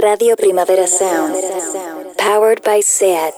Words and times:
Radio 0.00 0.34
Primavera 0.34 0.86
Sound. 0.86 1.34
Powered 2.16 2.62
by 2.64 2.80
SEAT. 2.80 3.34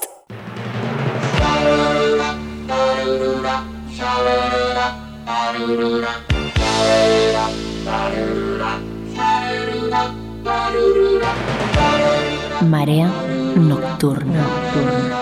Marea 12.61 13.11
Nocturna 13.57 14.47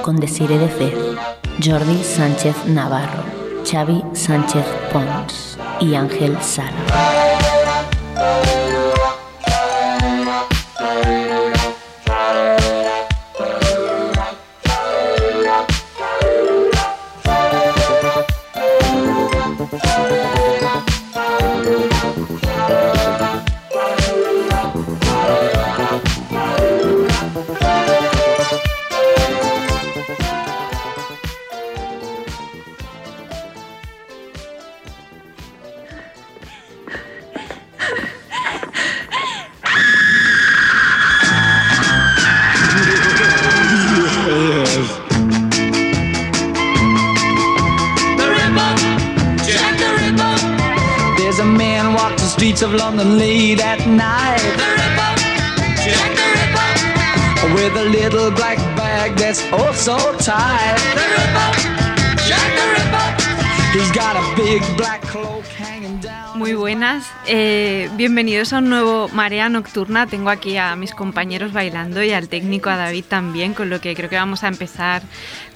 con 0.03 0.17
Desire 0.21 0.59
de 0.59 0.69
Fez, 0.69 0.95
Jordi 1.65 2.05
Sánchez 2.05 2.67
Navarro, 2.67 3.25
Xavi 3.65 4.03
Sánchez 4.13 4.67
Pons 4.93 5.59
y 5.81 5.95
Ángel 5.95 6.37
Sala. 6.43 7.20
Eh, 67.27 67.89
bienvenidos 67.97 68.53
a 68.53 68.59
un 68.59 68.69
nuevo 68.69 69.09
Marea 69.09 69.49
Nocturna. 69.49 70.07
Tengo 70.07 70.31
aquí 70.31 70.57
a 70.57 70.75
mis 70.77 70.95
compañeros 70.95 71.53
bailando 71.53 72.03
y 72.03 72.13
al 72.13 72.29
técnico 72.29 72.71
a 72.71 72.77
David 72.77 73.05
también, 73.09 73.55
con 73.55 73.71
lo 73.71 73.81
que 73.81 73.95
creo 73.95 74.09
que 74.09 74.17
vamos 74.17 74.45
a 74.45 74.49
empezar 74.49 75.03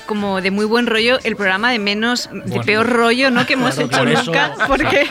como 0.06 0.40
de 0.40 0.50
muy 0.50 0.64
buen 0.64 0.86
rollo 0.86 1.18
el 1.24 1.36
programa 1.36 1.70
de 1.70 1.78
menos, 1.78 2.28
de 2.32 2.60
peor 2.60 2.88
rollo, 2.88 3.30
¿no? 3.30 3.46
Que 3.46 3.54
hemos 3.54 3.78
hecho 3.78 4.04
nunca, 4.04 4.54
porque, 4.66 5.06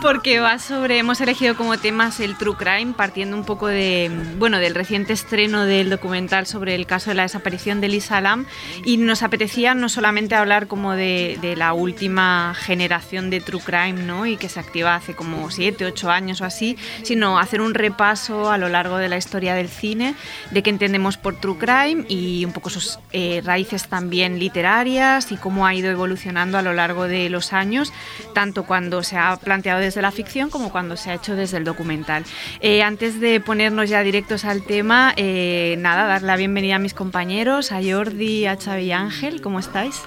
porque 0.00 0.40
va 0.40 0.58
sobre, 0.58 0.98
hemos 0.98 1.20
elegido 1.20 1.56
como 1.56 1.78
temas 1.78 2.20
el 2.20 2.36
true 2.36 2.56
crime, 2.56 2.94
partiendo 2.96 3.36
un 3.36 3.44
poco 3.44 3.66
de, 3.66 4.10
bueno, 4.38 4.58
del 4.58 4.74
reciente 4.74 5.12
estreno 5.12 5.64
del 5.64 5.90
documental 5.90 6.46
sobre 6.46 6.74
el 6.74 6.86
caso 6.86 7.10
de 7.10 7.14
la 7.14 7.22
desaparición 7.24 7.80
de 7.80 7.88
Lisa 7.88 8.20
Lam, 8.20 8.46
y 8.84 8.96
nos 8.96 9.22
apetecía 9.22 9.74
no 9.74 9.88
solamente 9.88 10.34
hablar 10.34 10.66
como 10.66 10.94
de, 10.94 11.38
de 11.40 11.56
la 11.56 11.72
última 11.72 12.54
generación 12.54 13.30
de 13.30 13.40
true 13.40 13.60
crime, 13.60 14.02
¿no? 14.04 14.26
Y 14.26 14.36
que 14.36 14.48
se 14.48 14.60
activa 14.60 14.94
hace 14.94 15.14
como 15.14 15.50
7, 15.50 15.84
8 15.84 16.10
años 16.10 16.40
o 16.40 16.44
así, 16.44 16.76
sino 17.02 17.38
hacer 17.38 17.60
un 17.60 17.74
repaso 17.74 18.50
a 18.50 18.58
lo 18.58 18.68
largo 18.68 18.96
de 18.96 19.08
la 19.08 19.16
historia 19.16 19.54
del 19.54 19.68
cine, 19.68 20.14
de 20.50 20.62
qué 20.62 20.70
entendemos 20.70 21.16
por 21.16 21.36
true 21.36 21.58
crime 21.58 22.04
y 22.08 22.44
un 22.44 22.52
poco 22.52 22.70
sus 22.70 22.98
eh, 23.12 23.42
raíces 23.44 23.88
también 23.88 24.21
literarias 24.30 25.32
y 25.32 25.36
cómo 25.36 25.66
ha 25.66 25.74
ido 25.74 25.90
evolucionando 25.90 26.58
a 26.58 26.62
lo 26.62 26.72
largo 26.72 27.08
de 27.08 27.28
los 27.28 27.52
años, 27.52 27.92
tanto 28.34 28.64
cuando 28.64 29.02
se 29.02 29.16
ha 29.16 29.36
planteado 29.36 29.80
desde 29.80 30.02
la 30.02 30.10
ficción 30.10 30.50
como 30.50 30.70
cuando 30.70 30.96
se 30.96 31.10
ha 31.10 31.14
hecho 31.14 31.34
desde 31.36 31.58
el 31.58 31.64
documental. 31.64 32.24
Eh, 32.60 32.82
antes 32.82 33.20
de 33.20 33.40
ponernos 33.40 33.88
ya 33.88 34.02
directos 34.02 34.44
al 34.44 34.62
tema, 34.62 35.12
eh, 35.16 35.76
nada, 35.78 36.06
dar 36.06 36.22
la 36.22 36.36
bienvenida 36.36 36.76
a 36.76 36.78
mis 36.78 36.94
compañeros, 36.94 37.72
a 37.72 37.80
Jordi, 37.82 38.46
a 38.46 38.56
Xavi 38.56 38.82
y 38.82 38.92
Ángel, 38.92 39.40
¿cómo 39.40 39.58
estáis? 39.58 40.02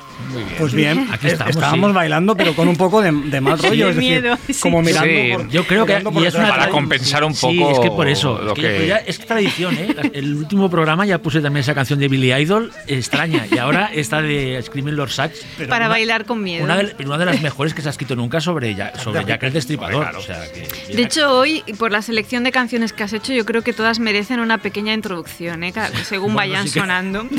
Pues 0.58 0.74
bien, 0.74 1.08
aquí 1.12 1.28
estamos, 1.28 1.56
estábamos 1.56 1.94
bailando, 1.94 2.36
pero 2.36 2.56
con 2.56 2.68
un 2.68 2.76
poco 2.76 3.02
de, 3.02 3.12
mal 3.12 3.60
rollo, 3.60 3.90
es 3.90 3.96
decir, 3.96 4.22
miedo, 4.22 4.38
como 4.62 4.82
mirando. 4.82 5.48
yo 5.50 5.66
creo 5.66 5.86
que 5.86 6.04
y 6.22 6.26
es 6.26 6.36
una 6.36 6.50
para 6.50 6.70
compensar 6.70 7.24
un 7.24 7.34
poco. 7.34 7.52
Sí, 7.52 7.64
es 7.64 7.80
que 7.80 7.90
por 7.90 8.08
eso. 8.08 8.42
Lo 8.42 8.54
que, 8.54 8.94
es 9.06 9.20
tradición, 9.20 9.76
¿eh? 9.78 9.96
El 10.14 10.36
último 10.36 10.70
programa 10.70 11.06
ya 11.06 11.20
puse 11.20 11.42
también 11.42 11.62
esa 11.62 11.76
canción 11.76 12.00
de 12.00 12.08
Billy 12.08 12.34
Idol, 12.34 12.72
extraña, 12.88 13.46
y 13.52 13.58
ahora 13.58 13.90
esta 14.06 14.22
de 14.22 14.62
Screaming 14.64 14.96
Lord 14.96 15.12
Sax. 15.12 15.46
Para 15.68 15.88
bailar 15.88 16.26
con 16.26 16.42
miedo. 16.42 16.64
Una 16.64 16.78
de, 16.78 16.96
una 17.06 17.18
de, 17.18 17.26
las 17.26 17.42
mejores 17.42 17.74
que 17.74 17.82
se 17.82 17.90
ha 17.90 17.92
escrito 17.92 18.16
nunca 18.16 18.40
sobre, 18.40 18.74
ya, 18.76 18.98
sobre 19.00 19.26
Jack 19.26 19.44
el 19.44 19.54
Destripador. 19.54 20.16
O 20.16 20.22
sea, 20.22 20.40
de 20.40 21.02
hecho, 21.02 21.38
hoy, 21.38 21.64
por 21.78 21.92
la 21.92 22.02
selección 22.02 22.44
de 22.44 22.52
canciones 22.52 22.94
que 22.94 23.04
has 23.04 23.14
hecho, 23.14 23.34
yo 23.34 23.46
creo 23.46 23.64
que 23.64 23.74
todas 23.74 24.00
merecen 24.00 24.40
una 24.40 24.60
pequeña 24.60 24.94
introducción, 24.94 25.64
¿eh? 25.64 25.74
según 26.04 26.36
vayan 26.36 26.68
sonando. 26.68 27.28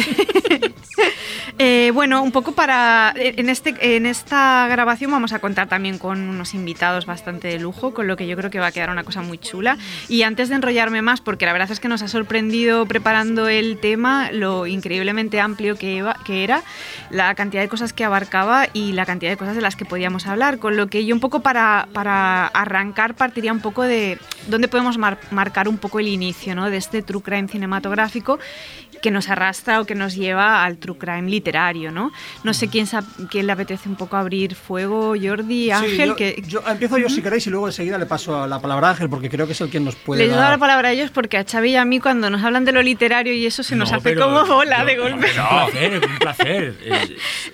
Eh, 1.58 1.90
bueno, 1.94 2.22
un 2.22 2.32
poco 2.32 2.52
para. 2.52 3.12
En, 3.16 3.48
este, 3.48 3.96
en 3.96 4.06
esta 4.06 4.66
grabación 4.68 5.10
vamos 5.10 5.32
a 5.32 5.38
contar 5.38 5.68
también 5.68 5.98
con 5.98 6.20
unos 6.20 6.54
invitados 6.54 7.06
bastante 7.06 7.48
de 7.48 7.58
lujo, 7.58 7.94
con 7.94 8.06
lo 8.06 8.16
que 8.16 8.26
yo 8.26 8.36
creo 8.36 8.50
que 8.50 8.58
va 8.58 8.66
a 8.66 8.72
quedar 8.72 8.90
una 8.90 9.04
cosa 9.04 9.22
muy 9.22 9.38
chula. 9.38 9.78
Y 10.08 10.22
antes 10.22 10.48
de 10.48 10.56
enrollarme 10.56 11.02
más, 11.02 11.20
porque 11.20 11.46
la 11.46 11.52
verdad 11.52 11.70
es 11.70 11.80
que 11.80 11.88
nos 11.88 12.02
ha 12.02 12.08
sorprendido 12.08 12.86
preparando 12.86 13.48
el 13.48 13.78
tema 13.78 14.30
lo 14.32 14.66
increíblemente 14.66 15.40
amplio 15.40 15.76
que, 15.76 16.04
era, 16.28 16.62
la 17.10 17.34
cantidad 17.34 17.62
de 17.62 17.68
cosas 17.68 17.92
que 17.92 18.04
abarcaba 18.04 18.68
y 18.72 18.92
la 18.92 19.06
cantidad 19.06 19.30
de 19.30 19.36
cosas 19.36 19.56
de 19.56 19.62
las 19.62 19.76
que 19.76 19.84
podíamos 19.84 20.26
hablar. 20.26 20.58
Con 20.58 20.76
lo 20.76 20.88
que 20.88 21.04
yo, 21.04 21.14
un 21.14 21.20
poco 21.20 21.40
para, 21.40 21.88
para 21.92 22.46
arrancar, 22.46 23.14
partiría 23.14 23.52
un 23.52 23.60
poco 23.60 23.82
de 23.82 24.18
dónde 24.48 24.68
podemos 24.68 24.98
marcar 24.98 25.68
un 25.68 25.78
poco 25.78 26.00
el 26.00 26.08
inicio 26.08 26.54
¿no? 26.54 26.70
de 26.70 26.76
este 26.76 27.02
true 27.02 27.22
crime 27.22 27.48
cinematográfico 27.48 28.38
que 29.02 29.10
nos 29.10 29.28
arrastra 29.28 29.80
o 29.80 29.84
que 29.84 29.94
nos 29.94 30.14
lleva 30.14 30.64
al 30.64 30.78
true 30.78 30.96
crime 30.98 31.30
literario, 31.30 31.90
¿no? 31.92 32.12
No 32.44 32.54
sé 32.54 32.68
quién, 32.68 32.86
quién 33.30 33.46
le 33.46 33.52
apetece 33.52 33.88
un 33.88 33.96
poco 33.96 34.16
abrir 34.16 34.54
fuego, 34.54 35.14
Jordi, 35.20 35.70
Ángel. 35.70 36.08
yo, 36.08 36.16
que... 36.16 36.42
yo 36.46 36.62
empiezo 36.66 36.98
yo 36.98 37.08
si 37.08 37.22
queréis 37.22 37.46
y 37.46 37.50
luego 37.50 37.66
enseguida 37.68 37.98
le 37.98 38.06
paso 38.06 38.46
la 38.46 38.60
palabra 38.60 38.88
a 38.88 38.90
Ángel 38.92 39.08
porque 39.08 39.28
creo 39.28 39.46
que 39.46 39.52
es 39.52 39.60
el 39.60 39.68
quien 39.68 39.84
nos 39.84 39.96
puede. 39.96 40.26
Le 40.26 40.32
doy 40.32 40.38
la 40.38 40.58
palabra 40.58 40.88
a 40.88 40.92
ellos 40.92 41.10
porque 41.10 41.36
a 41.38 41.44
Xavi 41.44 41.72
y 41.72 41.76
a 41.76 41.84
mí 41.84 42.00
cuando 42.00 42.30
nos 42.30 42.42
hablan 42.42 42.64
de 42.64 42.72
lo 42.72 42.82
literario 42.82 43.32
y 43.32 43.46
eso 43.46 43.62
se 43.62 43.76
nos 43.76 43.92
hace 43.92 44.14
como 44.14 44.44
bola 44.46 44.84
de 44.84 44.96
golpe. 44.96 45.28
No, 45.36 45.66
un 45.66 45.72
placer, 45.72 46.02
un 46.10 46.18
placer. 46.18 46.74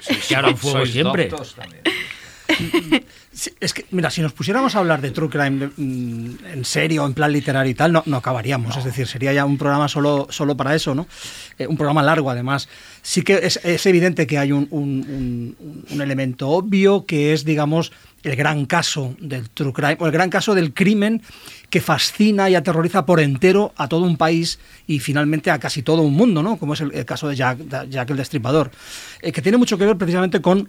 se 0.00 0.36
abran 0.36 0.56
fuego 0.56 0.86
siempre. 0.86 1.30
Es 3.60 3.72
que, 3.72 3.86
mira, 3.90 4.10
si 4.10 4.20
nos 4.20 4.32
pusiéramos 4.34 4.76
a 4.76 4.80
hablar 4.80 5.00
de 5.00 5.10
True 5.10 5.30
Crime 5.30 5.70
mm, 5.74 6.44
en 6.52 6.64
serio, 6.64 7.06
en 7.06 7.14
plan 7.14 7.32
literario 7.32 7.70
y 7.70 7.74
tal, 7.74 7.92
no, 7.92 8.02
no 8.04 8.18
acabaríamos. 8.18 8.76
Es 8.76 8.84
decir, 8.84 9.06
sería 9.06 9.32
ya 9.32 9.46
un 9.46 9.56
programa 9.56 9.88
solo, 9.88 10.26
solo 10.30 10.56
para 10.56 10.74
eso, 10.74 10.94
¿no? 10.94 11.06
Eh, 11.58 11.66
un 11.66 11.76
programa 11.76 12.02
largo, 12.02 12.30
además. 12.30 12.68
Sí 13.00 13.22
que 13.22 13.40
es, 13.42 13.58
es 13.64 13.86
evidente 13.86 14.26
que 14.26 14.38
hay 14.38 14.52
un, 14.52 14.68
un, 14.70 15.56
un, 15.90 16.00
elemento 16.00 16.48
obvio 16.50 17.06
que 17.06 17.32
es, 17.32 17.44
digamos, 17.44 17.92
el 18.22 18.36
gran 18.36 18.66
caso 18.66 19.16
del 19.18 19.48
True 19.48 19.72
Crime, 19.72 19.96
o 19.98 20.06
el 20.06 20.12
gran 20.12 20.28
caso 20.28 20.54
del 20.54 20.74
crimen 20.74 21.22
que 21.70 21.80
fascina 21.80 22.50
y 22.50 22.54
aterroriza 22.54 23.06
por 23.06 23.18
entero 23.18 23.72
a 23.76 23.88
todo 23.88 24.04
un 24.04 24.18
país 24.18 24.58
y 24.86 24.98
finalmente 24.98 25.50
a 25.50 25.58
casi 25.58 25.82
todo 25.82 26.02
un 26.02 26.12
mundo, 26.12 26.42
¿no? 26.42 26.58
Como 26.58 26.74
es 26.74 26.82
el, 26.82 27.04
caso 27.06 27.28
de 27.28 27.36
Jack, 27.36 27.88
Jack 27.88 28.10
el 28.10 28.18
Destripador, 28.18 28.70
eh, 29.22 29.32
que 29.32 29.40
tiene 29.40 29.56
mucho 29.56 29.78
que 29.78 29.86
ver 29.86 29.96
precisamente 29.96 30.42
con 30.42 30.68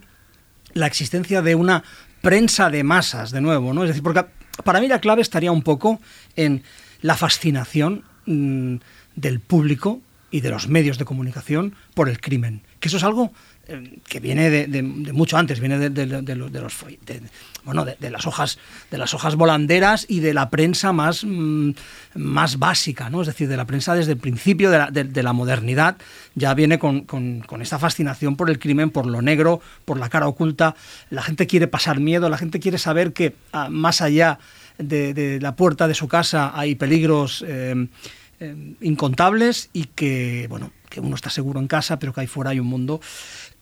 la 0.74 0.88
existencia 0.88 1.42
de 1.42 1.56
una 1.56 1.84
prensa 2.22 2.70
de 2.70 2.84
masas, 2.84 3.32
de 3.32 3.42
nuevo, 3.42 3.74
¿no? 3.74 3.84
Es 3.84 3.90
decir, 3.90 4.04
porque 4.04 4.26
para 4.64 4.80
mí 4.80 4.88
la 4.88 5.00
clave 5.00 5.22
estaría 5.22 5.52
un 5.52 5.62
poco 5.62 6.00
en 6.36 6.64
la 7.02 7.18
fascinación 7.18 8.04
mm, 8.26 8.76
del 9.16 9.40
público 9.40 10.02
y 10.32 10.42
de 10.42 10.50
los 10.50 10.68
medios 10.68 10.98
de 10.98 11.06
comunicación 11.06 11.76
por 11.94 12.10
el 12.10 12.20
crimen. 12.20 12.62
Que 12.80 12.88
eso 12.88 12.98
es 12.98 13.04
algo 13.04 13.32
eh, 13.66 14.00
que 14.10 14.20
viene 14.20 14.50
de, 14.50 14.82
mucho 14.84 15.38
antes, 15.38 15.62
viene 15.62 15.90
de, 15.90 16.06
los, 16.06 16.76
bueno, 17.64 17.86
de, 17.86 18.10
las 18.10 18.28
hojas, 18.28 18.60
de 18.92 18.98
las 18.98 19.14
hojas 19.14 19.36
volanderas 19.36 20.06
y 20.10 20.20
de 20.20 20.34
la 20.34 20.50
prensa 20.50 20.92
más, 20.92 21.24
mm, 21.24 21.72
más 22.16 22.60
básica, 22.60 23.10
¿no? 23.10 23.22
Es 23.22 23.28
decir, 23.28 23.48
de 23.48 23.56
la 23.56 23.66
prensa 23.66 23.96
desde 23.96 24.12
el 24.12 24.18
principio 24.18 24.70
de 24.70 25.24
la, 25.24 25.34
modernidad 25.34 25.96
ya 26.36 26.54
viene 26.54 26.78
con, 26.78 27.06
esta 27.62 27.80
fascinación 27.80 28.36
por 28.36 28.50
el 28.50 28.60
crimen, 28.60 28.90
por 28.90 29.06
lo 29.06 29.22
negro, 29.22 29.62
por 29.86 29.98
la 29.98 30.10
cara 30.10 30.28
oculta. 30.28 30.76
La 31.10 31.22
gente 31.22 31.48
quiere 31.48 31.68
pasar 31.68 32.02
miedo, 32.02 32.28
la 32.28 32.38
gente 32.38 32.60
quiere 32.60 32.78
saber 32.78 33.14
que 33.14 33.34
ah, 33.54 33.70
más 33.70 34.02
allá 34.02 34.40
de, 34.78 35.40
la 35.42 35.56
puerta 35.56 35.88
de 35.88 35.94
su 35.94 36.10
casa 36.10 36.52
hay 36.54 36.76
peligros. 36.76 37.46
Eh, 37.48 37.88
eh, 38.44 38.76
incontables 38.82 39.70
y 39.72 39.86
que, 39.86 40.48
bueno, 40.50 40.72
que 40.90 41.00
uno 41.00 41.16
está 41.16 41.30
seguro 41.30 41.62
en 41.62 41.68
casa, 41.68 41.98
pero 41.98 42.14
que 42.14 42.22
ahí 42.22 42.28
fuera 42.28 42.50
hay 42.50 42.60
un 42.60 42.68
mundo 42.68 43.00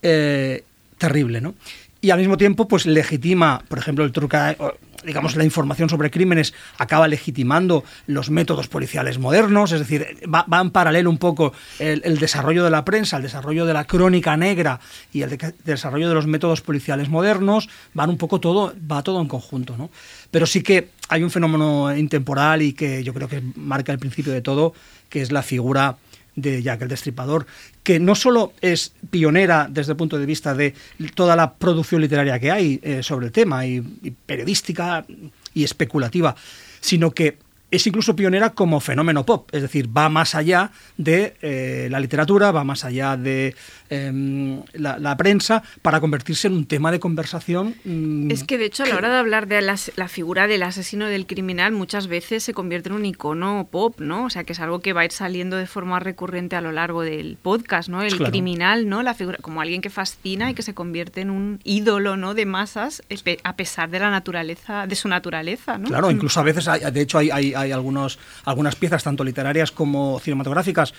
eh, 0.02 0.64
terrible, 0.98 1.42
¿no? 1.42 1.56
Y 2.02 2.10
al 2.10 2.20
mismo 2.20 2.38
tiempo, 2.38 2.68
pues 2.68 2.86
legitima, 2.88 3.64
por 3.68 3.78
ejemplo, 3.78 4.04
el 4.04 4.12
crime, 4.12 4.58
digamos, 5.06 5.36
la 5.36 5.44
información 5.44 5.90
sobre 5.90 6.10
crímenes 6.10 6.54
acaba 6.78 7.08
legitimando 7.08 7.84
los 8.08 8.30
métodos 8.30 8.68
policiales 8.68 9.20
modernos, 9.20 9.72
es 9.72 9.80
decir, 9.80 10.18
va, 10.28 10.46
en 10.62 10.72
paralelo 10.72 11.10
un 11.10 11.18
poco 11.18 11.54
el, 11.80 12.18
desarrollo 12.18 12.64
de 12.64 12.70
la 12.72 12.86
prensa, 12.86 13.18
el 13.18 13.24
desarrollo 13.24 13.66
de 13.66 13.74
la 13.74 13.86
crónica 13.86 14.38
negra 14.38 14.80
y 15.14 15.22
el, 15.22 15.38
desarrollo 15.64 16.10
de 16.10 16.16
los 16.16 16.28
métodos 16.28 16.62
policiales 16.62 17.10
modernos, 17.10 17.70
van 17.94 18.10
un 18.10 18.18
poco 18.18 18.40
todo, 18.40 18.74
va 18.92 19.04
todo 19.04 19.22
en 19.22 19.28
conjunto, 19.28 19.78
¿no? 19.78 19.90
Pero 20.30 20.46
sí 20.46 20.64
que 20.64 20.90
hay 21.10 21.24
un 21.24 21.32
fenómeno 21.32 21.96
intemporal 21.96 22.62
y 22.62 22.74
que 22.74 23.04
yo 23.04 23.14
creo 23.14 23.28
que 23.28 23.42
marca 23.56 23.92
el 23.92 24.00
principio 24.00 24.34
de 24.34 24.42
todo, 24.42 24.74
que 25.10 25.22
es 25.22 25.32
la 25.32 25.44
figura 25.44 25.98
de 26.36 26.62
Jack 26.64 26.84
el 26.84 26.88
Destripador, 26.88 27.46
que 27.84 28.00
no 28.00 28.16
solo 28.16 28.54
es 28.62 28.94
pionera 29.10 29.68
desde 29.70 29.94
el 29.94 29.98
punto 29.98 30.18
de 30.18 30.26
vista 30.26 30.54
de 30.54 30.74
toda 31.16 31.36
la 31.36 31.54
producción 31.54 32.02
literaria 32.02 32.40
que 32.40 32.52
hay 32.52 32.80
eh, 32.84 33.04
sobre 33.04 33.28
el 33.28 33.32
tema, 33.32 33.66
y 33.66 33.82
periodística 34.26 35.06
y 35.54 35.64
especulativa, 35.64 36.36
sino 36.80 37.12
que 37.12 37.38
es 37.72 37.88
incluso 37.88 38.16
pionera 38.16 38.52
como 38.52 38.82
fenómeno 38.82 39.26
pop, 39.26 39.50
es 39.54 39.62
decir, 39.62 39.90
va 39.96 40.10
más 40.10 40.36
allá 40.36 40.72
de 40.98 41.36
eh, 41.42 41.88
la 41.90 42.02
literatura, 42.02 42.52
va 42.52 42.66
más 42.66 42.84
allá 42.84 43.16
de 43.16 43.56
em, 43.90 44.62
la, 44.74 45.16
prensa 45.18 45.64
para 45.82 46.02
convertirse 46.02 46.48
en 46.48 46.54
un 46.54 46.66
tema 46.66 46.92
de 46.92 47.00
conversación. 47.00 47.76
Mm, 47.86 48.30
es 48.30 48.44
que 48.44 48.58
de 48.58 48.66
hecho 48.66 48.84
a 48.84 48.88
la 48.88 48.96
hora 48.96 49.10
de 49.10 49.18
hablar 49.18 49.48
de 49.48 49.62
la, 49.62 49.78
figura 50.08 50.48
del 50.48 50.64
asesino 50.64 51.06
del 51.06 51.26
criminal 51.26 51.72
muchas 51.72 52.08
veces 52.08 52.44
se 52.44 52.54
convierte 52.54 52.90
en 52.90 52.96
un 52.96 53.06
icono 53.06 53.68
pop, 53.72 54.00
¿no? 54.00 54.26
O 54.26 54.30
sea, 54.30 54.44
que 54.44 54.54
es 54.54 54.60
algo 54.60 54.82
que 54.82 54.92
va 54.92 55.02
a 55.02 55.06
ir 55.06 55.12
saliendo 55.12 55.56
de 55.56 55.68
forma 55.68 56.00
recurrente 56.00 56.58
a 56.58 56.62
lo 56.62 56.74
largo 56.74 57.04
del 57.04 57.38
podcast, 57.42 57.88
¿no? 57.88 58.02
El 58.02 58.18
criminal, 58.18 58.90
¿no? 58.90 59.02
La 59.02 59.14
figura 59.14 59.38
como 59.42 59.62
alguien 59.62 59.82
que 59.82 59.90
fascina 59.90 60.52
y 60.52 60.54
que 60.54 60.62
se 60.62 60.74
convierte 60.74 61.22
en 61.22 61.30
un 61.30 61.60
ídolo, 61.64 62.18
¿no? 62.18 62.34
De 62.34 62.46
masas 62.46 63.02
a 63.44 63.56
pesar 63.56 63.90
de 63.90 64.00
la 64.00 64.10
naturaleza, 64.10 64.88
de 64.88 64.96
su 64.96 65.08
naturaleza, 65.08 65.78
¿no? 65.78 65.88
Claro, 65.88 66.12
incluso 66.12 66.40
a 66.40 66.44
veces, 66.44 66.68
de 66.92 67.02
hecho, 67.02 67.18
hay 67.20 67.30
hay 67.61 67.61
algunos, 67.70 68.18
algunas 68.46 68.76
piezas, 68.76 69.04
tanto 69.04 69.24
literarias 69.24 69.72
como 69.72 70.20
cinematográficas, 70.20 70.94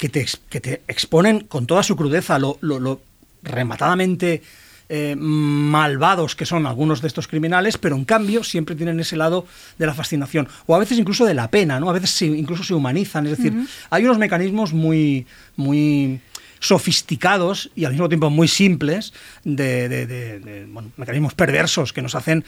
que 0.00 0.08
te, 0.08 0.26
que 0.48 0.60
te 0.60 0.82
exponen 0.88 1.40
con 1.40 1.66
toda 1.66 1.82
su 1.82 1.94
crudeza 1.94 2.38
lo, 2.38 2.58
lo, 2.60 3.00
rematadamente 3.42 4.42
eh, 4.88 5.14
malvados 5.16 6.34
que 6.34 6.46
son 6.46 6.66
algunos 6.66 7.00
de 7.00 7.08
estos 7.08 7.28
criminales, 7.28 7.78
pero 7.78 7.94
en 7.96 8.04
cambio 8.04 8.42
siempre 8.42 8.74
tienen 8.74 8.98
ese 8.98 9.16
lado 9.16 9.46
de 9.78 9.86
la 9.86 9.94
fascinación, 9.94 10.48
o 10.66 10.74
a 10.74 10.78
veces 10.78 10.98
incluso 10.98 11.24
de 11.26 11.34
la 11.34 11.48
pena, 11.48 11.78
¿no? 11.78 11.90
A 11.90 11.92
veces 11.92 12.22
incluso 12.22 12.64
se 12.64 12.74
humanizan, 12.74 13.26
es 13.26 13.36
decir, 13.36 13.54
hay 13.90 14.04
unos 14.04 14.18
mecanismos 14.18 14.72
muy, 14.72 15.26
muy 15.54 16.20
sofisticados 16.58 17.70
y 17.76 17.84
al 17.84 17.92
mismo 17.92 18.08
tiempo 18.08 18.30
muy 18.30 18.48
simples 18.48 19.12
de, 19.44 19.88
de 19.88 20.66
mecanismos 20.96 21.34
perversos 21.34 21.92
que 21.92 22.02
nos 22.02 22.14
hacen, 22.14 22.44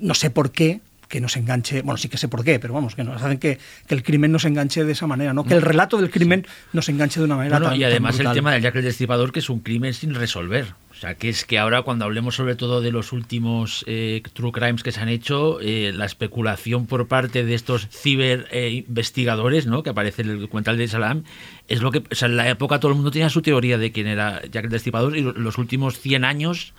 no 0.00 0.12
sé 0.14 0.28
por 0.30 0.50
qué, 0.50 0.80
que 1.08 1.20
nos 1.20 1.36
enganche, 1.36 1.82
bueno, 1.82 1.96
sí 1.96 2.08
que 2.08 2.16
sé 2.18 2.28
por 2.28 2.44
qué, 2.44 2.58
pero 2.58 2.74
vamos, 2.74 2.94
que 2.94 3.04
nos 3.04 3.22
hacen 3.22 3.38
que, 3.38 3.58
el 3.88 4.02
crimen 4.02 4.32
nos 4.32 4.44
enganche 4.44 4.84
de 4.84 4.92
esa 4.92 5.06
manera, 5.06 5.32
¿no? 5.32 5.44
Que 5.44 5.54
el 5.54 5.62
relato 5.62 5.98
del 5.98 6.10
crimen 6.10 6.46
nos 6.72 6.88
enganche 6.88 7.20
de 7.20 7.26
una 7.26 7.36
manera 7.36 7.74
Y 7.76 7.84
además 7.84 8.18
el 8.18 8.32
tema 8.32 8.52
del 8.52 8.62
Jack 8.62 8.76
el 8.76 8.82
Destripador, 8.82 9.32
que 9.32 9.38
es 9.38 9.50
un 9.50 9.60
crimen 9.60 9.94
sin 9.94 10.14
resolver. 10.14 10.74
O 10.90 10.98
sea, 10.98 11.14
que 11.14 11.28
es 11.28 11.44
que 11.44 11.58
ahora 11.58 11.82
cuando 11.82 12.06
hablemos 12.06 12.36
sobre 12.36 12.56
todo 12.56 12.80
de 12.80 12.90
los 12.90 13.12
últimos 13.12 13.84
eh, 13.86 14.22
true 14.32 14.50
crimes 14.50 14.82
que 14.82 14.92
se 14.92 15.00
han 15.00 15.10
hecho, 15.10 15.60
eh, 15.60 15.92
la 15.94 16.06
especulación 16.06 16.86
por 16.86 17.06
parte 17.06 17.44
de 17.44 17.54
estos 17.54 17.86
ciber 17.90 18.48
eh, 18.50 18.84
investigadores, 18.88 19.66
¿no? 19.66 19.82
Que 19.82 19.90
aparece 19.90 20.22
en 20.22 20.30
el 20.30 20.40
documental 20.40 20.78
de 20.78 20.88
Salam, 20.88 21.24
es 21.68 21.82
lo 21.82 21.90
que, 21.90 21.98
o 21.98 22.14
sea, 22.14 22.28
en 22.28 22.36
la 22.36 22.48
época 22.48 22.80
todo 22.80 22.90
el 22.90 22.96
mundo 22.96 23.10
tenía 23.10 23.28
su 23.28 23.42
teoría 23.42 23.76
de 23.76 23.92
quién 23.92 24.06
era 24.06 24.40
Jack 24.50 24.64
el 24.64 24.70
Destripador 24.70 25.16
y 25.18 25.22
los 25.22 25.58
últimos 25.58 25.98
100 25.98 26.24
años 26.24 26.72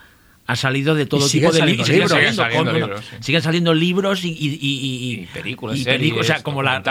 ha 0.47 0.55
salido 0.55 0.95
de 0.95 1.05
todo 1.05 1.27
tipo 1.27 1.51
de 1.51 1.65
libros. 1.65 1.88
Siguen, 1.88 3.41
saliendo, 3.41 3.73
libros, 3.73 4.21
y, 4.23 5.27
películas. 5.33 5.79
o 6.17 6.23
sea, 6.23 6.41
como 6.41 6.63
la, 6.63 6.81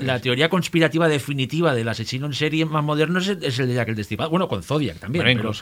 la, 0.00 0.20
teoría 0.20 0.48
conspirativa 0.48 1.08
definitiva 1.08 1.74
del 1.74 1.88
asesino 1.88 2.26
en 2.26 2.32
serie 2.32 2.64
más 2.64 2.82
moderno 2.82 3.20
es, 3.20 3.28
el 3.28 3.68
de 3.68 3.74
Jack 3.74 3.88
el 3.88 3.94
Destripador. 3.94 4.30
Bueno, 4.30 4.48
con 4.48 4.64
Zodiac 4.64 4.98
también. 4.98 5.24
Pero, 5.24 5.52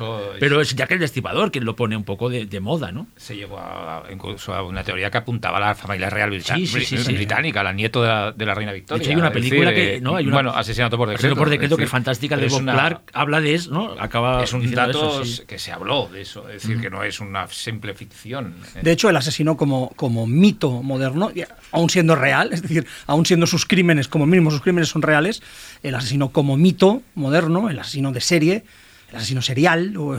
pero, 0.41 0.61
es 0.63 0.75
Jack 0.75 0.93
el 0.93 1.01
Destripador 1.01 1.53
quien 1.53 1.67
lo 1.67 1.77
pone 1.77 1.95
un 1.95 2.05
poco 2.05 2.31
de, 2.31 2.61
moda, 2.61 2.91
¿no? 2.91 3.07
Se 3.17 3.37
llegó 3.37 3.59
a, 3.59 4.05
incluso 4.11 4.55
a 4.55 4.63
una 4.63 4.83
teoría 4.83 5.11
que 5.11 5.19
apuntaba 5.19 5.59
a 5.59 5.61
la 5.61 5.75
familia 5.75 6.09
real 6.09 6.31
británica, 6.31 7.63
la 7.63 7.73
nieto 7.73 8.03
de 8.03 8.47
la, 8.47 8.55
reina 8.55 8.73
Victoria. 8.73 9.09
hay 9.09 9.17
una 9.17 9.31
película 9.31 9.75
que. 9.75 10.01
¿no? 10.01 10.17
Hay 10.17 10.25
una, 10.25 10.37
bueno, 10.37 10.51
Asesinato 10.51 10.97
por 10.97 11.11
decreto. 11.11 11.37
por 11.37 11.51
decreto 11.51 11.77
que 11.77 11.85
es 11.85 11.91
fantástica 11.91 12.37
de 12.37 12.49
Bob 12.49 12.63
Clark. 12.63 13.03
Habla 13.13 13.43
de 13.43 13.55
eso, 13.55 13.71
¿no? 13.73 13.95
Acaba 13.99 14.43
es 14.43 14.53
un 14.55 14.71
dato 14.71 15.23
que 15.47 15.59
se 15.59 15.71
habló 15.71 16.09
de 16.11 16.23
eso. 16.23 16.49
Es 16.49 16.63
decir, 16.63 16.81
que 16.81 16.89
no 16.89 17.03
es 17.05 17.21
una 17.21 17.42
simple 17.49 17.95
ficción. 17.95 18.55
De 18.81 18.93
hecho, 18.93 19.09
el 19.09 19.17
asesino 19.17 19.57
como, 19.57 19.91
como 19.97 20.27
mito 20.27 20.83
moderno, 20.83 21.31
aún 21.71 21.91
siendo 21.91 22.17
real, 22.17 22.53
es 22.53 22.63
decir, 22.63 22.87
aún 23.07 23.27
siendo 23.27 23.47
sus 23.47 23.67
crímenes, 23.67 24.09
como 24.09 24.27
mínimo 24.27 24.51
sus 24.51 24.63
crímenes 24.63 24.89
son 24.89 25.03
reales, 25.03 25.43
el 25.83 25.95
asesino 25.95 26.31
como 26.31 26.57
mito 26.57 27.03
moderno, 27.15 27.71
el 27.71 27.79
asesino 27.79 28.13
de 28.13 28.21
serie, 28.21 28.65
el 29.11 29.17
asesino 29.17 29.43
serial, 29.43 29.97
o, 29.97 30.17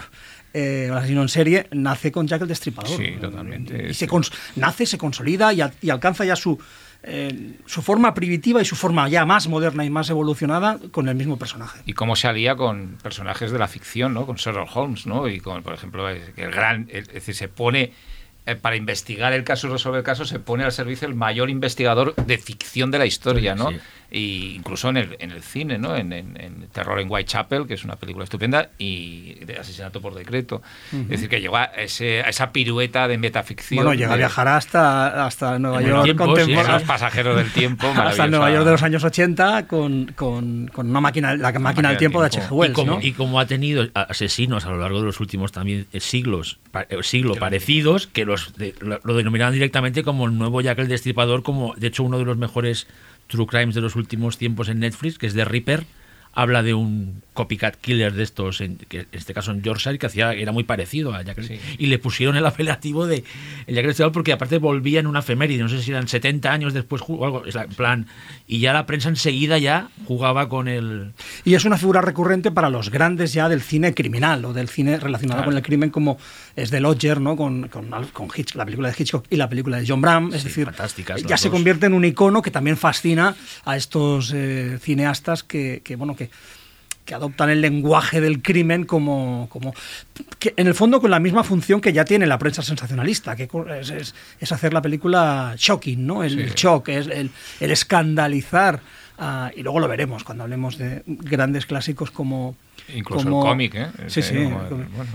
eh, 0.53 0.87
el 0.89 0.93
asesino 0.93 1.21
en 1.21 1.29
serie, 1.29 1.67
nace 1.71 2.11
con 2.11 2.27
Jack 2.27 2.43
el 2.43 2.47
Destripador. 2.47 2.97
Sí, 2.97 3.15
totalmente. 3.19 3.89
Y 3.89 3.93
se 3.93 4.07
nace, 4.55 4.85
se 4.85 4.97
consolida 4.97 5.51
y 5.53 5.89
alcanza 5.89 6.25
ya 6.25 6.35
su, 6.35 6.59
eh, 7.03 7.59
su 7.65 7.81
forma 7.81 8.13
primitiva 8.13 8.61
y 8.61 8.65
su 8.65 8.75
forma 8.75 9.09
ya 9.09 9.25
más 9.25 9.47
moderna 9.47 9.85
y 9.85 9.89
más 9.89 10.09
evolucionada 10.09 10.79
con 10.91 11.09
el 11.09 11.15
mismo 11.15 11.38
personaje. 11.38 11.79
Y 11.85 11.94
cómo 11.94 12.15
se 12.15 12.27
alía 12.27 12.55
con 12.55 12.97
personajes 13.01 13.51
de 13.51 13.59
la 13.59 13.67
ficción, 13.67 14.13
¿no? 14.13 14.25
Con 14.25 14.38
Sherlock 14.38 14.75
Holmes, 14.75 15.05
¿no? 15.05 15.27
Y 15.27 15.39
con, 15.39 15.63
por 15.63 15.73
ejemplo, 15.73 16.07
el 16.09 16.51
gran, 16.51 16.88
es 16.91 17.07
decir, 17.09 17.35
se 17.35 17.47
pone 17.47 17.91
eh, 18.45 18.55
para 18.55 18.75
investigar 18.75 19.31
el 19.31 19.45
caso 19.45 19.67
y 19.67 19.71
resolver 19.71 20.00
el 20.00 20.03
caso 20.03 20.25
se 20.25 20.38
pone 20.38 20.65
al 20.65 20.73
servicio 20.73 21.07
el 21.07 21.15
mayor 21.15 21.50
investigador 21.50 22.13
de 22.15 22.38
ficción 22.38 22.91
de 22.91 23.00
la 23.00 23.06
historia, 23.06 23.56
¿no? 23.56 23.69
Y 24.13 24.54
incluso 24.56 24.89
en 24.89 24.98
el, 24.98 25.18
en 25.19 25.31
el 25.31 25.42
cine, 25.42 25.80
¿no? 25.80 25.95
En, 25.95 26.13
en, 26.13 26.68
Terror 26.71 27.00
en 27.00 27.10
Whitechapel, 27.10 27.65
que 27.68 27.74
es 27.74 27.83
una 27.83 27.95
película 27.95 28.24
estupenda, 28.24 28.69
y 28.77 29.33
de 29.45 29.57
Asesinato 29.57 30.01
por 30.01 30.13
Decreto. 30.13 30.62
Es 30.92 31.10
decir, 31.10 31.30
que 31.30 31.42
llegó 31.42 31.57
a, 31.57 31.65
ese, 31.65 32.21
a, 32.21 32.30
esa 32.30 32.51
pirueta 32.51 33.07
de 33.07 33.18
metaficción. 33.18 33.83
Bueno, 33.83 33.94
llega 33.95 34.13
a 34.13 34.18
viajar 34.18 34.48
hasta, 34.48 35.25
hasta 35.25 35.57
Nueva 35.57 35.81
York 35.81 36.15
contemporáneo. 36.15 36.74
los 36.74 36.83
pasajeros 36.83 37.36
del 37.38 37.51
tiempo. 37.51 37.88
hasta 37.98 38.27
Nueva 38.27 38.51
York 38.51 38.65
de 38.65 38.71
los 38.71 38.83
años 38.83 39.04
80 39.04 39.68
con, 39.68 40.13
con, 40.16 40.68
con 40.68 40.89
una 40.89 41.01
máquina, 41.01 41.36
la 41.36 41.51
máquina 41.54 41.89
del 41.89 41.98
tiempo, 41.98 42.21
de 42.21 42.27
H.G. 42.27 42.51
Wells. 42.51 42.71
Y 42.71 42.75
como, 42.75 43.01
y 43.01 43.12
como 43.13 43.39
ha 43.39 43.48
tenido 43.48 43.88
asesinos 43.95 44.66
a 44.66 44.69
lo 44.69 44.77
largo 44.77 45.00
de 45.00 45.06
los 45.06 45.19
últimos 45.19 45.51
también 45.51 45.88
eh, 45.92 46.00
siglos, 46.00 46.59
eh, 46.89 46.98
siglo 47.01 47.33
parecidos, 47.36 48.06
que 48.06 48.25
los 48.25 48.54
lo, 48.80 49.00
lo 49.04 49.16
denominaban 49.16 49.54
directamente 49.54 50.04
como 50.04 50.27
el 50.27 50.38
nuevo 50.38 50.62
Jack 50.62 50.77
el 50.80 50.88
Destripador, 50.88 51.42
como 51.42 51.74
de 51.75 51.88
hecho 51.88 52.04
uno 52.04 52.19
de 52.19 52.25
los 52.25 52.38
mejores 52.38 52.88
True 53.27 53.47
Crimes 53.47 53.75
de 53.75 53.81
los 53.81 53.95
últimos 53.95 54.37
tiempos 54.37 54.69
en 54.69 54.79
Netflix, 54.79 55.17
que 55.17 55.27
es 55.27 55.33
The 55.33 55.45
Reaper, 55.45 55.85
habla 56.33 56.63
de 56.63 56.73
un 56.73 57.21
copycat 57.33 57.75
killer 57.75 58.13
de 58.13 58.23
estos, 58.23 58.59
en, 58.61 58.77
que 58.77 59.01
en 59.01 59.07
este 59.11 59.33
caso 59.33 59.51
en 59.51 59.61
Yorkshire, 59.61 59.99
que 59.99 60.07
hacía, 60.07 60.33
era 60.33 60.51
muy 60.51 60.63
parecido 60.63 61.13
a 61.13 61.21
Jack 61.21 61.37
Y 61.77 61.85
le 61.85 61.99
pusieron 61.99 62.35
el 62.35 62.45
apelativo 62.45 63.06
de 63.06 63.23
el 63.68 63.75
Jack 63.75 64.11
porque 64.11 64.33
aparte 64.33 64.57
volvía 64.57 64.99
en 64.99 65.07
una 65.07 65.19
efeméride, 65.19 65.61
no 65.61 65.69
sé 65.69 65.81
si 65.81 65.92
eran 65.92 66.07
70 66.07 66.51
años 66.51 66.73
después 66.73 67.03
o 67.07 67.23
algo, 67.23 67.45
es 67.45 67.56
en 67.56 67.69
plan, 67.69 68.07
y 68.47 68.59
ya 68.59 68.73
la 68.73 68.87
prensa 68.87 69.09
enseguida 69.09 69.59
ya 69.59 69.89
jugaba 70.06 70.49
con 70.49 70.68
el... 70.68 71.11
Y 71.45 71.53
es 71.53 71.65
una 71.65 71.77
figura 71.77 72.01
recurrente 72.01 72.49
para 72.49 72.69
los 72.69 72.89
grandes 72.89 73.33
ya 73.33 73.47
del 73.47 73.61
cine 73.61 73.94
criminal 73.94 74.44
o 74.45 74.53
del 74.53 74.69
cine 74.69 74.99
relacionado 74.99 75.45
con 75.45 75.56
el 75.56 75.61
crimen 75.61 75.92
como 75.92 76.18
es 76.56 76.69
The 76.69 76.80
Lodger, 76.80 77.19
¿no? 77.19 77.36
Con, 77.36 77.68
con, 77.68 77.90
con 77.90 78.30
la 78.56 78.66
película 78.66 78.90
de 78.90 78.95
Hitchcock 78.98 79.26
y 79.30 79.36
la 79.36 79.50
película 79.50 79.78
de 79.78 79.86
John 79.88 80.02
Brown, 80.02 80.33
es 80.33 80.44
decir, 80.44 80.69
ya 81.26 81.38
se 81.38 81.50
convierte 81.50 81.86
en 81.86 81.94
un 81.94 82.06
icono 82.06 82.42
que 82.42 82.52
también 82.52 82.78
fascina 82.78 83.36
a 83.66 83.76
estos 83.76 84.31
eh, 84.33 84.78
cineastas 84.81 85.44
que, 85.44 85.81
que, 85.83 85.95
bueno, 85.95 86.16
que 86.16 86.30
que 87.06 87.14
adoptan 87.14 87.50
el 87.50 87.62
lenguaje 87.62 88.22
del 88.22 88.42
crimen 88.42 88.86
como, 88.86 89.48
como 89.50 89.74
que 90.40 90.54
en 90.56 90.68
el 90.68 90.74
fondo 90.74 91.02
con 91.02 91.12
la 91.12 91.19
misma 91.19 91.44
función 91.44 91.81
que 91.81 91.92
ya 91.92 92.06
tiene 92.06 92.26
la 92.26 92.38
prensa 92.38 92.62
sensacionalista, 92.62 93.36
que 93.36 93.50
es, 93.80 94.14
es, 94.40 94.52
hacer 94.52 94.74
la 94.74 94.81
película 94.81 95.56
shocking, 95.57 96.06
¿no? 96.06 96.24
El, 96.24 96.54
shock, 96.54 96.90
es 96.90 97.07
el, 97.07 97.31
el 97.60 97.72
escandalizar. 97.72 98.81
Y 99.56 99.64
luego 99.64 99.80
lo 99.80 99.88
veremos 99.88 100.24
cuando 100.24 100.44
hablemos 100.44 100.78
de 100.78 101.04
grandes 101.06 101.66
clásicos 101.66 102.12
como 102.12 102.56
Incluso 102.95 103.28
el 103.28 103.33
cómic, 103.33 103.75
¿eh? 103.75 103.87
Sí, 104.07 104.21
sí. 104.21 104.49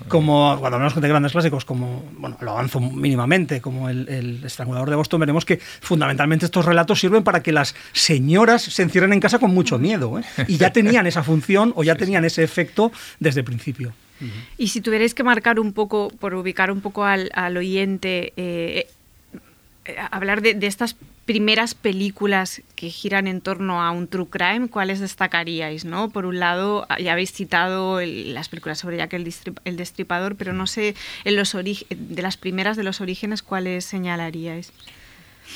Como, 0.08 0.56
cuando 0.58 0.76
hablamos 0.76 1.00
de 1.00 1.08
grandes 1.08 1.32
clásicos, 1.32 1.64
como, 1.64 2.04
bueno, 2.18 2.37
lo 2.40 2.52
avanzo 2.52 2.80
mínimamente, 2.80 3.60
como 3.60 3.88
el, 3.88 4.08
el, 4.08 4.44
estrangulador 4.44 4.90
de 4.90 4.96
Boston, 4.96 5.20
veremos 5.20 5.44
que 5.44 5.58
fundamentalmente 5.58 6.46
estos 6.46 6.64
relatos 6.64 6.98
sirven 7.00 7.22
para 7.22 7.42
que 7.42 7.52
las 7.52 7.75
señoras 7.92 8.62
se 8.62 8.82
encierren 8.82 9.12
en 9.12 9.20
casa 9.20 9.38
con 9.38 9.52
mucho 9.52 9.78
miedo. 9.78 10.18
¿eh? 10.18 10.25
Y 10.48 10.56
ya 10.56 10.72
tenían 10.72 11.06
esa 11.06 11.22
función 11.22 11.72
o 11.76 11.84
ya 11.84 11.94
tenían 11.96 12.25
ese 12.25 12.42
efecto 12.42 12.92
desde 13.20 13.40
el 13.40 13.44
principio. 13.44 13.92
Y 14.56 14.68
si 14.68 14.80
tuvierais 14.80 15.14
que 15.14 15.22
marcar 15.22 15.60
un 15.60 15.72
poco, 15.72 16.10
por 16.18 16.34
ubicar 16.34 16.72
un 16.72 16.80
poco 16.80 17.04
al, 17.04 17.30
al 17.34 17.56
oyente, 17.56 18.32
eh, 18.37 18.88
eh, 19.84 19.96
hablar 20.10 20.42
de, 20.42 20.54
de, 20.54 20.66
estas 20.66 20.96
primeras 21.28 21.75
películas 21.75 22.62
que 22.75 22.88
giran 22.88 23.26
en 23.26 23.42
torno 23.42 23.82
a 23.82 23.90
un 23.90 24.08
true 24.08 24.28
crime, 24.30 24.68
¿cuáles 24.70 24.99
destacaríais? 24.99 25.85
¿no? 25.85 26.08
Por 26.08 26.25
un 26.25 26.40
lado, 26.40 26.87
ya 26.99 27.12
habéis 27.12 27.32
citado 27.32 28.00
las 28.00 28.49
películas 28.49 28.78
sobre 28.78 28.97
Jack 28.97 29.12
el, 29.12 29.30
el, 29.66 29.76
Destripador, 29.76 30.37
pero 30.37 30.54
no 30.54 30.66
sé, 30.66 30.94
en 31.25 31.37
los 31.37 31.52
de 31.52 32.23
las 32.23 32.38
primeras 32.38 32.78
de 32.78 32.82
los 32.82 33.02
orígenes, 33.02 33.42
¿cuáles 33.42 33.85
señalaríais? 33.85 34.73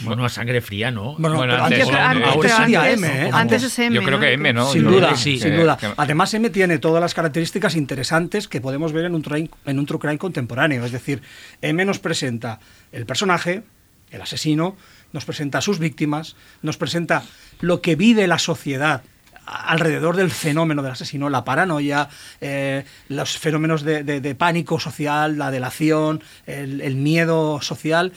Bueno, 0.01 0.27
a 0.27 0.29
sangre 0.29 0.61
fría, 0.61 0.91
¿no? 0.91 1.15
Bueno, 1.17 1.37
Bueno, 1.39 1.55
pero 1.55 1.65
antes- 1.65 1.81
antes, 1.81 1.89
pero 1.89 1.99
antes 2.05 2.27
antes- 2.35 2.57
sería 2.57 2.81
antes- 2.83 2.99
M, 2.99 3.27
¿eh? 3.27 3.31
antes 3.33 3.63
es 3.63 3.79
M, 3.79 3.95
Yo 3.97 4.03
creo 4.03 4.19
¿no? 4.19 4.21
que 4.21 4.33
M, 4.35 4.53
¿no? 4.53 4.71
Sin 4.73 4.85
duda, 4.85 5.09
que 5.11 5.17
sí, 5.17 5.39
sin 5.39 5.53
que- 5.53 5.57
duda. 5.57 5.79
que- 5.79 5.89
Además, 5.97 6.35
M 6.35 6.51
tiene 6.51 6.79
todas 6.79 7.01
las 7.01 7.15
características 7.15 7.77
interesantes 7.77 8.47
que 8.47 8.61
podemos 8.61 8.93
ver 8.93 9.07
en 9.07 9.15
un, 9.15 9.23
true- 9.23 9.49
en 9.65 9.79
un 9.79 9.87
true 9.87 9.99
crime 9.99 10.19
contemporáneo. 10.19 10.85
Es 10.85 10.93
decir, 10.93 11.23
M 11.63 11.83
nos 11.87 11.99
presenta 11.99 12.61
el 12.93 13.07
personaje, 13.07 13.63
el 14.11 14.21
asesino, 14.21 14.77
nos 15.13 15.25
presenta 15.25 15.59
a 15.59 15.61
sus 15.61 15.79
víctimas, 15.79 16.37
nos 16.63 16.77
presenta 16.77 17.23
lo 17.61 17.81
que 17.81 17.97
vive 17.97 18.27
la 18.27 18.39
sociedad 18.39 19.03
alrededor 19.45 20.17
del 20.17 20.31
fenómeno 20.31 20.83
del 20.83 20.93
asesino, 20.93 21.29
la 21.29 21.45
paranoia, 21.45 22.09
eh, 22.41 22.85
los 23.09 23.37
fenómenos 23.39 23.83
de, 23.83 24.05
de- 24.05 24.21
de 24.21 24.35
pánico 24.35 24.79
social, 24.79 25.37
la 25.37 25.51
delación, 25.51 26.23
el, 26.47 26.81
el 26.81 26.95
miedo 26.97 27.61
social, 27.61 28.13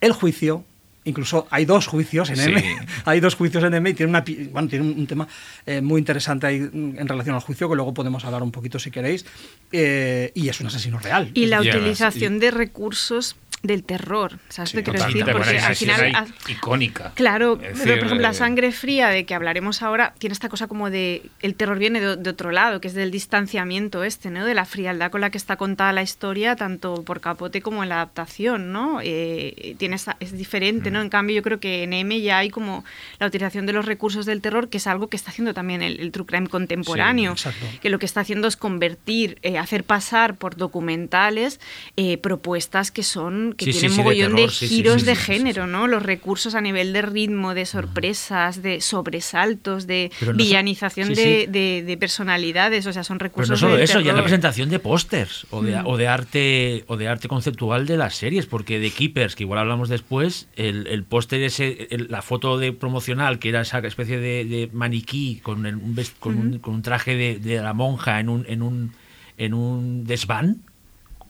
el 0.00 0.12
juicio. 0.12 0.64
Incluso 1.04 1.46
hay 1.52 1.66
dos 1.66 1.86
juicios 1.86 2.30
en 2.30 2.36
Sí. 2.36 2.50
M. 2.50 2.78
Hay 3.04 3.20
dos 3.20 3.36
juicios 3.36 3.62
en 3.62 3.74
M 3.74 3.88
y 3.90 3.94
tiene, 3.94 4.10
una, 4.10 4.24
pi- 4.24 4.48
bueno, 4.52 4.66
tiene 4.66 4.84
un, 4.86 4.98
un 4.98 5.06
tema 5.06 5.28
eh, 5.64 5.80
muy 5.80 6.00
interesante 6.00 6.48
ahí 6.48 6.56
en 6.56 7.06
relación 7.06 7.36
al 7.36 7.42
juicio, 7.42 7.68
que 7.68 7.76
luego 7.76 7.94
podemos 7.94 8.24
hablar 8.24 8.42
un 8.42 8.50
poquito 8.50 8.80
si 8.80 8.90
queréis. 8.90 9.24
Eh, 9.70 10.32
y 10.34 10.48
es 10.48 10.60
un 10.60 10.66
asesino 10.66 10.98
real. 10.98 11.30
Y 11.32 11.46
la 11.46 11.60
utilización 11.60 12.40
de 12.40 12.50
recursos 12.50 13.36
del 13.62 13.82
terror, 13.82 14.38
¿sabes 14.48 14.70
Sí, 14.70 14.76
que 14.76 14.84
quiero 14.84 15.04
decir? 15.04 15.24
Porque 15.24 15.58
al 15.58 15.74
final... 15.74 16.14
ha- 16.14 16.26
icónica. 16.50 17.10
Claro, 17.16 17.58
pero 17.58 17.74
por 17.74 17.88
ejemplo, 18.06 18.14
la 18.20 18.30
eh, 18.30 18.34
sangre 18.34 18.70
fría 18.70 19.08
de 19.08 19.24
que 19.26 19.34
hablaremos 19.34 19.82
ahora 19.82 20.14
tiene 20.18 20.34
esta 20.34 20.48
cosa 20.48 20.68
como 20.68 20.88
de 20.88 21.22
el 21.40 21.56
terror 21.56 21.78
viene 21.78 22.00
de, 22.00 22.16
de 22.16 22.30
otro 22.30 22.52
lado, 22.52 22.80
que 22.80 22.86
es 22.88 22.94
del 22.94 23.10
distanciamiento 23.10 24.04
este, 24.04 24.30
¿no? 24.30 24.44
De 24.44 24.54
la 24.54 24.66
frialdad 24.66 25.10
con 25.10 25.20
la 25.20 25.30
que 25.30 25.38
está 25.38 25.56
contada 25.56 25.92
la 25.92 26.02
historia, 26.02 26.54
tanto 26.54 27.02
por 27.02 27.20
Capote 27.20 27.60
como 27.60 27.82
en 27.82 27.88
la 27.88 27.96
adaptación, 27.96 28.70
¿no? 28.72 29.00
Eh, 29.02 29.74
tiene 29.78 29.96
esa- 29.96 30.16
es 30.20 30.32
diferente, 30.36 30.90
Mm. 30.90 30.92
¿no? 30.92 31.00
En 31.02 31.08
cambio, 31.08 31.34
yo 31.36 31.42
creo 31.42 31.58
que 31.58 31.82
en 31.82 31.92
M 31.92 32.20
ya 32.20 32.38
hay 32.38 32.50
como 32.50 32.84
la 33.18 33.26
utilización 33.26 33.66
de 33.66 33.72
los 33.72 33.84
recursos 33.84 34.26
del 34.26 34.42
terror, 34.42 34.68
que 34.68 34.76
es 34.76 34.86
algo 34.86 35.08
que 35.08 35.16
está 35.16 35.30
haciendo 35.30 35.54
también 35.54 35.82
el, 35.82 35.98
el 35.98 36.12
true 36.12 36.26
crime 36.26 36.46
contemporáneo, 36.48 37.36
Sí, 37.36 37.48
que 37.80 37.90
lo 37.90 37.98
que 37.98 38.06
está 38.06 38.20
haciendo 38.20 38.46
es 38.46 38.56
convertir, 38.56 39.38
eh, 39.42 39.58
hacer 39.58 39.82
pasar 39.82 40.36
por 40.36 40.56
documentales 40.56 41.58
eh, 41.96 42.18
propuestas 42.18 42.90
que 42.90 43.02
son 43.02 43.45
que 43.52 43.66
Sí, 43.66 43.72
tienen 43.72 43.90
sí, 43.90 43.96
de 43.96 44.02
mogollón 44.02 44.30
de, 44.30 44.36
terror, 44.42 44.50
sí, 44.52 44.68
giros 44.68 45.04
de 45.04 45.16
género. 45.16 45.66
¿no? 45.66 45.86
Los 45.86 46.02
recursos 46.02 46.54
a 46.54 46.60
nivel 46.60 46.92
de 46.92 47.02
ritmo, 47.02 47.54
de 47.54 47.66
sorpresas, 47.66 48.62
de 48.62 48.80
sobresaltos, 48.80 49.86
de 49.86 50.10
Pero 50.20 50.32
no 50.32 50.38
villanización 50.38 51.14
de, 51.14 51.46
de- 51.48 51.82
de 51.86 51.96
personalidades, 51.96 52.86
o 52.86 52.92
sea, 52.92 53.04
son 53.04 53.18
Pero 53.18 53.28
recursos 53.30 53.50
no 53.62 53.68
solo 53.68 53.78
eso, 53.78 54.00
ya 54.00 54.12
la 54.12 54.22
presentación 54.22 54.68
de 54.70 54.78
pósters 54.78 55.46
o 55.50 55.62
Mm. 55.62 55.64
de, 55.66 55.80
o 55.84 55.96
de 55.96 56.08
arte 56.08 56.84
o 56.88 56.96
de 56.96 57.08
arte 57.08 57.28
conceptual 57.28 57.86
de 57.86 57.96
las 57.96 58.14
series, 58.14 58.46
porque 58.46 58.78
de 58.78 58.90
Keepers, 58.90 59.34
que 59.36 59.44
igual 59.44 59.60
hablamos 59.60 59.88
después, 59.88 60.48
el, 60.56 60.86
el 60.88 61.04
póster 61.04 61.42
ese, 61.42 61.88
el- 61.90 62.08
la 62.10 62.22
foto 62.22 62.58
de 62.58 62.72
promocional, 62.72 63.38
que 63.38 63.48
era 63.48 63.60
esa 63.62 63.78
especie 63.78 64.18
de, 64.18 64.44
de 64.44 64.68
maniquí 64.72 65.40
con, 65.42 65.66
el- 65.66 65.76
un, 65.76 65.94
vest- 65.96 66.14
con, 66.18 66.36
un, 66.38 66.58
con 66.58 66.74
un 66.74 66.82
traje 66.82 67.16
de, 67.16 67.38
de 67.38 67.60
la 67.62 67.72
monja 67.72 68.20
en 68.20 68.28
un, 68.28 68.44
en 68.48 68.62
un, 68.62 68.92
en 69.38 69.54
un 69.54 70.04
desván, 70.04 70.62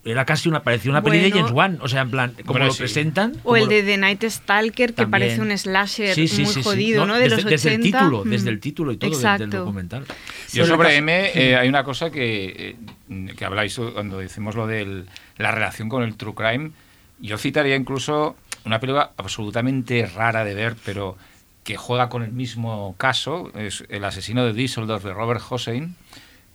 era 0.06 0.24
casi 0.24 0.48
una, 0.48 0.62
parecía 0.62 0.90
una 0.90 1.02
peli 1.02 1.18
de 1.18 1.24
Bueno. 1.30 1.36
James 1.46 1.52
Wan, 1.52 1.78
o 1.82 1.88
sea, 1.88 2.00
en 2.02 2.10
plan, 2.10 2.30
como 2.36 2.52
Bueno, 2.52 2.66
lo 2.66 2.72
sí. 2.72 2.78
presentan. 2.78 3.34
O 3.44 3.56
el 3.56 3.64
lo- 3.64 3.68
de 3.68 3.82
The 3.82 3.96
Night 3.98 4.24
Stalker, 4.24 4.90
que 4.90 4.94
también. 4.94 5.10
parece 5.10 5.40
un 5.42 5.58
slasher 5.58 6.14
Sí, 6.14 6.28
sí, 6.28 6.42
muy 6.42 6.52
sí, 6.52 6.62
sí. 6.62 6.62
jodido, 6.62 7.06
¿no? 7.06 7.14
De 7.16 7.22
desde, 7.28 7.36
los 7.36 7.44
80. 7.44 7.50
desde 7.50 7.74
el 7.74 7.82
título, 7.82 8.24
Mm. 8.24 8.30
desde 8.30 8.50
el 8.50 8.60
título 8.60 8.92
y 8.92 8.96
todo 8.96 9.10
del- 9.10 9.18
Exacto. 9.18 9.42
del 9.42 9.50
documental. 9.50 10.04
Yo 10.52 10.64
Sobre 10.64 10.68
sobre 10.68 10.96
M 10.96 11.30
eh, 11.34 11.56
hay 11.56 11.68
una 11.68 11.82
cosa 11.84 12.10
que, 12.10 12.76
eh, 13.10 13.34
que 13.36 13.44
habláis 13.44 13.76
cuando 13.92 14.18
decimos 14.18 14.54
lo 14.54 14.66
de 14.66 15.04
la 15.38 15.50
relación 15.50 15.88
con 15.88 16.02
el 16.02 16.16
true 16.16 16.34
crime. 16.34 16.70
Yo 17.18 17.36
citaría 17.38 17.76
incluso 17.76 18.36
una 18.64 18.78
película 18.80 19.10
absolutamente 19.16 20.06
rara 20.06 20.44
de 20.44 20.54
ver, 20.54 20.76
pero 20.84 21.16
que 21.64 21.76
juega 21.76 22.08
con 22.08 22.22
el 22.22 22.30
mismo 22.32 22.94
caso, 22.96 23.50
es 23.56 23.84
El 23.88 24.04
asesino 24.04 24.44
de 24.44 24.52
Düsseldorf 24.52 25.02
de 25.04 25.12
Robert 25.12 25.42
Hossein, 25.48 25.96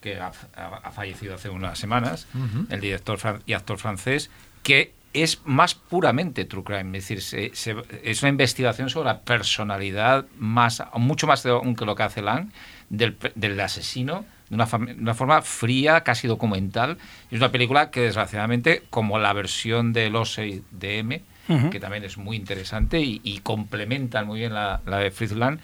que 0.02 0.18
ha, 0.20 0.32
ha- 0.56 0.92
fallecido 0.92 1.36
hace 1.36 1.50
unas 1.50 1.78
semanas, 1.80 2.28
el 2.70 2.82
director 2.82 3.20
y 3.46 3.54
actor 3.54 3.78
francés, 3.78 4.30
que 4.64 4.94
es 5.14 5.42
más 5.46 5.76
puramente 5.76 6.46
true 6.46 6.64
crime, 6.64 6.98
es 6.98 7.04
decir, 7.08 7.22
se- 7.22 7.52
se- 7.54 7.76
es 8.04 8.22
una 8.24 8.30
investigación 8.30 8.90
sobre 8.90 9.08
la 9.08 9.20
personalidad 9.22 10.26
más, 10.38 10.82
mucho 10.96 11.28
más 11.28 11.44
de, 11.44 11.52
aún 11.52 11.76
que 11.76 11.86
lo 11.86 11.96
que 11.96 12.04
hace 12.04 12.22
Lang, 12.22 12.50
del, 12.90 13.18
del 13.36 13.60
asesino, 13.60 14.26
de 14.50 14.56
una, 14.56 14.66
de 14.66 15.14
forma 15.14 15.42
fría, 15.42 16.02
casi 16.02 16.28
documental. 16.28 16.98
Es 17.30 17.38
una 17.40 17.52
película 17.52 17.92
que 17.92 18.02
desgraciadamente, 18.02 18.84
como 18.90 19.20
la 19.20 19.34
versión 19.34 19.94
del 19.94 20.16
Osei 20.16 20.64
de 20.72 21.00
M, 21.00 21.22
Ujú. 21.50 21.70
que 21.72 21.80
también 21.80 22.04
es 22.06 22.18
muy 22.18 22.38
interesante 22.38 23.02
y, 23.02 23.20
y 23.24 23.40
complementan 23.40 24.26
muy 24.28 24.40
bien 24.40 24.54
la, 24.54 24.80
la 24.86 25.00
de 25.00 25.12
Fritz 25.12 25.32
Lang, 25.34 25.60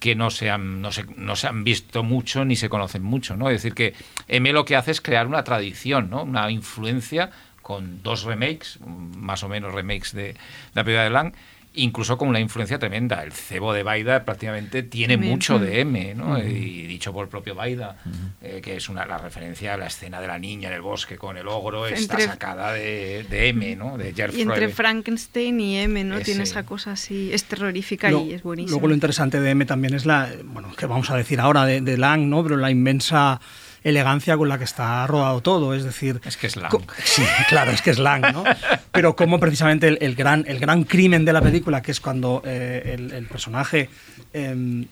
que 0.00 0.14
no 0.14 0.30
se, 0.30 0.50
han, 0.50 0.80
no, 0.80 0.90
se, 0.90 1.04
no 1.16 1.36
se 1.36 1.46
han 1.46 1.62
visto 1.62 2.02
mucho 2.02 2.44
ni 2.44 2.56
se 2.56 2.68
conocen 2.68 3.02
mucho. 3.02 3.36
¿no? 3.36 3.50
Es 3.50 3.62
decir, 3.62 3.74
que 3.74 3.94
M 4.26 4.52
lo 4.52 4.64
que 4.64 4.74
hace 4.74 4.90
es 4.90 5.00
crear 5.00 5.26
una 5.26 5.44
tradición, 5.44 6.10
¿no? 6.10 6.24
una 6.24 6.50
influencia 6.50 7.30
con 7.62 8.02
dos 8.02 8.24
remakes, 8.24 8.78
más 8.84 9.44
o 9.44 9.48
menos 9.48 9.72
remakes 9.72 10.12
de, 10.12 10.34
la 10.74 10.82
película 10.82 11.04
de 11.04 11.10
Lang, 11.10 11.34
incluso 11.74 12.18
con 12.18 12.28
una 12.28 12.40
influencia 12.40 12.78
tremenda. 12.78 13.22
El 13.22 13.32
cebo 13.32 13.72
de 13.72 13.82
Baida 13.84 14.24
prácticamente 14.24 14.82
tiene 14.82 15.16
mucho 15.16 15.58
Mm. 15.58 15.62
de 15.62 15.80
M, 15.80 16.14
¿no? 16.16 16.38
y 16.38 16.86
dicho 16.86 17.12
por 17.12 17.24
el 17.24 17.28
propio 17.30 17.54
Baida, 17.54 17.96
eh, 18.42 18.60
que 18.62 18.76
es 18.76 18.88
una, 18.88 19.06
la 19.06 19.18
referencia 19.18 19.74
a 19.74 19.76
la 19.76 19.86
escena 19.86 20.20
de 20.20 20.26
la 20.26 20.38
niña 20.38 20.68
en 20.68 20.74
el 20.74 20.80
bosque 20.82 21.16
con 21.16 21.36
el 21.36 21.46
ogro, 21.46 21.86
está 21.86 22.14
Entre- 22.14 22.26
sacada 22.26 22.72
de, 22.72 23.24
de 23.30 23.48
M, 23.48 23.76
¿no? 23.76 23.96
de 23.96 24.12
Y 24.34 24.40
entre. 24.40 24.68
Frankenstein 24.70 25.60
y 25.60 25.78
M, 25.78 26.02
¿no? 26.04 26.18
Tiene 26.20 26.42
esa 26.42 26.64
cosa 26.64 26.92
así, 26.92 27.30
es 27.32 27.44
terrorífica 27.44 28.10
Lo- 28.10 28.22
y 28.24 28.32
es 28.32 28.42
buenísima. 28.42 28.72
Luego 28.72 28.88
lo 28.88 28.94
interesante 28.94 29.40
de 29.40 29.50
M 29.50 29.64
también 29.64 29.94
es 29.94 30.06
la, 30.06 30.28
bueno, 30.44 30.72
que 30.76 30.86
vamos 30.86 31.10
a 31.10 31.16
decir 31.16 31.38
ahora 31.40 31.64
de, 31.66 31.80
de 31.80 31.96
Lang, 31.96 32.22
¿no? 32.28 32.42
Pero 32.42 32.56
la 32.56 32.70
inmensa 32.70 33.40
elegancia 33.84 34.36
con 34.36 34.48
la 34.48 34.58
que 34.58 34.64
está 34.64 35.06
rodado 35.06 35.40
todo, 35.40 35.74
es 35.74 35.84
decir... 35.84 36.20
Es 36.24 36.36
que 36.36 36.46
es 36.48 36.56
Lang. 36.56 36.72
Sí, 37.04 37.22
claro, 37.48 37.70
es 37.70 37.80
que 37.82 37.90
es 37.90 37.98
Lang, 37.98 38.32
¿no? 38.32 38.44
Pero 38.92 39.16
como 39.16 39.38
precisamente 39.40 39.88
el, 39.88 39.98
el 40.00 40.14
gran, 40.14 40.44
el 40.48 40.58
gran 40.58 40.84
crimen 40.84 41.24
de 41.24 41.32
la 41.32 41.40
película, 41.40 41.80
que 41.82 41.92
es 41.92 42.00
cuando 42.00 42.42
eh, 42.44 42.92
el, 42.98 43.12
el 43.12 43.26
personaje 43.26 43.88
em, 44.32 44.86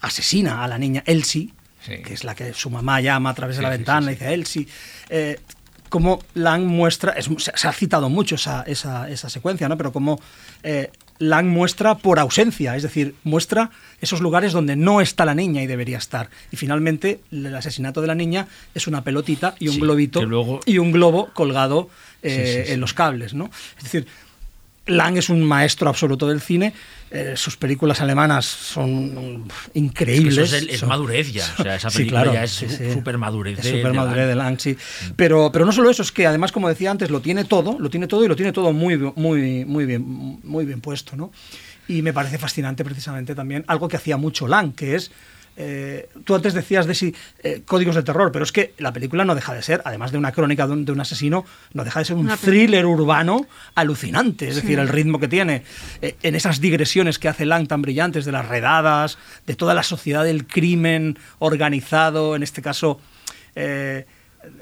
asesina 0.00 0.64
a 0.64 0.68
la 0.68 0.78
niña 0.78 1.02
Elsie, 1.06 1.50
Sí. 1.80 2.02
que 2.02 2.12
es 2.12 2.24
la 2.24 2.34
que 2.34 2.52
su 2.54 2.70
mamá 2.70 3.00
llama 3.00 3.30
a 3.30 3.34
través 3.34 3.56
de 3.56 3.62
la 3.62 3.70
sí, 3.70 3.76
ventana 3.78 4.10
y 4.10 4.14
dice 4.14 4.34
Elsie, 4.34 4.66
eh, 5.08 5.38
como 5.88 6.18
Lang 6.34 6.64
muestra, 6.66 7.12
es- 7.12 7.30
se, 7.38 7.52
se 7.54 7.68
ha 7.68 7.72
citado 7.72 8.10
mucho 8.10 8.34
esa, 8.34 8.62
esa, 8.64 9.08
esa 9.08 9.30
secuencia, 9.30 9.68
¿no? 9.68 9.76
pero 9.78 9.92
como 9.92 10.20
eh, 10.64 10.90
Lang 11.20 11.46
muestra 11.48 11.96
por 11.96 12.18
ausencia, 12.20 12.76
es 12.76 12.82
decir, 12.84 13.14
muestra 13.24 13.70
esos 14.00 14.20
lugares 14.20 14.52
donde 14.52 14.76
no 14.76 15.00
está 15.00 15.24
la 15.24 15.34
niña 15.34 15.62
y 15.62 15.66
debería 15.66 15.98
estar. 15.98 16.30
Y 16.52 16.56
finalmente 16.56 17.20
el 17.32 17.54
asesinato 17.54 18.00
de 18.00 18.06
la 18.06 18.14
niña 18.14 18.46
es 18.74 18.86
una 18.86 19.02
pelotita 19.02 19.54
y 19.58 19.68
un 19.68 19.74
Sí, 19.74 19.80
globito 19.80 20.24
luego- 20.24 20.60
y 20.64 20.78
un 20.78 20.92
globo 20.92 21.30
colgado 21.34 21.90
eh, 22.22 22.30
Sí, 22.46 22.60
sí, 22.62 22.66
sí. 22.68 22.72
en 22.74 22.80
los 22.80 22.94
cables. 22.94 23.34
¿no? 23.34 23.50
Es 23.78 23.84
decir, 23.84 24.06
Lang 24.86 25.16
es 25.18 25.28
un 25.28 25.42
maestro 25.42 25.88
absoluto 25.90 26.26
del 26.28 26.40
cine. 26.40 26.72
Eh, 27.10 27.34
sus 27.36 27.56
películas 27.56 28.00
alemanas 28.00 28.44
son 28.46 29.38
mm, 29.42 29.48
increíbles. 29.74 30.36
Eso 30.38 30.56
es, 30.56 30.62
el- 30.62 30.70
es 30.70 30.80
son- 30.80 30.88
madurez 30.88 31.32
ya. 31.32 31.46
O 31.58 31.62
sea, 31.62 31.74
esa 31.76 31.90
Sí, 31.90 31.98
película 31.98 32.22
claro, 32.22 32.34
ya 32.34 32.44
es 32.44 32.50
sí, 32.52 32.68
su- 32.68 32.76
sí. 32.76 32.92
super 32.92 33.18
madurez. 33.18 33.58
Es 33.58 33.64
súper 33.66 33.92
de 33.92 33.92
madurez 33.92 34.28
de 34.28 34.34
Lang, 34.34 34.58
sí. 34.60 34.76
Pero, 35.16 35.50
pero 35.52 35.64
no 35.66 35.72
solo 35.72 35.90
eso, 35.90 36.02
es 36.02 36.12
que 36.12 36.26
además, 36.26 36.52
como 36.52 36.68
decía 36.68 36.90
antes, 36.90 37.10
lo 37.10 37.20
tiene 37.20 37.44
todo, 37.44 37.78
lo 37.78 37.90
tiene 37.90 38.06
todo 38.06 38.24
y 38.24 38.28
lo 38.28 38.36
tiene 38.36 38.52
todo 38.52 38.72
muy, 38.72 38.96
muy, 39.16 39.64
muy, 39.64 39.86
bien, 39.86 40.02
muy 40.42 40.64
bien 40.64 40.80
puesto, 40.80 41.16
¿no? 41.16 41.32
Y 41.88 42.02
me 42.02 42.12
parece 42.12 42.36
fascinante 42.38 42.84
precisamente 42.84 43.34
también 43.34 43.64
algo 43.66 43.88
que 43.88 43.96
hacía 43.96 44.16
mucho 44.16 44.46
Lang, 44.46 44.74
que 44.74 44.94
es... 44.94 45.10
eh, 45.60 46.08
tú 46.24 46.36
antes 46.36 46.54
decías 46.54 46.86
de 46.86 46.94
si 46.94 47.12
eh, 47.42 47.62
códigos 47.66 47.96
de 47.96 48.04
terror, 48.04 48.30
pero 48.30 48.44
es 48.44 48.52
que 48.52 48.74
la 48.78 48.92
película 48.92 49.24
no 49.24 49.34
deja 49.34 49.52
de 49.54 49.62
ser, 49.62 49.82
además 49.84 50.12
de 50.12 50.18
una 50.18 50.30
crónica 50.30 50.68
de 50.68 50.72
un, 50.72 50.84
de 50.84 50.92
un 50.92 51.00
asesino, 51.00 51.44
no 51.72 51.82
deja 51.82 51.98
de 51.98 52.04
ser 52.04 52.16
un 52.16 52.26
Una 52.26 52.36
thriller 52.36 52.86
urbano 52.86 53.44
alucinante. 53.74 54.46
Es 54.46 54.54
decir, 54.54 54.78
el 54.78 54.88
ritmo 54.88 55.18
que 55.18 55.26
tiene 55.26 55.64
eh, 56.00 56.14
en 56.22 56.36
esas 56.36 56.60
digresiones 56.60 57.18
que 57.18 57.28
hace 57.28 57.44
Lang 57.44 57.66
tan 57.66 57.82
brillantes 57.82 58.24
de 58.24 58.30
las 58.30 58.46
redadas, 58.46 59.18
de 59.48 59.56
toda 59.56 59.74
la 59.74 59.82
sociedad 59.82 60.22
del 60.22 60.46
crimen 60.46 61.18
organizado, 61.40 62.36
en 62.36 62.44
este 62.44 62.62
caso 62.62 63.00
eh, 63.56 64.06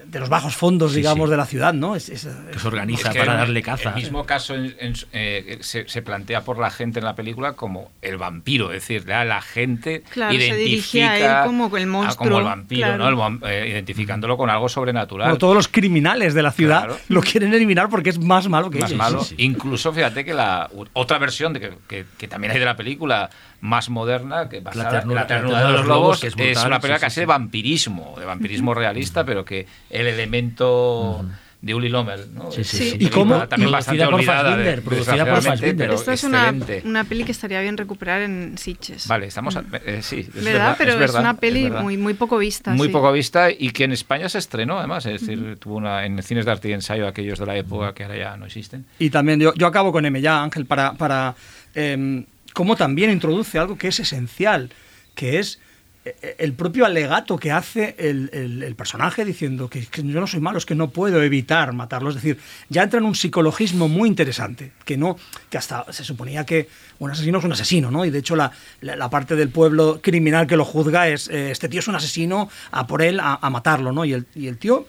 de 0.07 0.21
los 0.21 0.29
bajos 0.29 0.57
fondos, 0.57 0.93
Sí, 0.93 0.99
digamos, 0.99 1.27
sí. 1.29 1.31
de 1.33 1.37
la 1.37 1.45
ciudad, 1.47 1.75
¿no? 1.75 1.95
Es- 1.97 2.09
es- 2.09 2.27
Que 2.53 2.59
se 2.59 2.67
organiza 2.67 3.09
Es 3.09 3.13
que 3.15 3.19
para 3.21 3.33
el- 3.33 3.39
darle 3.39 3.63
caza. 3.63 3.91
El 3.91 3.97
mismo 3.97 4.25
caso 4.25 4.55
en- 4.55 4.75
en- 4.81 4.95
eh, 5.13 5.59
se, 5.61 5.87
se 5.89 6.01
plantea 6.03 6.41
por 6.43 6.59
la 6.59 6.71
gente 6.71 6.99
en 7.01 7.05
la 7.05 7.15
película 7.15 7.53
como 7.53 7.91
el 8.03 8.17
vampiro, 8.17 8.73
es 8.73 8.83
decir, 8.83 9.07
la, 9.07 9.25
la 9.25 9.43
gente 9.43 10.03
Claro, 10.11 10.31
se 10.33 10.39
identifica 10.39 10.57
dirige 10.65 11.05
a 11.05 11.41
él 11.43 11.47
como 11.47 11.77
el 11.77 11.83
a- 11.83 11.87
monstruo, 11.87 12.27
como 12.29 12.39
el 12.39 12.45
vampiro, 12.45 12.87
claro. 12.89 13.11
¿no? 13.17 13.27
El 13.27 13.39
eh, 13.53 13.69
identificándolo 13.71 14.37
con 14.37 14.49
algo 14.49 14.69
sobrenatural. 14.69 15.27
Bueno, 15.29 15.39
todos 15.39 15.55
los 15.55 15.69
criminales 15.69 16.33
de 16.35 16.43
la 16.43 16.53
ciudad 16.53 16.85
Claro. 16.87 16.99
lo 17.09 17.21
quieren 17.21 17.53
eliminar 17.53 17.89
porque 17.91 18.11
es 18.11 18.19
más 18.19 18.49
malo 18.49 18.71
que 18.71 18.79
más 18.79 18.91
ellos. 18.91 18.99
malo. 18.99 19.21
sí, 19.25 19.35
sí. 19.37 19.45
Incluso 19.45 19.93
fíjate 19.93 20.25
que 20.25 20.33
la 20.35 20.71
otra 20.95 21.19
versión 21.19 21.53
de 21.53 21.61
que, 21.61 21.71
que- 21.87 22.07
que 22.17 22.29
también 22.29 22.53
hay 22.53 22.59
de 22.59 22.65
la 22.65 22.77
película 22.77 23.29
más 23.61 23.89
moderna, 23.91 24.49
que 24.49 24.61
basada 24.61 24.89
en 24.89 25.09
ternura- 25.09 25.21
la 25.23 25.27
ternura 25.27 25.67
de 25.67 25.73
los 25.73 25.87
lobos, 25.87 26.21
que 26.21 26.27
es 26.29 26.33
es, 26.33 26.37
brutal, 26.37 26.67
una 26.69 26.81
película 26.81 26.99
sí, 26.99 27.05
casi 27.05 27.15
sí. 27.15 27.21
de 27.21 27.27
vampirismo, 27.27 28.15
de 28.19 28.25
vampirismo 28.27 28.75
realista, 28.75 29.25
pero 29.25 29.45
que 29.45 29.67
el 29.91 30.07
elemento 30.07 31.25
de 31.63 31.75
Uli 31.75 31.89
Lommel. 31.89 32.33
¿no? 32.35 32.53
Sí, 32.53 32.63
sí, 32.63 32.77
Es 32.77 32.91
sí. 32.91 32.97
una 33.01 33.05
¿Y 33.05 33.11
cómo? 33.11 33.49
También 33.49 33.71
Producida 33.71 33.71
bastante 33.71 34.07
por 34.07 34.23
Fassbinder, 34.23 34.77
de- 34.77 34.83
producida 34.83 35.27
por 35.27 35.43
Fassbinder. 35.43 35.91
Esta 35.91 36.13
es 36.13 36.23
una, 36.25 36.55
una 36.85 37.05
peli 37.05 37.25
que 37.25 37.33
estaría 37.33 37.61
bien 37.61 37.77
recuperar 37.77 38.23
en 38.23 38.57
Sitges. 38.57 39.09
Vale, 39.09 39.27
estamos. 39.27 39.57
a- 39.57 39.65
eh, 39.85 40.01
sí, 40.03 40.21
es 40.21 40.33
¿Verdad? 40.35 40.53
verdad, 40.53 40.75
Pero 40.79 40.93
es, 40.93 40.99
verdad, 40.99 41.21
una 41.23 41.31
es 41.33 41.39
peli 41.39 41.65
verdad. 41.65 41.83
muy, 41.83 41.97
muy 41.97 42.15
poco 42.15 42.39
vista. 42.39 42.71
muy 42.73 42.87
sí. 42.89 42.93
poco 42.93 43.11
vista 43.11 43.51
y 43.51 43.71
que 43.71 43.85
en 43.85 43.93
España 43.93 44.29
se 44.29 44.39
estrenó 44.39 44.79
además, 44.79 45.07
es 45.07 45.21
decir, 45.23 45.57
tuvo 45.59 45.77
una 45.77 46.05
en 46.05 46.23
cines 46.23 46.45
de 46.45 46.53
arte 46.53 46.69
y 46.69 46.73
ensayo 46.73 47.09
aquellos 47.09 47.39
de 47.39 47.47
la 47.47 47.57
época 47.57 47.95
que 47.95 48.05
ahora 48.05 48.17
ya 48.17 48.37
no 48.37 48.47
existen. 48.47 48.85
Y 49.01 49.11
también 49.11 49.41
yo, 49.41 49.53
yo 49.55 49.67
acabo 49.67 49.91
con 49.91 50.05
M 50.07 50.21
ya, 50.21 50.43
Ángel, 50.43 50.67
para, 50.67 50.93
para 50.93 51.35
em, 51.75 52.25
cómo 52.57 52.75
también 52.75 53.11
introduce 53.11 53.59
algo 53.59 53.77
que 53.77 53.89
es 53.89 54.01
esencial, 54.01 54.71
que 55.15 55.39
es 55.41 55.61
eh, 56.07 56.37
el 56.39 56.55
propio 56.55 56.87
alegato 56.87 57.37
que 57.37 57.53
hace 57.53 57.95
el, 57.99 58.75
personaje 58.79 59.27
diciendo 59.27 59.69
que, 59.69 59.87
yo 59.95 60.21
no 60.21 60.27
soy 60.27 60.41
malo, 60.41 60.57
es 60.57 60.65
que 60.65 60.75
no 60.75 60.89
puedo 60.89 61.23
evitar 61.23 61.75
matarlo. 61.75 62.09
Es 62.09 62.15
decir, 62.15 62.39
ya 62.71 62.83
entra 62.83 62.99
en 62.99 63.05
un 63.05 63.15
psicologismo 63.15 63.89
muy 63.89 64.09
interesante, 64.09 64.73
que 64.87 64.97
no, 64.97 65.19
que 65.51 65.59
hasta 65.59 65.93
se 65.93 66.03
suponía 66.03 66.47
que 66.47 66.71
un 66.99 67.11
asesino 67.11 67.41
es 67.41 67.45
un 67.45 67.53
asesino, 67.53 67.91
¿no? 67.91 68.07
Y 68.07 68.11
de 68.11 68.21
hecho 68.21 68.35
la, 68.35 68.51
parte 69.11 69.37
del 69.37 69.51
pueblo 69.51 70.01
criminal 70.03 70.47
que 70.47 70.57
lo 70.57 70.65
juzga 70.65 71.09
es 71.09 71.29
eh, 71.29 71.51
este 71.51 71.69
tío 71.69 71.81
es 71.81 71.89
un 71.89 71.97
asesino, 71.97 72.49
a 72.71 72.87
por 72.87 73.03
él 73.03 73.21
a, 73.21 73.51
matarlo, 73.51 73.93
¿no? 73.93 74.07
Y 74.07 74.15
el, 74.15 74.25
y 74.35 74.47
el 74.47 74.57
tío 74.57 74.87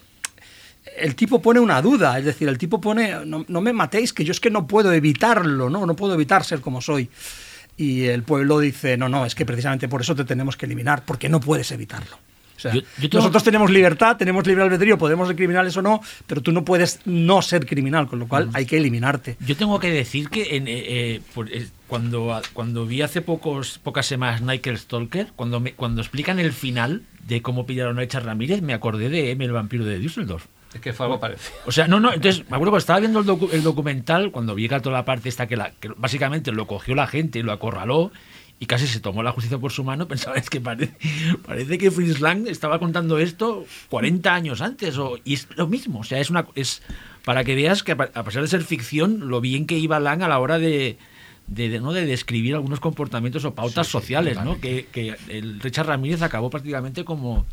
el 0.95 1.15
tipo 1.15 1.41
pone 1.41 1.59
una 1.59 1.81
duda, 1.81 2.17
es 2.17 2.23
decir, 2.23 2.47
el 2.47 2.57
tipo 2.57 2.79
pone, 2.79 3.25
no, 3.25 3.43
no 3.45 3.59
me 3.59 3.73
matéis, 3.73 4.13
que 4.13 4.23
yo 4.23 4.31
es 4.31 4.39
que 4.39 4.49
no 4.49 4.67
puedo 4.67 4.93
evitarlo, 4.93 5.69
¿no? 5.69 5.85
No 5.85 5.97
puedo 5.97 6.13
evitar 6.13 6.45
ser 6.45 6.61
como 6.61 6.79
soy. 6.79 7.09
Y 7.77 8.05
el 8.05 8.23
pueblo 8.23 8.59
dice, 8.59 8.97
no, 8.97 9.07
no, 9.07 9.25
es 9.25 9.35
que 9.35 9.45
precisamente 9.45 9.87
por 9.87 10.01
eso 10.01 10.15
te 10.15 10.25
tenemos 10.25 10.57
que 10.57 10.65
eliminar, 10.65 11.03
porque 11.05 11.29
no 11.29 11.39
puedes 11.39 11.71
evitarlo. 11.71 12.17
O 12.55 12.59
sea, 12.59 12.73
Yo- 12.73 12.81
yo 12.81 13.07
tengo- 13.09 13.17
Nosotros 13.19 13.43
tenemos 13.43 13.69
libertad, 13.69 14.17
tenemos 14.17 14.47
libre 14.47 14.63
albedrío, 14.63 14.97
podemos 14.97 15.27
ser 15.27 15.35
criminales 15.37 15.77
o 15.77 15.83
no, 15.83 16.01
pero 16.25 16.41
tú 16.41 16.51
no 16.51 16.65
puedes 16.65 17.01
no 17.05 17.43
ser 17.43 17.67
criminal, 17.67 18.07
con 18.07 18.17
lo 18.17 18.27
cual 18.27 18.49
hay 18.53 18.65
que 18.65 18.77
eliminarte. 18.77 19.37
Yo 19.45 19.55
tengo 19.55 19.79
que 19.79 19.91
decir 19.91 20.29
que 20.29 20.55
en, 20.55 20.67
eh, 20.67 20.71
eh, 20.87 21.21
por- 21.35 21.53
eh, 21.53 21.67
cuando, 21.85 22.41
cuando 22.53 22.87
vi 22.87 23.03
hace 23.03 23.21
pocos, 23.21 23.77
pocas 23.83 24.07
semanas 24.07 24.41
Nigel 24.41 24.79
Stalker, 24.79 25.27
cuando, 25.35 25.59
me- 25.59 25.73
cuando 25.73 26.01
explican 26.01 26.39
el 26.39 26.51
final 26.51 27.03
de 27.27 27.43
cómo 27.43 27.67
pillaron 27.67 27.99
a 27.99 28.01
Richard 28.01 28.25
Ramírez, 28.25 28.63
me 28.63 28.73
acordé 28.73 29.09
de 29.09 29.29
M, 29.29 29.45
el 29.45 29.51
vampiro 29.51 29.85
de 29.85 29.99
Düsseldorf. 29.99 30.45
Es 30.77 30.81
que 30.81 30.93
fue 30.93 31.05
algo 31.07 31.19
parecido. 31.19 31.55
O 31.65 31.71
sea, 31.71 31.87
no, 31.87 31.99
no, 31.99 32.13
entonces 32.13 32.43
me 32.49 32.55
acuerdo 32.55 32.73
que 32.73 32.77
estaba 32.79 32.99
viendo 32.99 33.19
el, 33.19 33.25
docu- 33.25 33.49
el 33.51 33.63
documental 33.63 34.31
cuando 34.31 34.55
llega 34.55 34.79
toda 34.79 34.95
la 34.95 35.05
parte 35.05 35.27
esta 35.29 35.47
que, 35.47 35.57
la, 35.57 35.71
que 35.79 35.89
básicamente 35.97 36.51
lo 36.51 36.67
cogió 36.67 36.93
la 36.95 37.07
gente 37.07 37.39
y 37.39 37.43
lo 37.43 37.51
acorraló 37.51 38.11
y 38.59 38.65
casi 38.65 38.87
se 38.87 38.99
tomó 38.99 39.21
la 39.23 39.31
justicia 39.31 39.57
por 39.57 39.71
su 39.71 39.83
mano. 39.83 40.07
Pensaba, 40.09 40.35
es 40.37 40.49
que 40.49 40.61
parece, 40.61 40.93
parece 41.45 41.77
que 41.77 41.91
Fritz 41.91 42.19
Lang 42.21 42.47
estaba 42.47 42.79
contando 42.79 43.17
esto 43.19 43.65
40 43.89 44.33
años 44.33 44.61
antes 44.61 44.97
o, 44.97 45.17
y 45.23 45.33
es 45.33 45.47
lo 45.55 45.67
mismo. 45.67 45.99
O 45.99 46.03
sea, 46.03 46.19
es 46.19 46.29
una 46.29 46.45
es 46.55 46.81
para 47.25 47.43
que 47.43 47.55
veas 47.55 47.83
que 47.83 47.91
a 47.91 48.23
pesar 48.23 48.41
de 48.41 48.47
ser 48.47 48.63
ficción, 48.63 49.27
lo 49.29 49.41
bien 49.41 49.65
que 49.67 49.77
iba 49.77 49.99
Lang 49.99 50.21
a 50.23 50.27
la 50.27 50.39
hora 50.39 50.59
de, 50.59 50.97
de, 51.47 51.69
de, 51.69 51.79
¿no? 51.79 51.91
de 51.93 52.05
describir 52.05 52.55
algunos 52.55 52.79
comportamientos 52.79 53.43
o 53.45 53.53
pautas 53.53 53.87
sociales, 53.87 54.37
¿no? 54.43 54.59
Que, 54.59 54.87
que 54.91 55.15
el 55.27 55.59
Richard 55.59 55.87
Ramírez 55.87 56.21
acabó 56.21 56.49
prácticamente 56.49 57.03
como 57.03 57.45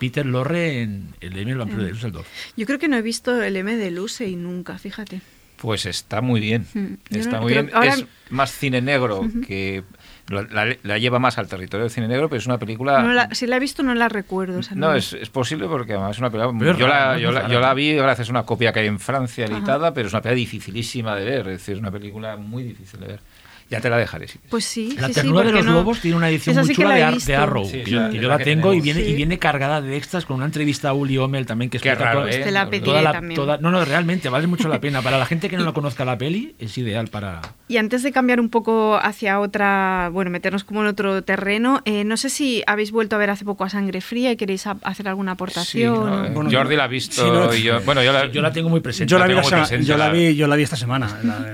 Peter 0.00 0.26
Lorre 0.26 0.80
en 0.82 1.14
El 1.20 1.38
Emil 1.38 1.56
Vampiro 1.58 1.82
de 1.84 1.90
Düsseldorf. 1.92 2.26
Yo 2.56 2.66
creo 2.66 2.78
que 2.80 2.88
no 2.88 2.96
he 2.96 3.02
visto 3.02 3.40
el 3.42 3.54
M 3.56 3.76
de 3.76 3.90
Luce 3.92 4.26
y 4.26 4.34
nunca, 4.34 4.78
fíjate. 4.78 5.20
Pues 5.58 5.84
está 5.84 6.22
muy 6.22 6.40
bien. 6.40 6.66
Mm, 6.72 6.94
Está 7.10 7.36
no- 7.36 7.42
muy 7.42 7.52
bien. 7.52 7.70
ahora- 7.74 7.92
Es 7.92 8.06
más 8.30 8.50
cine 8.50 8.80
negro 8.80 9.28
que 9.46 9.84
la, 10.28 10.42
la- 10.44 10.74
la 10.82 10.96
lleva 10.96 11.18
más 11.18 11.36
al 11.36 11.48
territorio 11.48 11.82
del 11.84 11.90
cine 11.90 12.08
negro, 12.08 12.30
pero 12.30 12.38
es 12.38 12.46
una 12.46 12.56
película. 12.58 13.02
No 13.02 13.12
la- 13.12 13.28
si 13.34 13.46
la 13.46 13.56
he 13.56 13.60
visto 13.60 13.82
no 13.82 13.94
la 13.94 14.08
recuerdo. 14.08 14.60
o 14.60 14.62
sea, 14.62 14.74
No, 14.74 14.94
es, 14.94 15.12
es 15.12 15.28
posible 15.28 15.66
porque 15.68 15.92
además 15.92 16.12
es 16.16 16.18
una 16.20 16.30
película. 16.30 17.18
Yo 17.18 17.60
la 17.60 17.74
vi 17.74 17.92
gracias 17.94 18.28
a 18.28 18.30
una 18.30 18.44
copia 18.44 18.72
que 18.72 18.80
hay 18.80 18.86
en 18.86 18.98
Francia 18.98 19.44
editada, 19.44 19.92
pero 19.92 20.06
es 20.08 20.14
una 20.14 20.22
película 20.22 20.36
dificilísima 20.40 21.14
de 21.14 21.24
ver. 21.26 21.40
Es 21.40 21.58
decir, 21.58 21.74
es 21.74 21.80
una 21.80 21.90
película 21.90 22.36
muy 22.38 22.62
difícil 22.62 23.00
de 23.00 23.06
ver. 23.06 23.20
Ya 23.70 23.80
te 23.80 23.88
la 23.88 23.96
dejaré. 23.98 24.26
si. 24.26 24.38
Pues 24.48 24.64
sí. 24.64 24.96
La 24.98 25.06
sí, 25.06 25.14
sí, 25.14 25.20
ternura 25.20 25.42
de 25.42 25.44
¿por 25.44 25.52
qué 25.52 25.56
los 25.58 25.66
no? 25.66 25.72
lobos 25.74 26.00
tiene 26.00 26.16
una 26.16 26.28
edición 26.28 26.52
Esa 26.54 26.60
muy 26.62 26.68
sí 26.68 26.74
chula 26.74 26.88
la 26.98 27.10
de, 27.12 27.18
de. 27.24 27.36
Arrow, 27.36 27.64
Sí, 27.64 27.72
que, 27.78 27.84
sí, 27.84 27.90
yo, 27.92 28.00
la- 28.00 28.10
que 28.10 28.16
yo 28.16 28.22
la 28.22 28.28
la 28.28 28.38
que 28.38 28.44
tengo 28.44 28.74
y 28.74 28.80
viene, 28.80 29.00
y 29.00 29.04
Sí. 29.04 29.14
viene 29.14 29.38
cargada 29.38 29.80
de 29.80 29.96
extras 29.96 30.26
con 30.26 30.36
una 30.38 30.46
entrevista 30.46 30.88
a 30.88 30.92
Uli 30.92 31.16
Ommel 31.18 31.46
también 31.46 31.70
que 31.70 31.78
Qué 31.78 31.88
explica 31.88 32.04
raro, 32.12 32.20
toda- 32.22 32.32
¿eh? 32.32 32.42
Te 32.42 32.50
la 32.50 32.68
toda 32.68 33.00
la- 33.02 33.12
también. 33.12 33.36
toda- 33.36 33.58
no, 33.58 33.70
no, 33.70 33.84
realmente 33.84 34.28
vale 34.28 34.48
mucho 34.48 34.68
la 34.68 34.80
pena. 34.80 35.02
Para 35.02 35.18
la 35.18 35.26
gente 35.26 35.48
que 35.48 35.56
no 35.56 35.64
la 35.64 35.72
conozca 35.72 36.04
la 36.04 36.18
peli, 36.18 36.54
es 36.58 36.76
ideal 36.78 37.06
para... 37.08 37.40
Y 37.68 37.76
antes 37.76 38.02
de 38.02 38.10
cambiar 38.10 38.40
un 38.40 38.48
poco 38.48 38.96
hacia 39.00 39.38
otra, 39.38 40.10
bueno, 40.12 40.30
meternos 40.32 40.64
como 40.64 40.80
en 40.80 40.88
otro 40.88 41.22
terreno, 41.22 41.80
eh, 41.84 42.02
no 42.02 42.16
sé 42.16 42.28
si 42.28 42.64
habéis 42.66 42.90
vuelto 42.90 43.14
a 43.14 43.20
ver 43.20 43.30
hace 43.30 43.44
poco 43.44 43.62
a 43.62 43.68
Sangre 43.70 44.00
Fría 44.00 44.32
y 44.32 44.36
queréis 44.36 44.66
a- 44.66 44.76
hacer 44.82 45.06
alguna 45.08 45.30
Sí, 45.30 45.34
aportación. 45.34 45.94
no, 46.10 46.24
eh, 46.26 46.30
Bueno, 46.34 46.50
Jordi 46.52 46.74
la 46.74 46.84
ha 46.84 46.88
visto. 46.88 47.22
sí, 47.22 47.30
no, 47.30 47.54
y 47.54 47.62
yo, 47.62 47.80
bueno, 47.82 48.02
yo 48.02 48.12
la, 48.12 48.26
Yo 48.26 48.42
la 48.42 48.50
tengo 48.52 48.68
muy 48.68 48.80
presente. 48.80 49.08
Yo 49.10 49.18
la, 49.18 49.26
vi 49.26 50.34
yo 50.34 50.46
la 50.48 50.56
vi, 50.56 50.62
esta 50.64 50.76
semana. 50.76 51.08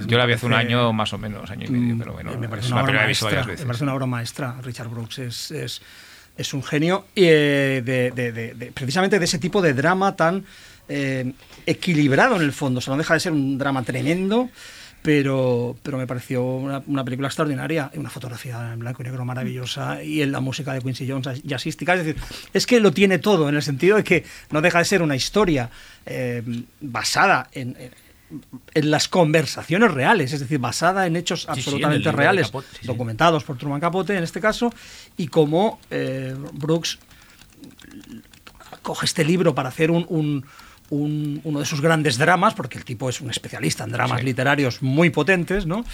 Yo 0.06 0.16
la 0.18 0.24
vi 0.26 0.32
hace 0.32 0.46
un 0.46 0.54
año 0.54 0.92
más 0.94 1.12
o 1.12 1.18
menos, 1.18 1.50
año 1.50 1.66
y 1.66 1.70
medio, 1.70 1.96
pero 2.06 2.12
bueno, 2.14 2.36
Mm, 2.36 2.40
me 2.40 2.48
parece 2.48 2.72
una 2.72 2.82
obra 2.84 2.92
maestra. 3.04 3.26
varias 3.28 3.46
Me 3.46 3.52
veces. 3.52 3.66
parece 3.66 3.84
una 3.84 3.94
obra 3.94 4.06
maestra. 4.06 4.54
Richard 4.62 4.88
Brooks 4.88 5.18
es, 5.18 5.50
es, 5.50 5.82
es 6.36 6.54
un 6.54 6.62
genio 6.62 7.06
y, 7.14 7.24
eh, 7.24 7.82
de, 7.84 8.10
de- 8.14 8.32
de- 8.32 8.54
de- 8.54 8.72
precisamente 8.72 9.18
de 9.18 9.24
ese 9.24 9.38
tipo 9.38 9.60
de 9.62 9.74
drama 9.74 10.14
tan 10.14 10.44
eh, 10.88 11.32
equilibrado 11.66 12.36
en 12.36 12.42
el 12.42 12.52
fondo. 12.52 12.78
O 12.78 12.80
sea, 12.80 12.92
no 12.92 12.98
deja 12.98 13.14
de 13.14 13.20
ser 13.20 13.32
un 13.32 13.58
drama 13.58 13.82
tremendo, 13.82 14.48
pero, 15.02 15.76
pero 15.82 15.98
me 15.98 16.06
pareció 16.06 16.44
una, 16.44 16.82
una 16.86 17.04
película 17.04 17.28
extraordinaria 17.28 17.90
una 17.94 18.10
fotografía 18.10 18.72
en 18.72 18.78
blanco 18.80 19.02
y 19.02 19.04
negro 19.06 19.24
maravillosa 19.24 20.02
y 20.02 20.22
en 20.22 20.32
la 20.32 20.40
música 20.40 20.72
de 20.72 20.80
Quincy 20.80 21.08
Jones 21.08 21.42
jazzística. 21.44 21.94
Es 21.94 22.04
decir, 22.04 22.22
es 22.52 22.66
que 22.66 22.80
lo 22.80 22.92
tiene 22.92 23.18
todo 23.18 23.48
en 23.48 23.56
el 23.56 23.62
sentido 23.62 23.96
de 23.96 24.04
que 24.04 24.24
no 24.50 24.60
deja 24.62 24.78
de 24.78 24.84
ser 24.84 25.02
una 25.02 25.16
historia 25.16 25.70
eh, 26.06 26.42
basada 26.80 27.48
en- 27.52 27.76
en 27.78 27.90
en 28.74 28.90
las 28.90 29.08
conversaciones 29.08 29.90
reales, 29.92 30.32
es 30.32 30.40
decir, 30.40 30.58
basada 30.58 31.06
en 31.06 31.16
hechos 31.16 31.42
sí, 31.42 31.46
absolutamente 31.48 32.10
reales, 32.12 32.46
Capote, 32.48 32.66
sí, 32.72 32.78
sí. 32.80 32.86
documentados 32.86 33.44
por 33.44 33.56
Truman 33.56 33.80
Capote 33.80 34.16
en 34.16 34.24
este 34.24 34.40
caso, 34.40 34.72
y 35.16 35.28
cómo 35.28 35.78
eh, 35.90 36.34
Brooks 36.54 36.98
coge 38.82 39.06
este 39.06 39.24
libro 39.24 39.54
para 39.54 39.68
hacer 39.68 39.90
un, 39.90 40.04
un- 40.08 40.44
un- 40.88 41.40
uno 41.42 41.58
de 41.58 41.64
sus 41.66 41.80
grandes 41.80 42.16
dramas, 42.16 42.54
porque 42.54 42.78
el 42.78 42.84
tipo 42.84 43.08
es 43.08 43.20
un 43.20 43.28
especialista 43.30 43.82
en 43.84 43.90
dramas 43.90 44.22
literarios 44.22 44.82
muy 44.82 45.10
potentes, 45.10 45.66
¿no? 45.66 45.84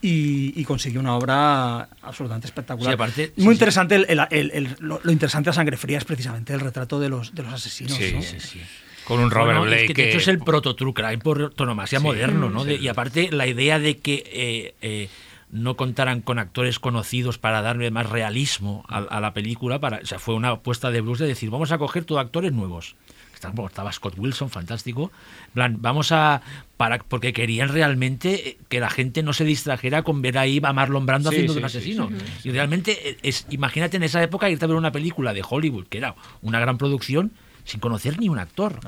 Y, 0.00 0.58
y 0.58 0.64
consiguió 0.64 1.00
una 1.00 1.14
obra 1.16 1.88
absolutamente 2.00 2.46
espectacular. 2.46 2.94
Aparte- 2.94 3.32
muy 3.36 3.52
interesante, 3.54 3.96
el- 3.96 4.26
el- 4.30 4.76
lo, 4.80 5.00
lo 5.02 5.12
interesante 5.12 5.50
a 5.50 5.52
Sangre 5.52 5.76
Fría 5.76 5.98
es 5.98 6.04
precisamente 6.04 6.54
el 6.54 6.60
retrato 6.60 6.98
de 6.98 7.10
los, 7.10 7.34
de 7.34 7.42
los 7.42 7.52
asesinos. 7.52 7.92
Sí, 7.98 8.12
¿no? 8.14 8.22
Sí, 8.22 8.40
sí. 8.40 8.60
Con 9.08 9.20
un 9.20 9.30
Robert 9.30 9.58
Bueno, 9.58 9.74
es 9.74 9.86
que, 9.86 9.94
de 9.94 10.08
hecho 10.10 10.18
es 10.18 10.28
el 10.28 10.38
proto 10.38 10.76
true 10.76 10.92
crime 10.94 11.18
por 11.18 11.40
autonomasia 11.42 11.98
Sí, 11.98 12.04
moderno, 12.04 12.50
¿no? 12.50 12.62
sí. 12.62 12.68
De- 12.68 12.76
y 12.76 12.88
aparte 12.88 13.30
la 13.32 13.46
idea 13.46 13.78
de 13.78 13.98
que 13.98 14.22
eh, 14.26 14.74
eh, 14.82 15.08
no 15.50 15.76
contaran 15.76 16.20
con 16.20 16.38
actores 16.38 16.78
conocidos 16.78 17.38
para 17.38 17.62
darle 17.62 17.90
más 17.90 18.08
realismo 18.08 18.84
a, 18.88 18.98
a 18.98 19.20
la 19.20 19.32
película, 19.32 19.78
para, 19.80 19.98
o 20.02 20.06
sea, 20.06 20.18
fue 20.18 20.34
una 20.34 20.50
apuesta 20.50 20.90
de 20.90 21.00
Bruce 21.00 21.24
de 21.24 21.28
decir, 21.30 21.48
vamos 21.50 21.72
a 21.72 21.78
coger 21.78 22.04
todo 22.04 22.18
actores 22.20 22.52
nuevos. 22.52 22.94
Estaba, 23.34 23.54
bueno, 23.54 23.68
estaba 23.68 23.92
Scott 23.92 24.14
Wilson, 24.18 24.50
fantástico. 24.50 25.12
En 25.46 25.52
plan, 25.54 25.76
vamos 25.80 26.10
a. 26.10 26.42
Para, 26.76 26.98
porque 26.98 27.32
querían 27.32 27.68
realmente 27.68 28.48
eh, 28.48 28.58
que 28.68 28.80
la 28.80 28.90
gente 28.90 29.22
no 29.22 29.32
se 29.32 29.44
distrajera 29.44 30.02
con 30.02 30.20
ver 30.22 30.38
ahí 30.38 30.60
a 30.62 30.72
Marlon 30.72 31.06
Brando 31.06 31.30
Sí, 31.30 31.36
haciendo 31.36 31.52
sí, 31.54 31.60
de 31.60 31.64
un 31.64 31.70
sí, 31.70 31.76
asesino. 31.78 32.08
sí, 32.42 32.48
Y 32.48 32.52
realmente, 32.52 33.16
es, 33.22 33.46
imagínate 33.50 33.96
en 33.96 34.02
esa 34.02 34.20
época 34.24 34.50
irte 34.50 34.64
a 34.64 34.68
ver 34.68 34.76
una 34.76 34.90
película 34.90 35.32
de 35.34 35.44
Hollywood, 35.48 35.86
que 35.86 35.98
era 35.98 36.16
una 36.42 36.58
gran 36.58 36.78
producción, 36.78 37.30
sin 37.68 37.80
conocer 37.80 38.18
ni 38.18 38.28
un 38.30 38.38
actor. 38.38 38.80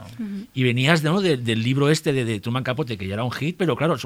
Y 0.55 0.63
venías 0.65 1.03
¿no? 1.03 1.21
de- 1.21 1.37
del 1.37 1.63
libro 1.63 1.91
este 1.91 2.13
de, 2.15 2.25
de 2.25 2.41
Truman 2.41 2.63
Capote, 2.65 2.97
que 2.97 3.07
ya 3.07 3.15
era 3.15 3.25
un 3.25 3.31
hit, 3.31 3.57
pero 3.59 3.77
claro, 3.77 3.97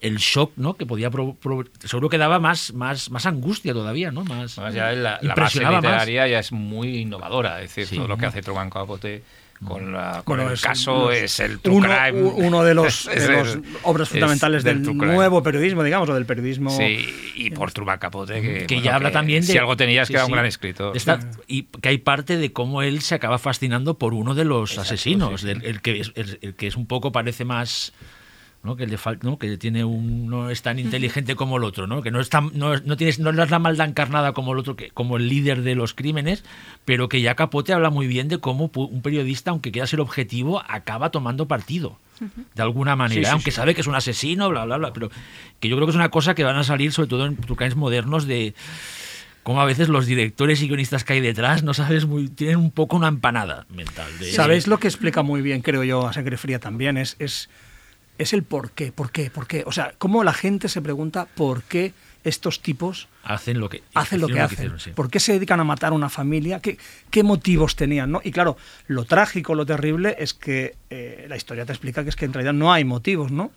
el 0.00 0.16
shock 0.16 0.52
¿no? 0.56 0.74
que 0.74 0.86
podía 0.86 1.08
pro- 1.10 1.34
pro- 1.34 1.64
seguro 1.84 2.08
que 2.08 2.18
daba 2.18 2.40
más, 2.40 2.72
más, 2.72 3.10
más 3.10 3.26
angustia 3.26 3.72
todavía, 3.72 4.10
¿no? 4.10 4.24
Más, 4.24 4.56
ya 4.56 4.90
la, 4.92 4.92
la 4.92 5.10
base 5.12 5.26
impresionaba 5.26 5.76
más. 5.76 5.82
literaria 5.84 6.26
ya 6.28 6.38
es 6.40 6.50
muy 6.52 6.98
innovadora. 6.98 7.62
Es 7.62 7.70
decir, 7.74 7.86
Sí. 7.86 7.96
todo 7.96 8.08
lo 8.08 8.16
que 8.18 8.26
hace 8.26 8.42
Truman 8.42 8.70
Capote 8.70 9.22
con, 9.64 9.92
la, 9.92 10.22
con 10.24 10.36
Bueno, 10.36 10.50
el 10.50 10.54
es 10.54 10.60
caso 10.62 11.06
los- 11.08 11.14
es 11.16 11.40
el 11.40 11.58
true 11.60 11.76
uno, 11.76 11.88
crime. 11.88 12.22
uno 12.22 12.62
de 12.64 12.74
los, 12.74 13.06
Es 13.12 13.26
de 13.26 13.34
el- 13.34 13.40
los 13.40 13.58
obras 13.82 14.06
es 14.08 14.12
fundamentales 14.12 14.62
del, 14.64 14.82
nuevo 14.82 15.42
periodismo, 15.42 15.82
digamos, 15.82 16.08
o 16.08 16.14
del 16.14 16.26
periodismo. 16.26 16.70
Sí, 16.70 17.08
y 17.34 17.50
por 17.50 17.72
Truman 17.72 17.98
Capote, 17.98 18.40
que, 18.40 18.66
que 18.66 18.74
bueno, 18.76 18.82
ya 18.82 18.94
habla 18.94 19.10
también 19.10 19.40
de 19.40 19.52
Si 19.52 19.58
algo 19.58 19.76
tenías 19.76 20.06
sí, 20.08 20.12
que 20.12 20.16
era 20.18 20.24
un 20.24 20.28
sí. 20.30 20.32
gran 20.34 20.46
escritor. 20.46 20.96
Está- 20.96 21.18
y 21.46 21.64
que 21.64 21.88
hay 21.88 21.98
parte 21.98 22.36
de 22.36 22.52
cómo 22.52 22.82
él 22.82 23.00
se 23.02 23.14
acaba 23.14 23.38
fascinando 23.38 23.98
por 23.98 24.14
uno 24.14 24.34
de 24.34 24.44
los 24.44 24.70
Exacto, 24.70 24.82
asesinos, 24.94 25.40
sí, 25.40 25.46
sí. 25.48 25.54
del- 25.54 25.64
El, 25.64 25.80
que 25.82 26.00
es, 26.00 26.12
el, 26.14 26.38
el 26.42 26.54
que 26.54 26.66
es 26.68 26.76
un 26.76 26.86
poco 26.86 27.10
parece 27.12 27.44
más 27.44 27.92
¿no? 28.62 28.76
que 28.76 28.86
le 28.86 28.98
falta 28.98 29.26
¿no? 29.26 29.38
que 29.38 29.56
tiene 29.56 29.84
un 29.84 30.28
no 30.28 30.50
es 30.50 30.62
tan 30.62 30.78
inteligente 30.78 31.36
como 31.36 31.56
el 31.56 31.64
otro, 31.64 31.86
¿no? 31.86 32.02
que 32.02 32.10
no 32.10 32.20
es 32.20 32.28
tan, 32.28 32.50
no, 32.54 32.76
no 32.76 32.96
tienes 32.96 33.18
no 33.18 33.30
es 33.30 33.50
la 33.50 33.58
maldad 33.58 33.88
encarnada 33.88 34.32
como 34.32 34.52
el 34.52 34.58
otro 34.58 34.76
que 34.76 34.90
como 34.90 35.16
el 35.16 35.28
líder 35.28 35.62
de 35.62 35.74
los 35.74 35.94
crímenes, 35.94 36.44
pero 36.84 37.08
que 37.08 37.20
ya 37.20 37.34
Capote 37.34 37.72
habla 37.72 37.90
muy 37.90 38.06
bien 38.06 38.28
de 38.28 38.38
cómo 38.38 38.70
un 38.74 39.02
periodista 39.02 39.50
aunque 39.50 39.70
quiera 39.72 39.86
ser 39.86 40.00
objetivo 40.00 40.62
acaba 40.68 41.10
tomando 41.10 41.46
partido. 41.46 41.98
De 42.56 42.62
alguna 42.62 42.96
manera, 42.96 43.20
Sí, 43.20 43.24
sí, 43.26 43.30
aunque 43.30 43.50
sí. 43.52 43.56
sabe 43.56 43.76
que 43.76 43.80
es 43.80 43.86
un 43.86 43.94
asesino, 43.94 44.48
bla, 44.48 44.64
bla, 44.64 44.76
bla, 44.76 44.92
pero 44.92 45.08
que 45.60 45.68
yo 45.68 45.76
creo 45.76 45.86
que 45.86 45.92
es 45.92 45.96
una 45.96 46.08
cosa 46.08 46.34
que 46.34 46.42
van 46.42 46.56
a 46.56 46.64
salir 46.64 46.90
sobre 46.90 47.08
todo 47.08 47.26
en 47.26 47.36
true 47.36 47.56
crimes 47.56 47.76
modernos 47.76 48.26
de 48.26 48.54
como 49.44 49.60
a 49.62 49.64
veces 49.64 49.88
los 49.88 50.06
directores 50.06 50.60
y 50.60 50.66
guionistas 50.66 51.04
que 51.04 51.12
hay 51.14 51.20
detrás 51.20 51.62
no 51.62 51.74
sabes 51.74 52.06
muy 52.06 52.28
tienen 52.28 52.56
un 52.56 52.70
poco 52.72 52.96
una 52.96 53.06
empanada 53.08 53.66
mental. 53.70 54.10
De, 54.18 54.32
¿Sabéis 54.32 54.66
lo 54.66 54.78
que 54.78 54.88
explica 54.88 55.22
muy 55.22 55.42
bien, 55.42 55.62
creo 55.62 55.84
yo, 55.84 56.08
a 56.08 56.12
Sangre 56.12 56.36
Fría 56.36 56.58
también? 56.58 56.98
Es, 56.98 57.14
es, 57.20 57.48
es 58.18 58.32
el 58.32 58.42
por 58.42 58.72
qué, 58.72 58.92
por 58.92 59.10
qué, 59.10 59.30
por 59.30 59.46
qué. 59.46 59.62
O 59.66 59.72
sea, 59.72 59.94
cómo 59.98 60.24
la 60.24 60.32
gente 60.32 60.68
se 60.68 60.82
pregunta 60.82 61.26
por 61.34 61.62
qué 61.62 61.92
estos 62.24 62.60
tipos 62.60 63.08
hacen 63.22 63.60
lo 63.60 63.68
que 63.68 63.82
hacen 63.94 64.20
lo 64.20 64.26
que 64.26 64.40
hacen. 64.40 64.56
hicieron, 64.58 64.80
sí. 64.80 64.90
¿Por 64.90 65.08
qué 65.08 65.20
se 65.20 65.32
dedican 65.34 65.60
a 65.60 65.64
matar 65.64 65.92
a 65.92 65.94
una 65.94 66.08
familia? 66.08 66.60
¿Qué, 66.60 66.76
qué 67.10 67.22
motivos 67.22 67.76
tenían? 67.76 68.10
¿no? 68.10 68.20
Y 68.24 68.32
claro, 68.32 68.56
lo 68.88 69.04
trágico, 69.04 69.54
lo 69.54 69.64
terrible 69.64 70.16
es 70.18 70.34
que 70.34 70.74
eh, 70.90 71.26
la 71.28 71.36
historia 71.36 71.64
te 71.64 71.72
explica 71.72 72.02
que 72.02 72.10
es 72.10 72.16
que 72.16 72.24
en 72.24 72.32
realidad 72.32 72.54
no 72.54 72.72
hay 72.72 72.84
motivos, 72.84 73.30
¿no? 73.30 73.52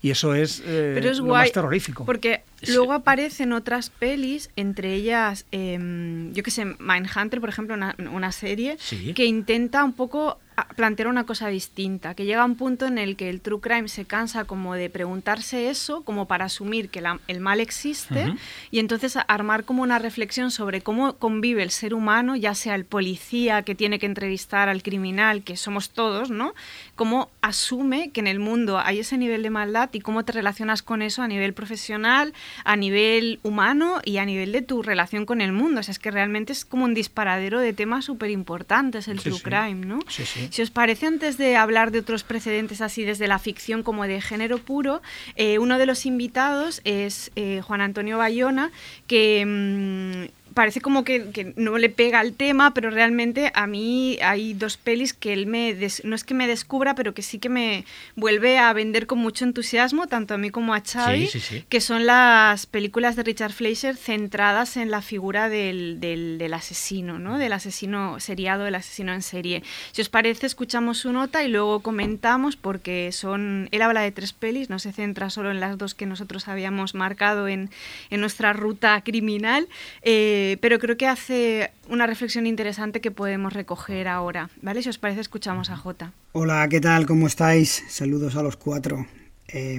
Y 0.00 0.10
eso 0.10 0.34
es, 0.34 0.60
eh, 0.64 0.92
Pero 0.94 1.10
es 1.10 1.18
lo 1.18 1.24
guay. 1.24 1.44
más 1.44 1.52
terrorífico. 1.52 2.04
Porque 2.04 2.42
luego 2.68 2.92
aparecen 2.92 3.52
otras 3.52 3.90
pelis, 3.90 4.50
entre 4.56 4.94
ellas, 4.94 5.46
em, 5.52 6.32
yo 6.32 6.42
que 6.42 6.50
sé, 6.50 6.64
Mindhunter, 6.78 7.40
por 7.40 7.48
ejemplo, 7.48 7.74
una, 7.74 7.94
una 8.12 8.32
serie 8.32 8.76
Sí. 8.80 9.12
que 9.14 9.24
intenta 9.26 9.84
un 9.84 9.92
poco 9.92 10.38
plantear 10.76 11.08
una 11.08 11.26
cosa 11.26 11.48
distinta, 11.48 12.14
que 12.14 12.26
llega 12.26 12.42
a 12.42 12.44
un 12.44 12.54
punto 12.54 12.86
en 12.86 12.96
el 12.96 13.16
que 13.16 13.28
el 13.28 13.40
true 13.40 13.60
crime 13.60 13.88
se 13.88 14.04
cansa 14.04 14.44
como 14.44 14.76
de 14.76 14.88
preguntarse 14.88 15.68
eso, 15.68 16.02
como 16.04 16.28
para 16.28 16.44
asumir 16.44 16.90
que 16.90 17.00
la- 17.00 17.18
el 17.26 17.40
mal 17.40 17.58
existe 17.58 18.32
y 18.70 18.78
entonces 18.78 19.18
armar 19.26 19.64
como 19.64 19.82
una 19.82 19.98
reflexión 19.98 20.52
sobre 20.52 20.80
cómo 20.80 21.14
convive 21.16 21.64
el 21.64 21.70
ser 21.72 21.92
humano, 21.92 22.36
ya 22.36 22.54
sea 22.54 22.76
el 22.76 22.84
policía 22.84 23.62
que 23.62 23.74
tiene 23.74 23.98
que 23.98 24.06
entrevistar 24.06 24.68
al 24.68 24.84
criminal, 24.84 25.42
que 25.42 25.56
somos 25.56 25.90
todos, 25.90 26.30
¿no? 26.30 26.54
Cómo 26.94 27.30
asume 27.40 28.10
que 28.12 28.20
en 28.20 28.28
el 28.28 28.38
mundo 28.38 28.78
hay 28.78 29.00
ese 29.00 29.18
nivel 29.18 29.42
de 29.42 29.50
maldad 29.50 29.90
y 29.92 29.98
cómo 30.00 30.24
te 30.24 30.30
relacionas 30.30 30.82
con 30.84 31.02
eso 31.02 31.22
a 31.22 31.26
nivel 31.26 31.52
profesional, 31.52 32.32
a 32.64 32.76
nivel 32.76 33.40
humano 33.42 34.00
y 34.04 34.18
a 34.18 34.24
nivel 34.24 34.52
de 34.52 34.62
tu 34.62 34.82
relación 34.82 35.26
con 35.26 35.40
el 35.40 35.52
mundo. 35.52 35.80
O 35.80 35.82
sea, 35.82 35.92
es 35.92 35.98
que 35.98 36.10
realmente 36.10 36.52
es 36.52 36.64
como 36.64 36.84
un 36.84 36.94
disparadero 36.94 37.58
de 37.60 37.72
temas 37.72 38.04
súper 38.04 38.30
importantes 38.30 39.08
el 39.08 39.18
Sí, 39.18 39.24
true 39.24 39.38
sí. 39.38 39.42
crime, 39.42 39.86
¿no? 39.86 39.98
Sí, 40.08 40.24
sí. 40.24 40.48
Si 40.50 40.62
os 40.62 40.70
parece, 40.70 41.06
antes 41.06 41.38
de 41.38 41.56
hablar 41.56 41.90
de 41.90 41.98
otros 42.00 42.22
precedentes 42.24 42.80
así 42.80 43.04
desde 43.04 43.26
la 43.28 43.38
ficción 43.38 43.82
como 43.82 44.06
de 44.06 44.20
género 44.20 44.58
puro, 44.58 45.02
eh, 45.36 45.58
uno 45.58 45.78
de 45.78 45.86
los 45.86 46.06
invitados 46.06 46.80
es 46.84 47.30
eh, 47.36 47.60
Juan 47.62 47.80
Antonio 47.80 48.18
Bayona, 48.18 48.70
que 49.06 49.44
mm, 49.46 50.43
parece 50.54 50.80
como 50.80 51.04
que, 51.04 51.30
que 51.30 51.52
no 51.56 51.76
le 51.78 51.90
pega 51.90 52.20
al 52.20 52.32
tema, 52.32 52.72
pero 52.74 52.90
realmente 52.90 53.50
a 53.54 53.66
mí 53.66 54.18
hay 54.22 54.54
dos 54.54 54.76
pelis 54.76 55.12
que 55.12 55.32
él 55.32 55.46
me, 55.46 55.74
des- 55.74 56.02
no 56.04 56.14
es 56.14 56.24
que 56.24 56.34
me 56.34 56.46
descubra, 56.46 56.94
pero 56.94 57.12
que 57.12 57.22
sí 57.22 57.38
que 57.38 57.48
me 57.48 57.84
vuelve 58.16 58.58
a 58.58 58.72
vender 58.72 59.06
con 59.06 59.18
mucho 59.18 59.44
entusiasmo, 59.44 60.06
tanto 60.06 60.34
a 60.34 60.38
mí 60.38 60.50
como 60.50 60.72
a 60.74 60.80
Xavi, 60.80 61.26
Sí, 61.26 61.40
sí, 61.40 61.56
sí. 61.58 61.64
que 61.68 61.80
son 61.80 62.06
las 62.06 62.66
películas 62.66 63.16
de 63.16 63.24
Richard 63.24 63.52
Fleischer 63.52 63.96
centradas 63.96 64.76
en 64.76 64.90
la 64.90 65.02
figura 65.02 65.48
del, 65.48 65.98
del- 66.00 66.38
del 66.38 66.54
asesino, 66.54 67.18
¿no? 67.18 67.38
Del 67.38 67.52
asesino 67.52 68.20
seriado, 68.20 68.64
del 68.64 68.76
asesino 68.76 69.12
en 69.12 69.22
serie. 69.22 69.62
Si 69.92 70.00
os 70.02 70.08
parece, 70.08 70.46
escuchamos 70.46 70.98
su 70.98 71.12
nota 71.12 71.42
y 71.42 71.48
luego 71.48 71.80
comentamos 71.80 72.56
porque 72.56 73.10
son... 73.12 73.68
Él 73.72 73.82
habla 73.82 74.02
de 74.02 74.12
tres 74.12 74.32
pelis, 74.32 74.70
no 74.70 74.78
se 74.78 74.92
centra 74.92 75.30
solo 75.30 75.50
en 75.50 75.58
las 75.58 75.76
dos 75.78 75.94
que 75.94 76.06
nosotros 76.06 76.46
habíamos 76.48 76.94
marcado 76.94 77.48
en, 77.48 77.70
en 78.10 78.20
nuestra 78.20 78.52
ruta 78.52 79.00
criminal, 79.02 79.66
eh, 80.02 80.42
pero 80.60 80.78
creo 80.78 80.96
que 80.96 81.06
hace 81.06 81.70
una 81.88 82.06
reflexión 82.06 82.46
interesante 82.46 83.00
que 83.00 83.10
podemos 83.10 83.52
recoger 83.52 84.08
ahora, 84.08 84.50
¿vale? 84.62 84.82
Si 84.82 84.88
os 84.88 84.98
parece, 84.98 85.20
escuchamos 85.20 85.70
a 85.70 85.76
Jota. 85.76 86.12
Hola, 86.32 86.66
¿qué 86.68 86.80
tal? 86.80 87.06
¿Cómo 87.06 87.26
estáis? 87.26 87.84
Saludos 87.88 88.36
a 88.36 88.42
los 88.42 88.56
cuatro. 88.56 89.06
Eh, 89.48 89.78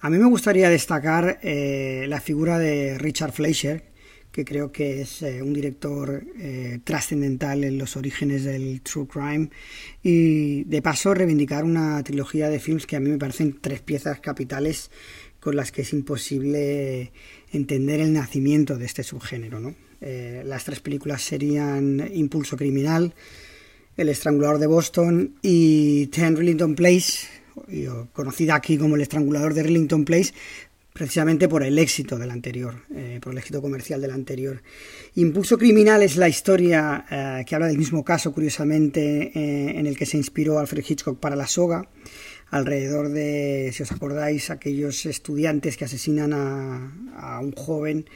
a 0.00 0.10
mí 0.10 0.18
me 0.18 0.26
gustaría 0.26 0.70
destacar 0.70 1.38
eh, 1.42 2.06
la 2.08 2.20
figura 2.20 2.58
de 2.58 2.96
Richard 2.98 3.32
Fleischer, 3.32 3.84
que 4.34 4.44
creo 4.44 4.72
que 4.72 5.02
es 5.02 5.22
eh, 5.22 5.42
un 5.42 5.52
director 5.52 6.24
eh, 6.38 6.80
trascendental 6.82 7.62
en 7.62 7.78
los 7.78 7.96
orígenes 7.96 8.42
del 8.42 8.80
true 8.82 9.06
crime, 9.06 9.50
y 10.02 10.64
de 10.64 10.82
paso 10.82 11.14
reivindicar 11.14 11.64
una 11.64 12.02
trilogía 12.02 12.48
de 12.48 12.58
films 12.58 12.86
que 12.86 12.96
a 12.96 13.00
mí 13.00 13.10
me 13.10 13.18
parecen 13.18 13.56
tres 13.60 13.80
piezas 13.80 14.18
capitales 14.18 14.90
con 15.38 15.54
las 15.54 15.70
que 15.70 15.82
es 15.82 15.92
imposible 15.92 17.12
entender 17.52 18.00
el 18.00 18.12
nacimiento 18.12 18.76
de 18.76 18.86
este 18.86 19.04
subgénero. 19.04 19.60
¿no? 19.60 19.74
Eh, 20.00 20.42
las 20.44 20.64
tres 20.64 20.80
películas 20.80 21.22
serían 21.22 22.10
Impulso 22.12 22.56
Criminal, 22.56 23.14
El 23.96 24.08
Estrangulador 24.08 24.58
de 24.58 24.66
Boston 24.66 25.34
y 25.42 26.06
Ten 26.08 26.36
Rillington 26.36 26.74
Place, 26.74 27.26
conocida 28.12 28.56
aquí 28.56 28.76
como 28.76 28.96
El 28.96 29.02
Estrangulador 29.02 29.54
de 29.54 29.62
Rillington 29.62 30.04
Place, 30.04 30.34
precisamente 30.92 31.48
por 31.48 31.62
el 31.62 31.78
éxito 31.78 32.18
del 32.18 32.30
anterior, 32.30 32.74
eh, 32.94 33.18
por 33.20 33.32
el 33.32 33.38
éxito 33.38 33.60
comercial 33.62 34.00
del 34.00 34.12
anterior. 34.12 34.62
Impulso 35.16 35.58
Criminal 35.58 36.02
es 36.02 36.16
la 36.16 36.28
historia 36.28 37.04
eh, 37.10 37.44
que 37.46 37.54
habla 37.54 37.66
del 37.66 37.78
mismo 37.78 38.04
caso, 38.04 38.32
curiosamente, 38.32 39.32
en 39.78 39.86
el 39.86 39.96
que 39.96 40.06
se 40.06 40.16
inspiró 40.16 40.58
Alfred 40.58 40.84
Hitchcock 40.86 41.18
para 41.18 41.34
La 41.36 41.46
Soga, 41.46 41.88
alrededor 42.50 43.08
de, 43.08 43.70
si 43.72 43.82
os 43.82 43.90
acordáis, 43.90 44.50
aquellos 44.50 45.06
estudiantes 45.06 45.76
que 45.76 45.86
asesinan 45.86 46.32
a 46.32 47.40
un 47.40 47.52
joven 47.52 48.06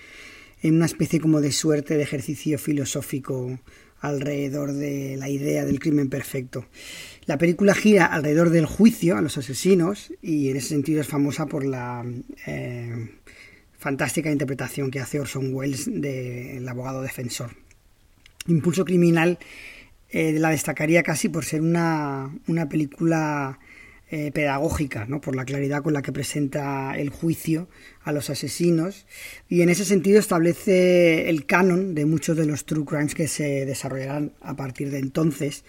en 0.63 0.77
una 0.77 0.87
especie 0.87 1.21
como 1.21 1.41
de 1.41 1.53
suerte 1.53 1.97
de 1.97 2.03
ejercicio 2.03 2.59
filosófico 2.59 3.59
alrededor 4.01 4.73
de 4.73 5.17
la 5.17 5.29
idea 5.29 5.65
del 5.65 5.81
crimen 5.81 6.09
perfecto. 6.09 6.67
La 7.27 7.39
película 7.39 7.75
gira 7.75 8.07
alrededor 8.07 8.51
del 8.51 8.67
juicio 8.67 9.17
a 9.17 9.23
los 9.23 9.37
asesinos 9.39 10.13
y 10.23 10.51
en 10.51 10.57
ese 10.57 10.69
sentido 10.69 11.01
es 11.01 11.09
famosa 11.09 11.47
por 11.47 11.65
la 11.65 12.05
eh, 12.47 13.11
fantástica 13.77 14.31
interpretación 14.31 14.91
que 14.91 15.01
hace 15.01 15.21
Orson 15.21 15.53
Welles 15.53 15.89
del 15.91 16.67
abogado 16.69 17.03
defensor. 17.03 17.51
Impulso 18.47 18.85
Criminal 18.85 19.39
eh, 20.11 20.33
la 20.39 20.51
destacaría 20.51 21.03
casi 21.03 21.29
por 21.29 21.45
ser 21.45 21.61
una, 21.61 22.35
una 22.47 22.69
película 22.69 23.59
eh, 24.11 24.31
pedagógica, 24.33 25.05
¿no? 25.05 25.21
por 25.21 25.37
la 25.37 25.45
claridad 25.45 25.83
con 25.83 25.93
la 25.93 26.01
que 26.01 26.13
presenta 26.13 26.97
el 26.97 27.11
juicio 27.11 27.69
a 28.03 28.11
los 28.11 28.31
asesinos 28.31 29.05
y 29.51 29.61
en 29.61 29.69
ese 29.69 29.85
sentido 29.85 30.19
establece 30.19 31.29
el 31.29 31.45
canon 31.45 31.95
de 31.95 32.07
muchos 32.07 32.35
de 32.39 32.47
los 32.47 32.65
true 32.65 32.87
crimes 32.87 33.15
que 33.15 33.29
se 33.29 33.67
desarrollarán 33.67 34.33
a 34.41 34.57
partir 34.57 34.91
de 34.91 34.99
entonces, 34.99 35.63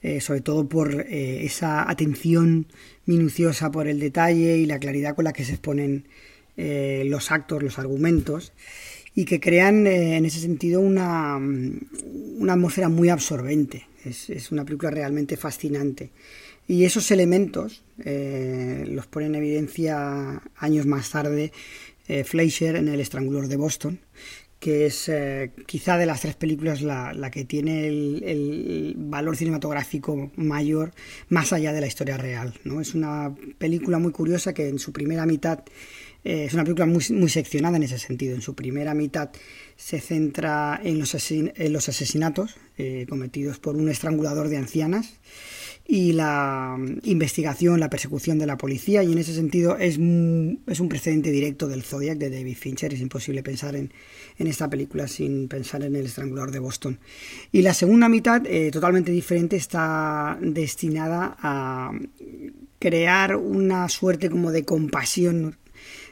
eh, 0.00 0.22
sobre 0.22 0.40
todo 0.40 0.66
por 0.66 0.94
eh, 0.94 1.44
esa 1.44 1.90
atención 1.90 2.68
minuciosa 3.04 3.70
por 3.70 3.86
el 3.86 4.00
detalle 4.00 4.56
y 4.56 4.64
la 4.64 4.78
claridad 4.78 5.14
con 5.14 5.24
la 5.24 5.34
que 5.34 5.44
se 5.44 5.52
exponen 5.52 6.08
los 6.56 7.32
actos, 7.32 7.62
los 7.62 7.80
argumentos 7.80 8.52
y 9.14 9.24
que 9.24 9.40
crean 9.40 9.86
en 9.86 10.24
ese 10.24 10.38
sentido 10.38 10.80
una, 10.80 11.36
una 11.36 12.52
atmósfera 12.54 12.88
muy 12.88 13.08
absorbente. 13.08 13.86
Es, 14.04 14.30
es, 14.30 14.52
una 14.52 14.64
película 14.64 14.90
realmente 14.90 15.36
fascinante. 15.36 16.12
Y 16.66 16.84
esos 16.84 17.10
elementos 17.10 17.82
eh, 18.04 18.84
los 18.88 19.06
pone 19.06 19.26
en 19.26 19.34
evidencia 19.34 20.42
años 20.56 20.86
más 20.86 21.10
tarde 21.10 21.52
eh, 22.08 22.24
Fleischer 22.24 22.76
en 22.76 22.88
El 22.88 23.00
Estrangulador 23.00 23.48
de 23.48 23.56
Boston, 23.56 24.00
que 24.58 24.86
es 24.86 25.10
eh, 25.10 25.50
quizá 25.66 25.98
de 25.98 26.06
las 26.06 26.22
tres 26.22 26.36
películas 26.36 26.80
la, 26.80 27.12
la 27.12 27.30
que 27.30 27.44
tiene 27.44 27.86
el, 27.86 28.94
valor 28.96 29.36
cinematográfico 29.36 30.32
mayor 30.36 30.92
más 31.28 31.52
allá 31.52 31.72
de 31.72 31.82
la 31.82 31.86
historia 31.86 32.16
real. 32.16 32.54
¿no? 32.64 32.80
Es 32.80 32.94
una 32.94 33.34
película 33.58 33.98
muy 33.98 34.12
curiosa 34.12 34.54
que 34.54 34.68
en 34.68 34.78
su 34.78 34.92
primera 34.92 35.26
mitad 35.26 35.60
es 36.24 36.54
una 36.54 36.64
película 36.64 36.86
muy, 36.86 37.04
muy, 37.10 37.28
seccionada 37.28 37.76
en 37.76 37.82
ese 37.82 37.98
sentido. 37.98 38.34
En 38.34 38.40
su 38.40 38.54
primera 38.54 38.94
mitad 38.94 39.30
se 39.76 40.00
centra 40.00 40.80
en 40.82 40.98
los, 40.98 41.14
asesin 41.14 41.52
en 41.54 41.74
los 41.74 41.90
asesinatos 41.90 42.56
cometidos 43.10 43.58
por 43.58 43.76
un 43.76 43.90
estrangulador 43.90 44.48
de 44.48 44.56
ancianas 44.56 45.20
y 45.86 46.12
la 46.12 46.78
investigación, 47.02 47.78
la 47.78 47.90
persecución 47.90 48.38
de 48.38 48.46
la 48.46 48.56
policía 48.56 49.02
y 49.02 49.12
en 49.12 49.18
ese 49.18 49.34
sentido 49.34 49.76
es, 49.76 49.94
es 49.94 50.80
un 50.80 50.88
precedente 50.88 51.30
directo 51.30 51.68
del 51.68 51.82
Zodiac 51.82 52.16
de 52.16 52.30
David 52.30 52.56
Fincher, 52.56 52.94
es 52.94 53.00
imposible 53.00 53.42
pensar 53.42 53.76
en, 53.76 53.92
en 54.38 54.46
esta 54.46 54.68
película 54.70 55.06
sin 55.08 55.46
pensar 55.46 55.82
en 55.82 55.94
el 55.94 56.06
estrangulador 56.06 56.52
de 56.52 56.58
Boston. 56.58 56.98
Y 57.52 57.62
la 57.62 57.74
segunda 57.74 58.08
mitad, 58.08 58.46
eh, 58.46 58.70
totalmente 58.70 59.12
diferente, 59.12 59.56
está 59.56 60.38
destinada 60.40 61.36
a 61.38 61.92
crear 62.78 63.36
una 63.36 63.88
suerte 63.88 64.30
como 64.30 64.52
de 64.52 64.64
compasión 64.64 65.56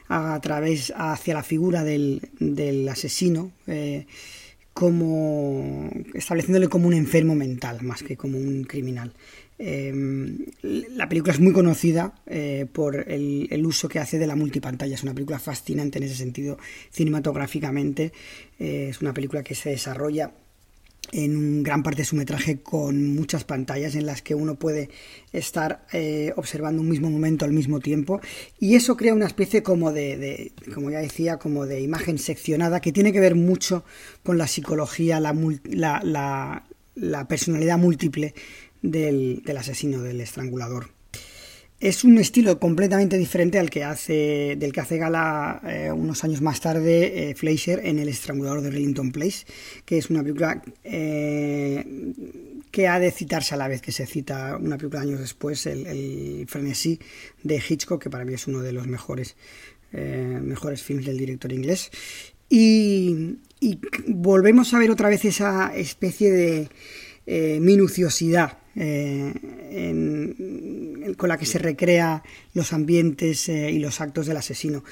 a 0.07 0.39
través 0.41 0.93
hacia 0.95 1.33
la 1.33 1.43
figura 1.43 1.83
del, 1.83 2.29
del 2.39 2.87
asesino, 2.89 3.51
eh, 3.67 4.05
como 4.73 5.89
estableciéndole 6.13 6.67
como 6.67 6.87
un 6.87 6.93
enfermo 6.93 7.35
mental 7.35 7.83
más 7.83 8.03
que 8.03 8.17
como 8.17 8.37
un 8.37 8.63
criminal. 8.63 9.13
Eh, 9.59 9.93
la 10.61 11.07
película 11.07 11.33
es 11.33 11.39
muy 11.39 11.53
conocida 11.53 12.13
eh, 12.25 12.65
por 12.71 13.09
el, 13.09 13.65
uso 13.65 13.87
que 13.87 13.99
hace 13.99 14.19
de 14.19 14.27
la 14.27 14.35
multipantalla. 14.35 14.95
Es 14.95 15.03
una 15.03 15.13
película 15.13 15.39
fascinante 15.39 15.99
en 15.99 16.05
ese 16.05 16.15
sentido 16.15 16.57
cinematográficamente. 16.91 18.11
Eh, 18.59 18.87
es 18.89 19.01
una 19.01 19.13
película 19.13 19.43
que 19.43 19.55
se 19.55 19.69
desarrolla 19.69 20.31
en 21.11 21.63
gran 21.63 21.83
parte 21.83 22.01
de 22.01 22.05
su 22.05 22.15
metraje 22.15 22.61
con 22.61 23.13
muchas 23.13 23.43
pantallas 23.43 23.95
en 23.95 24.05
las 24.05 24.21
que 24.21 24.35
uno 24.35 24.55
puede 24.55 24.89
estar 25.31 25.85
eh, 25.91 26.33
observando 26.37 26.81
un 26.81 26.89
mismo 26.89 27.09
momento 27.09 27.45
al 27.45 27.51
mismo 27.51 27.81
tiempo 27.81 28.21
y 28.57 28.75
eso 28.75 28.95
crea 28.95 29.13
una 29.13 29.27
especie 29.27 29.63
como 29.63 29.91
de, 29.91 30.17
de, 30.17 30.51
como 30.73 30.89
ya 30.89 30.99
decía 30.99 31.37
como 31.37 31.65
de 31.65 31.81
imagen 31.81 32.17
seccionada 32.17 32.79
que 32.79 32.93
tiene 32.93 33.11
que 33.11 33.19
ver 33.19 33.35
mucho 33.35 33.83
con 34.23 34.37
la 34.37 34.47
psicología 34.47 35.19
la, 35.19 35.35
la, 35.65 36.01
la, 36.03 36.63
la 36.95 37.27
personalidad 37.27 37.77
múltiple 37.77 38.33
del, 38.83 39.41
asesino 39.57 40.03
del 40.03 40.21
estrangulador 40.21 40.91
es 41.79 42.05
un 42.05 42.17
estilo 42.17 42.59
completamente 42.59 43.17
diferente 43.17 43.59
al 43.59 43.69
que 43.69 43.83
hace, 43.83 44.55
del 44.57 44.71
que 44.71 44.79
hace 44.79 44.97
gala 44.97 45.59
eh, 45.67 45.91
unos 45.91 46.23
años 46.23 46.41
más 46.41 46.61
tarde 46.61 47.31
eh, 47.31 47.35
Fleischer 47.35 47.81
en 47.83 47.99
El 47.99 48.07
estrangulador 48.07 48.61
de 48.61 48.71
Rillington 48.71 49.11
Place, 49.11 49.45
que 49.83 49.97
es 49.97 50.09
una 50.09 50.21
película 50.23 50.63
eh, 50.85 51.85
que 52.71 52.87
ha 52.87 52.99
de 52.99 53.11
citarse 53.11 53.55
a 53.55 53.57
la 53.57 53.67
vez 53.67 53.81
que 53.81 53.91
se 53.91 54.05
cita 54.05 54.55
una 54.55 54.77
película 54.77 55.01
años 55.01 55.19
después, 55.19 55.65
el, 55.65 56.45
frenesí 56.47 56.99
de 57.43 57.61
Hitchcock, 57.67 58.01
que 58.01 58.09
para 58.09 58.23
mí 58.23 58.33
es 58.33 58.47
uno 58.47 58.61
de 58.61 58.71
los 58.71 58.87
mejores, 58.87 59.35
eh, 59.91 60.39
mejores 60.41 60.81
films 60.83 61.05
del 61.05 61.17
director 61.17 61.51
inglés. 61.51 61.91
Y, 62.47 63.39
volvemos 64.07 64.73
a 64.73 64.79
ver 64.79 64.89
otra 64.89 65.09
vez 65.09 65.25
esa 65.25 65.75
especie 65.75 66.31
de 66.31 67.59
minuciosidad 67.59 68.62
eh, 68.75 69.33
en, 69.71 71.13
con 71.15 71.29
la 71.29 71.37
que 71.37 71.45
se 71.45 71.59
recrea 71.59 72.23
los 72.55 72.73
ambientes 72.73 73.47
eh, 73.49 73.69
y 73.71 73.77
los 73.77 74.01
actos 74.01 74.25
del 74.25 74.37
asesino. 74.37 74.83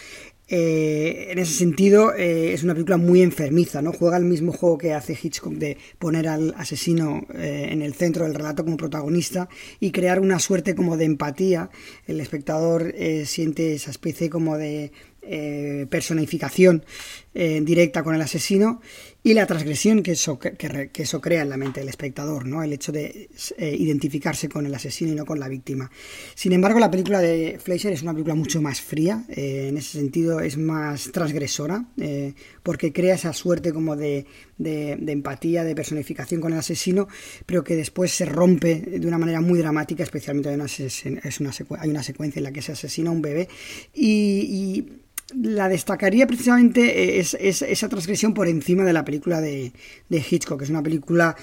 Eh, 0.48 1.30
en 1.30 1.40
ese 1.40 1.54
sentido, 1.54 2.14
es 2.14 2.62
una 2.64 2.74
película 2.74 2.98
muy 2.98 3.22
enfermiza, 3.22 3.82
¿no? 3.82 3.94
Juega 3.94 4.18
el 4.18 4.26
mismo 4.26 4.52
juego 4.52 4.78
que 4.78 4.94
hace 4.94 5.18
Hitchcock 5.20 5.54
de 5.54 5.78
poner 5.98 6.28
al 6.28 6.54
asesino 6.58 7.26
en 7.34 7.82
el 7.82 7.94
centro 7.94 8.26
del 8.26 8.36
relato 8.36 8.66
como 8.66 8.76
protagonista 8.76 9.48
y 9.80 9.92
crear 9.92 10.20
una 10.20 10.40
suerte 10.40 10.76
como 10.76 10.98
de 10.98 11.06
empatía. 11.06 11.70
El 12.06 12.20
espectador 12.20 12.94
siente 13.24 13.76
esa 13.76 13.92
especie 13.92 14.30
como 14.30 14.58
de 14.58 14.92
personificación 15.90 16.84
eh, 17.34 17.62
directa 17.64 18.04
con 18.04 18.14
el 18.14 18.22
asesino 18.22 18.82
y 19.24 19.34
la 19.34 19.46
transgresión 19.46 20.04
que 20.04 20.12
eso, 20.12 20.38
que, 20.38 20.92
eso, 20.94 21.22
crea 21.22 21.44
en 21.44 21.50
la 21.50 21.56
mente 21.56 21.80
del 21.80 21.88
espectador, 21.88 22.46
¿no? 22.46 22.62
el 22.62 22.74
hecho 22.74 22.92
de 22.92 23.30
eh, 23.58 23.76
identificarse 23.80 24.50
con 24.50 24.66
el 24.66 24.76
asesino 24.76 25.14
y 25.14 25.16
no 25.16 25.26
con 25.26 25.40
la 25.40 25.48
víctima. 25.48 25.90
Sin 26.36 26.52
embargo, 26.52 26.78
la 26.78 26.92
película 26.92 27.22
de 27.22 27.58
Fleischer 27.64 27.94
es 27.94 28.02
una 28.02 28.12
película 28.12 28.36
mucho 28.36 28.62
más 28.62 28.82
fría, 28.82 29.24
eh, 29.30 29.68
en 29.70 29.78
ese 29.78 29.98
sentido 30.00 30.42
es 30.42 30.58
más 30.58 31.10
transgresora, 31.14 31.86
porque 32.64 32.92
crea 32.92 33.16
esa 33.16 33.32
suerte 33.32 33.72
como 33.72 33.96
de, 33.96 34.26
empatía, 34.60 35.64
de 35.64 35.74
personificación 35.74 36.42
con 36.42 36.52
el 36.52 36.60
asesino, 36.60 37.08
pero 37.46 37.64
que 37.64 37.78
después 37.78 38.12
se 38.12 38.26
rompe 38.26 38.76
de 38.82 39.08
una 39.08 39.18
manera 39.18 39.40
muy 39.40 39.58
dramática, 39.58 40.04
especialmente 40.04 40.50
hay 40.50 40.56
una, 40.56 40.68
hay 41.80 41.90
una 41.90 42.04
secuencia 42.04 42.42
en 42.42 42.44
la 42.44 42.52
que 42.52 42.62
se 42.62 42.74
asesina 42.74 43.10
a 43.10 43.14
un 43.14 43.22
bebé 43.22 43.48
y 43.94 45.02
la 45.34 45.70
destacaría 45.70 46.28
precisamente 46.28 47.20
es, 47.20 47.36
es, 47.40 47.62
esa 47.62 47.90
transgresión 47.90 48.34
por 48.34 48.48
encima 48.48 48.84
de 48.84 48.94
la 48.94 49.06
película 49.06 49.42
de, 49.42 49.74
de 50.10 50.26
Hitchcock, 50.30 50.60
que 50.60 50.66
es 50.66 50.70
una 50.70 50.84
película 50.84 51.36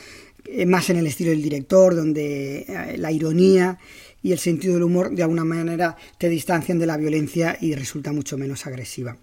más 0.67 0.89
en 0.91 0.97
el 0.97 1.07
estilo 1.07 1.31
del 1.31 1.43
director, 1.43 1.95
donde 1.95 2.95
la 2.97 3.13
ironía 3.13 3.79
y 4.23 4.33
el 4.33 4.39
sentido 4.39 4.75
del 4.75 4.83
humor 4.83 5.15
de 5.15 5.23
alguna 5.23 5.45
manera 5.45 5.97
te 6.17 6.29
distancian 6.29 6.79
de 6.79 6.87
la 6.87 6.97
violencia 6.97 7.57
y 7.61 7.75
resulta 7.75 8.13
mucho 8.13 8.39
menos 8.39 8.67
agresiva. 8.67 9.17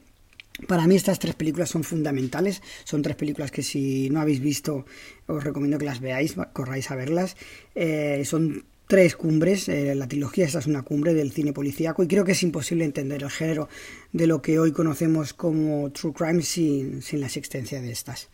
Para 0.68 0.88
mí 0.88 0.96
estas 0.96 1.20
tres 1.20 1.36
películas 1.36 1.70
son 1.70 1.84
fundamentales, 1.84 2.62
son 2.86 3.02
tres 3.02 3.18
películas 3.18 3.52
que 3.52 3.62
si 3.62 4.10
no 4.10 4.22
habéis 4.22 4.40
visto 4.40 4.86
os 5.28 5.44
recomiendo 5.44 5.78
que 5.78 5.86
las 5.86 6.00
veáis, 6.00 6.36
corráis 6.54 6.92
a 6.92 6.96
verlas. 6.96 7.36
Eh, 7.76 8.24
son 8.26 8.64
tres 8.88 9.16
cumbres. 9.16 9.70
Eh, 9.70 9.96
la 9.96 10.08
trilogía 10.08 10.46
esta 10.46 10.60
es 10.60 10.68
una 10.68 10.84
cumbre 10.84 11.14
del 11.14 11.32
cine 11.32 11.54
policíaco 11.54 12.04
y 12.04 12.08
creo 12.08 12.24
que 12.24 12.34
es 12.34 12.44
imposible 12.44 12.86
entender 12.86 13.24
el 13.24 13.30
género 13.30 13.70
de 14.12 14.28
lo 14.28 14.42
que 14.42 14.60
hoy 14.60 14.72
conocemos 14.72 15.34
como 15.34 15.92
True 15.92 16.14
Crime 16.14 16.42
sin, 16.42 17.02
sin 17.02 17.20
la 17.20 17.28
existencia 17.28 17.82
de 17.82 17.92
estas. 17.92 18.30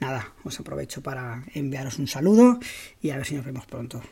Nada, 0.00 0.32
os 0.44 0.58
aprovecho 0.60 1.02
para 1.02 1.44
enviaros 1.54 1.98
un 1.98 2.06
saludo 2.06 2.58
y 3.00 3.10
a 3.10 3.16
ver 3.16 3.26
si 3.26 3.34
nos 3.34 3.44
vemos 3.44 3.66
pronto. 3.66 4.02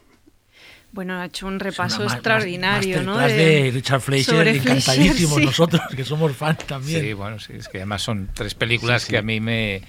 Bueno, 0.92 1.18
ha 1.18 1.24
hecho 1.24 1.46
un 1.46 1.58
repaso 1.58 2.04
extraordinario, 2.04 3.02
¿no? 3.02 3.16
De, 3.16 3.32
de, 3.32 3.70
Richard 3.70 4.02
Fleischer, 4.02 4.46
encantadísimos 4.46 5.36
sí. 5.38 5.44
nosotros, 5.46 5.80
que 5.96 6.04
somos 6.04 6.36
fans 6.36 6.66
también. 6.66 7.00
Sí, 7.00 7.12
bueno, 7.14 7.38
sí, 7.38 7.54
es 7.56 7.68
que 7.68 7.78
además 7.78 8.02
son 8.02 8.28
tres 8.34 8.54
películas 8.54 9.00
sí, 9.00 9.06
sí. 9.06 9.12
que 9.12 9.18
a 9.18 9.22
mí 9.22 9.40
me 9.40 9.82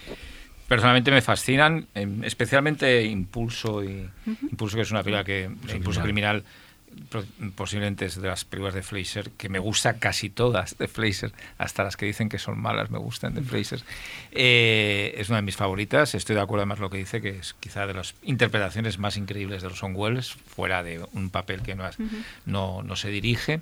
personalmente 0.73 1.11
me 1.11 1.21
fascinan, 1.21 1.87
especialmente 2.23 3.03
Impulso 3.03 3.83
y 3.83 3.87
uh 3.87 4.09
-huh. 4.25 4.51
Impulso 4.51 4.75
que 4.75 4.81
es 4.81 4.91
una 4.91 5.03
película 5.03 5.23
que 5.23 5.49
Impulso 5.73 6.01
criminal 6.01 6.43
posiblemente 7.55 8.05
es 8.05 8.19
de 8.19 8.27
las 8.27 8.43
películas 8.45 8.73
de 8.73 8.81
Fleischer 8.81 9.29
que 9.31 9.49
me 9.49 9.59
gusta 9.59 9.99
casi 9.99 10.29
todas 10.29 10.77
de 10.77 10.87
Fleischer, 10.87 11.31
hasta 11.57 11.83
las 11.83 11.97
que 11.97 12.05
dicen 12.05 12.29
que 12.29 12.39
son 12.39 12.59
malas 12.59 12.89
me 12.89 12.97
gustan 12.97 13.33
de 13.33 13.41
Fleischer. 13.41 13.81
Eh, 14.31 15.13
es 15.17 15.29
una 15.29 15.37
de 15.37 15.43
mis 15.43 15.55
favoritas, 15.55 16.15
estoy 16.15 16.35
de 16.35 16.41
acuerdo 16.41 16.61
además 16.61 16.79
lo 16.79 16.89
que 16.89 16.97
dice, 16.97 17.21
que 17.21 17.37
es 17.37 17.53
quizá 17.59 17.85
de 17.85 17.93
las 17.93 18.15
interpretaciones 18.23 18.97
más 18.97 19.17
increíbles 19.17 19.61
de 19.61 19.67
Orson 19.67 19.93
Welles, 19.95 20.31
fuera 20.31 20.83
de 20.83 21.05
un 21.13 21.29
papel 21.29 21.61
que 21.61 21.75
no, 21.75 21.83
uh 21.83 21.87
-huh. 21.87 22.23
no, 22.45 22.83
no, 22.83 22.95
se 22.95 23.09
dirige. 23.09 23.61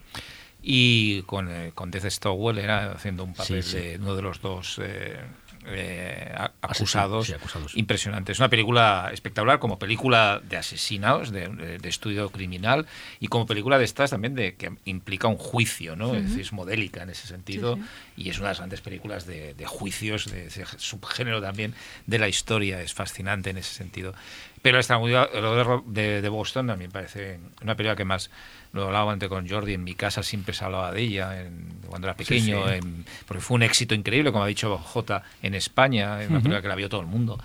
Y 0.63 1.24
con, 1.24 1.50
eh, 1.50 1.71
con 1.74 1.89
Death 1.89 2.06
Stowell 2.12 2.60
era 2.60 2.91
haciendo 2.91 3.24
un 3.24 3.34
papel 3.34 3.63
sí, 3.63 3.71
sí. 3.71 3.78
de 3.78 3.97
uno 3.97 4.15
de 4.15 4.21
los 4.21 4.41
dos 4.41 4.80
eh, 4.80 5.19
eh, 5.67 6.34
acusados, 6.62 7.28
sí, 7.28 7.34
acusados, 7.34 7.76
impresionante. 7.76 8.32
Es 8.32 8.39
una 8.39 8.50
película 8.50 9.10
espectacular 9.13 9.60
como 9.60 9.78
película 9.78 10.41
de 10.43 10.58
asesinados, 10.58 11.32
de, 11.32 11.47
de, 11.47 11.78
de, 11.78 11.89
estudio 11.89 12.30
criminal 12.30 12.88
y 13.19 13.28
como 13.28 13.45
película 13.45 13.78
de 13.78 13.86
estas 13.86 14.10
también 14.10 14.34
de 14.34 14.56
que 14.56 14.71
implica 14.86 15.28
un 15.28 15.38
juicio, 15.38 15.95
¿no? 15.95 16.10
Uh 16.10 16.13
-huh. 16.13 16.17
Es 16.17 16.24
decir, 16.24 16.41
es 16.41 16.54
modélica 16.54 17.04
en 17.04 17.12
ese 17.12 17.28
sentido 17.28 17.76
sí, 17.76 17.82
y 18.17 18.30
es 18.30 18.38
una 18.38 18.47
de 18.47 18.52
las 18.52 18.58
grandes 18.60 18.82
películas 18.82 19.26
de, 19.26 19.54
de 19.54 19.65
juicios, 19.65 20.32
de 20.32 20.47
ese 20.47 20.65
subgénero 20.78 21.41
también 21.41 21.74
de 22.08 22.19
la 22.19 22.28
historia, 22.28 22.82
es 22.82 22.93
fascinante 22.93 23.52
en 23.52 23.58
ese 23.58 23.74
sentido. 23.74 24.13
Pero 24.62 24.80
esta 24.80 25.00
de, 25.00 26.21
de 26.21 26.30
Boston 26.30 26.67
también 26.67 26.91
parece 26.91 27.39
una 27.62 27.76
película 27.76 27.95
que 27.95 28.06
más 28.06 28.30
lo 28.73 28.86
hablaba 28.86 29.12
antes 29.12 29.27
con 29.29 29.47
Jordi, 29.47 29.73
en 29.73 29.84
mi 29.84 29.95
casa 29.95 30.23
siempre 30.23 30.53
se 30.53 30.63
hablaba 30.63 30.91
de 30.91 31.01
ella 31.01 31.41
en, 31.41 31.79
cuando 31.88 32.07
era 32.07 32.15
pequeño, 32.15 32.63
sí, 32.67 32.69
sí. 32.69 32.75
En, 32.77 33.05
porque 33.27 33.41
fue 33.41 33.55
un 33.55 33.63
éxito 33.63 33.93
increíble, 33.95 34.31
como 34.31 34.43
ha 34.43 34.47
dicho 34.47 34.77
J, 34.77 35.23
en 35.41 35.55
España, 35.55 36.21
es 36.21 36.29
una 36.29 36.38
uh 36.38 36.39
-huh. 36.39 36.43
película 36.43 36.62
que 36.62 36.67
la 36.67 36.75
vio 36.75 36.89
todo 36.89 37.01
el 37.01 37.07
mundo. 37.07 37.39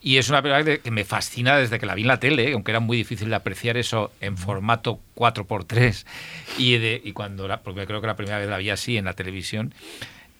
Y 0.00 0.18
es 0.18 0.28
una 0.28 0.42
película 0.42 0.78
que 0.78 0.90
me 0.90 1.04
fascina 1.04 1.56
desde 1.56 1.78
que 1.78 1.86
la 1.86 1.94
vi 1.94 2.02
en 2.02 2.08
la 2.08 2.20
tele, 2.20 2.52
aunque 2.52 2.70
era 2.70 2.80
muy 2.80 2.96
difícil 2.96 3.28
de 3.30 3.34
apreciar 3.34 3.76
eso 3.76 4.12
en 4.20 4.36
formato 4.36 5.00
4x3. 5.16 6.06
Y, 6.58 6.78
de, 6.78 7.00
y 7.04 7.12
cuando 7.12 7.48
la, 7.48 7.62
porque 7.62 7.84
creo 7.86 8.00
que 8.00 8.06
la 8.06 8.16
primera 8.16 8.38
vez 8.38 8.48
la 8.48 8.58
vi 8.58 8.70
así 8.70 8.96
en 8.96 9.06
la 9.06 9.14
televisión. 9.14 9.74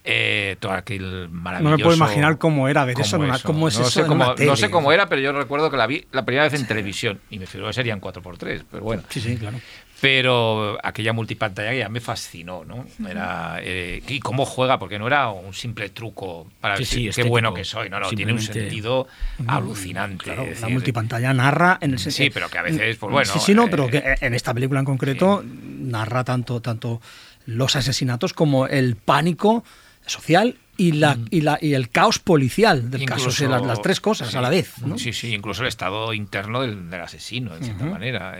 Eh, 0.04 0.56
todo 0.60 0.72
aquel 0.72 1.28
maravilloso. 1.28 1.70
No 1.70 1.76
me 1.76 1.82
puedo 1.82 1.96
imaginar 1.96 2.38
cómo 2.38 2.68
era 2.68 2.84
ver 2.84 2.98
eso, 2.98 3.22
eso. 3.22 3.42
cómo 3.44 3.68
es 3.68 3.78
no 3.78 3.82
eso 3.82 3.90
sé 3.90 4.06
cómo, 4.06 4.34
no 4.34 4.56
sé 4.56 4.70
cómo 4.70 4.90
era, 4.92 5.06
pero 5.06 5.20
yo 5.20 5.32
recuerdo 5.32 5.70
que 5.70 5.76
la 5.76 5.86
vi 5.86 6.06
la 6.12 6.24
primera 6.24 6.44
vez 6.44 6.58
en 6.58 6.66
televisión 6.66 7.20
y 7.28 7.38
me 7.38 7.46
figuró 7.46 7.68
que 7.68 7.74
serían 7.74 8.00
4x3, 8.00 8.64
pero 8.70 8.84
bueno. 8.84 9.02
Sí, 9.10 9.20
sí, 9.20 9.36
claro 9.36 9.58
pero 10.00 10.78
aquella 10.82 11.12
multipantalla 11.12 11.74
ya 11.74 11.88
me 11.88 12.00
fascinó, 12.00 12.64
¿no? 12.64 12.86
Era 13.08 13.58
eh, 13.60 14.02
y 14.06 14.20
cómo 14.20 14.44
juega 14.44 14.78
porque 14.78 14.98
no 14.98 15.06
era 15.06 15.30
un 15.30 15.52
simple 15.54 15.88
truco 15.88 16.46
para 16.60 16.76
sí, 16.76 16.82
decir 16.82 17.12
sí, 17.12 17.22
qué 17.22 17.28
bueno 17.28 17.52
que 17.52 17.64
soy, 17.64 17.90
no, 17.90 17.98
no, 17.98 18.08
tiene 18.10 18.32
un 18.32 18.40
sentido 18.40 19.08
alucinante. 19.46 20.24
Claro, 20.24 20.44
decir, 20.44 20.62
la 20.62 20.68
multipantalla 20.68 21.34
narra 21.34 21.78
en 21.80 21.92
el 21.92 21.98
sentido 21.98 22.24
Sí, 22.26 22.30
pero 22.30 22.48
que 22.48 22.58
a 22.58 22.62
veces 22.62 22.96
pues 22.96 23.12
bueno, 23.12 23.32
Sí, 23.32 23.40
sí, 23.40 23.54
no, 23.54 23.64
eh, 23.64 23.68
pero 23.70 23.88
que 23.88 24.02
en 24.20 24.34
esta 24.34 24.54
película 24.54 24.80
en 24.80 24.86
concreto 24.86 25.42
sí. 25.42 25.48
narra 25.80 26.22
tanto 26.22 26.60
tanto 26.60 27.00
los 27.46 27.74
asesinatos 27.74 28.32
como 28.32 28.66
el 28.66 28.94
pánico 28.94 29.64
social 30.06 30.56
y, 30.78 30.92
la, 30.92 31.16
mm. 31.16 31.26
y, 31.30 31.40
la, 31.42 31.58
y 31.60 31.74
el 31.74 31.90
caos 31.90 32.20
policial 32.20 32.90
del 32.90 33.02
incluso, 33.02 33.26
caso, 33.26 33.28
o 33.28 33.32
sea, 33.32 33.48
las, 33.48 33.66
las, 33.66 33.82
tres 33.82 34.00
cosas 34.00 34.30
sí, 34.30 34.36
a 34.36 34.40
la 34.40 34.48
vez. 34.48 34.78
¿no? 34.86 34.96
Sí, 34.96 35.12
sí, 35.12 35.34
incluso 35.34 35.62
el 35.62 35.68
estado 35.68 36.14
interno 36.14 36.62
del, 36.62 36.88
del 36.88 37.00
asesino, 37.00 37.54
de 37.54 37.64
cierta 37.64 37.84
uh 37.84 37.88
-huh. 37.88 37.92
manera. 37.92 38.38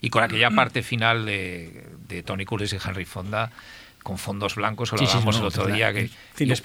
Y 0.00 0.10
con 0.10 0.24
aquella 0.24 0.50
parte 0.50 0.82
final 0.82 1.24
de, 1.24 1.86
de 2.08 2.22
Tony 2.24 2.44
Curtis 2.44 2.74
y 2.74 2.76
Henry 2.84 3.04
Fonda, 3.04 3.52
con 4.08 4.16
fondos 4.16 4.54
blancos, 4.54 4.90
lo 4.90 4.96
sí, 4.96 5.04
hablamos 5.04 5.34
sí, 5.34 5.42
no, 5.42 5.48
el 5.48 5.52
otro 5.52 5.66
día, 5.66 5.92
que, 5.92 6.08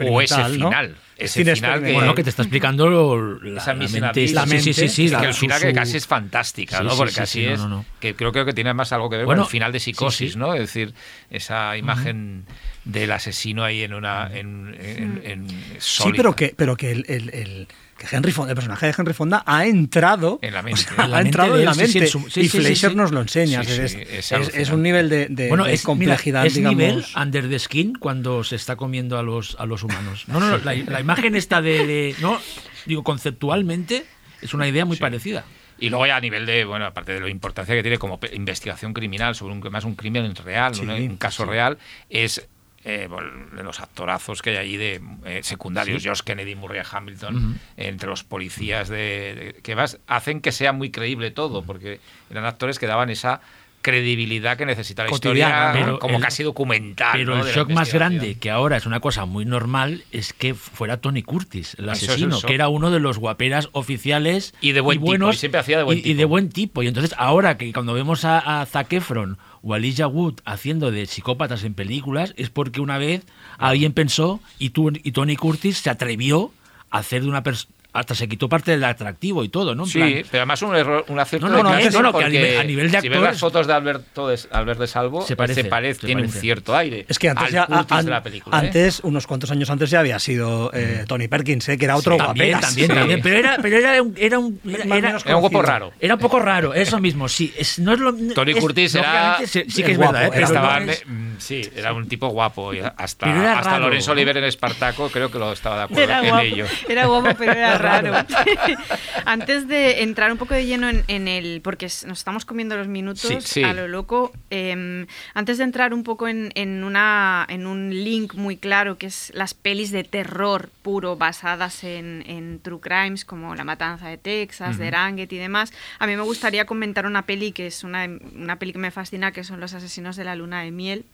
o 0.09 0.21
ese 0.21 0.45
final, 0.45 0.59
¿no? 0.59 0.95
ese 1.17 1.43
final 1.43 1.83
que, 1.83 1.91
bueno, 1.91 2.15
que 2.15 2.23
te 2.23 2.29
está 2.29 2.43
explicando 2.43 2.87
lo, 2.87 3.37
la, 3.41 3.59
esa 3.59 3.73
la, 3.73 3.85
mente, 3.89 4.27
la 4.29 4.45
mente, 4.45 4.61
sí, 4.63 4.73
sí, 4.73 4.87
sí, 4.87 5.05
es 5.07 5.13
que 5.13 5.25
el 5.25 5.33
final 5.33 5.61
que 5.61 5.73
casi 5.73 5.97
es 5.97 6.07
fantástica, 6.07 6.81
¿no? 6.81 6.95
Porque 6.95 7.11
casi 7.11 7.43
es, 7.43 7.59
que 7.99 8.15
creo, 8.15 8.31
creo 8.31 8.45
que 8.45 8.53
tiene 8.53 8.73
más 8.73 8.93
algo 8.93 9.09
que 9.09 9.17
ver 9.17 9.25
bueno, 9.25 9.41
con 9.41 9.47
el 9.47 9.51
final 9.51 9.73
de 9.73 9.81
psicosis, 9.81 10.37
¿no? 10.37 10.53
Es 10.53 10.61
decir, 10.61 10.93
esa 11.29 11.75
imagen 11.75 12.45
uh 12.47 12.49
-huh 12.49 12.73
del 12.85 13.11
asesino 13.11 13.63
ahí 13.63 13.83
en 13.83 13.93
una 13.93 14.29
en, 14.33 14.75
en, 14.79 15.21
en 15.23 15.47
sí 15.79 16.11
pero 16.15 16.35
que 16.35 16.53
pero 16.55 16.75
que 16.75 16.91
el, 16.91 17.05
el, 17.07 17.29
el, 17.29 17.67
que 18.09 18.15
Henry 18.15 18.31
Fonda 18.31 18.51
el 18.51 18.55
personaje 18.55 18.85
de 18.87 18.95
Henry 18.97 19.13
Fonda 19.13 19.43
ha 19.45 19.65
entrado 19.65 20.39
en 20.41 20.53
la 20.53 20.61
mente, 20.61 20.81
o 20.91 20.95
sea, 20.95 21.05
en 21.05 21.11
la 21.11 21.17
ha 21.17 21.21
entrado 21.21 21.57
en 21.57 21.65
la 21.65 21.73
mente. 21.73 22.07
sí, 22.07 22.19
sí, 22.29 22.41
y 22.41 22.49
Fleischer 22.49 22.95
nos 22.95 23.11
lo 23.11 23.21
enseña 23.21 23.61
es, 23.61 23.69
es, 23.69 24.31
es, 24.31 24.69
un 24.69 24.81
nivel 24.83 25.09
de, 25.09 25.27
de, 25.27 25.49
bueno, 25.49 25.63
de 25.65 25.77
complejidad 25.79 26.41
mira, 26.41 26.47
es 26.47 26.53
digamos. 26.55 26.77
nivel 26.77 27.05
under 27.15 27.49
the 27.49 27.59
skin 27.59 27.93
cuando 27.95 28.43
se 28.43 28.55
está 28.55 28.75
comiendo 28.75 29.17
a 29.17 29.23
los 29.23 29.55
a 29.59 29.65
los 29.65 29.83
humanos. 29.83 30.25
No 30.27 30.39
no, 30.39 30.49
no 30.49 30.57
la, 30.57 30.73
la 30.75 30.99
imagen 31.01 31.35
está 31.35 31.61
de, 31.61 31.85
de 31.85 32.15
no 32.21 32.39
digo 32.85 33.03
conceptualmente 33.03 34.05
Es 34.41 34.53
una 34.53 34.67
idea 34.67 34.85
muy 34.85 34.97
parecida. 34.97 35.45
Y 35.79 35.89
luego 35.89 36.05
ya 36.05 36.15
a 36.17 36.21
nivel 36.21 36.45
de, 36.45 36.65
bueno, 36.65 36.85
aparte 36.85 37.13
de 37.13 37.19
la 37.19 37.29
importancia 37.29 37.73
que 37.75 37.81
tiene 37.81 37.97
como 37.97 38.19
investigación 38.33 38.93
criminal 38.93 39.35
sobre 39.35 39.53
un, 39.53 39.59
más 39.71 39.83
un 39.85 39.95
crimen 39.95 40.33
real, 40.35 40.75
Sí, 40.75 40.81
un, 40.81 40.89
un 40.91 41.17
caso 41.17 41.43
sí. 41.43 41.49
real, 41.49 41.77
es 42.09 42.47
eh, 42.85 43.07
de 43.55 43.63
los 43.63 43.79
actorazos 43.79 44.41
que 44.41 44.51
hay 44.51 44.57
allí 44.57 44.77
de 44.77 45.01
eh, 45.25 45.41
secundarios, 45.43 46.03
Sí. 46.03 46.09
Josh 46.09 46.21
Kennedy, 46.21 46.55
Murray 46.55 46.81
Hamilton, 46.89 47.59
entre 47.77 48.09
los 48.09 48.23
policías 48.23 48.89
de, 48.89 49.53
de- 49.55 49.61
que 49.63 49.75
hacen 50.07 50.41
que 50.41 50.51
sea 50.51 50.73
muy 50.73 50.91
creíble 50.91 51.31
todo, 51.31 51.63
porque 51.63 51.99
eran 52.29 52.45
actores 52.45 52.79
que 52.79 52.87
daban 52.87 53.09
esa 53.09 53.41
credibilidad 53.83 54.57
que 54.57 54.65
necesita 54.65 55.03
la 55.03 55.09
Cotidiana, 55.11 55.67
historia, 55.67 55.85
pero 55.85 55.99
como 55.99 56.15
el- 56.15 56.21
casi 56.23 56.41
documental. 56.41 57.11
Pero 57.13 57.35
¿no? 57.37 57.45
el 57.45 57.53
shock 57.53 57.69
más 57.69 57.93
grande, 57.93 58.35
que 58.39 58.49
ahora 58.49 58.77
es 58.77 58.87
una 58.87 58.99
cosa 58.99 59.25
muy 59.25 59.45
normal, 59.45 60.03
es 60.11 60.33
que 60.33 60.55
fuera 60.55 60.97
Tony 60.97 61.21
Curtis, 61.21 61.75
el 61.77 61.85
es 61.89 61.91
asesino, 62.03 62.41
que 62.41 62.55
era 62.55 62.69
uno 62.69 62.89
de 62.89 62.99
los 62.99 63.19
guaperas 63.19 63.69
oficiales 63.73 64.55
Y 64.61 64.71
de 64.71 64.81
buen 64.81 64.97
tipo, 64.97 65.05
buenos, 65.05 65.35
y 65.35 65.37
siempre 65.37 65.59
hacía 65.59 65.77
de 65.77 65.83
buen 65.83 65.97
y- 65.99 66.01
y 66.01 66.03
tipo. 66.05 66.17
de 66.17 66.25
buen 66.25 66.49
tipo. 66.49 66.81
Y 66.81 66.87
entonces 66.87 67.13
ahora 67.19 67.57
que 67.57 67.71
cuando 67.71 67.93
vemos 67.93 68.25
a, 68.25 68.61
a 68.61 68.65
Zac 68.65 68.91
Efron 68.93 69.37
o 69.61 69.73
a 69.73 69.77
Elijah 69.77 70.07
Wood 70.07 70.39
haciendo 70.45 70.89
de 70.89 71.05
psicópatas 71.05 71.63
en 71.63 71.75
películas, 71.75 72.33
es 72.37 72.49
porque 72.49 72.81
una 72.81 72.97
vez 72.97 73.23
alguien 73.59 73.93
pensó 73.93 74.39
y, 74.59 74.71
tú, 74.71 74.91
y 74.91 75.11
Tony 75.11 75.35
Curtis 75.35 75.77
se 75.77 75.89
atrevió 75.89 76.51
a 76.89 76.97
hacer 76.99 77.21
de 77.21 77.29
una 77.29 77.43
persona... 77.43 77.71
Hasta 77.93 78.15
se 78.15 78.27
quitó 78.27 78.49
parte 78.49 78.71
del 78.71 78.83
atractivo 78.83 79.43
y 79.43 79.49
todo, 79.49 79.75
¿no? 79.75 79.83
En 79.83 79.89
Sí, 79.89 79.99
plan, 79.99 80.11
pero 80.31 80.41
además 80.41 80.61
un 80.63 80.75
error, 80.75 81.05
un 81.09 81.19
acierto 81.19 81.47
No, 81.47 81.51
no, 81.51 81.57
de 81.57 81.63
no, 81.63 81.69
no, 81.69 81.75
no, 81.75 81.83
que 81.83 82.07
a 82.07 82.11
porque 82.11 82.29
nivel- 82.29 82.59
a 82.59 82.63
nivel 82.63 82.91
de 82.91 83.01
si 83.01 83.07
ves 83.09 83.17
actor- 83.19 83.29
las 83.29 83.39
fotos 83.39 83.67
de 83.67 83.73
Alberto 83.73 84.27
de, 84.29 84.39
Albert 84.51 84.79
de 84.79 84.87
Salvo, 84.87 85.21
Se 85.21 85.35
parece, 85.35 85.61
se 85.63 85.93
tiene 86.07 86.23
un 86.23 86.29
cierto 86.29 86.75
aire. 86.75 87.05
Es 87.07 87.19
que 87.19 87.29
antes 87.29 87.45
al 87.47 87.51
ya, 87.53 87.65
Curtis 87.67 87.91
an- 87.97 88.05
de 88.05 88.11
la 88.11 88.23
película. 88.23 88.57
¿eh? 88.57 88.59
antes, 88.65 88.99
unos 89.03 89.27
cuantos 89.27 89.51
años 89.51 89.69
antes 89.69 89.91
ya 89.91 89.99
había 89.99 90.17
sido 90.17 90.71
eh, 90.73 91.05
Tony 91.07 91.27
Perkins, 91.27 91.69
eh, 91.69 91.77
que 91.77 91.85
era 91.85 91.95
otro 91.95 92.17
también, 92.17 92.51
guaperas. 92.53 92.61
también, 92.61 92.87
Sí. 92.89 92.93
también. 92.95 93.21
Pero 93.21 93.37
era, 93.37 93.57
pero 93.61 93.77
era 93.77 94.01
un, 94.01 94.15
era 94.17 94.39
un, 94.39 94.59
era- 94.65 95.17
un 95.35 95.39
guapo 95.41 95.61
raro. 95.61 95.93
Era 95.99 96.15
un 96.15 96.19
poco 96.19 96.39
raro, 96.39 96.73
eso 96.73 96.99
mismo, 96.99 97.29
sí. 97.29 97.53
Es, 97.55 97.77
no 97.77 97.93
es 97.93 97.99
lo, 97.99 98.11
Tony 98.33 98.53
es- 98.53 98.59
Curtis 98.59 98.95
era- 98.95 99.37
sí, 99.45 99.65
sí 99.69 99.83
que 99.83 99.91
es 99.91 99.97
guapo, 99.97 100.13
verdad, 100.13 100.35
¿eh? 100.39 100.41
Estaba- 100.43 100.77
es- 100.79 101.03
mm, 101.05 101.33
sí, 101.37 101.61
era 101.75 101.93
un 101.93 102.07
tipo 102.07 102.27
guapo. 102.29 102.71
hasta 102.97 103.27
Pero 103.27 103.39
era 103.39 103.59
hasta 103.59 103.77
Lorenzo. 103.77 104.11
Oliver 104.13 104.37
en 104.37 104.45
Espartaco 104.45 105.09
creo 105.09 105.29
que 105.29 105.37
lo 105.37 105.53
estaba 105.53 105.77
de 105.77 105.83
acuerdo 105.83 106.39
en 106.39 106.39
ello. 106.39 106.65
era 106.89 107.05
guapo, 107.05 107.29
pero 107.37 107.51
era 107.51 107.77
raro. 107.83 108.13
Antes 109.25 109.67
de 109.67 110.01
entrar 110.03 110.31
un 110.31 110.37
poco 110.37 110.53
de 110.53 110.65
lleno 110.65 110.89
en, 110.89 111.03
en 111.07 111.27
el. 111.27 111.61
porque 111.61 111.85
nos 111.85 112.17
estamos 112.19 112.45
comiendo 112.45 112.75
los 112.77 112.87
minutos 112.87 113.21
Sí, 113.21 113.37
sí. 113.41 113.63
a 113.63 113.73
lo 113.73 113.87
loco. 113.87 114.31
eh, 114.49 115.05
antes 115.33 115.57
de 115.57 115.63
entrar 115.63 115.93
un 115.93 116.03
poco 116.03 116.27
en, 116.27 116.51
en 116.55 116.83
una, 116.83 117.45
en 117.49 117.65
un 117.67 117.89
link 117.91 118.33
muy 118.35 118.57
claro, 118.57 118.97
que 118.97 119.07
es 119.07 119.31
las 119.35 119.53
pelis 119.53 119.91
de 119.91 120.03
terror 120.03 120.69
puro 120.81 121.15
basadas 121.15 121.83
en, 121.83 122.23
en 122.27 122.59
true 122.59 122.79
crimes, 122.79 123.25
como 123.25 123.55
La 123.55 123.63
Matanza 123.63 124.07
de 124.07 124.17
Texas, 124.17 124.77
de 124.77 124.89
Ranget 124.91 125.31
y 125.31 125.37
demás, 125.37 125.71
a 125.99 126.07
mí 126.07 126.15
me 126.15 126.21
gustaría 126.23 126.65
comentar 126.65 127.05
una 127.05 127.25
peli 127.25 127.51
que 127.51 127.67
es 127.67 127.83
una, 127.83 128.07
una 128.35 128.57
peli 128.57 128.73
que 128.73 128.79
me 128.79 128.91
fascina, 128.91 129.31
que 129.31 129.43
son 129.43 129.59
Los 129.59 129.73
Asesinos 129.73 130.15
de 130.15 130.23
la 130.23 130.35
Luna 130.35 130.61
de 130.61 130.71
Miel 130.71 131.05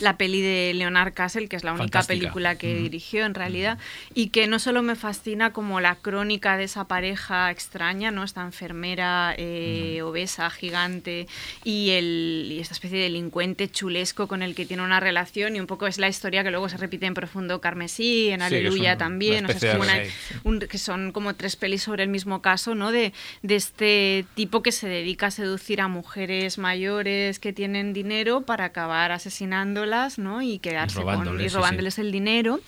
la 0.00 0.16
peli 0.16 0.40
de 0.40 0.72
Leonard 0.74 1.12
Castle, 1.14 1.48
que 1.48 1.56
es 1.56 1.64
la 1.64 1.72
única 1.72 1.84
Fantástica. 1.84 2.18
película 2.18 2.58
que 2.58 2.74
dirigió 2.74 3.24
en 3.26 3.34
realidad, 3.34 3.78
y 4.14 4.28
que 4.28 4.46
no 4.46 4.58
solo 4.58 4.82
me 4.82 4.94
fascina 4.96 5.52
como 5.52 5.80
la 5.80 5.94
crónica 5.96 6.56
de 6.56 6.64
esa 6.64 6.86
pareja 6.86 7.50
extraña, 7.50 8.10
¿no? 8.10 8.24
Esta 8.24 8.42
enfermera 8.42 9.34
eh, 9.36 10.00
obesa, 10.02 10.50
gigante, 10.50 11.26
y, 11.64 11.90
el, 11.90 12.48
y 12.50 12.60
esta 12.60 12.74
especie 12.74 12.98
de 12.98 13.04
delincuente 13.04 13.68
chulesco 13.70 14.26
con 14.28 14.42
el 14.42 14.54
que 14.54 14.66
tiene 14.66 14.82
una 14.82 15.00
relación, 15.00 15.56
y 15.56 15.60
un 15.60 15.66
poco 15.66 15.86
es 15.86 15.98
la 15.98 16.08
historia 16.08 16.42
que 16.44 16.50
luego 16.50 16.68
se 16.68 16.76
repite 16.76 17.06
en 17.06 17.14
Profundo 17.14 17.60
Carmesí, 17.60 18.28
en 18.30 18.40
Sí, 18.40 18.46
Aleluya 18.46 18.92
un- 18.92 18.98
también, 18.98 19.44
o 19.44 19.48
sea, 19.48 19.56
es 19.56 19.76
como 19.76 19.82
una- 19.90 20.04
sí. 20.04 20.10
un- 20.44 20.58
que 20.60 20.78
son 20.78 21.12
como 21.12 21.34
tres 21.34 21.56
pelis 21.56 21.82
sobre 21.82 22.02
el 22.02 22.08
mismo 22.08 22.42
caso, 22.42 22.74
¿no? 22.74 22.92
De, 22.92 23.12
de 23.42 23.56
este 23.56 24.24
tipo 24.34 24.62
que 24.62 24.72
se 24.72 24.88
dedica 24.88 25.26
a 25.26 25.30
seducir 25.30 25.80
a 25.80 25.88
mujeres 25.88 26.58
mayores 26.58 27.38
que 27.38 27.52
tienen 27.52 27.92
dinero 27.92 28.42
para 28.42 28.64
acabar 28.66 29.12
asesinándolas, 29.62 30.18
¿no? 30.18 30.42
Y 30.42 30.58
quedarse 30.58 30.96
con- 30.96 31.04
robándoles, 31.04 31.46
y 31.46 31.48
sí, 31.50 31.54
robándoles 31.56 31.98
el 31.98 32.12
dinero. 32.12 32.60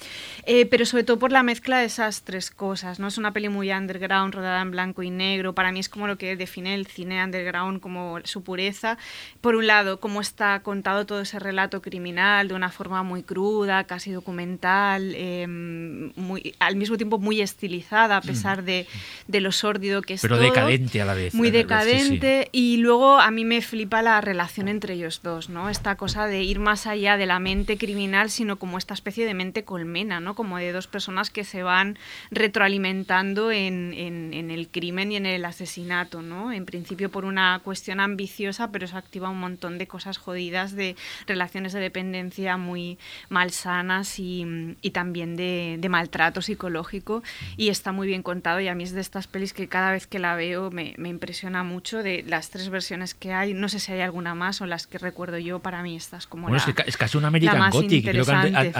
Eh, 0.46 0.66
pero 0.66 0.84
sobre 0.86 1.04
todo 1.04 1.18
por 1.18 1.32
la 1.32 1.42
mezcla 1.42 1.78
de 1.78 1.84
esas 1.86 2.22
tres 2.22 2.50
cosas, 2.50 2.98
¿no? 2.98 3.08
Es 3.08 3.18
una 3.18 3.32
peli 3.32 3.48
muy 3.48 3.70
underground, 3.72 4.34
rodada 4.34 4.60
en 4.62 4.70
blanco 4.70 5.02
y 5.02 5.10
negro. 5.10 5.54
Para 5.54 5.70
mí 5.72 5.80
es 5.80 5.88
como 5.88 6.06
lo 6.06 6.16
que 6.16 6.34
define 6.36 6.74
el 6.74 6.86
cine 6.86 7.22
underground, 7.22 7.80
como 7.80 8.18
su 8.24 8.42
pureza. 8.42 8.98
Por 9.40 9.54
un 9.54 9.66
lado, 9.66 10.00
cómo 10.00 10.20
está 10.20 10.60
contado 10.60 11.06
todo 11.06 11.20
ese 11.20 11.38
relato 11.38 11.82
criminal 11.82 12.48
de 12.48 12.54
una 12.54 12.70
forma 12.70 13.02
muy 13.02 13.22
cruda, 13.22 13.84
casi 13.84 14.10
documental, 14.12 15.12
eh, 15.14 15.46
muy, 15.46 16.54
al 16.58 16.76
mismo 16.76 16.96
tiempo 16.96 17.18
muy 17.18 17.40
estilizada, 17.40 18.16
a 18.16 18.20
pesar 18.22 18.62
de, 18.64 18.86
de 19.28 19.40
lo 19.40 19.52
sórdido 19.52 20.02
que 20.02 20.14
es 20.14 20.20
Mm. 20.20 20.26
Pero 20.30 20.36
todo. 20.36 20.44
decadente 20.48 21.00
a 21.02 21.04
la 21.06 21.14
vez. 21.14 21.34
Muy 21.34 21.48
a 21.48 21.52
la 21.52 21.84
vez, 21.84 22.02
sí, 22.02 22.08
sí. 22.08 22.14
decadente 22.14 22.48
y 22.52 22.76
luego 22.76 23.18
a 23.18 23.30
mí 23.30 23.44
me 23.44 23.62
flipa 23.62 24.02
la 24.02 24.20
relación 24.20 24.68
entre 24.68 24.94
ellos 24.94 25.20
dos, 25.22 25.48
¿no? 25.48 25.68
Esta 25.70 25.96
cosa 25.96 26.26
de 26.26 26.42
ir 26.42 26.58
más 26.60 26.69
allá 26.86 27.16
de 27.16 27.26
la 27.26 27.38
mente 27.38 27.78
criminal, 27.78 28.30
sino 28.30 28.58
como 28.58 28.78
esta 28.78 28.94
especie 28.94 29.26
de 29.26 29.34
mente 29.34 29.64
colmena, 29.64 30.20
¿no? 30.20 30.34
Como 30.34 30.58
de 30.58 30.72
dos 30.72 30.86
personas 30.86 31.30
que 31.30 31.44
se 31.44 31.62
van 31.62 31.98
retroalimentando 32.30 33.50
en, 33.50 33.90
el 34.50 34.68
crimen 34.68 35.12
y 35.12 35.16
en 35.16 35.26
el 35.26 35.44
asesinato, 35.44 36.22
¿no? 36.22 36.52
En 36.52 36.64
principio 36.66 37.10
por 37.10 37.24
una 37.24 37.60
cuestión 37.64 38.00
ambiciosa, 38.00 38.70
pero 38.70 38.84
eso 38.84 38.96
activa 38.96 39.28
un 39.28 39.40
montón 39.40 39.78
de 39.78 39.86
cosas 39.86 40.18
jodidas, 40.18 40.74
de 40.74 40.96
relaciones 41.26 41.72
de 41.72 41.80
dependencia 41.80 42.56
muy 42.56 42.98
malsanas 43.28 44.18
y, 44.18 44.76
también 44.92 45.36
de, 45.36 45.76
de 45.78 45.88
maltrato 45.88 46.42
psicológico 46.42 47.22
y 47.56 47.68
está 47.68 47.92
muy 47.92 48.06
bien 48.06 48.22
contado 48.22 48.60
y 48.60 48.68
a 48.68 48.74
mí 48.74 48.84
es 48.84 48.92
de 48.92 49.00
estas 49.00 49.26
pelis 49.26 49.52
que 49.52 49.68
cada 49.68 49.92
vez 49.92 50.06
que 50.06 50.18
la 50.18 50.34
veo 50.34 50.70
me, 50.70 50.94
impresiona 50.98 51.62
mucho 51.62 52.02
de 52.02 52.24
las 52.26 52.50
tres 52.50 52.68
versiones 52.68 53.14
que 53.14 53.32
hay, 53.32 53.54
no 53.54 53.68
sé 53.68 53.80
si 53.80 53.92
hay 53.92 54.00
alguna 54.00 54.34
más 54.34 54.60
o 54.60 54.66
las 54.66 54.86
que 54.86 54.98
recuerdo 54.98 55.38
yo, 55.38 55.58
para 55.60 55.82
mí 55.82 55.96
estas 55.96 56.26
como 56.26 56.48
Bueno, 56.48 56.59
es, 56.68 56.74
que 56.74 56.82
es 56.86 56.96
casi 56.96 57.16
un 57.18 57.24
American 57.24 57.58
Gothic. 57.70 58.04
Creo 58.10 58.24
que 58.24 58.32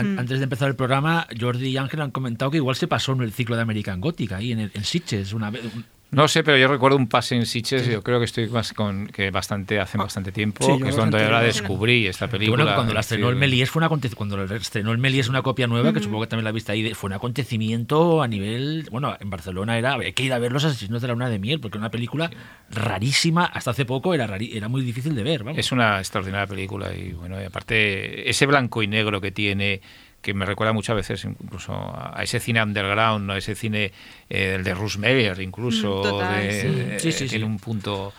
Mm. 0.02 0.18
antes 0.18 0.38
de 0.38 0.44
empezar 0.44 0.68
el 0.68 0.76
programa, 0.76 1.26
Jordi 1.38 1.68
y 1.68 1.76
Ángel 1.76 2.00
han 2.02 2.10
comentado 2.10 2.50
que 2.50 2.58
igual 2.58 2.76
se 2.76 2.86
pasó 2.86 3.12
en 3.12 3.22
el 3.22 3.32
ciclo 3.32 3.56
de 3.56 3.62
American 3.62 4.00
Gothic 4.00 4.32
ahí 4.32 4.52
en, 4.52 4.60
el- 4.60 4.70
en 4.74 4.84
Sitges 4.84 5.32
una 5.32 5.48
un- 5.50 5.84
No 6.12 6.26
sé, 6.26 6.42
pero 6.42 6.56
yo 6.56 6.66
recuerdo 6.66 6.96
un 6.96 7.06
pase 7.06 7.36
en 7.36 7.46
Sitges, 7.46 7.86
yo 7.86 8.02
creo 8.02 8.18
que 8.18 8.24
estoy 8.24 8.48
más 8.48 8.72
con 8.72 9.06
que 9.06 9.30
bastante 9.30 9.78
hace 9.78 9.96
bastante 9.96 10.32
tiempo, 10.32 10.64
Sí, 10.66 10.82
que 10.82 10.88
es 10.88 10.96
donde 10.96 11.20
yo 11.20 11.30
la 11.30 11.40
descubrí 11.40 12.08
esta 12.08 12.26
película. 12.26 12.64
bueno, 12.64 12.74
cuando 12.76 12.92
la 12.94 13.00
estrenó 13.00 13.28
el 13.28 13.36
Sí. 13.36 13.40
Méliès 13.40 13.70
fue 13.70 13.78
un 13.80 13.88
aconte- 13.88 14.12
cuando 14.16 14.36
la 14.36 14.56
estrenó 14.56 14.90
el 14.90 14.98
Méliès 14.98 15.28
una 15.28 15.42
copia 15.42 15.68
nueva, 15.68 15.92
que 15.92 16.00
supongo 16.00 16.22
que 16.22 16.26
también 16.26 16.44
la 16.46 16.52
viste 16.52 16.72
ahí, 16.72 16.94
fue 16.94 17.08
un 17.08 17.12
acontecimiento 17.14 18.22
a 18.22 18.26
nivel, 18.28 18.88
bueno, 18.90 19.16
en 19.20 19.30
Barcelona 19.30 19.78
era, 19.78 19.94
hay 19.94 20.12
que 20.12 20.24
ir 20.24 20.32
a 20.32 20.40
ver 20.40 20.50
los 20.50 20.64
asesinos 20.64 21.00
de 21.00 21.06
la 21.06 21.14
luna 21.14 21.28
de 21.30 21.38
miel, 21.38 21.60
porque 21.60 21.78
era 21.78 21.82
una 21.82 21.90
película 21.92 22.28
rarísima, 22.70 23.44
hasta 23.44 23.70
hace 23.70 23.84
poco 23.84 24.12
era 24.12 24.26
rari- 24.26 24.50
era 24.56 24.68
muy 24.68 24.82
difícil 24.82 25.14
de 25.14 25.22
ver, 25.22 25.44
vamos. 25.44 25.58
Es 25.58 25.70
una 25.70 25.98
extraordinaria 25.98 26.46
película 26.48 26.92
y 26.92 27.12
bueno, 27.12 27.40
y 27.40 27.44
aparte 27.44 28.28
ese 28.28 28.46
blanco 28.46 28.82
y 28.82 28.88
negro 28.88 29.20
que 29.20 29.30
tiene 29.30 29.80
que 30.22 30.34
me 30.34 30.44
recuerda 30.46 30.72
muchas 30.72 30.96
veces 30.96 31.24
incluso 31.24 31.72
a 31.74 32.18
a 32.18 32.22
ese 32.22 32.40
cine 32.40 32.62
underground, 32.62 33.26
¿no? 33.26 33.34
ese 33.36 33.54
cine 33.54 33.92
eh, 34.28 34.54
el 34.56 34.64
de 34.64 34.74
Russ 34.74 34.98
Meyer 34.98 35.40
incluso, 35.40 35.88
Mm, 35.88 36.02
total, 36.02 36.28
de- 36.40 36.52
sí. 36.52 36.66
eh, 36.68 36.96
Sí, 37.00 37.12
sí, 37.12 37.28
tiene 37.28 37.44
sí. 37.46 37.50
un 37.50 37.58
punto 37.58 38.12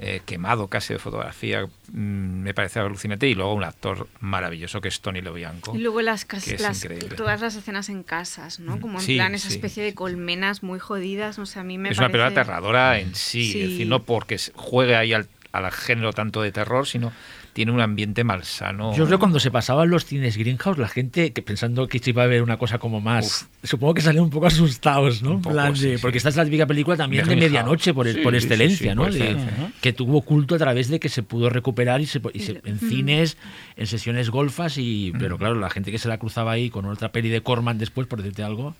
eh, 0.00 0.20
quemado 0.24 0.68
casi 0.68 0.92
de 0.92 1.00
fotografía, 1.00 1.64
mm, 1.66 1.98
me 1.98 2.54
parece 2.54 2.78
alucinante 2.78 3.26
y 3.26 3.34
luego 3.34 3.52
un 3.54 3.64
actor 3.64 4.06
maravilloso 4.20 4.80
que 4.80 4.86
es 4.86 5.00
Tony 5.00 5.20
Lobianco. 5.22 5.74
Y 5.74 5.78
luego 5.78 6.00
las, 6.02 6.24
cas- 6.24 6.44
que 6.44 6.54
es 6.54 6.60
las- 6.60 6.86
todas 7.16 7.40
las 7.40 7.56
escenas 7.56 7.88
en 7.88 8.04
casas, 8.04 8.60
¿no? 8.60 8.78
Como 8.80 9.00
en 9.00 9.04
Sí, 9.04 9.16
plan 9.16 9.34
esa 9.34 9.48
sí. 9.48 9.54
especie 9.56 9.82
de 9.82 9.94
colmenas 9.94 10.62
muy 10.62 10.78
jodidas, 10.78 11.36
no 11.36 11.46
sé, 11.46 11.58
a 11.58 11.64
mí 11.64 11.78
me 11.78 11.88
es 11.90 11.98
una 11.98 12.06
película 12.10 12.28
aterradora 12.28 13.00
en 13.00 13.16
sí, 13.16 13.50
Sí. 13.52 13.60
es 13.62 13.70
decir, 13.70 13.88
no 13.88 14.04
porque 14.04 14.38
juegue 14.54 14.94
ahí 14.94 15.12
al, 15.14 15.26
al 15.50 15.68
género 15.72 16.12
tanto 16.12 16.42
de 16.42 16.52
terror, 16.52 16.86
sino 16.86 17.12
tiene 17.58 17.72
un 17.72 17.80
ambiente 17.80 18.22
malsano. 18.22 18.90
Yo 18.94 19.04
creo 19.06 19.18
que 19.18 19.20
cuando 19.20 19.40
se 19.40 19.50
pasaban 19.50 19.90
los 19.90 20.04
cines 20.04 20.36
Greenhouse, 20.36 20.78
la 20.78 20.86
gente 20.86 21.32
que 21.32 21.42
pensando 21.42 21.88
que 21.88 21.98
se 21.98 22.10
iba 22.10 22.22
a 22.22 22.26
ver 22.28 22.40
una 22.44 22.56
cosa 22.56 22.78
como 22.78 23.00
más, 23.00 23.48
supongo 23.64 23.94
que 23.94 24.00
salían 24.00 24.22
un 24.22 24.30
poco 24.30 24.46
asustados, 24.46 25.22
¿no? 25.24 25.30
Un 25.30 25.36
En 25.38 25.42
poco, 25.42 25.54
plan 25.54 25.72
de- 25.72 25.78
sí, 25.80 25.90
sí. 25.96 25.98
Porque 26.00 26.18
esta 26.18 26.28
es 26.28 26.36
la 26.36 26.44
típica 26.44 26.66
película 26.68 26.96
también 26.96 27.24
De 27.26 27.34
de, 27.34 27.40
medianoche 27.40 27.92
por, 27.92 28.06
Sí, 28.06 28.18
por 28.20 28.32
sí, 28.34 28.40
sí, 28.40 28.46
excelencia, 28.46 28.92
sí, 28.92 28.96
¿no? 28.96 29.02
por 29.02 29.12
De- 29.12 29.18
excelencia. 29.18 29.72
que 29.80 29.92
tuvo 29.92 30.22
culto 30.22 30.54
a 30.54 30.58
través 30.58 30.86
de 30.88 31.00
que 31.00 31.08
se 31.08 31.24
pudo 31.24 31.50
recuperar 31.50 32.00
y 32.00 32.06
se, 32.06 32.20
y 32.32 32.38
se- 32.38 32.60
en 32.64 32.78
cines, 32.78 33.36
en 33.76 33.86
sesiones 33.88 34.30
golfas 34.30 34.78
y 34.78 35.12
pero 35.18 35.36
claro, 35.36 35.56
la 35.56 35.68
gente 35.70 35.90
que 35.90 35.98
se 35.98 36.06
la 36.08 36.18
cruzaba 36.18 36.52
ahí 36.52 36.70
con 36.70 36.84
otra 36.86 37.10
peli 37.10 37.28
de 37.28 37.40
Corman 37.40 37.76
después, 37.78 38.06
por 38.06 38.18
decirte 38.22 38.44
algo, 38.44 38.76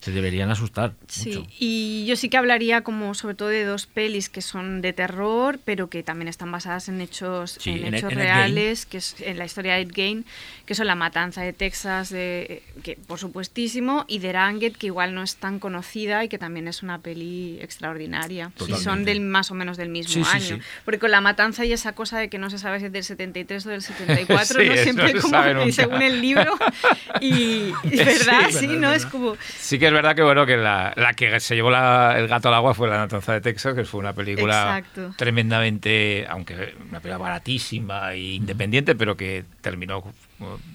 se 0.00 0.10
deberían 0.10 0.50
asustar 0.50 0.94
Sí, 1.06 1.28
mucho. 1.28 1.46
y 1.60 2.04
yo 2.08 2.16
sí 2.16 2.28
que 2.28 2.36
hablaría 2.38 2.80
como 2.82 3.14
sobre 3.14 3.36
todo 3.36 3.50
de 3.50 3.64
dos 3.64 3.86
pelis 3.86 4.28
que 4.28 4.42
son 4.42 4.80
de 4.82 4.92
terror, 4.92 5.60
pero 5.64 5.88
que 5.88 6.02
también 6.02 6.26
están 6.28 6.50
basadas 6.50 6.88
en 6.88 7.00
hechos, 7.00 7.58
Sí, 7.60 7.70
en 7.70 7.86
en, 7.86 7.94
hechos 7.94 8.10
en 8.12 8.15
En 8.15 8.15
Ed 8.15 8.15
Gein. 8.15 8.15
Reales, 8.16 8.86
que 8.86 8.98
es 8.98 9.16
en 9.20 9.38
la 9.38 9.44
historia 9.44 9.74
de 9.74 9.82
Ed 9.82 9.90
Gein, 9.94 10.24
que 10.66 10.74
son 10.74 10.86
La 10.88 10.94
Matanza 10.96 11.42
de 11.42 11.52
Texas, 11.52 12.10
de, 12.10 12.62
que 12.82 12.96
por 13.06 13.18
supuestísimo, 13.18 14.04
y 14.08 14.18
The 14.20 14.32
Ranget, 14.32 14.76
que 14.76 14.86
igual 14.86 15.14
no 15.14 15.22
es 15.22 15.36
tan 15.36 15.58
conocida 15.60 16.24
y 16.24 16.28
que 16.28 16.38
también 16.38 16.66
es 16.68 16.82
una 16.82 16.98
peli 16.98 17.58
extraordinaria. 17.60 18.50
Y 18.56 18.58
son 18.60 18.68
Totalmente. 18.78 19.10
del 19.12 19.20
más 19.20 19.50
o 19.50 19.54
menos 19.54 19.76
del 19.76 19.88
mismo 19.90 20.12
Sí, 20.12 20.24
sí, 20.24 20.36
año. 20.36 20.56
sí. 20.62 20.68
Porque 20.84 20.98
con 20.98 21.10
La 21.12 21.20
Matanza 21.20 21.64
y 21.64 21.72
esa 21.72 21.92
cosa 21.92 22.18
de 22.18 22.28
que 22.28 22.38
no 22.38 22.50
se 22.50 22.58
sabe 22.58 22.80
si 22.80 22.86
es 22.86 22.92
del 22.92 23.04
73 23.04 23.66
o 23.66 23.70
del 23.70 23.82
74, 23.82 24.60
Sí, 24.60 24.68
¿no? 24.68 24.76
Siempre 24.76 25.14
no 25.14 25.20
como 25.20 25.70
según 25.70 26.02
el 26.02 26.20
libro. 26.20 26.56
Y, 27.20 27.72
y 27.84 27.96
verdad, 27.96 28.50
sí, 28.50 28.66
¿no? 28.66 28.92
Es 28.92 29.06
como... 29.06 29.36
Sí 29.58 29.78
que 29.78 29.86
es 29.86 29.92
verdad 29.92 30.14
que 30.14 30.22
bueno 30.22 30.44
que 30.44 30.56
la, 30.56 30.92
la 30.96 31.14
que 31.14 31.40
se 31.40 31.54
llevó 31.54 31.70
la- 31.70 32.14
el 32.18 32.28
gato 32.28 32.48
al 32.48 32.54
agua 32.54 32.74
fue 32.74 32.88
La 32.88 32.98
Matanza 32.98 33.32
de 33.32 33.40
Texas, 33.40 33.74
que 33.74 33.84
fue 33.84 34.00
una 34.00 34.12
película 34.12 34.78
Exacto. 34.78 35.14
tremendamente, 35.16 36.26
aunque 36.28 36.74
una 36.90 37.00
película 37.00 37.18
baratísima 37.18 37.95
independiente, 38.14 38.94
pero 38.94 39.16
que 39.16 39.44
terminó 39.60 40.02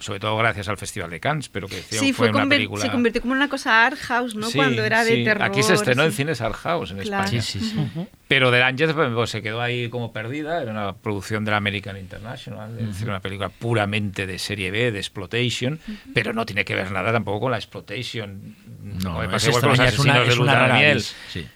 sobre 0.00 0.18
todo 0.20 0.36
gracias 0.36 0.68
al 0.68 0.76
Festival 0.76 1.10
de 1.10 1.20
Cannes, 1.20 1.48
pero 1.48 1.68
que 1.68 1.80
Sí, 1.82 2.12
fue, 2.12 2.30
fue 2.30 2.40
una 2.40 2.48
película... 2.48 2.82
se 2.82 2.90
convirtió 2.90 3.20
como 3.22 3.34
en 3.34 3.38
una 3.38 3.48
cosa 3.48 3.86
art 3.86 3.98
house, 3.98 4.34
¿no? 4.34 4.48
Sí, 4.48 4.56
Cuando 4.58 4.84
era 4.84 5.04
de 5.04 5.22
terror. 5.24 5.42
Aquí 5.44 5.62
se 5.62 5.74
estrenó 5.74 6.02
en 6.04 6.12
cines 6.12 6.40
Art 6.40 6.54
House 6.56 6.90
en 6.90 6.98
Claro. 6.98 7.24
España. 7.24 7.42
Sí, 7.42 7.60
sí, 7.60 7.70
sí. 7.70 8.06
Pero 8.28 8.50
The 8.50 8.62
Angels 8.62 8.92
pues, 8.94 9.30
se 9.30 9.42
quedó 9.42 9.60
ahí 9.60 9.88
como 9.88 10.12
perdida, 10.12 10.60
era 10.62 10.70
una 10.72 10.94
producción 10.96 11.44
de 11.44 11.50
la 11.52 11.58
American 11.58 11.96
International, 11.96 12.76
es 12.80 12.86
decir, 12.88 13.08
una 13.08 13.20
película 13.20 13.50
puramente 13.50 14.26
de 14.26 14.38
serie 14.38 14.70
B, 14.70 14.90
de 14.90 14.98
exploitation, 14.98 15.78
pero 16.14 16.32
no 16.32 16.44
tiene 16.46 16.64
que 16.64 16.74
ver 16.74 16.90
nada 16.90 17.12
tampoco 17.12 17.40
con 17.40 17.50
la 17.52 17.58
exploitation. 17.58 18.56
No, 19.02 19.18
me 19.20 19.36
es 19.36 19.46
igual 19.46 19.60
con 19.62 19.70
los 19.70 19.78
extraña, 19.80 19.88
es 19.90 19.98
una- 19.98 20.12
asesinos 20.14 20.26
de 20.26 20.32
es 20.32 20.38
una 20.38 20.54
rara 20.54 20.74
Miel. 20.74 21.04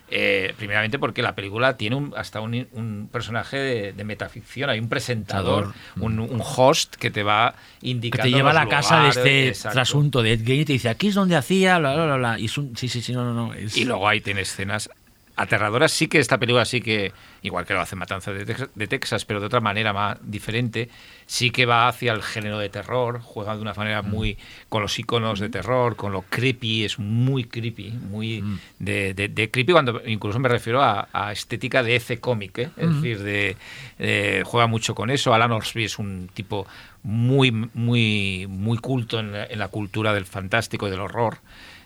Eh, 0.09 0.55
primeramente 0.57 0.99
porque 1.01 1.21
la 1.23 1.35
película 1.35 1.77
tiene 1.77 1.97
un- 1.97 2.15
hasta 2.17 2.41
un, 2.41 2.69
un 2.73 3.09
personaje 3.11 3.57
de, 3.57 3.93
de 3.93 4.05
metaficción, 4.05 4.71
hay 4.71 4.79
un 4.79 4.89
presentador, 4.89 5.73
un, 5.99 6.21
un 6.21 6.41
host 6.41 6.95
que 6.97 7.11
te 7.11 7.23
va 7.23 7.55
Que 7.87 7.91
indicando 7.91 8.25
te 8.25 8.31
lleva 8.37 8.51
a 8.51 8.55
la 8.55 8.69
casa 8.69 9.03
de 9.03 9.09
este 9.09 9.71
trasunto 9.73 10.23
de 10.23 10.33
Ed 10.33 10.45
Gein 10.45 10.61
y 10.61 10.65
te 10.65 10.73
dice, 10.75 10.89
aquí 10.89 11.09
es 11.09 11.15
donde 11.15 11.37
hacía, 11.37 11.79
bla, 11.79 11.95
bla, 11.95 12.05
bla, 12.07 12.17
bla. 12.17 12.39
Y 12.39 12.47
es 12.47 12.59
un, 12.59 12.77
sí, 12.77 12.89
sí, 12.89 13.01
sí, 13.01 13.13
no, 13.13 13.25
no, 13.25 13.33
no. 13.49 13.55
es- 13.55 13.77
Y 13.77 13.85
luego 13.85 14.09
ahí 14.09 14.21
tiene 14.21 14.41
escenas 14.43 14.91
aterradoras. 15.39 15.93
Sí 15.93 16.09
que 16.09 16.19
esta 16.19 16.39
película 16.39 16.65
sí 16.65 16.81
que, 16.81 17.13
igual 17.43 17.67
que 17.67 17.75
lo 17.75 17.81
hace 17.83 17.95
Matanza 17.95 18.33
de 18.33 18.47
Texas, 18.47 18.69
de 18.75 18.87
Texas, 18.87 19.25
pero 19.27 19.39
de 19.39 19.47
otra 19.47 19.61
manera 19.61 19.93
más 19.93 20.17
diferente, 20.23 20.89
sí 21.27 21.51
que 21.51 21.67
va 21.67 21.89
hacia 21.89 22.13
el 22.15 22.23
género 22.23 22.59
de 22.59 22.71
terror, 22.71 23.21
juega 23.23 23.55
de 23.55 23.61
una 23.61 23.75
manera 23.75 24.01
muy 24.01 24.39
con 24.71 24.81
los 24.81 24.99
iconos 24.99 25.39
de 25.39 25.51
terror, 25.51 25.95
con 25.95 26.13
lo 26.13 26.23
creepy, 26.23 26.87
es 26.87 26.99
muy 26.99 27.45
creepy, 27.45 27.91
muy 27.91 28.43
de, 28.79 29.13
de- 29.13 29.29
de 29.29 29.51
creepy 29.51 29.73
cuando 29.73 30.01
incluso 30.07 30.39
me 30.39 30.49
refiero 30.49 30.83
a, 30.83 31.09
a 31.13 31.33
estética 31.33 31.83
de 31.83 31.97
ece 31.97 32.19
cómic, 32.19 32.57
¿eh? 32.59 32.71
es 32.79 32.95
decir, 32.95 33.19
de, 33.23 33.57
de- 33.99 34.43
juega 34.47 34.67
mucho 34.69 34.95
con 34.95 35.11
eso. 35.11 35.35
Alan 35.35 35.53
Orsby 35.53 35.85
es 35.85 35.99
un 35.99 36.31
tipo 36.33 36.67
muy, 37.07 37.53
muy, 37.53 38.47
muy 38.49 38.79
culto 38.79 39.21
en 39.21 39.31
la, 39.33 39.45
en 39.47 39.59
la 39.61 39.69
cultura 39.69 40.13
del 40.13 40.27
fantástico 40.27 40.89
y 40.89 40.91
del 40.91 40.99
horror 41.01 41.39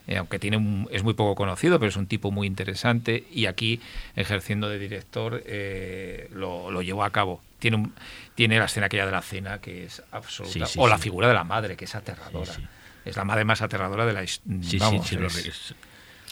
eh, 0.07 0.17
aunque 0.17 0.39
tiene 0.39 0.57
un- 0.57 0.89
es 0.91 1.03
muy 1.05 1.13
poco 1.15 1.35
conocido, 1.37 1.79
pero 1.79 1.91
es 1.91 1.97
un 1.97 2.07
tipo 2.07 2.31
muy 2.33 2.47
interesante 2.47 3.25
y 3.31 3.47
aquí, 3.47 3.81
ejerciendo 4.17 4.69
de 4.69 4.79
director, 4.79 5.43
eh, 5.47 6.29
lo, 6.33 6.71
lo 6.71 6.81
llevó 6.83 7.05
a 7.05 7.11
cabo. 7.11 7.41
Tiene, 7.61 7.77
un- 7.77 7.93
tiene 8.35 8.59
la 8.59 8.65
escena 8.65 8.87
aquella 8.87 9.05
de 9.07 9.13
la 9.13 9.21
cena 9.23 9.61
que 9.61 9.85
es 9.85 10.03
absoluta, 10.11 10.53
Sí, 10.67 10.73
sí, 10.73 10.79
o 10.81 10.89
la 10.89 10.97
sí. 10.97 11.03
figura 11.03 11.29
de 11.29 11.35
la 11.35 11.45
madre, 11.45 11.77
que 11.77 11.85
es 11.85 11.95
aterradora. 11.95 12.55
Es 13.05 13.17
la 13.17 13.25
madre 13.25 13.45
más 13.45 13.61
aterradora 13.63 14.05
de 14.07 14.13
la 14.15 14.25
historia. 14.25 14.59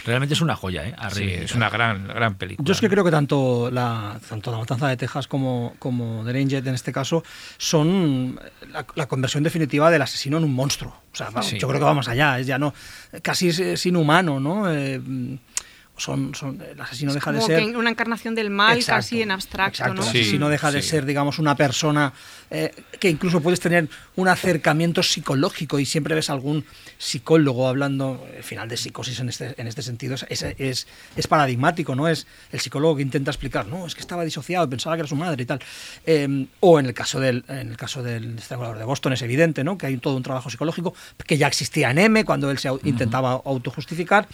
Realmente 0.05 0.35
es 0.35 0.41
una 0.41 0.55
joya, 0.57 0.87
¿eh? 0.87 0.95
Es 1.43 1.55
una 1.55 1.69
gran, 1.71 2.07
gran 2.09 2.37
película. 2.37 2.65
Yo 2.67 2.73
es 2.73 2.81
que 2.81 2.89
creo 2.89 3.05
que 3.05 3.11
tanto 3.11 3.71
la, 3.71 4.19
tanto 4.29 4.51
la 4.53 4.59
Matanza 4.59 4.89
de 4.89 4.97
Texas 4.97 5.27
como, 5.27 5.75
como 5.79 6.25
The 6.25 6.33
Ranger 6.33 6.67
en 6.69 6.75
este 6.75 6.93
caso 6.93 7.23
son 7.57 8.39
la, 8.71 8.87
la 8.95 9.07
conversión 9.07 9.43
definitiva 9.43 9.91
del 9.91 10.03
asesino 10.03 10.39
en 10.39 10.45
un 10.45 10.55
monstruo. 10.55 10.95
O 11.13 11.17
sea, 11.17 11.31
Sí. 11.43 11.59
yo 11.59 11.69
creo 11.69 11.81
que 11.81 11.85
vamos 11.85 12.09
allá, 12.09 12.39
es 12.39 12.47
ya 12.47 12.59
no, 12.59 12.73
casi 13.23 13.49
es, 13.49 13.59
es 13.59 13.87
inhumano, 13.87 14.39
¿no? 14.41 14.71
Eh, 14.73 15.01
son, 15.99 16.35
son, 16.35 16.61
el 16.63 16.81
asesino 16.81 17.13
deja 17.13 17.33
de 17.33 17.39
Como 17.39 17.47
ser... 17.49 17.61
que 17.61 17.77
una 17.77 17.91
encarnación 17.91 18.35
del 18.35 18.51
mal 18.51 18.77
Exacto, 18.79 18.99
casi 18.99 19.23
en 19.23 19.31
abstracto, 19.31 19.83
exacto. 19.83 19.95
¿no? 19.95 20.03
El 20.07 20.09
Sí. 20.13 20.21
asesino 20.21 20.49
deja 20.49 20.71
de 20.73 20.81
sí. 20.83 20.89
ser, 20.89 21.05
digamos, 21.05 21.39
una 21.39 21.55
persona 21.57 22.13
eh, 22.51 22.73
que 22.99 23.11
incluso 23.11 23.41
puedes 23.41 23.61
tener 23.61 23.89
un 24.17 24.29
acercamiento 24.29 25.03
psicológico 25.03 25.79
y 25.79 25.85
siempre 25.87 26.15
ves 26.15 26.31
algún 26.31 26.65
psicólogo 26.97 27.69
hablando. 27.69 28.27
El 28.37 28.43
final 28.43 28.69
de 28.69 28.77
psicosis 28.77 29.21
en 29.21 29.29
este, 29.29 29.55
en 29.61 29.67
este 29.67 29.83
sentido 29.83 30.15
es, 30.15 30.25
es, 30.29 30.43
es- 30.59 30.87
es 31.17 31.27
paradigmático, 31.27 31.95
¿no? 31.95 32.09
Es 32.09 32.27
el 32.53 32.61
psicólogo 32.61 32.97
que 32.97 33.03
intenta 33.03 33.31
explicar, 33.31 33.67
no, 33.67 33.87
es 33.87 33.95
que 33.95 34.01
estaba 34.01 34.25
disociado, 34.25 34.69
pensaba 34.69 34.97
que 34.97 35.01
era 35.01 35.09
su 35.09 35.17
madre 35.17 35.43
y 35.43 35.47
tal. 35.47 35.59
Eh, 36.07 36.47
o 36.61 36.79
en 36.81 36.87
el 36.87 36.95
caso 36.95 37.21
del, 37.21 37.45
en 37.49 37.69
el 37.71 37.77
caso 37.77 38.03
del 38.03 38.39
estrangulador 38.39 38.79
de 38.79 38.85
Boston 38.85 39.13
es 39.13 39.23
evidente, 39.23 39.65
¿no? 39.65 39.77
Que 39.77 39.87
hay 39.87 39.97
todo 39.99 40.17
un 40.17 40.23
trabajo 40.23 40.49
psicológico 40.51 40.95
que 41.27 41.37
ya 41.37 41.47
existía 41.49 41.91
en 41.91 41.99
M 41.99 42.25
cuando 42.25 42.51
él 42.51 42.59
se 42.59 42.69
intentaba 42.85 43.33
autojustificar. 43.45 44.27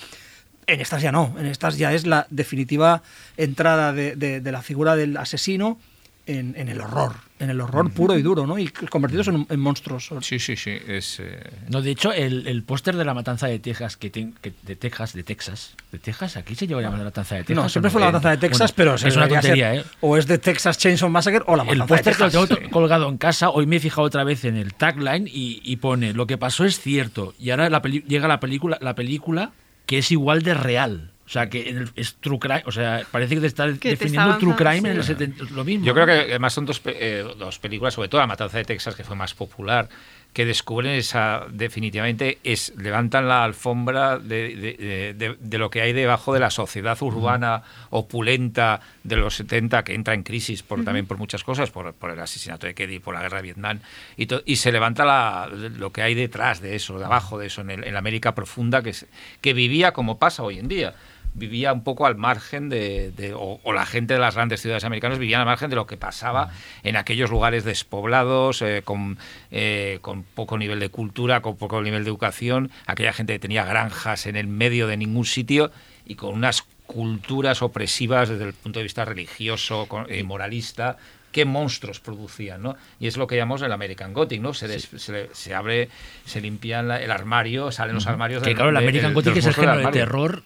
En 0.67 0.81
estas 0.81 1.03
ya 1.03 1.13
no, 1.13 1.35
en 1.39 1.47
estas 1.47 1.77
ya 1.79 1.93
es 1.93 2.07
la 2.07 2.27
definitiva 2.31 3.03
entrada 3.37 3.93
de, 3.93 4.17
de- 4.17 4.41
de 4.41 4.53
la 4.53 4.63
figura 4.63 4.97
del 4.97 5.17
asesino 5.17 5.79
en, 6.27 6.55
en 6.57 6.71
el 6.71 6.81
horror, 6.81 7.17
en 7.39 7.51
el 7.51 7.61
horror 7.61 7.93
puro 7.93 8.17
y 8.17 8.23
duro, 8.23 8.47
¿no? 8.47 8.59
Y 8.59 8.69
convertidos 8.69 9.29
en, 9.29 9.47
en 9.51 9.61
monstruos. 9.61 10.09
Sí, 10.23 10.39
sí, 10.39 10.57
sí. 10.57 10.71
Es, 10.89 11.21
eh, 11.21 11.39
No, 11.69 11.83
de 11.83 11.91
hecho, 11.91 12.13
el, 12.15 12.47
el 12.47 12.63
póster 12.63 12.97
de 12.97 13.05
la 13.05 13.13
matanza 13.13 13.47
de 13.47 13.59
Texas, 13.59 13.99
que, 13.99 14.09
de 14.09 14.77
Texas, 14.77 15.13
de 15.13 15.23
Texas, 15.23 15.75
de 15.93 15.99
Texas, 15.99 16.39
aquí 16.39 16.55
se 16.55 16.67
lleva 16.67 16.81
llamando 16.81 17.05
la 17.05 17.11
matanza 17.11 17.35
de 17.35 17.43
Texas. 17.43 17.57
No, 17.57 17.67
¿o 17.67 17.69
siempre 17.69 17.91
fue 17.91 18.01
la 18.01 18.07
matanza 18.07 18.31
de 18.31 18.37
Texas, 18.39 18.59
Bueno, 18.59 18.75
pero 18.75 18.97
se 18.99 19.09
es 19.09 19.17
una 19.17 19.29
tontería, 19.29 19.73
ser- 19.75 19.81
¿eh? 19.81 19.85
O 20.01 20.17
es 20.17 20.27
de 20.27 20.39
Texas 20.39 20.79
Chainsaw 20.79 21.11
Massacre 21.11 21.43
o 21.47 21.57
la 21.57 21.65
El 21.65 21.77
matanza 21.81 21.95
de 21.97 22.03
póster 22.11 22.31
que 22.31 22.37
lo 22.39 22.47
tengo 22.47 22.61
sí. 22.63 22.71
colgado 22.71 23.07
en 23.11 23.19
casa, 23.19 23.51
hoy 23.51 23.67
me 23.67 23.77
he 23.77 23.81
fijado 23.81 24.07
otra 24.07 24.25
vez 24.25 24.47
en 24.47 24.57
el 24.57 24.73
tagline 24.73 25.29
y, 25.31 25.61
y 25.63 25.77
pone 25.77 26.15
lo 26.15 26.27
que 26.27 26.39
pasó 26.39 26.65
es 26.65 26.81
cierto. 26.81 27.35
Y 27.39 27.51
ahora 27.51 27.69
la 27.69 27.83
peli- 27.83 28.03
llega 28.09 28.29
la 28.29 28.41
película, 28.41 28.79
la 28.81 28.95
película 28.95 29.53
que 29.87 29.99
es 29.99 30.11
igual 30.11 30.43
de 30.43 30.55
real. 30.55 31.11
O 31.27 31.29
sea, 31.31 31.49
que 31.49 31.71
en 31.71 31.79
el- 31.79 31.91
es 31.97 32.17
true 32.17 32.39
crime. 32.39 32.63
O 32.67 32.73
sea, 32.73 33.03
parece 33.11 33.35
que 33.35 33.41
te 33.41 33.47
está 33.47 33.65
te 33.73 33.89
definiendo 33.91 34.33
el 34.35 34.39
true 34.39 34.55
crime 34.55 34.91
en 34.91 34.97
el 34.99 35.03
sí. 35.03 35.09
70 35.15 35.45
lo 35.55 35.65
mismo. 35.65 35.87
Yo 35.87 35.95
creo 35.95 36.05
que 36.05 36.13
además 36.13 36.53
son 36.53 36.67
dos, 36.67 36.81
pe- 36.81 36.97
eh, 37.01 37.25
dos 37.39 37.59
películas, 37.59 37.95
sobre 37.95 38.09
todo 38.09 38.21
La 38.21 38.27
Matanza 38.27 38.59
de 38.59 38.65
Texas, 38.65 38.95
que 38.95 39.05
fue 39.05 39.17
más 39.17 39.33
popular, 39.33 39.89
que 40.35 40.45
descubren 40.45 40.93
esa, 40.95 41.47
definitivamente, 41.49 42.39
es 42.45 42.75
levantan 42.77 43.29
la 43.29 43.45
alfombra 43.45 44.19
de, 44.19 44.55
de- 44.57 44.75
de- 44.75 45.15
de- 45.15 45.37
de 45.41 45.59
lo 45.59 45.71
que 45.71 45.81
hay 45.81 45.93
debajo 45.93 46.35
de 46.35 46.41
la 46.41 46.51
sociedad 46.51 47.01
urbana 47.01 47.63
opulenta 47.91 48.81
de 49.05 49.17
los 49.17 49.35
70, 49.37 49.85
que 49.85 49.95
entra 49.95 50.13
en 50.15 50.23
crisis 50.25 50.63
por, 50.63 50.85
también 50.85 51.07
por 51.07 51.19
muchas 51.19 51.45
cosas, 51.45 51.71
por, 51.71 51.95
por 51.95 52.11
el 52.11 52.19
asesinato 52.21 52.67
de 52.67 52.75
Kennedy, 52.75 52.99
por 52.99 53.15
la 53.15 53.23
guerra 53.23 53.39
de 53.39 53.43
Vietnam, 53.45 53.79
y, 54.17 54.27
to- 54.27 54.43
y 54.45 54.57
se 54.57 54.73
levanta 54.73 55.05
la- 55.05 55.49
lo 55.49 55.93
que 55.93 56.03
hay 56.03 56.15
detrás 56.15 56.61
de 56.61 56.75
eso, 56.75 56.99
debajo 56.99 57.39
de 57.39 57.47
eso, 57.47 57.61
en, 57.61 57.71
el- 57.71 57.85
en 57.85 57.93
la 57.93 58.01
América 58.01 58.35
profunda, 58.35 58.83
que, 58.83 58.93
que 59.41 59.55
vivía 59.55 59.93
como 59.93 60.19
pasa 60.19 60.43
hoy 60.43 60.59
en 60.59 60.67
día 60.69 60.95
vivía 61.35 61.73
un 61.73 61.83
poco 61.85 62.07
al 62.07 62.17
margen 62.17 62.69
de, 62.69 63.11
de- 63.11 63.35
o, 63.35 63.61
o 63.63 63.73
la 63.73 63.85
gente 63.87 64.15
de 64.15 64.21
las 64.21 64.35
grandes 64.37 64.61
ciudades 64.63 64.85
americanas 64.85 65.19
vivían 65.19 65.41
al 65.41 65.47
margen 65.47 65.69
de 65.69 65.77
lo 65.77 65.87
que 65.87 65.97
pasaba 65.97 66.51
en 66.85 66.97
aquellos 66.97 67.31
lugares 67.31 67.65
despoblados, 67.65 68.63
eh, 68.63 68.83
con, 68.85 69.19
eh, 69.51 69.99
con 70.01 70.23
poco 70.23 70.57
nivel 70.59 70.81
de 70.81 70.89
cultura, 70.89 71.41
con 71.43 71.57
poco 71.57 71.83
nivel 71.83 72.05
de 72.05 72.11
educación, 72.11 72.71
aquella 72.87 73.13
gente 73.13 73.33
que 73.33 73.39
tenía 73.41 73.65
granjas 73.65 74.27
en 74.27 74.37
el 74.37 74.47
medio 74.47 74.87
de 74.87 74.97
ningún 74.97 75.25
sitio 75.27 75.71
y 76.07 76.15
con 76.15 76.35
unas 76.35 76.63
culturas 76.87 77.63
opresivas 77.63 78.29
desde 78.29 78.45
el 78.45 78.53
punto 78.53 78.79
de 78.79 78.85
vista 78.85 79.05
religioso, 79.05 79.89
eh, 80.09 80.23
moralista, 80.23 80.97
qué 81.33 81.45
monstruos 81.45 81.99
producían, 81.99 82.63
¿no? 82.63 82.77
Y 83.01 83.09
es 83.09 83.17
lo 83.17 83.27
que 83.27 83.37
llamamos 83.37 83.63
el 83.63 83.73
American 83.73 84.13
Gothic, 84.13 84.41
¿no? 84.41 84.55
Se, 84.55 84.69
des- 84.69 84.89
se, 84.99 85.31
se 85.33 85.55
abre, 85.55 85.89
se 86.27 86.41
limpia 86.41 86.81
el 86.81 87.11
armario, 87.11 87.73
salen 87.73 87.95
los 87.97 88.07
armarios. 88.07 88.43
Que 88.43 88.51
del- 88.51 88.55
claro, 88.57 88.71
el 88.71 88.77
American 88.77 89.11
de- 89.11 89.15
Gothic 89.15 89.37
es 89.37 89.47
el 89.47 89.55
género 89.55 89.79
de 89.79 89.83
terror 89.99 90.43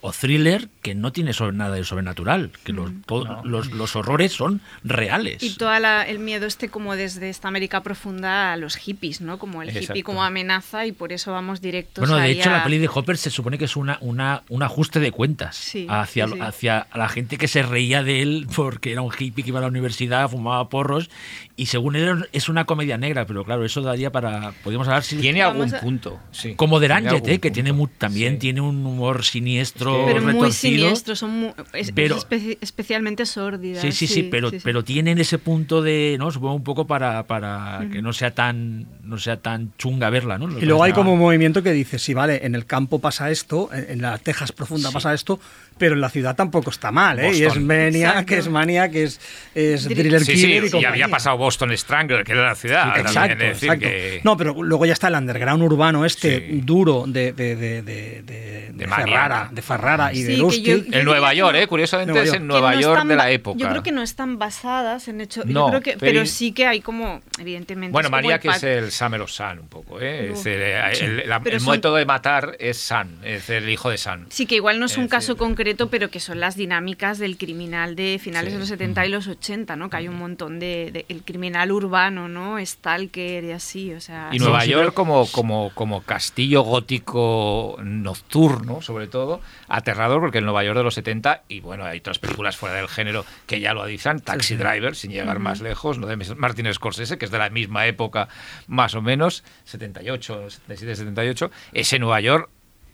o 0.00 0.12
thriller 0.12 0.68
que 0.82 0.94
no 0.94 1.12
tiene 1.12 1.32
sobre 1.32 1.56
nada 1.56 1.74
de 1.76 1.84
sobrenatural, 1.84 2.50
que 2.64 2.72
los, 2.72 2.90
todo- 3.06 3.24
No. 3.24 3.44
los, 3.44 3.70
los 3.72 3.96
horrores 3.96 4.32
son 4.32 4.60
reales. 4.84 5.42
Y 5.42 5.56
todo 5.56 5.70
el 5.74 6.18
miedo 6.18 6.46
este 6.46 6.68
como 6.68 6.96
desde 6.96 7.28
esta 7.28 7.48
América 7.48 7.82
profunda 7.82 8.52
a 8.52 8.56
los 8.56 8.76
hippies, 8.76 9.20
¿no? 9.20 9.38
Como 9.38 9.62
el 9.62 9.76
hippie 9.76 10.02
como 10.02 10.22
amenaza 10.22 10.86
y 10.86 10.92
por 10.92 11.12
eso 11.12 11.32
vamos 11.32 11.60
directos 11.60 12.06
Bueno, 12.08 12.22
de 12.22 12.30
hecho, 12.30 12.50
a- 12.50 12.54
la 12.58 12.64
peli 12.64 12.78
de 12.78 12.88
Hopper 12.92 13.16
se 13.16 13.30
supone 13.30 13.58
que 13.58 13.64
es 13.66 13.76
una, 13.76 13.98
una, 14.00 14.42
un 14.48 14.62
ajuste 14.62 15.00
de 15.00 15.12
cuentas 15.12 15.56
Sí, 15.56 15.86
hacia, 15.88 16.28
sí, 16.28 16.34
hacia 16.40 16.86
la 16.94 17.08
gente 17.08 17.38
que 17.38 17.48
se 17.48 17.62
reía 17.62 18.02
de 18.02 18.22
él 18.22 18.46
porque 18.54 18.92
era 18.92 19.02
un 19.02 19.12
hippie 19.16 19.42
que 19.44 19.50
iba 19.50 19.58
a 19.58 19.62
la 19.62 19.68
universidad, 19.68 20.28
fumaba 20.28 20.68
porros, 20.68 21.10
y 21.56 21.66
según 21.66 21.96
él 21.96 22.28
es 22.32 22.48
una 22.48 22.64
comedia 22.64 22.96
negra, 22.98 23.26
pero 23.26 23.44
claro, 23.44 23.64
eso 23.64 23.80
daría 23.82 24.10
para... 24.10 24.52
Podríamos 24.62 24.88
hablar 24.88 25.02
si... 25.02 25.16
Tiene 25.16 25.42
algún 25.42 25.74
a- 25.74 25.80
punto, 25.80 26.18
sí. 26.30 26.54
Como 26.54 26.80
de 26.80 26.88
Ranget, 26.88 27.26
¿eh? 27.28 27.38
que 27.40 27.50
tiene 27.50 27.70
también 27.98 28.34
Sí. 28.34 28.38
tiene 28.40 28.60
un 28.60 28.84
humor 28.84 29.24
siniestro, 29.24 29.79
pero 29.84 30.32
muy 30.32 30.52
siniestro, 30.52 31.16
son 31.16 31.30
muy- 31.30 31.52
es, 31.72 31.92
pero- 31.92 32.16
es 32.16 32.26
espe- 32.28 32.58
especialmente 32.60 33.26
sórdidas. 33.26 33.82
Sí, 33.82 33.92
sí, 33.92 34.06
sí, 34.06 34.22
pero, 34.24 34.50
sí, 34.50 34.56
sí. 34.58 34.62
pero 34.64 34.84
tienen 34.84 35.18
ese 35.18 35.38
punto 35.38 35.82
de, 35.82 36.16
¿no? 36.18 36.30
Supongo 36.30 36.54
un 36.54 36.64
poco 36.64 36.86
para, 36.86 37.26
para 37.26 37.86
que 37.90 38.02
no 38.02 38.12
sea 38.12 38.32
tan 38.34 38.86
no 39.02 39.18
sea 39.18 39.38
tan 39.38 39.72
chunga 39.76 40.08
verla, 40.10 40.38
¿no? 40.38 40.58
Y 40.58 40.64
luego 40.66 40.84
hay 40.84 40.92
como 40.92 41.12
un 41.14 41.18
movimiento 41.18 41.62
que 41.62 41.72
dice, 41.72 41.98
sí, 41.98 42.14
vale, 42.14 42.46
en 42.46 42.54
el 42.54 42.64
campo 42.66 43.00
pasa 43.00 43.30
esto, 43.30 43.68
en 43.72 43.90
en 43.90 44.02
la 44.02 44.18
Texas 44.18 44.52
profunda 44.52 44.88
Sí. 44.88 44.94
pasa 44.94 45.12
esto, 45.14 45.40
pero 45.80 45.94
en 45.94 46.00
la 46.02 46.10
ciudad 46.10 46.36
tampoco 46.36 46.70
está 46.70 46.92
mal, 46.92 47.18
¿eh? 47.18 47.30
Y 47.32 47.40
es 47.42 47.46
Boston. 47.48 47.66
Mania, 47.66 48.08
Exacto. 48.10 48.26
que 48.26 48.38
es 48.38 48.48
Mania, 48.48 48.88
que 48.90 49.02
es, 49.04 49.20
es 49.54 49.84
Thriller 49.88 50.20
Sí, 50.20 50.34
Killer 50.34 50.68
sí, 50.68 50.76
y 50.76 50.80
y 50.82 50.84
había 50.84 51.08
pasado 51.08 51.38
Boston 51.38 51.76
Strangler, 51.76 52.22
que 52.22 52.32
era 52.32 52.44
la 52.44 52.54
ciudad. 52.54 52.84
también, 53.02 53.06
Exacto, 53.06 53.44
decir, 53.44 53.68
exacto. 53.70 53.86
que- 53.86 54.20
No, 54.22 54.36
pero 54.36 54.62
luego 54.62 54.84
ya 54.86 54.92
está 54.92 55.08
el 55.08 55.14
underground 55.14 55.62
urbano 55.62 56.04
este 56.04 56.38
Sí. 56.50 56.60
duro 56.62 57.04
de, 57.08 57.32
de, 57.32 57.56
de, 57.56 57.82
de, 57.82 58.22
de. 58.22 58.86
Ferrara, 58.86 59.48
de 59.52 59.62
Ferrara 59.62 60.12
y 60.12 60.16
Sí, 60.16 60.22
de 60.24 60.36
yo- 60.36 60.48
En 60.92 61.04
Nueva 61.04 61.32
York, 61.34 61.56
¿eh? 61.56 61.66
Curiosamente 61.66 62.12
Nueva 62.12 62.24
es 62.24 62.30
York. 62.30 62.40
en 62.40 62.46
Nueva 62.46 62.74
no 62.74 62.80
York 62.80 62.94
están 62.96 63.08
de 63.08 63.16
la 63.16 63.30
época. 63.30 63.58
Yo 63.58 63.68
creo 63.68 63.82
que 63.82 63.92
no 63.92 64.02
están 64.02 64.38
basadas 64.38 65.08
en 65.08 65.20
hechos. 65.20 65.46
No, 65.46 65.66
yo 65.66 65.68
creo 65.70 65.80
que, 65.82 65.90
pero- 65.98 66.12
pero 66.20 66.26
sí 66.26 66.52
que 66.52 66.66
hay 66.66 66.80
como, 66.80 67.20
evidentemente. 67.38 67.92
Bueno, 67.92 68.08
el 68.18 68.38
que 68.40 68.48
es 68.48 68.62
el 68.62 68.90
Summer 68.90 69.20
of 69.22 69.30
Sun, 69.30 69.60
un 69.60 69.68
poco, 69.68 70.00
¿eh? 70.00 70.26
No. 70.28 70.34
Es 70.34 70.44
decir, 70.44 70.60
eh, 70.60 70.80
el, 71.00 71.22
Pero 71.42 71.56
el 71.56 71.60
son- 71.62 71.72
método 71.72 71.96
de 71.96 72.04
matar 72.04 72.56
es 72.58 72.78
Sun, 72.78 73.18
es 73.24 73.48
el 73.50 73.68
hijo 73.68 73.90
de 73.90 73.98
Sun. 73.98 74.26
Sí, 74.28 74.46
que 74.46 74.56
igual 74.56 74.78
no 74.80 74.86
es 74.86 74.96
un 74.96 75.08
caso 75.08 75.32
decir- 75.34 75.38
concreto, 75.70 75.90
pero 75.90 76.10
que 76.10 76.20
son 76.20 76.40
las 76.40 76.56
dinámicas 76.56 77.18
del 77.18 77.36
criminal 77.38 77.94
de 77.94 78.18
finales 78.20 78.50
Sí. 78.50 78.54
de 78.54 78.58
los 78.60 78.68
70 78.68 79.06
y 79.06 79.08
los 79.08 79.28
80, 79.28 79.76
¿no? 79.76 79.88
Que 79.88 79.96
hay 79.98 80.08
un 80.08 80.16
montón 80.18 80.58
de, 80.58 80.90
de- 80.92 81.06
el 81.08 81.22
criminal 81.22 81.70
urbano, 81.70 82.28
¿no? 82.28 82.56
Stalker 82.64 83.44
y 83.44 83.52
así, 83.52 83.92
o 83.94 84.00
sea... 84.00 84.30
Y. 84.32 84.38
Nueva 84.38 84.62
sí, 84.62 84.70
York 84.70 84.92
como, 84.94 85.26
como, 85.30 85.70
como 85.74 86.02
castillo 86.02 86.62
gótico 86.62 87.76
nocturno, 87.82 88.82
sobre 88.82 89.06
todo, 89.06 89.40
aterrador, 89.68 90.20
porque 90.20 90.38
el 90.38 90.44
Nueva 90.44 90.64
York 90.64 90.76
de 90.78 90.84
los 90.84 90.94
70, 90.94 91.42
y 91.48 91.60
bueno, 91.60 91.84
hay 91.84 91.98
otras 91.98 92.18
películas 92.18 92.56
fuera 92.56 92.74
del 92.74 92.88
género 92.88 93.24
que 93.46 93.60
ya 93.60 93.72
lo 93.74 93.82
avisan, 93.82 94.20
Taxi 94.20 94.56
Driver, 94.56 94.96
sin 94.96 95.12
llegar 95.12 95.38
más 95.38 95.60
lejos, 95.60 95.98
¿no? 95.98 96.06
de 96.06 96.16
Martin 96.36 96.72
Scorsese, 96.72 97.18
que 97.18 97.24
es 97.26 97.30
de 97.30 97.38
la 97.38 97.50
misma 97.50 97.86
época, 97.86 98.28
más 98.66 98.94
o 98.94 99.02
menos, 99.02 99.44
78, 99.64 100.50
77, 100.50 100.96
78, 100.96 101.50
ese 101.72 101.98
Nueva 101.98 102.20
York 102.20 102.50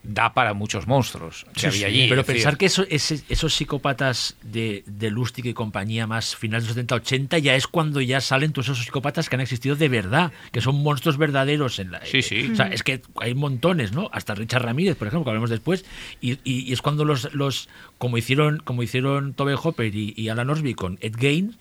da 0.08 0.34
para 0.34 0.54
muchos 0.54 0.86
monstruos 0.86 1.44
que 1.54 1.60
Sí, 1.60 1.66
había 1.66 1.78
sí, 1.78 1.84
allí. 1.86 2.08
Pero 2.08 2.22
decir, 2.22 2.34
pensar 2.36 2.56
que 2.56 2.66
eso- 2.66 2.84
ese- 2.88 3.22
esos 3.28 3.54
psicópatas 3.54 4.36
de, 4.42 4.84
de 4.86 5.10
Lustig 5.10 5.46
y 5.46 5.52
compañía 5.54 6.06
más 6.06 6.36
finales 6.36 6.64
de 6.64 6.68
los 6.68 6.76
70-80 7.02 7.38
ya 7.38 7.54
es 7.56 7.66
cuando 7.66 8.00
ya 8.00 8.20
salen 8.20 8.52
todos 8.52 8.66
esos 8.68 8.84
psicópatas 8.84 9.28
que 9.28 9.34
han 9.36 9.40
existido 9.40 9.74
de 9.74 9.88
verdad, 9.88 10.32
que 10.52 10.60
son 10.60 10.82
monstruos 10.82 11.16
verdaderos. 11.18 11.78
En 11.78 11.90
la, 11.90 12.04
Sí, 12.06 12.22
sí. 12.22 12.50
O 12.52 12.54
sea, 12.56 12.66
es 12.68 12.82
que 12.82 13.02
hay 13.20 13.34
montones, 13.34 13.92
¿no? 13.92 14.08
Hasta 14.12 14.34
Richard 14.34 14.62
Ramírez, 14.62 14.96
por 14.96 15.08
ejemplo, 15.08 15.24
que 15.24 15.30
hablamos 15.30 15.50
después. 15.50 15.84
Y, 16.20 16.32
y- 16.44 16.60
y 16.68 16.72
es 16.72 16.82
cuando 16.82 17.04
los, 17.04 17.34
los 17.34 17.68
como 17.98 18.16
hicieron 18.18 18.58
como 18.58 18.82
hicieron 18.82 19.34
Tobe 19.34 19.54
Hopper 19.60 19.94
y, 19.94 20.14
y 20.16 20.28
Alan 20.28 20.50
Osby 20.50 20.74
con 20.74 20.98
Ed 21.00 21.16
Gein, 21.18 21.56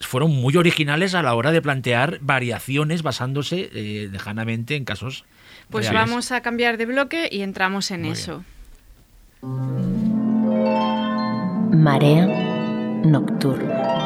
fueron 0.00 0.30
muy 0.30 0.54
originales 0.56 1.14
a 1.14 1.22
la 1.22 1.34
hora 1.34 1.52
de 1.52 1.62
plantear 1.62 2.18
variaciones 2.20 3.02
basándose 3.02 3.70
eh, 3.72 4.08
lejanamente 4.12 4.76
en 4.76 4.84
casos 4.84 5.24
Pues 5.70 5.88
reales. 5.88 6.10
vamos 6.10 6.32
a 6.32 6.40
cambiar 6.40 6.76
de 6.76 6.86
bloque 6.86 7.28
y 7.30 7.42
entramos 7.42 7.90
en 7.90 8.02
Muy 8.02 8.10
eso. 8.12 8.44
Marea 11.72 12.26
nocturna. 13.04 13.96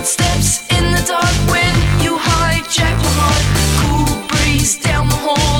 Footsteps 0.00 0.66
in 0.78 0.92
the 0.92 1.04
dark. 1.06 1.36
When 1.52 1.74
you 2.02 2.16
hijack 2.16 2.96
my 3.04 3.12
heart, 3.20 3.44
cool 3.80 4.28
breeze 4.28 4.78
down 4.78 5.08
the 5.08 5.16
hall. 5.16 5.59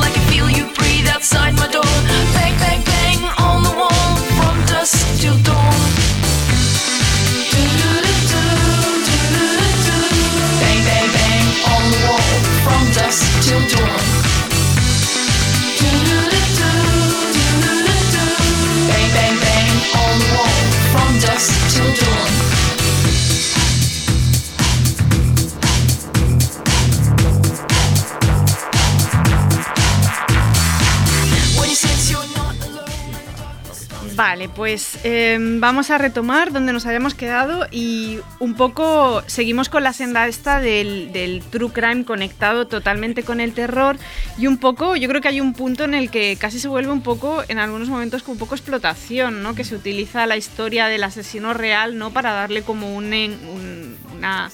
Vale, 34.21 34.51
pues 34.51 34.99
eh, 35.03 35.39
vamos 35.41 35.89
a 35.91 35.97
retomar 35.97 36.53
donde 36.53 36.75
nos 36.75 36.85
habíamos 36.85 37.15
quedado 37.15 37.67
y 37.71 38.19
un 38.39 38.53
poco 38.55 39.23
seguimos 39.27 39.71
con 39.71 39.83
la 39.83 39.95
senda 39.95 40.29
esta 40.29 40.61
del, 40.61 41.11
del 41.11 41.43
true 41.49 41.71
crime 41.73 42.05
conectado 42.05 42.67
totalmente 42.67 43.23
con 43.23 43.41
el 43.41 43.55
terror 43.55 43.97
y 44.37 44.47
un 44.47 44.59
poco, 44.59 44.95
yo 44.95 45.09
creo 45.09 45.23
que 45.23 45.29
hay 45.29 45.41
un 45.41 45.55
punto 45.55 45.85
en 45.85 45.95
el 45.95 46.11
que 46.11 46.37
casi 46.39 46.61
se 46.61 46.69
vuelve 46.69 46.93
un 46.93 47.01
poco, 47.01 47.43
en 47.49 47.59
algunos 47.59 47.89
momentos, 47.89 48.23
como 48.23 48.35
un 48.35 48.39
poco 48.41 48.55
explotación, 48.55 49.43
¿no? 49.43 49.55
Que 49.55 49.65
se 49.65 49.75
utiliza 49.75 50.27
la 50.27 50.37
historia 50.37 50.89
del 50.89 51.03
asesino 51.03 51.55
real, 51.55 51.97
¿no? 51.97 52.11
Para 52.11 52.33
darle 52.33 52.61
como 52.61 52.95
un, 52.95 53.07
un- 53.15 53.97
una, 54.19 54.51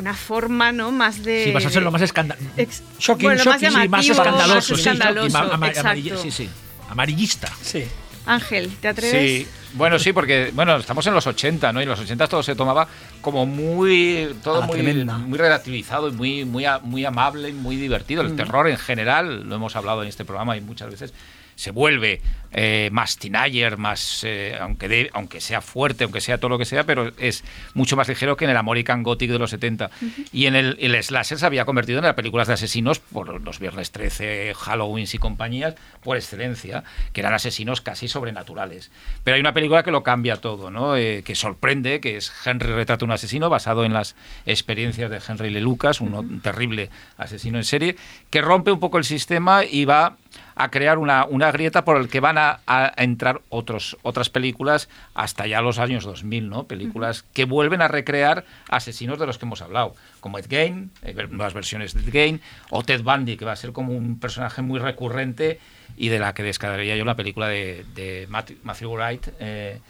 una 0.00 0.14
forma, 0.14 0.72
¿no? 0.72 0.90
Más 0.90 1.22
de... 1.22 1.44
Sí, 1.44 1.52
vas 1.52 1.66
a 1.66 1.70
ser 1.70 1.84
lo 1.84 1.92
más 1.92 2.02
escandaloso. 2.02 2.48
ex- 2.56 2.82
Shocking, 2.98 3.28
bueno, 3.28 3.44
shocking, 3.44 3.52
más 3.52 3.60
Sí, 3.60 3.88
más 3.88 4.06
llamativo, 4.06 4.12
escandaloso, 4.14 4.54
más 4.56 4.66
sí, 4.66 4.72
escandaloso, 4.74 5.66
exacto. 5.66 6.22
sí, 6.22 6.30
sí. 6.32 6.48
Amarillista. 6.90 7.52
Sí. 7.62 7.84
Ángel, 8.26 8.76
¿te 8.80 8.88
atreves? 8.88 9.44
Sí, 9.44 9.48
bueno, 9.74 9.98
sí, 9.98 10.12
porque 10.12 10.50
bueno, 10.54 10.76
estamos 10.76 11.06
en 11.06 11.14
los 11.14 11.26
80, 11.26 11.72
¿no? 11.72 11.80
Y 11.80 11.84
en 11.84 11.88
los 11.88 12.00
80 12.00 12.28
todo 12.28 12.42
se 12.42 12.54
tomaba 12.54 12.88
como 13.20 13.46
muy 13.46 14.34
todo 14.42 14.60
la 14.60 14.66
muy, 14.66 14.76
tremenda. 14.76 15.18
muy 15.18 15.38
relativizado 15.38 16.08
y 16.08 16.12
muy 16.12 16.44
muy 16.44 16.66
muy 16.82 17.04
amable 17.04 17.50
y 17.50 17.52
muy 17.52 17.76
divertido. 17.76 18.22
El 18.22 18.36
terror 18.36 18.68
en 18.68 18.78
general, 18.78 19.48
lo 19.48 19.54
hemos 19.54 19.76
hablado 19.76 20.02
en 20.02 20.08
este 20.08 20.24
programa 20.24 20.56
y 20.56 20.60
muchas 20.60 20.90
veces 20.90 21.14
se 21.56 21.72
vuelve 21.72 22.20
eh, 22.52 22.88
más 22.92 23.18
teenager, 23.18 23.76
más 23.76 24.22
eh, 24.24 24.56
aunque 24.58 24.88
de- 24.88 25.10
aunque 25.12 25.40
sea 25.40 25.60
fuerte, 25.60 26.04
aunque 26.04 26.20
sea 26.22 26.38
todo 26.38 26.48
lo 26.48 26.58
que 26.58 26.64
sea, 26.64 26.84
pero 26.84 27.12
es 27.18 27.44
mucho 27.74 27.96
más 27.96 28.08
ligero 28.08 28.36
que 28.36 28.44
en 28.44 28.50
el 28.52 28.56
American 28.56 29.02
Gothic 29.02 29.30
de 29.30 29.38
los 29.38 29.50
70. 29.50 29.90
Y 30.32 30.46
en 30.46 30.54
el, 30.54 30.76
el 30.80 31.02
slasher 31.02 31.38
se 31.38 31.44
había 31.44 31.64
convertido 31.66 31.98
en 31.98 32.04
las 32.04 32.14
películas 32.14 32.46
de 32.48 32.54
asesinos 32.54 32.98
por 33.00 33.42
los 33.42 33.58
viernes 33.58 33.90
13, 33.90 34.54
Halloween 34.54 35.06
y 35.12 35.18
compañías 35.18 35.74
por 36.02 36.16
excelencia, 36.16 36.84
que 37.12 37.20
eran 37.20 37.34
asesinos 37.34 37.80
casi 37.82 38.08
sobrenaturales. 38.08 38.90
Pero 39.24 39.34
hay 39.34 39.40
una 39.40 39.52
película 39.52 39.82
que 39.82 39.90
lo 39.90 40.02
cambia 40.02 40.36
todo, 40.36 40.70
¿no? 40.70 40.96
Eh, 40.96 41.22
que 41.24 41.34
sorprende, 41.34 42.00
que 42.00 42.16
es 42.16 42.32
Henry 42.46 42.68
retrata 42.72 43.04
un 43.04 43.10
asesino 43.12 43.50
basado 43.50 43.84
en 43.84 43.92
las 43.92 44.14
experiencias 44.46 45.10
de 45.10 45.20
Henry 45.26 45.50
Lee 45.50 45.60
Lucas, 45.60 46.00
un, 46.00 46.14
un 46.14 46.40
terrible 46.40 46.90
asesino 47.18 47.58
en 47.58 47.64
serie, 47.64 47.96
que 48.30 48.40
rompe 48.40 48.70
un 48.72 48.80
poco 48.80 48.96
el 48.98 49.04
sistema 49.04 49.64
y 49.64 49.84
va 49.84 50.16
a 50.56 50.70
crear 50.70 50.98
una, 50.98 51.26
una 51.26 51.52
grieta 51.52 51.84
por 51.84 51.98
el 51.98 52.08
que 52.08 52.20
van 52.20 52.38
a, 52.38 52.60
a 52.66 52.92
entrar 52.96 53.42
otros, 53.50 53.96
otras 54.02 54.30
películas 54.30 54.88
hasta 55.14 55.46
ya 55.46 55.60
los 55.60 55.78
años 55.78 56.04
2000, 56.04 56.48
¿no? 56.48 56.64
Películas 56.64 57.24
que 57.34 57.44
vuelven 57.44 57.82
a 57.82 57.88
recrear 57.88 58.44
asesinos 58.68 59.18
de 59.18 59.26
los 59.26 59.38
que 59.38 59.44
hemos 59.44 59.60
hablado, 59.60 59.94
como 60.20 60.38
Ed 60.38 60.46
Gein, 60.48 60.90
eh, 61.02 61.14
nuevas 61.30 61.54
versiones 61.54 61.94
de 61.94 62.00
Ed 62.00 62.10
Gein, 62.10 62.40
o 62.70 62.82
Ted 62.82 63.02
Bundy, 63.02 63.36
que 63.36 63.44
va 63.44 63.52
a 63.52 63.56
ser 63.56 63.72
como 63.72 63.92
un 63.92 64.18
personaje 64.18 64.62
muy 64.62 64.80
recurrente 64.80 65.60
y 65.96 66.08
de 66.08 66.18
la 66.18 66.34
que 66.34 66.42
descargaría 66.42 66.96
yo 66.96 67.04
la 67.04 67.16
película 67.16 67.48
de, 67.48 68.26
Matthew 68.62 68.94
Wright, 68.94 69.28
eh, 69.38 69.80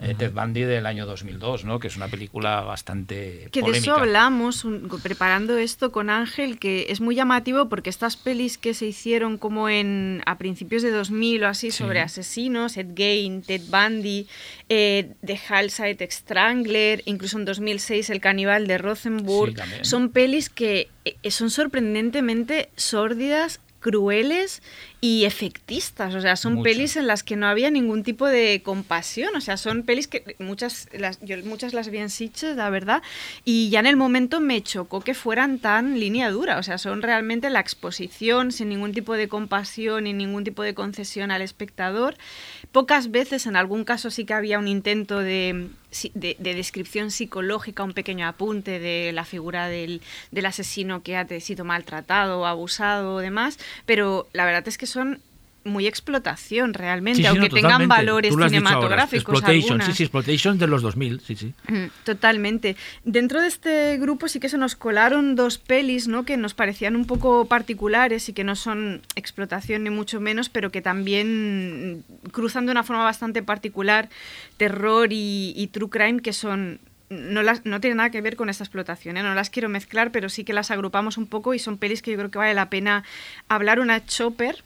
eh, 0.00 0.14
Ted 0.18 0.32
Bundy 0.32 0.62
del 0.62 0.86
año 0.86 1.06
2002, 1.06 1.64
¿no? 1.64 1.78
Que 1.78 1.86
es 1.86 1.96
una 1.96 2.08
película 2.08 2.60
bastante 2.62 3.48
Que 3.52 3.62
de 3.62 3.70
eso 3.78 3.94
hablamos 3.94 4.64
un- 4.64 4.88
preparando 5.02 5.56
esto 5.56 5.92
con 5.92 6.10
Ángel, 6.10 6.58
que 6.58 6.86
es 6.90 7.00
muy 7.00 7.14
llamativo 7.14 7.68
porque 7.68 7.90
estas 7.90 8.16
pelis 8.16 8.58
que 8.58 8.74
se 8.74 8.86
hicieron 8.86 9.38
como 9.38 9.68
en 9.68 10.20
a 10.26 10.36
principios 10.36 10.82
de 10.82 10.90
2000 10.90 11.44
o 11.44 11.48
así 11.48 11.70
sobre 11.70 12.00
asesinos, 12.00 12.76
Ed 12.76 12.88
Gein, 12.96 13.42
Ted 13.42 13.62
Bundy, 13.70 14.26
eh, 14.68 15.12
The 15.24 15.38
Halside 15.48 16.08
Strangler, 16.10 17.02
incluso 17.06 17.38
en 17.38 17.44
2006 17.44 18.10
El 18.10 18.20
caníbal 18.20 18.66
de 18.66 18.78
Sí, 19.50 19.54
también. 19.54 19.84
son 19.84 20.10
pelis 20.10 20.50
que 20.50 20.88
eh, 21.04 21.30
son 21.30 21.50
sorprendentemente 21.50 22.68
sórdidas 22.76 23.60
crueles 23.80 24.62
y 25.04 25.26
efectistas, 25.26 26.14
o 26.14 26.20
sea, 26.22 26.34
son 26.34 26.54
Mucho. 26.54 26.64
pelis 26.64 26.96
en 26.96 27.06
las 27.06 27.22
que 27.22 27.36
no 27.36 27.46
había 27.46 27.70
ningún 27.70 28.02
tipo 28.04 28.26
de 28.26 28.62
compasión, 28.64 29.36
o 29.36 29.40
sea, 29.42 29.58
son 29.58 29.82
pelis 29.82 30.08
que 30.08 30.34
muchas 30.38 30.88
las, 30.94 31.20
yo 31.20 31.36
muchas 31.44 31.74
las 31.74 31.90
vi 31.90 31.98
en 31.98 32.08
Sitges, 32.08 32.56
la 32.56 32.70
verdad, 32.70 33.02
y 33.44 33.68
ya 33.68 33.80
en 33.80 33.86
el 33.86 33.96
momento 33.96 34.40
me 34.40 34.62
chocó 34.62 35.02
que 35.02 35.12
fueran 35.12 35.58
tan 35.58 36.00
línea 36.00 36.30
dura, 36.30 36.56
o 36.58 36.62
sea, 36.62 36.78
son 36.78 37.02
realmente 37.02 37.50
la 37.50 37.60
exposición 37.60 38.50
sin 38.50 38.70
ningún 38.70 38.94
tipo 38.94 39.12
de 39.12 39.28
compasión 39.28 40.06
y 40.06 40.14
ningún 40.14 40.42
tipo 40.42 40.62
de 40.62 40.72
concesión 40.72 41.30
al 41.30 41.42
espectador. 41.42 42.16
Pocas 42.72 43.10
veces, 43.10 43.44
en 43.44 43.56
algún 43.56 43.84
caso 43.84 44.10
sí 44.10 44.24
que 44.24 44.32
había 44.32 44.58
un 44.58 44.68
intento 44.68 45.18
de 45.18 45.68
de, 46.14 46.36
de 46.38 46.54
descripción 46.54 47.10
psicológica, 47.10 47.84
un 47.84 47.92
pequeño 47.92 48.26
apunte 48.26 48.78
de 48.78 49.12
la 49.12 49.24
figura 49.24 49.68
del, 49.68 50.02
del 50.30 50.46
asesino 50.46 51.02
que 51.02 51.16
ha 51.16 51.26
sido 51.40 51.64
maltratado 51.64 52.46
abusado 52.46 53.14
o 53.14 53.18
demás, 53.18 53.58
pero 53.86 54.28
la 54.32 54.44
verdad 54.44 54.66
es 54.66 54.78
que 54.78 54.86
son 54.94 55.20
muy 55.64 55.86
explotación 55.86 56.74
realmente, 56.74 57.18
Sí, 57.18 57.22
sí, 57.22 57.26
aunque 57.26 57.48
no, 57.48 57.54
tengan 57.54 57.88
valores 57.88 58.34
cinematográficos. 58.34 59.40
Exploitation, 59.40 59.80
sí, 59.82 59.92
sí, 59.92 60.02
Exploitation 60.04 60.58
de 60.58 60.66
los 60.66 60.82
2000, 60.82 61.20
sí, 61.20 61.36
sí. 61.36 61.54
Mm, 61.68 61.86
Totalmente. 62.04 62.76
Dentro 63.04 63.40
de 63.40 63.48
este 63.48 63.96
grupo 63.98 64.28
sí 64.28 64.40
que 64.40 64.48
se 64.48 64.58
nos 64.58 64.76
colaron 64.76 65.36
dos 65.36 65.58
pelis, 65.58 66.06
¿no? 66.06 66.24
Que 66.24 66.36
nos 66.36 66.54
parecían 66.54 66.96
un 66.96 67.06
poco 67.06 67.46
particulares 67.46 68.28
y 68.28 68.32
que 68.32 68.44
no 68.44 68.56
son 68.56 69.00
explotación 69.16 69.84
ni 69.84 69.90
mucho 69.90 70.20
menos, 70.20 70.48
pero 70.48 70.70
que 70.70 70.82
también 70.82 72.04
cruzan 72.30 72.66
de 72.66 72.72
una 72.72 72.84
forma 72.84 73.04
bastante 73.04 73.42
particular 73.42 74.08
terror 74.56 75.12
y, 75.12 75.54
y 75.56 75.66
true 75.68 75.88
crime, 75.88 76.20
que 76.20 76.32
son 76.32 76.78
no, 77.10 77.42
las, 77.42 77.64
no 77.64 77.80
tienen 77.80 77.98
nada 77.98 78.10
que 78.10 78.20
ver 78.20 78.36
con 78.36 78.48
esta 78.48 78.64
explotación, 78.64 79.16
¿eh? 79.16 79.22
no 79.22 79.34
las 79.34 79.50
quiero 79.50 79.68
mezclar, 79.68 80.10
pero 80.10 80.28
sí 80.28 80.44
que 80.44 80.52
las 80.52 80.70
agrupamos 80.70 81.18
un 81.18 81.26
poco 81.26 81.54
y 81.54 81.58
son 81.58 81.78
pelis 81.78 82.02
que 82.02 82.10
yo 82.10 82.16
creo 82.16 82.30
que 82.30 82.38
vale 82.38 82.54
la 82.54 82.70
pena 82.70 83.04
hablar. 83.48 83.80
Una 83.80 84.04
Chopper, 84.04 84.62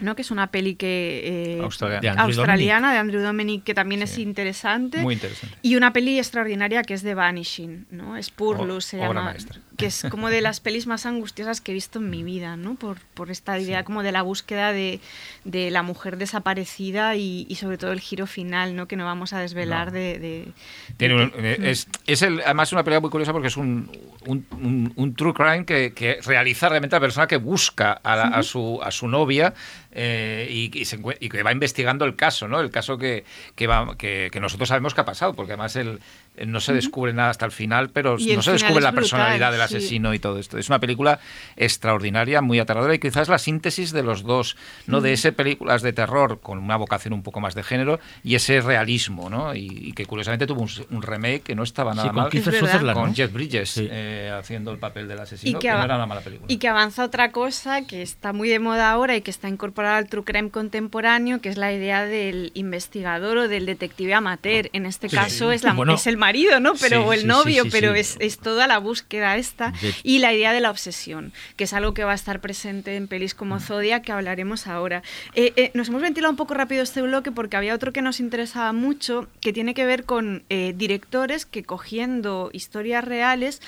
¿no? 0.00 0.14
que 0.16 0.22
es 0.22 0.30
una 0.30 0.48
peli 0.50 0.74
que 0.74 1.56
eh, 1.58 1.60
Australiana. 1.62 2.00
De 2.00 2.08
Andrew 2.08 2.38
australiana 2.40 2.92
de 2.92 2.98
Andrew 2.98 3.20
Dominic 3.22 3.64
que 3.64 3.74
también 3.74 4.02
es 4.02 4.18
interesante 4.18 4.98
Muy 4.98 5.14
interesante. 5.14 5.56
y 5.62 5.76
una 5.76 5.92
peli 5.92 6.18
extraordinaria 6.18 6.82
que 6.82 6.94
es 6.94 7.02
The 7.02 7.14
Vanishing, 7.14 7.86
¿no? 7.90 8.20
Spurlus 8.22 8.84
se 8.84 8.96
O- 8.96 9.00
obra 9.00 9.08
llama, 9.08 9.22
maestra. 9.24 9.60
Que 9.76 9.86
es 9.86 10.06
como 10.10 10.28
de 10.30 10.40
las 10.40 10.60
pelis 10.60 10.86
más 10.86 11.06
angustiosas 11.06 11.60
que 11.60 11.72
he 11.72 11.74
visto 11.74 11.98
en 11.98 12.10
mi 12.10 12.22
vida, 12.22 12.56
¿no? 12.56 12.74
Por, 12.74 12.98
por 13.14 13.30
esta 13.30 13.58
idea 13.58 13.84
como 13.84 14.02
de 14.02 14.12
la 14.12 14.22
búsqueda 14.22 14.72
de, 14.72 15.00
de 15.44 15.70
la 15.70 15.82
mujer 15.82 16.16
desaparecida 16.18 17.16
y, 17.16 17.46
y 17.48 17.54
sobre 17.56 17.78
todo 17.78 17.92
el 17.92 18.00
giro 18.00 18.26
final, 18.26 18.76
¿no? 18.76 18.86
Que 18.88 18.96
no 18.96 19.04
vamos 19.04 19.32
a 19.32 19.40
desvelar 19.40 19.88
No. 19.88 19.92
de... 19.94 20.18
de- 20.18 20.48
Tiene 20.96 21.14
de 21.14 21.22
un- 21.24 21.30
que- 21.30 21.52
eh, 21.52 21.70
es, 21.70 21.88
es 22.06 22.22
el, 22.22 22.40
además 22.40 22.72
una 22.72 22.84
pelea 22.84 23.00
muy 23.00 23.10
curiosa 23.10 23.32
porque 23.32 23.48
es 23.48 23.56
un, 23.56 23.90
un, 24.26 24.46
un- 24.52 24.92
un 24.96 25.14
true 25.14 25.32
crime 25.34 25.64
que, 25.64 25.92
que 25.94 26.18
realiza 26.24 26.68
realmente 26.68 26.96
la 26.96 27.00
persona 27.00 27.26
que 27.26 27.36
busca 27.36 27.92
a, 27.92 28.16
la- 28.16 28.28
a 28.28 28.42
su, 28.42 28.80
a 28.82 28.90
su 28.90 29.08
novia 29.08 29.54
eh, 29.92 30.48
y, 30.50 30.76
y 30.78 30.84
se 30.84 30.98
encue- 31.00 31.16
y 31.20 31.28
que 31.28 31.42
va 31.42 31.52
investigando 31.52 32.04
el 32.04 32.16
caso, 32.16 32.48
¿no? 32.48 32.60
El 32.60 32.70
caso 32.70 32.98
que, 32.98 33.24
que, 33.54 33.66
va, 33.66 33.96
que, 33.96 34.28
que 34.32 34.40
nosotros 34.40 34.68
sabemos 34.68 34.94
que 34.94 35.00
ha 35.02 35.04
pasado, 35.04 35.34
porque 35.34 35.52
además 35.52 35.76
el, 35.76 36.00
el 36.36 36.50
no 36.50 36.60
se 36.60 36.72
descubre 36.72 37.12
nada 37.12 37.30
hasta 37.30 37.44
el 37.44 37.52
final, 37.52 37.90
pero 37.90 38.16
Y 38.18 38.34
no 38.34 38.42
se 38.42 38.52
descubre 38.52 38.78
es 38.78 38.84
la 38.84 38.90
brutal, 38.90 38.94
personalidad 39.02 39.50
del 39.52 39.60
sí. 39.60 39.76
asesino 39.76 40.14
y 40.14 40.18
todo 40.18 40.38
esto. 40.38 40.56
Es 40.58 40.68
una 40.68 40.78
película 40.80 41.20
extraordinaria, 41.56 42.40
muy 42.40 42.58
aterradora 42.58 42.94
y 42.94 42.98
quizás 42.98 43.28
la 43.28 43.38
síntesis 43.38 43.92
de 43.92 44.02
los 44.02 44.22
dos, 44.22 44.56
¿no? 44.86 45.00
De 45.00 45.12
ese 45.12 45.32
películas 45.32 45.82
de 45.82 45.92
terror 45.92 46.40
con 46.40 46.58
una 46.58 46.76
vocación 46.76 47.12
un 47.12 47.22
poco 47.22 47.40
más 47.40 47.54
de 47.54 47.62
género 47.62 48.00
y 48.24 48.34
ese 48.34 48.60
realismo, 48.60 49.28
¿no? 49.30 49.54
Y, 49.54 49.66
y 49.66 49.92
que 49.92 50.06
curiosamente 50.06 50.46
tuvo 50.46 50.62
un, 50.62 50.70
un 50.90 51.02
remake 51.02 51.42
que 51.42 51.54
no 51.54 51.62
estaba 51.62 51.94
nada 51.94 52.08
Sí, 52.08 52.14
mal. 52.14 52.30
con 52.30 52.94
con 52.94 53.08
¿no? 53.10 53.14
Jeff 53.14 53.32
Bridges 53.32 53.70
Sí. 53.70 53.88
eh, 53.90 54.32
haciendo 54.36 54.70
el 54.70 54.78
papel 54.78 55.08
del 55.08 55.18
asesino, 55.20 55.58
que, 55.58 55.68
que, 55.68 55.74
no 55.74 55.84
era 55.84 55.96
una 55.96 56.06
mala 56.06 56.20
película. 56.20 56.46
y 56.52 56.56
que 56.58 56.68
avanza 56.68 57.04
otra 57.04 57.30
cosa 57.32 57.86
que 57.86 58.02
está 58.02 58.32
muy 58.32 58.48
de 58.48 58.58
moda 58.58 58.90
ahora 58.90 59.16
y 59.16 59.20
que 59.22 59.30
está 59.30 59.48
incorporada 59.48 59.81
al 59.86 60.08
true 60.08 60.24
crime 60.24 60.50
contemporáneo, 60.50 61.40
que 61.40 61.48
es 61.48 61.56
la 61.56 61.72
idea 61.72 62.04
del 62.04 62.50
investigador 62.54 63.36
o 63.38 63.48
del 63.48 63.66
detective 63.66 64.14
amateur. 64.14 64.68
En 64.72 64.86
este 64.86 65.08
Sí. 65.08 65.16
caso 65.16 65.52
es, 65.52 65.62
la, 65.64 65.72
Bueno, 65.72 65.94
es 65.94 66.06
el 66.06 66.16
marido, 66.16 66.60
¿no? 66.60 66.74
Pero 66.80 67.02
sí, 67.02 67.08
o 67.08 67.12
el 67.12 67.26
novio, 67.26 67.64
pero. 67.70 67.94
Es, 67.94 68.16
es 68.20 68.38
toda 68.38 68.66
la 68.66 68.78
búsqueda 68.78 69.36
esta. 69.36 69.72
Y 70.02 70.18
la 70.18 70.32
idea 70.32 70.52
de 70.52 70.60
la 70.60 70.70
obsesión, 70.70 71.32
que 71.56 71.64
es 71.64 71.72
algo 71.72 71.94
que 71.94 72.04
va 72.04 72.12
a 72.12 72.14
estar 72.14 72.40
presente 72.40 72.96
en 72.96 73.08
pelis 73.08 73.34
Mm. 73.34 73.38
como 73.38 73.60
Zodiac, 73.60 74.04
que 74.04 74.12
hablaremos 74.12 74.66
ahora. 74.66 75.02
Eh, 75.34 75.52
eh, 75.56 75.70
nos 75.74 75.88
hemos 75.88 76.02
ventilado 76.02 76.30
un 76.30 76.36
poco 76.36 76.54
rápido 76.54 76.82
este 76.82 77.02
bloque 77.02 77.30
porque 77.32 77.56
había 77.56 77.74
otro 77.74 77.92
que 77.92 78.02
nos 78.02 78.20
interesaba 78.20 78.72
mucho, 78.72 79.28
que 79.40 79.52
tiene 79.52 79.74
que 79.74 79.84
ver 79.84 80.04
con 80.04 80.42
eh, 80.48 80.74
directores 80.76 81.46
que 81.46 81.62
cogiendo 81.64 82.50
historias 82.52 83.04
reales 83.04 83.60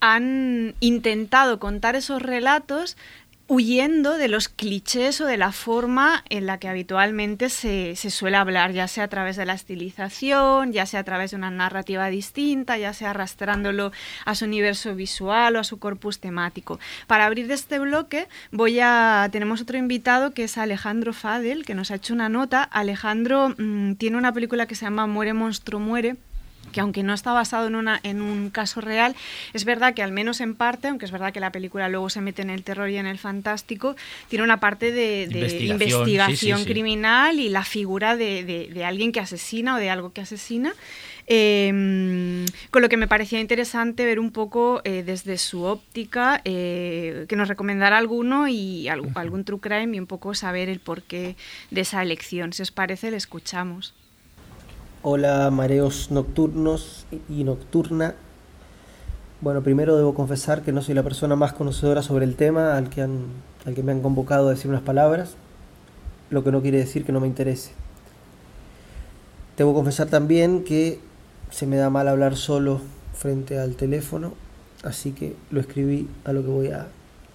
han 0.00 0.74
intentado 0.80 1.58
contar 1.58 1.94
esos 1.96 2.22
relatos 2.22 2.96
huyendo 3.50 4.16
de 4.16 4.28
los 4.28 4.48
clichés 4.48 5.20
o 5.20 5.26
de 5.26 5.36
la 5.36 5.50
forma 5.50 6.22
en 6.30 6.46
la 6.46 6.58
que 6.58 6.68
habitualmente 6.68 7.48
se, 7.48 7.96
se 7.96 8.08
suele 8.10 8.36
hablar, 8.36 8.70
ya 8.70 8.86
sea 8.86 9.02
a 9.02 9.08
través 9.08 9.34
de 9.34 9.44
la 9.44 9.54
estilización, 9.54 10.72
ya 10.72 10.86
sea 10.86 11.00
a 11.00 11.04
través 11.04 11.32
de 11.32 11.36
una 11.36 11.50
narrativa 11.50 12.06
distinta, 12.10 12.78
ya 12.78 12.92
sea 12.92 13.10
arrastrándolo 13.10 13.90
a 14.24 14.36
su 14.36 14.44
universo 14.44 14.94
visual 14.94 15.56
o 15.56 15.58
a 15.58 15.64
su 15.64 15.80
corpus 15.80 16.20
temático. 16.20 16.78
Para 17.08 17.26
abrir 17.26 17.50
este 17.50 17.80
bloque 17.80 18.28
voy 18.52 18.78
a 18.78 19.28
tenemos 19.32 19.60
otro 19.60 19.76
invitado 19.76 20.30
que 20.30 20.44
es 20.44 20.56
Alejandro 20.56 21.12
Fadel, 21.12 21.66
que 21.66 21.74
nos 21.74 21.90
ha 21.90 21.96
hecho 21.96 22.14
una 22.14 22.28
nota. 22.28 22.62
Alejandro 22.62 23.56
mm, 23.58 23.94
tiene 23.94 24.16
una 24.16 24.32
película 24.32 24.66
que 24.66 24.76
se 24.76 24.84
llama 24.84 25.08
Muere 25.08 25.32
monstruo 25.32 25.80
muere 25.80 26.14
que 26.72 26.80
aunque 26.80 27.02
no 27.02 27.14
está 27.14 27.32
basado 27.32 27.66
en, 27.66 27.74
una, 27.74 28.00
en 28.02 28.20
un 28.22 28.50
caso 28.50 28.80
real, 28.80 29.14
es 29.52 29.64
verdad 29.64 29.94
que 29.94 30.02
al 30.02 30.12
menos 30.12 30.40
en 30.40 30.54
parte, 30.54 30.88
aunque 30.88 31.04
es 31.04 31.10
verdad 31.12 31.32
que 31.32 31.40
la 31.40 31.52
película 31.52 31.88
luego 31.88 32.10
se 32.10 32.20
mete 32.20 32.42
en 32.42 32.50
el 32.50 32.62
terror 32.62 32.88
y 32.90 32.96
en 32.96 33.06
el 33.06 33.18
fantástico, 33.18 33.96
tiene 34.28 34.44
una 34.44 34.60
parte 34.60 34.92
de, 34.92 35.26
de 35.26 35.40
Investigación, 35.40 36.00
investigación, 36.08 36.58
sí, 36.58 36.64
sí, 36.64 36.68
sí. 36.68 36.72
criminal 36.72 37.38
y 37.40 37.48
la 37.48 37.64
figura 37.64 38.16
de, 38.16 38.44
de- 38.44 38.68
de 38.72 38.84
alguien 38.84 39.12
que 39.12 39.20
asesina 39.20 39.74
o 39.74 39.78
de 39.78 39.90
algo 39.90 40.12
que 40.12 40.20
asesina. 40.20 40.72
Eh, 41.32 42.44
con 42.70 42.82
lo 42.82 42.88
que 42.88 42.96
me 42.96 43.06
parecía 43.06 43.40
interesante 43.40 44.04
ver 44.04 44.18
un 44.18 44.30
poco 44.32 44.80
eh, 44.84 45.02
desde 45.06 45.38
su 45.38 45.62
óptica, 45.62 46.40
eh, 46.44 47.26
que 47.28 47.36
nos 47.36 47.46
recomendara 47.48 47.98
alguno 47.98 48.48
y 48.48 48.86
alg- 48.86 49.12
algún 49.16 49.44
true 49.44 49.60
crime 49.60 49.96
y 49.96 50.00
un 50.00 50.06
poco 50.06 50.34
saber 50.34 50.68
el 50.68 50.80
porqué 50.80 51.36
de 51.70 51.80
esa 51.82 52.02
elección. 52.02 52.52
Si 52.52 52.62
os 52.62 52.70
parece, 52.72 53.10
le 53.10 53.16
escuchamos. 53.16 53.94
Hola 55.02 55.50
mareos 55.50 56.10
nocturnos 56.10 57.06
y 57.30 57.42
nocturna. 57.44 58.16
Bueno, 59.40 59.62
primero 59.62 59.96
debo 59.96 60.12
confesar 60.12 60.60
que 60.60 60.72
no 60.72 60.82
soy 60.82 60.94
la 60.94 61.02
persona 61.02 61.36
más 61.36 61.54
conocedora 61.54 62.02
sobre 62.02 62.26
el 62.26 62.36
tema 62.36 62.76
al 62.76 62.90
que, 62.90 63.00
han, 63.00 63.22
al 63.64 63.74
que 63.74 63.82
me 63.82 63.92
han 63.92 64.02
convocado 64.02 64.48
a 64.48 64.50
decir 64.50 64.70
unas 64.70 64.82
palabras, 64.82 65.36
lo 66.28 66.44
que 66.44 66.52
no 66.52 66.60
quiere 66.60 66.76
decir 66.76 67.06
que 67.06 67.12
no 67.12 67.20
me 67.20 67.28
interese. 67.28 67.70
Debo 69.56 69.72
confesar 69.72 70.08
también 70.08 70.64
que 70.64 71.00
se 71.48 71.66
me 71.66 71.76
da 71.76 71.88
mal 71.88 72.06
hablar 72.06 72.36
solo 72.36 72.82
frente 73.14 73.58
al 73.58 73.76
teléfono, 73.76 74.34
así 74.82 75.12
que 75.12 75.34
lo 75.50 75.60
escribí 75.60 76.10
a 76.26 76.34
lo 76.34 76.42
que 76.42 76.48
voy 76.48 76.68
a 76.72 76.88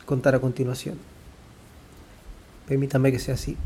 contar 0.05 0.35
a 0.35 0.39
continuación. 0.39 0.99
Permítame 2.67 3.11
que 3.11 3.17
sea 3.17 3.33
así. 3.33 3.57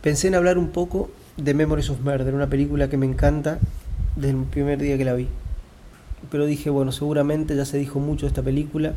Pensé 0.00 0.28
en 0.28 0.34
hablar 0.34 0.56
un 0.56 0.70
poco 0.70 1.10
de 1.36 1.52
Memories 1.52 1.90
of 1.90 2.00
Murder, 2.00 2.32
una 2.32 2.48
película 2.48 2.88
que 2.88 2.96
me 2.96 3.06
encanta 3.06 3.58
desde 4.14 4.30
el 4.30 4.44
primer 4.44 4.80
día 4.80 4.96
que 4.96 5.04
la 5.04 5.14
vi. 5.14 5.28
Pero 6.30 6.46
dije, 6.46 6.70
bueno, 6.70 6.92
seguramente 6.92 7.56
ya 7.56 7.64
se 7.64 7.76
dijo 7.76 7.98
mucho 7.98 8.26
de 8.26 8.28
esta 8.28 8.42
película 8.42 8.94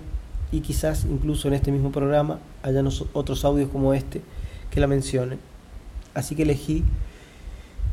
y 0.52 0.62
quizás 0.62 1.06
incluso 1.06 1.48
en 1.48 1.56
este 1.56 1.72
mismo 1.72 1.92
programa 1.92 2.40
haya 2.62 2.84
otros 3.14 3.44
audios 3.44 3.70
como 3.70 3.94
este 3.94 4.22
que 4.70 4.80
la 4.80 4.88
mencionen. 4.88 5.40
Así 6.14 6.36
que 6.36 6.44
elegí 6.44 6.84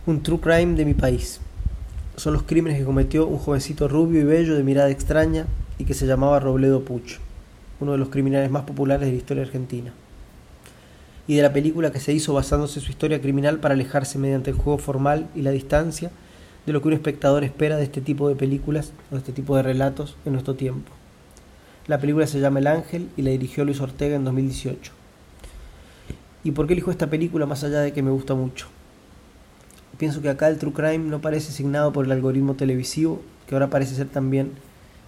un 0.06 0.22
true 0.22 0.40
crime 0.40 0.74
de 0.76 0.84
mi 0.84 0.94
país. 0.94 1.40
Son 2.16 2.32
los 2.32 2.42
crímenes 2.42 2.78
que 2.78 2.84
cometió 2.84 3.26
un 3.26 3.38
jovencito 3.38 3.88
rubio 3.88 4.20
y 4.20 4.24
bello 4.24 4.54
de 4.54 4.62
mirada 4.62 4.90
extraña 4.90 5.46
y 5.78 5.84
que 5.84 5.94
se 5.94 6.06
llamaba 6.06 6.38
Robledo 6.38 6.84
Puch, 6.84 7.18
uno 7.80 7.92
de 7.92 7.98
los 7.98 8.10
criminales 8.10 8.50
más 8.50 8.64
populares 8.64 9.06
de 9.06 9.12
la 9.12 9.18
historia 9.18 9.42
argentina 9.42 9.92
y 11.26 11.36
de 11.36 11.42
la 11.42 11.52
película 11.52 11.90
que 11.90 12.00
se 12.00 12.12
hizo 12.12 12.34
basándose 12.34 12.78
en 12.78 12.84
su 12.84 12.90
historia 12.90 13.20
criminal 13.20 13.58
para 13.58 13.74
alejarse 13.74 14.18
mediante 14.18 14.50
el 14.50 14.56
juego 14.56 14.78
formal 14.78 15.28
y 15.34 15.42
la 15.42 15.50
distancia 15.50 16.10
de 16.66 16.72
lo 16.72 16.80
que 16.80 16.88
un 16.88 16.94
espectador 16.94 17.44
espera 17.44 17.76
de 17.76 17.84
este 17.84 18.00
tipo 18.00 18.28
de 18.28 18.36
películas 18.36 18.92
o 19.10 19.14
de 19.14 19.20
este 19.20 19.32
tipo 19.32 19.56
de 19.56 19.62
relatos 19.62 20.16
en 20.24 20.32
nuestro 20.32 20.54
tiempo. 20.54 20.92
La 21.86 21.98
película 21.98 22.26
se 22.26 22.40
llama 22.40 22.60
El 22.60 22.66
Ángel 22.66 23.08
y 23.16 23.22
la 23.22 23.30
dirigió 23.30 23.64
Luis 23.64 23.80
Ortega 23.80 24.16
en 24.16 24.24
2018. 24.24 24.92
¿Y 26.42 26.50
por 26.52 26.66
qué 26.66 26.74
elijo 26.74 26.90
esta 26.90 27.08
película 27.08 27.46
más 27.46 27.64
allá 27.64 27.80
de 27.80 27.92
que 27.92 28.02
me 28.02 28.10
gusta 28.10 28.34
mucho? 28.34 28.68
Pienso 29.98 30.20
que 30.20 30.28
acá 30.28 30.48
el 30.48 30.58
True 30.58 30.72
Crime 30.72 30.98
no 30.98 31.20
parece 31.20 31.50
asignado 31.50 31.92
por 31.92 32.04
el 32.04 32.12
algoritmo 32.12 32.54
televisivo, 32.54 33.22
que 33.46 33.54
ahora 33.54 33.70
parece 33.70 33.94
ser 33.94 34.08
también 34.08 34.52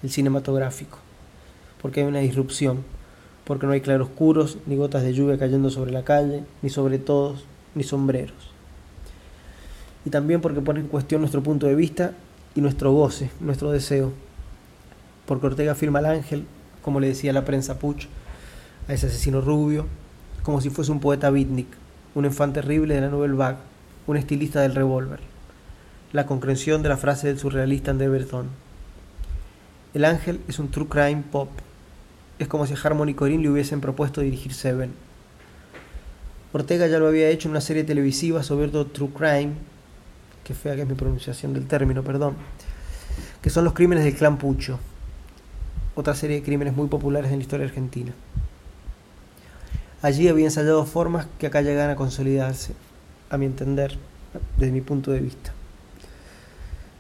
el 0.03 0.11
cinematográfico, 0.11 0.99
porque 1.83 2.01
hay 2.01 2.07
una 2.07 2.21
disrupción, 2.21 2.85
porque 3.47 3.67
no 3.67 3.73
hay 3.73 3.81
claroscuros, 3.81 4.59
ni 4.67 4.75
gotas 4.75 5.05
de 5.05 5.15
lluvia 5.15 5.39
cayendo 5.39 5.71
sobre 5.71 5.93
la 5.93 6.03
calle, 6.03 6.43
ni 6.63 6.69
sobre 6.69 6.99
todos, 6.99 7.45
ni 7.77 7.85
sombreros. 7.85 8.51
Y 10.05 10.11
también 10.11 10.41
porque 10.41 10.61
pone 10.61 10.81
en 10.81 10.89
cuestión 10.89 11.21
nuestro 11.21 11.45
punto 11.45 11.69
de 11.69 11.77
vista 11.77 12.13
y 12.57 12.61
nuestro 12.61 12.93
goce, 12.93 13.31
nuestro 13.39 13.71
deseo. 13.71 14.13
Porque 15.27 15.47
Ortega 15.47 15.77
firma 15.77 16.01
al 16.01 16.07
ángel, 16.07 16.45
como 16.83 16.99
le 16.99 17.07
decía 17.07 17.33
la 17.33 17.45
prensa 17.45 17.79
Puch, 17.79 18.09
a 18.89 18.93
ese 18.93 19.07
asesino 19.07 19.41
rubio, 19.41 19.87
como 20.43 20.61
si 20.61 20.69
fuese 20.69 20.91
un 20.91 21.01
poeta 21.01 21.31
beatnik, 21.31 21.69
un 22.17 22.25
enfant 22.25 22.53
terrible 22.53 22.97
de 22.97 23.01
la 23.01 23.11
Nouvelle 23.11 23.35
Vague, 23.35 23.59
un 24.09 24.17
estilista 24.17 24.61
del 24.61 24.75
revólver. 24.75 25.21
La 26.13 26.27
concreción 26.27 26.83
de 26.83 26.89
la 26.89 26.97
frase 26.97 27.29
del 27.29 27.39
surrealista 27.39 27.93
André 27.93 28.09
Breton. 28.09 28.49
El 29.95 30.05
ángel 30.05 30.41
es 30.49 30.59
un 30.59 30.69
true 30.69 30.89
crime 30.89 31.23
pop, 31.31 31.49
es 32.39 32.49
como 32.49 32.67
si 32.67 32.75
a 32.75 32.77
Harmony 32.83 33.15
Corinne 33.15 33.43
le 33.43 33.51
hubiesen 33.51 33.81
propuesto 33.81 34.21
dirigir 34.21 34.53
Seven. 34.53 34.93
Ortega 36.53 36.87
ya 36.87 36.99
lo 36.99 37.07
había 37.07 37.29
hecho 37.29 37.49
en 37.49 37.51
una 37.51 37.61
serie 37.61 37.85
televisiva 37.85 38.43
sobre 38.43 38.67
otro 38.67 38.87
True 38.87 39.11
Crime, 39.15 39.53
qué 40.43 40.55
fea 40.55 40.75
que 40.75 40.83
es 40.83 40.89
mi 40.89 40.95
pronunciación 40.95 41.53
del 41.53 41.67
término, 41.67 42.03
perdón, 42.03 42.35
que 43.43 43.51
son 43.51 43.65
los 43.65 43.75
crímenes 43.75 44.05
del 44.05 44.15
clan 44.15 44.39
Pucho, 44.39 44.79
otra 45.95 46.15
serie 46.15 46.37
de 46.37 46.43
crímenes 46.43 46.75
muy 46.75 46.89
populares 46.89 47.31
en 47.31 47.39
la 47.39 47.43
historia 47.43 47.67
argentina. 47.67 48.13
Allí 50.03 50.29
había 50.29 50.45
ensayado 50.45 50.85
formas 50.87 51.27
que 51.39 51.47
acá 51.47 51.63
llegan 51.63 51.91
a 51.91 51.97
consolidarse, 51.97 52.75
a 53.29 53.37
mi 53.39 53.47
entender, 53.47 53.99
desde 54.57 54.73
mi 54.73 54.81
punto 54.81 55.11
de 55.11 55.21
vista. 55.21 55.53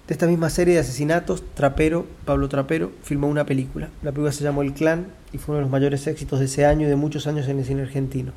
De 0.06 0.14
esta 0.14 0.26
misma 0.26 0.50
serie 0.50 0.74
de 0.74 0.80
asesinatos, 0.80 1.42
Trapero, 1.54 2.06
Pablo 2.24 2.48
Trapero, 2.48 2.92
filmó 3.02 3.26
una 3.26 3.44
película. 3.44 3.90
La 4.02 4.12
película 4.12 4.32
se 4.32 4.44
llamó 4.44 4.62
El 4.62 4.72
Clan 4.72 5.06
fue 5.38 5.52
uno 5.52 5.58
de 5.58 5.62
los 5.62 5.70
mayores 5.70 6.06
éxitos 6.06 6.38
de 6.38 6.46
ese 6.46 6.66
año 6.66 6.86
y 6.86 6.90
de 6.90 6.96
muchos 6.96 7.26
años 7.26 7.48
en 7.48 7.58
el 7.58 7.64
cine 7.64 7.82
argentino. 7.82 8.32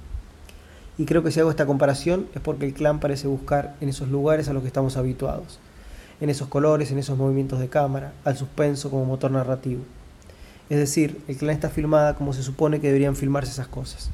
Y 0.97 1.05
creo 1.05 1.23
que 1.23 1.31
si 1.31 1.39
hago 1.39 1.49
esta 1.49 1.65
comparación 1.65 2.27
es 2.35 2.41
porque 2.41 2.65
el 2.65 2.73
clan 2.73 2.99
parece 2.99 3.27
buscar 3.27 3.75
en 3.79 3.89
esos 3.89 4.09
lugares 4.09 4.49
a 4.49 4.53
los 4.53 4.61
que 4.63 4.67
estamos 4.67 4.97
habituados, 4.97 5.59
en 6.19 6.29
esos 6.29 6.49
colores, 6.49 6.91
en 6.91 6.97
esos 6.99 7.17
movimientos 7.17 7.59
de 7.59 7.69
cámara, 7.69 8.11
al 8.25 8.35
suspenso 8.35 8.89
como 8.89 9.05
motor 9.05 9.31
narrativo. 9.31 9.81
Es 10.69 10.77
decir, 10.77 11.21
el 11.27 11.37
clan 11.37 11.55
está 11.55 11.69
filmada 11.69 12.15
como 12.15 12.33
se 12.33 12.43
supone 12.43 12.81
que 12.81 12.87
deberían 12.87 13.15
filmarse 13.15 13.51
esas 13.51 13.67
cosas. 13.67 14.09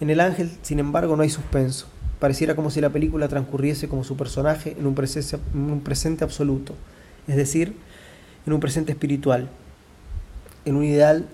En 0.00 0.10
El 0.10 0.20
Ángel, 0.20 0.50
sin 0.62 0.78
embargo, 0.78 1.16
no 1.16 1.22
hay 1.22 1.30
suspenso. 1.30 1.86
Pareciera 2.20 2.54
como 2.54 2.70
si 2.70 2.80
la 2.80 2.90
película 2.90 3.28
transcurriese 3.28 3.88
como 3.88 4.04
su 4.04 4.16
personaje 4.16 4.76
en 4.78 4.86
un 4.86 4.94
presente 5.82 6.24
absoluto, 6.24 6.74
es 7.26 7.36
decir, 7.36 7.76
en 8.46 8.52
un 8.52 8.60
presente 8.60 8.92
espiritual, 8.92 9.48
en 10.64 10.76
un 10.76 10.84
ideal 10.84 11.26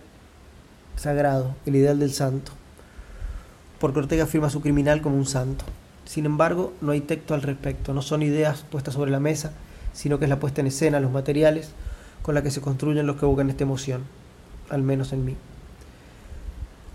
sagrado, 0.96 1.54
el 1.66 1.76
ideal 1.76 1.98
del 1.98 2.12
santo. 2.12 2.52
Porque 3.78 4.00
Ortega 4.00 4.26
firma 4.26 4.50
su 4.50 4.60
criminal 4.60 5.00
como 5.00 5.16
un 5.16 5.26
santo. 5.26 5.64
Sin 6.04 6.26
embargo, 6.26 6.72
no 6.80 6.92
hay 6.92 7.00
texto 7.00 7.34
al 7.34 7.42
respecto, 7.42 7.94
no 7.94 8.02
son 8.02 8.22
ideas 8.22 8.64
puestas 8.70 8.94
sobre 8.94 9.10
la 9.10 9.20
mesa, 9.20 9.52
sino 9.92 10.18
que 10.18 10.24
es 10.26 10.28
la 10.28 10.40
puesta 10.40 10.60
en 10.60 10.66
escena, 10.66 11.00
los 11.00 11.12
materiales 11.12 11.70
con 12.22 12.34
la 12.34 12.42
que 12.42 12.50
se 12.50 12.60
construyen 12.60 13.06
los 13.06 13.16
que 13.16 13.24
evocan 13.24 13.50
esta 13.50 13.64
emoción, 13.64 14.02
al 14.68 14.82
menos 14.82 15.12
en 15.12 15.24
mí. 15.24 15.36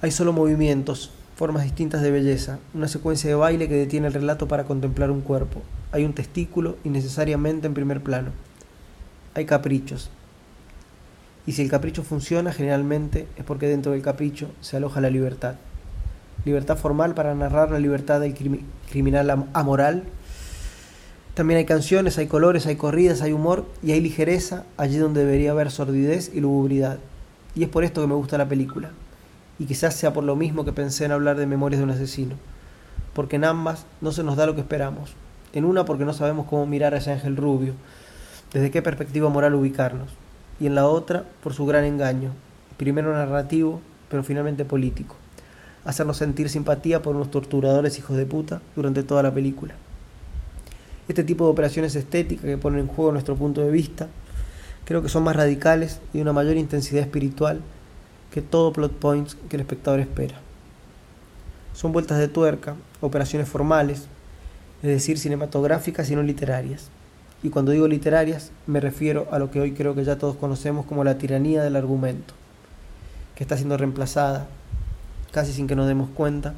Hay 0.02 0.12
solo 0.12 0.34
movimientos, 0.34 1.12
formas 1.36 1.64
distintas 1.64 2.02
de 2.02 2.12
belleza, 2.12 2.60
una 2.74 2.88
secuencia 2.88 3.30
de 3.30 3.36
baile 3.36 3.68
que 3.68 3.76
detiene 3.76 4.08
el 4.08 4.14
relato 4.14 4.48
para 4.48 4.66
contemplar 4.66 5.12
un 5.12 5.22
cuerpo. 5.22 5.62
Hay 5.92 6.06
un 6.06 6.14
testículo 6.14 6.78
innecesariamente 6.84 7.68
en 7.68 7.74
primer 7.74 8.02
plano. 8.02 8.32
Hay 9.34 9.46
caprichos. 9.46 10.10
Y 11.48 11.52
si 11.52 11.62
el 11.62 11.70
capricho 11.70 12.04
funciona, 12.04 12.52
generalmente 12.52 13.28
es 13.38 13.44
porque 13.44 13.68
dentro 13.68 13.92
del 13.92 14.02
capricho 14.02 14.50
se 14.62 14.78
aloja 14.78 15.02
la 15.02 15.10
libertad. 15.10 15.56
Libertad 16.44 16.78
formal 16.78 17.14
para 17.14 17.34
narrar 17.36 17.72
la 17.72 17.80
libertad 17.80 18.20
del 18.20 18.36
crimi- 18.36 18.62
criminal 18.92 19.30
am- 19.30 19.46
amoral. 19.54 20.04
También 21.34 21.58
hay 21.58 21.66
canciones, 21.66 22.18
hay 22.18 22.28
colores, 22.28 22.66
hay 22.66 22.76
corridas, 22.78 23.22
hay 23.22 23.34
humor 23.34 23.66
y 23.84 23.92
hay 23.92 24.02
ligereza 24.02 24.64
allí 24.78 24.98
donde 24.98 25.26
debería 25.26 25.52
haber 25.52 25.70
sordidez 25.70 26.32
y 26.34 26.40
lugubridad. 26.40 26.98
Y 27.56 27.64
es 27.64 27.70
por 27.70 27.84
esto 27.84 28.02
que 28.02 28.08
me 28.08 28.16
gusta 28.16 28.38
la 28.38 28.48
película 28.48 28.92
y 29.60 29.66
quizás 29.66 29.96
sea 29.96 30.14
por 30.14 30.24
lo 30.24 30.36
mismo 30.36 30.66
que 30.66 30.74
pensé 30.74 31.06
en 31.06 31.12
hablar 31.12 31.38
de 31.38 31.46
Memorias 31.46 31.80
de 31.80 31.84
un 31.86 31.92
asesino, 31.92 32.36
porque 33.14 33.38
en 33.38 33.46
ambas 33.46 33.86
no 34.02 34.12
se 34.12 34.24
nos 34.24 34.36
da 34.36 34.46
lo 34.46 34.56
que 34.56 34.62
esperamos. 34.62 35.14
En 35.54 35.64
una 35.64 35.86
porque 35.86 36.04
no 36.06 36.14
sabemos 36.14 36.48
cómo 36.48 36.66
mirar 36.66 36.94
a 36.94 36.98
ese 36.98 37.12
ángel 37.12 37.38
rubio, 37.38 37.74
desde 38.54 38.72
qué 38.72 38.82
perspectiva 38.82 39.30
moral 39.30 39.56
ubicarnos, 39.56 40.10
y 40.60 40.68
en 40.68 40.76
la 40.76 40.88
otra 40.88 41.26
por 41.44 41.54
su 41.54 41.66
gran 41.66 41.84
engaño, 41.84 42.32
primero 42.78 43.14
narrativo, 43.14 43.82
pero 44.10 44.24
finalmente 44.24 44.66
político, 44.66 45.16
hacernos 45.84 46.18
sentir 46.18 46.50
simpatía 46.50 47.02
por 47.02 47.16
unos 47.16 47.32
torturadores 47.32 47.98
hijos 48.00 48.18
de 48.18 48.26
puta 48.26 48.62
durante 48.76 49.04
toda 49.04 49.24
la 49.24 49.34
película. 49.34 49.76
Este 51.08 51.24
tipo 51.24 51.46
de 51.46 51.52
operaciones 51.52 51.96
estéticas 51.96 52.46
que 52.46 52.58
ponen 52.58 52.80
en 52.80 52.88
juego 52.88 53.12
nuestro 53.12 53.36
punto 53.36 53.62
de 53.62 53.72
vista, 53.72 54.08
creo 54.86 55.02
que 55.02 55.10
son 55.10 55.24
más 55.24 55.36
radicales 55.36 56.00
y 56.14 56.18
de 56.18 56.22
una 56.24 56.34
mayor 56.34 56.58
intensidad 56.58 57.04
espiritual 57.04 57.62
que 58.32 58.42
todo 58.42 58.74
plot 58.74 58.94
points 58.94 59.38
que 59.50 59.56
el 59.56 59.62
espectador 59.62 60.00
espera. 60.00 60.36
Son 61.74 61.92
vueltas 61.92 62.18
de 62.18 62.28
tuerca, 62.28 62.76
operaciones 63.02 63.48
formales, 63.48 64.08
es 64.82 64.90
decir, 64.90 65.20
cinematográficas 65.20 66.10
y 66.10 66.16
no 66.16 66.24
literarias. 66.24 66.90
Y 67.46 67.52
cuando 67.52 67.72
digo 67.72 67.88
literarias, 67.88 68.52
me 68.66 68.80
refiero 68.80 69.28
a 69.32 69.38
lo 69.38 69.52
que 69.52 69.60
hoy 69.60 69.74
creo 69.74 69.94
que 69.94 70.04
ya 70.04 70.18
todos 70.18 70.36
conocemos 70.36 70.88
como 70.88 71.04
la 71.04 71.20
tiranía 71.20 71.62
del 71.62 71.76
argumento, 71.76 72.34
que 73.36 73.44
está 73.44 73.56
siendo 73.56 73.78
reemplazada, 73.78 74.48
casi 75.32 75.54
sin 75.54 75.68
que 75.68 75.76
nos 75.76 75.86
demos 75.88 76.10
cuenta, 76.10 76.56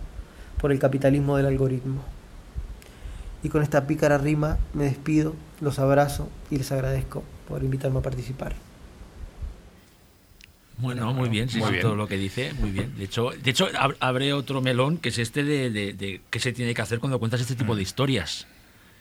por 0.62 0.72
el 0.72 0.80
capitalismo 0.80 1.36
del 1.36 1.48
algoritmo. 1.48 2.02
Y 3.44 3.50
con 3.50 3.64
esta 3.64 3.86
pícara 3.86 4.18
rima 4.18 4.60
me 4.74 4.86
despido, 4.86 5.36
los 5.60 5.78
abrazo 5.78 6.30
y 6.50 6.58
les 6.58 6.72
agradezco 6.72 7.22
por 7.50 7.62
invitarme 7.66 8.00
a 8.00 8.02
participar. 8.02 8.56
Bueno, 10.78 11.14
muy 11.14 11.28
bien, 11.28 11.50
sí, 11.50 11.58
Muy 11.58 11.68
sí, 11.68 11.72
bien. 11.74 11.82
todo 11.82 11.98
lo 11.98 12.08
que 12.08 12.16
dice, 12.16 12.54
muy 12.62 12.72
bien. 12.72 12.96
De 12.98 13.04
hecho, 13.04 13.32
de 13.32 13.52
hecho 13.52 13.68
ab- 13.74 13.98
abre 14.00 14.32
otro 14.32 14.62
melón 14.62 15.00
que 15.00 15.10
es 15.10 15.18
este 15.18 15.44
de, 15.44 15.70
de, 15.70 15.92
de 15.92 16.22
qué 16.30 16.40
se 16.40 16.54
tiene 16.54 16.74
que 16.74 16.82
hacer 16.82 17.00
cuando 17.00 17.20
cuentas 17.20 17.42
este 17.42 17.56
tipo 17.56 17.76
de 17.76 17.82
historias. 17.82 18.48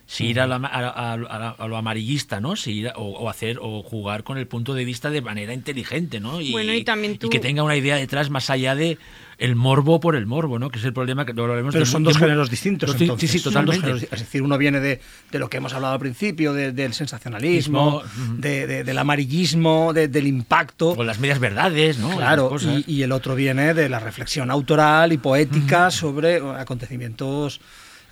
Si 0.09 0.27
ir 0.27 0.39
a, 0.39 0.47
la 0.47 0.57
a, 0.57 0.61
a- 0.61 1.13
a 1.15 1.17
la- 1.17 1.57
a 1.59 1.67
lo 1.67 1.77
amarillista, 1.77 2.41
¿no? 2.41 2.55
Si 2.55 2.71
ir 2.73 2.89
a- 2.89 2.93
o, 2.97 3.19
o 3.19 3.29
hacer 3.29 3.59
o 3.61 3.83
jugar 3.83 4.23
con 4.23 4.39
el 4.39 4.47
punto 4.47 4.73
de 4.75 4.85
vista 4.85 5.11
de 5.11 5.21
manera 5.21 5.53
inteligente, 5.53 6.21
¿no? 6.21 6.41
Y, 6.41 6.53
Bueno, 6.53 6.73
y 6.73 6.85
también 6.85 7.19
tú- 7.19 7.29
que 7.29 7.41
tenga 7.41 7.65
una 7.65 7.75
idea 7.77 7.97
detrás 7.97 8.31
más 8.31 8.49
allá 8.49 8.77
de 8.77 8.99
el 9.39 9.55
morbo 9.57 9.99
por 10.01 10.15
el 10.17 10.25
morbo, 10.25 10.59
¿no? 10.61 10.71
Que 10.71 10.79
es 10.79 10.85
el 10.85 10.93
problema 10.95 11.27
que 11.27 11.33
lo 11.35 11.43
hablaremos 11.43 11.73
Pero 11.75 11.85
de 11.85 11.91
son 11.91 12.05
dos 12.05 12.17
géneros 12.17 12.49
distintos. 12.51 12.89
Entonces. 12.99 13.21
sí, 13.31 13.39
sí, 13.39 13.45
dos 13.45 13.53
totalmente. 13.53 13.85
géneros- 13.85 14.03
es 14.13 14.21
decir, 14.21 14.43
uno 14.43 14.57
viene 14.59 14.79
de, 14.81 15.01
de 15.33 15.39
lo 15.41 15.51
que 15.51 15.57
hemos 15.57 15.75
hablado 15.75 15.95
al 15.95 16.01
principio, 16.01 16.53
de- 16.55 16.71
del 16.73 16.95
sensacionalismo, 16.95 18.03
Mismo, 18.03 18.37
de- 18.39 18.67
de- 18.69 18.85
del 18.85 18.99
amarillismo, 18.99 19.93
de- 19.93 20.07
del 20.09 20.29
impacto. 20.29 20.91
O 20.91 21.03
las 21.03 21.19
medias 21.19 21.41
verdades, 21.41 21.99
¿no? 21.99 22.17
Claro, 22.17 22.55
y, 22.87 22.91
y 22.91 23.03
el 23.03 23.11
otro 23.11 23.35
viene 23.35 23.75
de 23.75 23.89
la 23.89 23.99
reflexión 23.99 24.51
autoral 24.53 25.13
y 25.13 25.19
poética 25.19 25.91
sobre 25.91 26.37
acontecimientos 26.37 27.61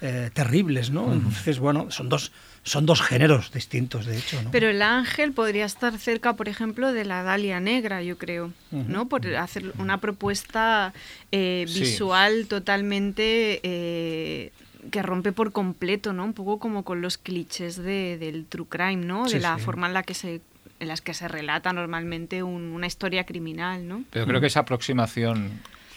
eh, 0.05 0.31
terribles, 0.33 0.91
¿no? 0.91 1.13
Entonces, 1.13 1.59
bueno, 1.59 1.91
son 1.91 2.09
dos, 2.11 2.31
son 2.63 2.85
dos 2.87 3.01
géneros 3.01 3.51
distintos, 3.53 4.05
de 4.07 4.19
hecho, 4.19 4.41
¿no? 4.43 4.51
Pero 4.51 4.69
el 4.69 4.83
ángel 4.83 5.33
podría 5.33 5.65
estar 5.65 5.97
cerca, 5.99 6.35
por 6.35 6.49
ejemplo, 6.49 6.93
de 6.93 7.05
la 7.07 7.23
Dalia 7.23 7.59
Negra, 7.59 8.03
yo 8.03 8.19
creo, 8.19 8.53
¿no? 8.71 9.09
Por 9.09 9.27
hacer 9.35 9.73
una 9.79 9.99
propuesta 9.99 10.93
eh, 11.33 11.65
Sí. 11.67 11.81
visual 11.81 12.47
totalmente 12.47 13.61
eh, 13.63 14.53
que 14.91 15.03
rompe 15.03 15.33
por 15.33 15.53
completo, 15.53 16.13
¿no? 16.13 16.25
Un 16.25 16.35
poco 16.35 16.59
como 16.59 16.85
con 16.85 17.01
los 17.01 17.17
clichés 17.17 17.77
de- 17.77 18.19
del 18.19 18.45
true 18.47 18.67
crime, 18.69 18.97
¿no? 19.07 19.27
Sí, 19.29 19.35
de 19.37 19.41
la 19.41 19.57
sí. 19.57 19.65
forma 19.65 19.87
en 19.87 19.95
la 19.95 20.03
que 20.03 20.15
se 20.15 20.41
en 20.81 20.89
las 20.89 21.01
que 21.01 21.15
se 21.15 21.29
relata 21.29 21.73
normalmente 21.73 22.43
un- 22.43 22.73
una 22.75 22.87
historia 22.89 23.25
criminal, 23.25 23.87
¿no? 23.89 24.03
Pero 24.11 24.27
creo 24.27 24.41
que 24.41 24.49
esa 24.49 24.61
aproximación 24.61 25.53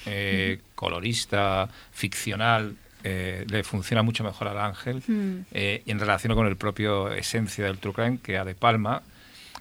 eh, 0.06 0.62
colorista, 0.76 1.68
ficcional, 1.92 2.76
eh, 3.10 3.46
le 3.50 3.64
funciona 3.64 4.02
mucho 4.04 4.24
mejor 4.24 4.48
al 4.50 4.60
Ángel 4.60 5.02
Mm. 5.08 5.46
eh, 5.52 5.82
en 5.86 6.00
relación 6.00 6.36
con 6.36 6.46
el 6.48 6.58
propio 6.58 7.12
esencia 7.14 7.64
del 7.66 7.78
True 7.78 7.94
Crime 7.94 8.20
que 8.22 8.38
a 8.38 8.44
De 8.44 8.54
Palma, 8.56 9.02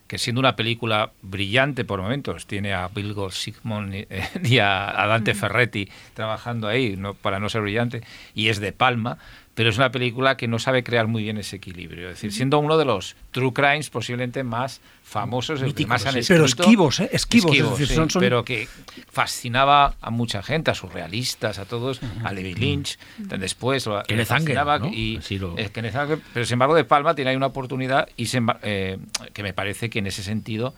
que 0.08 0.18
siendo 0.18 0.40
una 0.40 0.54
película 0.56 1.10
brillante 1.22 1.84
por 1.84 2.00
momentos, 2.00 2.46
tiene 2.46 2.74
a 2.74 2.88
Bilgo 2.88 3.30
Sigmund 3.30 3.94
y, 3.94 4.06
eh, 4.10 4.22
y 4.44 4.58
a, 4.58 5.02
a 5.02 5.06
Dante 5.06 5.34
Ferretti 5.34 5.88
trabajando 6.14 6.66
ahí, 6.68 6.96
no, 6.96 7.14
para 7.14 7.38
no 7.38 7.48
ser 7.48 7.62
brillante, 7.62 8.02
y 8.34 8.48
es 8.48 8.58
De 8.60 8.72
Palma, 8.72 9.18
pero 9.56 9.70
es 9.70 9.76
una 9.78 9.90
película 9.90 10.36
que 10.36 10.46
no 10.46 10.58
sabe 10.60 10.84
crear 10.84 11.08
muy 11.08 11.24
bien 11.24 11.38
ese 11.38 11.56
equilibrio. 11.56 12.10
Es 12.10 12.16
decir, 12.16 12.32
siendo 12.32 12.58
uno 12.60 12.76
de 12.78 12.84
los 12.84 13.16
True 13.32 13.52
Crimes 13.52 13.90
posiblemente 13.90 14.44
más 14.44 14.80
famosos, 15.02 15.60
que 15.74 15.86
más 15.86 16.04
han 16.06 16.12
sí. 16.12 16.18
escrito. 16.20 16.34
Pero 16.34 16.44
esquivos, 16.44 17.00
¿eh? 17.00 17.08
Esquivos, 17.12 17.56
es 17.56 17.70
decir, 17.70 17.86
sí, 17.88 17.94
son- 17.94 18.10
son- 18.10 18.20
pero 18.20 18.44
que 18.44 18.68
fascinaba 19.10 19.94
a 20.00 20.10
mucha 20.10 20.42
gente, 20.42 20.70
a 20.70 20.74
surrealistas, 20.74 21.58
a 21.58 21.64
todos, 21.64 22.00
a 22.22 22.34
David 22.34 22.58
Lynch, 22.58 22.98
después 23.18 23.86
lo- 23.86 24.02
Kenneth 24.02 24.28
fascinaba 24.28 24.74
Anger, 24.74 24.90
¿no? 24.90 24.96
y 24.96 25.20
lo- 25.38 25.56
eh, 25.58 25.70
Kenneth 25.72 25.96
Anger, 25.96 26.18
pero 26.34 26.44
sin 26.44 26.54
embargo 26.54 26.74
de 26.74 26.84
Palma 26.84 27.14
tiene 27.14 27.30
ahí 27.30 27.36
una 27.36 27.46
oportunidad 27.46 28.08
y 28.16 28.26
eh, 28.62 28.98
que 29.32 29.42
me 29.42 29.52
parece 29.54 29.88
que 29.88 30.00
en 30.00 30.06
ese 30.06 30.22
sentido 30.22 30.74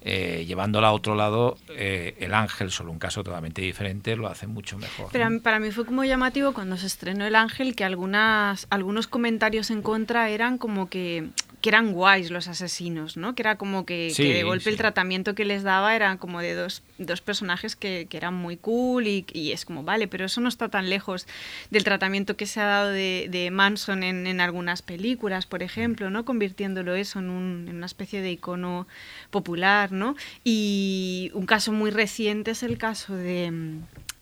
eh, 0.00 0.44
llevándola 0.46 0.88
a 0.88 0.92
otro 0.92 1.16
lado 1.16 1.58
eh, 1.70 2.14
el 2.20 2.32
Ángel 2.32 2.70
solo 2.70 2.92
un 2.92 3.00
caso 3.00 3.24
totalmente 3.24 3.62
diferente 3.62 4.14
lo 4.14 4.28
hace 4.28 4.46
mucho 4.46 4.78
mejor. 4.78 5.08
Pero 5.10 5.26
para 5.42 5.58
mí 5.58 5.72
fue 5.72 5.84
como 5.84 6.04
llamativo 6.04 6.52
cuando 6.52 6.76
se 6.76 6.86
estrenó 6.86 7.26
El 7.26 7.34
Ángel 7.34 7.74
que 7.74 7.84
algunas, 7.84 8.68
algunos 8.70 9.08
comentarios 9.08 9.70
en 9.70 9.82
contra 9.82 10.28
eran 10.30 10.56
como 10.56 10.88
que, 10.88 11.30
que 11.60 11.70
eran 11.70 11.92
guays 11.92 12.30
los 12.30 12.46
asesinos, 12.48 13.16
¿no? 13.16 13.34
Que 13.34 13.42
era 13.42 13.56
como 13.56 13.84
que, 13.84 14.10
Sí, 14.10 14.22
que 14.24 14.34
de 14.34 14.42
golpe 14.44 14.64
sí. 14.64 14.70
el 14.70 14.76
tratamiento 14.76 15.34
que 15.34 15.44
les 15.44 15.62
daba 15.62 15.96
era 15.96 16.16
como 16.18 16.40
de 16.40 16.54
dos, 16.54 16.82
dos 16.98 17.20
personajes 17.20 17.74
que, 17.74 18.06
que 18.08 18.16
eran 18.16 18.34
muy 18.34 18.56
cool 18.56 19.06
y, 19.06 19.26
y 19.32 19.52
es 19.52 19.64
como, 19.64 19.82
vale, 19.82 20.06
pero 20.08 20.24
eso 20.26 20.40
no 20.40 20.48
está 20.48 20.68
tan 20.68 20.88
lejos 20.88 21.26
del 21.70 21.84
tratamiento 21.84 22.36
que 22.36 22.46
se 22.46 22.60
ha 22.60 22.66
dado 22.66 22.90
de, 22.90 23.26
de 23.30 23.50
Manson 23.50 24.02
en, 24.02 24.26
en 24.26 24.40
algunas 24.40 24.82
películas, 24.82 25.46
por 25.46 25.62
ejemplo, 25.62 26.10
¿no? 26.10 26.24
Convirtiéndolo 26.24 26.94
eso 26.94 27.18
en, 27.18 27.30
un- 27.30 27.66
en 27.68 27.76
una 27.76 27.86
especie 27.86 28.22
de 28.22 28.30
icono 28.30 28.86
popular, 29.30 29.90
¿no? 29.92 30.14
Y 30.44 31.30
un 31.34 31.46
caso 31.46 31.72
muy 31.72 31.90
reciente 31.90 32.52
es 32.52 32.62
el 32.62 32.78
caso 32.78 33.14
de, 33.16 33.52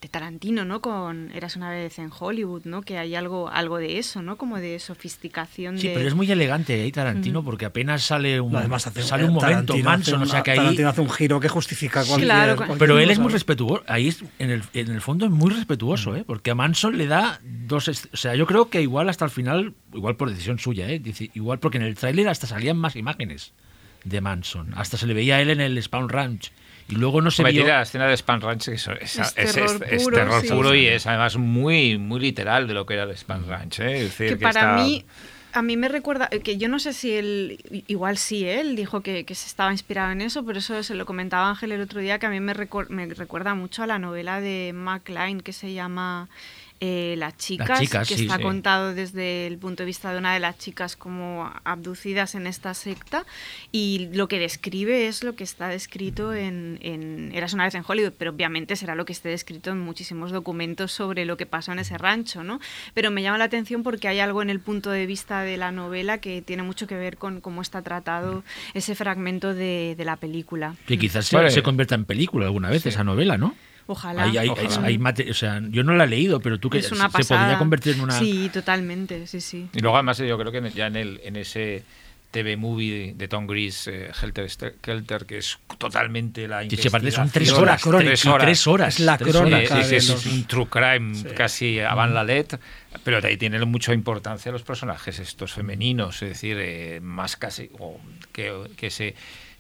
de 0.00 0.08
Tarantino, 0.08 0.64
¿no? 0.64 0.80
Con 0.80 1.30
Eras 1.32 1.56
una 1.56 1.70
vez 1.70 1.98
en 1.98 2.10
Hollywood, 2.16 2.62
¿no? 2.64 2.82
Que 2.82 2.98
hay 2.98 3.14
algo, 3.14 3.48
algo 3.48 3.78
de 3.78 3.98
eso, 3.98 4.20
¿no? 4.20 4.36
Como 4.36 4.58
de 4.58 4.78
sofisticación. 4.78 5.78
Sí, 5.78 5.88
de... 5.88 5.94
pero 5.94 6.06
es 6.06 6.14
muy 6.14 6.30
elegante 6.30 6.82
ahí 6.82 6.92
Tarantino 6.92 7.42
porque 7.42 7.64
apenas 7.64 8.02
sale 8.02 8.40
un, 8.40 8.52
No, 8.52 8.58
además 8.58 8.86
hace, 8.86 9.02
sale 9.02 9.24
un 9.24 9.32
momento 9.32 9.72
Tarantino 9.72 9.84
Manson, 9.84 10.22
o 10.22 10.26
sea 10.26 10.42
que 10.42 10.50
ahí... 10.50 10.58
Tarantino 10.58 10.88
hace 10.90 11.00
un 11.00 11.10
giro 11.10 11.40
que 11.40 11.48
justifica 11.48 12.04
cualquier. 12.04 12.28
claro, 12.28 12.56
cualquier 12.56 12.78
Pero 12.78 12.98
él 12.98 13.10
es 13.10 13.18
muy 13.18 13.32
respetuoso. 13.32 13.84
Ahí 13.86 14.08
es, 14.08 14.22
en, 14.38 14.50
el, 14.50 14.62
en 14.74 14.90
el 14.90 15.00
fondo 15.00 15.24
es 15.24 15.32
muy 15.32 15.50
respetuoso, 15.50 16.14
¿eh? 16.14 16.24
Porque 16.26 16.50
a 16.50 16.54
Manson 16.54 16.98
le 16.98 17.06
da 17.06 17.40
dos. 17.42 17.88
O 17.88 18.16
sea, 18.16 18.34
yo 18.34 18.46
creo 18.46 18.68
que 18.68 18.82
igual 18.82 19.08
hasta 19.08 19.24
el 19.24 19.30
final, 19.30 19.74
igual 19.94 20.16
por 20.16 20.28
decisión 20.28 20.58
suya, 20.58 20.88
¿eh? 20.90 20.98
Dice, 20.98 21.30
igual 21.34 21.58
porque 21.58 21.78
en 21.78 21.84
el 21.84 21.94
tráiler 21.94 22.28
hasta 22.28 22.46
salían 22.46 22.76
más 22.76 22.96
imágenes 22.96 23.54
de 24.04 24.20
Manson. 24.20 24.72
Hasta 24.76 24.96
se 24.96 25.06
le 25.06 25.14
veía 25.14 25.36
a 25.36 25.40
él 25.40 25.50
en 25.50 25.60
el 25.60 25.82
Spawn 25.82 26.08
Ranch. 26.08 26.52
Y 26.88 26.94
luego 26.94 27.20
no 27.20 27.30
se 27.30 27.42
Hombre, 27.42 27.52
vio. 27.52 27.62
tiene 27.62 27.76
la 27.76 27.82
escena 27.82 28.06
de 28.06 28.16
Spam 28.16 28.40
Ranch 28.40 28.66
que 28.66 28.74
es, 28.74 28.86
es- 28.88 29.18
Es 29.18 29.18
es- 29.18 29.34
terror 29.54 29.84
es- 29.86 29.92
es 29.92 30.02
puro, 30.04 30.16
terror 30.16 30.40
sí. 30.42 30.48
puro 30.48 30.74
y 30.74 30.86
es 30.86 31.06
además 31.06 31.36
muy, 31.36 31.98
muy 31.98 32.20
literal 32.20 32.68
de 32.68 32.74
lo 32.74 32.86
que 32.86 32.94
era 32.94 33.02
el 33.04 33.10
Spam 33.16 33.46
Ranch. 33.48 33.80
¿eh? 33.80 33.96
Es 33.96 34.02
decir, 34.04 34.28
que 34.30 34.38
que 34.38 34.42
para 34.42 34.60
está- 34.60 34.74
mí 34.76 35.04
a 35.52 35.62
mí 35.62 35.76
me 35.78 35.88
recuerda 35.88 36.28
eh, 36.30 36.40
que 36.40 36.58
yo 36.58 36.68
no 36.68 36.78
sé 36.78 36.92
si 36.92 37.12
él 37.14 37.58
igual 37.88 38.18
sí 38.18 38.44
¿eh? 38.44 38.60
él 38.60 38.76
dijo 38.76 39.00
que, 39.00 39.24
que 39.24 39.34
se 39.34 39.46
estaba 39.46 39.72
inspirado 39.72 40.12
en 40.12 40.20
eso 40.20 40.44
pero 40.44 40.58
eso 40.58 40.82
se 40.82 40.94
lo 40.94 41.06
comentaba 41.06 41.48
Ángel 41.48 41.72
el 41.72 41.80
otro 41.80 42.00
día 42.00 42.18
que 42.18 42.26
a 42.26 42.30
mí 42.30 42.40
me, 42.40 42.52
recuer- 42.52 42.90
me 42.90 43.06
recuerda 43.06 43.54
mucho 43.54 43.82
a 43.82 43.86
la 43.86 43.98
novela 43.98 44.40
de 44.42 44.72
McLean 44.74 45.40
que 45.40 45.54
se 45.54 45.72
llama 45.72 46.28
eh, 46.80 47.14
Las 47.18 47.36
chicas, 47.36 47.80
chicas, 47.80 48.08
que 48.08 48.16
sí, 48.16 48.22
está 48.22 48.36
sí. 48.36 48.42
contado 48.42 48.94
desde 48.94 49.46
el 49.46 49.58
punto 49.58 49.82
de 49.82 49.86
vista 49.86 50.12
de 50.12 50.18
una 50.18 50.34
de 50.34 50.40
las 50.40 50.58
chicas 50.58 50.96
como 50.96 51.50
abducidas 51.64 52.34
en 52.34 52.46
esta 52.46 52.74
secta 52.74 53.24
y 53.72 54.08
lo 54.12 54.28
que 54.28 54.38
describe 54.38 55.06
es 55.08 55.24
lo 55.24 55.34
que 55.34 55.44
está 55.44 55.68
descrito 55.68 56.34
en, 56.34 56.78
en 56.82 57.30
Eras 57.34 57.54
una 57.54 57.64
vez 57.64 57.74
en 57.74 57.84
Hollywood, 57.86 58.12
pero 58.18 58.32
obviamente 58.32 58.76
será 58.76 58.94
lo 58.94 59.04
que 59.04 59.12
esté 59.12 59.28
descrito 59.28 59.70
en 59.70 59.80
muchísimos 59.80 60.32
documentos 60.32 60.92
sobre 60.92 61.24
lo 61.24 61.36
que 61.36 61.46
pasó 61.46 61.72
en 61.72 61.78
ese 61.78 61.98
rancho, 61.98 62.44
¿no? 62.44 62.60
Pero 62.94 63.10
me 63.10 63.22
llama 63.22 63.38
la 63.38 63.44
atención 63.44 63.82
porque 63.82 64.08
hay 64.08 64.20
algo 64.20 64.42
en 64.42 64.50
el 64.50 64.60
punto 64.60 64.90
de 64.90 65.06
vista 65.06 65.42
de 65.42 65.56
la 65.56 65.72
novela 65.72 66.18
que 66.18 66.42
tiene 66.42 66.62
mucho 66.62 66.86
que 66.86 66.96
ver 66.96 67.16
con 67.16 67.40
cómo 67.40 67.62
está 67.62 67.82
tratado 67.82 68.44
ese 68.74 68.94
fragmento 68.94 69.54
de, 69.54 69.94
de 69.96 70.04
la 70.04 70.16
película. 70.16 70.74
Que 70.86 70.98
quizás 70.98 71.26
se, 71.26 71.36
Vale. 71.36 71.50
se 71.50 71.62
convierta 71.62 71.94
en 71.94 72.04
película 72.04 72.46
alguna 72.46 72.70
vez 72.70 72.84
esa 72.86 73.04
novela, 73.04 73.38
¿no? 73.38 73.54
Ojalá. 73.88 74.24
Hay- 74.24 74.36
hay- 74.36 74.48
Ojalá. 74.48 74.68
es- 74.68 74.78
hay 74.78 74.98
mate- 74.98 75.30
o 75.30 75.34
sea, 75.34 75.60
yo 75.70 75.84
no 75.84 75.94
la 75.94 76.04
he 76.04 76.08
leído, 76.08 76.40
pero 76.40 76.58
tú 76.58 76.68
que 76.70 76.78
es 76.78 76.90
una 76.92 77.08
se 77.10 77.24
podría 77.24 77.56
convertir 77.58 77.94
en 77.94 78.00
una. 78.02 78.18
Sí, 78.18 78.50
totalmente, 78.52 79.26
sí, 79.26 79.40
sí. 79.40 79.68
Y 79.72 79.80
luego 79.80 79.96
además 79.96 80.18
yo 80.18 80.36
creo 80.38 80.50
que 80.52 80.70
ya 80.72 80.86
en, 80.88 80.96
el, 80.96 81.20
en 81.24 81.36
ese 81.36 81.84
TV 82.32 82.56
movie 82.56 83.14
de 83.16 83.28
Tom 83.28 83.46
Gris, 83.46 83.86
eh, 83.86 84.10
Helter 84.20 84.50
Skelter, 84.50 85.24
que 85.24 85.38
es 85.38 85.58
totalmente 85.78 86.46
la 86.48 86.68
Sí, 86.68 86.88
aparte 86.88 87.10
son 87.12 87.30
tres 87.30 87.50
horas. 87.52 87.80
crónica. 87.80 88.10
Tres 88.10 88.26
horas. 88.26 88.44
Tres 88.44 88.66
horas. 88.66 88.94
Es 88.94 89.00
la 89.06 89.16
crónica. 89.16 89.80
Eh, 89.80 89.84
sí, 89.84 89.94
es 89.94 90.08
los- 90.10 90.26
un 90.26 90.44
true 90.44 90.66
crime 90.68 91.14
Sí. 91.14 91.24
casi 91.34 91.80
avant 91.80 92.12
la 92.12 92.24
lettre, 92.24 92.58
pero 93.04 93.20
de 93.20 93.28
ahí 93.28 93.36
tienen 93.36 93.66
mucha 93.68 93.94
importancia 93.94 94.50
los 94.52 94.64
personajes 94.64 95.18
estos 95.20 95.52
femeninos, 95.52 96.20
es 96.22 96.30
decir, 96.30 96.56
eh, 96.60 96.98
más 97.00 97.36
casi 97.36 97.70
o 97.78 97.98
que, 98.32 98.52
que 98.76 98.88
ese 98.88 99.14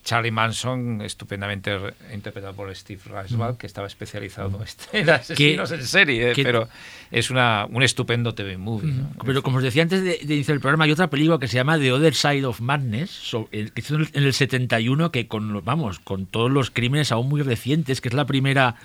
Charlie 0.06 0.30
Manson, 0.30 1.02
estupendamente 1.02 1.76
re- 1.76 1.94
interpretado 2.14 2.54
por 2.54 2.74
Steve 2.74 3.00
Reiswald, 3.04 3.58
que 3.58 3.66
estaba 3.66 3.88
especializado 3.88 4.50
en 4.92 5.10
asesinos 5.10 5.70
en 5.72 5.84
serie, 5.84 6.32
que- 6.32 6.44
pero 6.44 6.68
es 7.10 7.28
una, 7.30 7.66
un 7.68 7.82
estupendo 7.82 8.32
TV 8.32 8.56
movie. 8.56 8.92
¿no? 8.92 9.10
Pero 9.24 9.42
como 9.42 9.56
os 9.58 9.64
decía 9.64 9.82
antes 9.82 10.02
de, 10.02 10.20
de 10.22 10.34
iniciar 10.34 10.54
el 10.54 10.60
programa, 10.60 10.84
hay 10.84 10.92
otra 10.92 11.10
película 11.10 11.38
que 11.40 11.48
se 11.48 11.56
llama 11.56 11.76
The 11.78 11.90
Other 11.92 12.14
Side 12.14 12.44
of 12.46 12.60
Madness, 12.60 13.10
so- 13.10 13.48
el- 13.50 13.72
que 13.72 13.80
hizo 13.80 13.96
en 13.96 14.02
el- 14.02 14.08
en 14.12 14.22
el 14.24 14.32
71, 14.32 15.10
que 15.10 15.26
con, 15.26 15.64
vamos, 15.64 15.98
con 15.98 16.26
todos 16.26 16.50
los 16.52 16.70
crímenes 16.70 17.10
aún 17.10 17.28
muy 17.28 17.42
recientes, 17.42 18.00
que 18.00 18.08
es 18.08 18.14
la 18.14 18.26
primera 18.26 18.76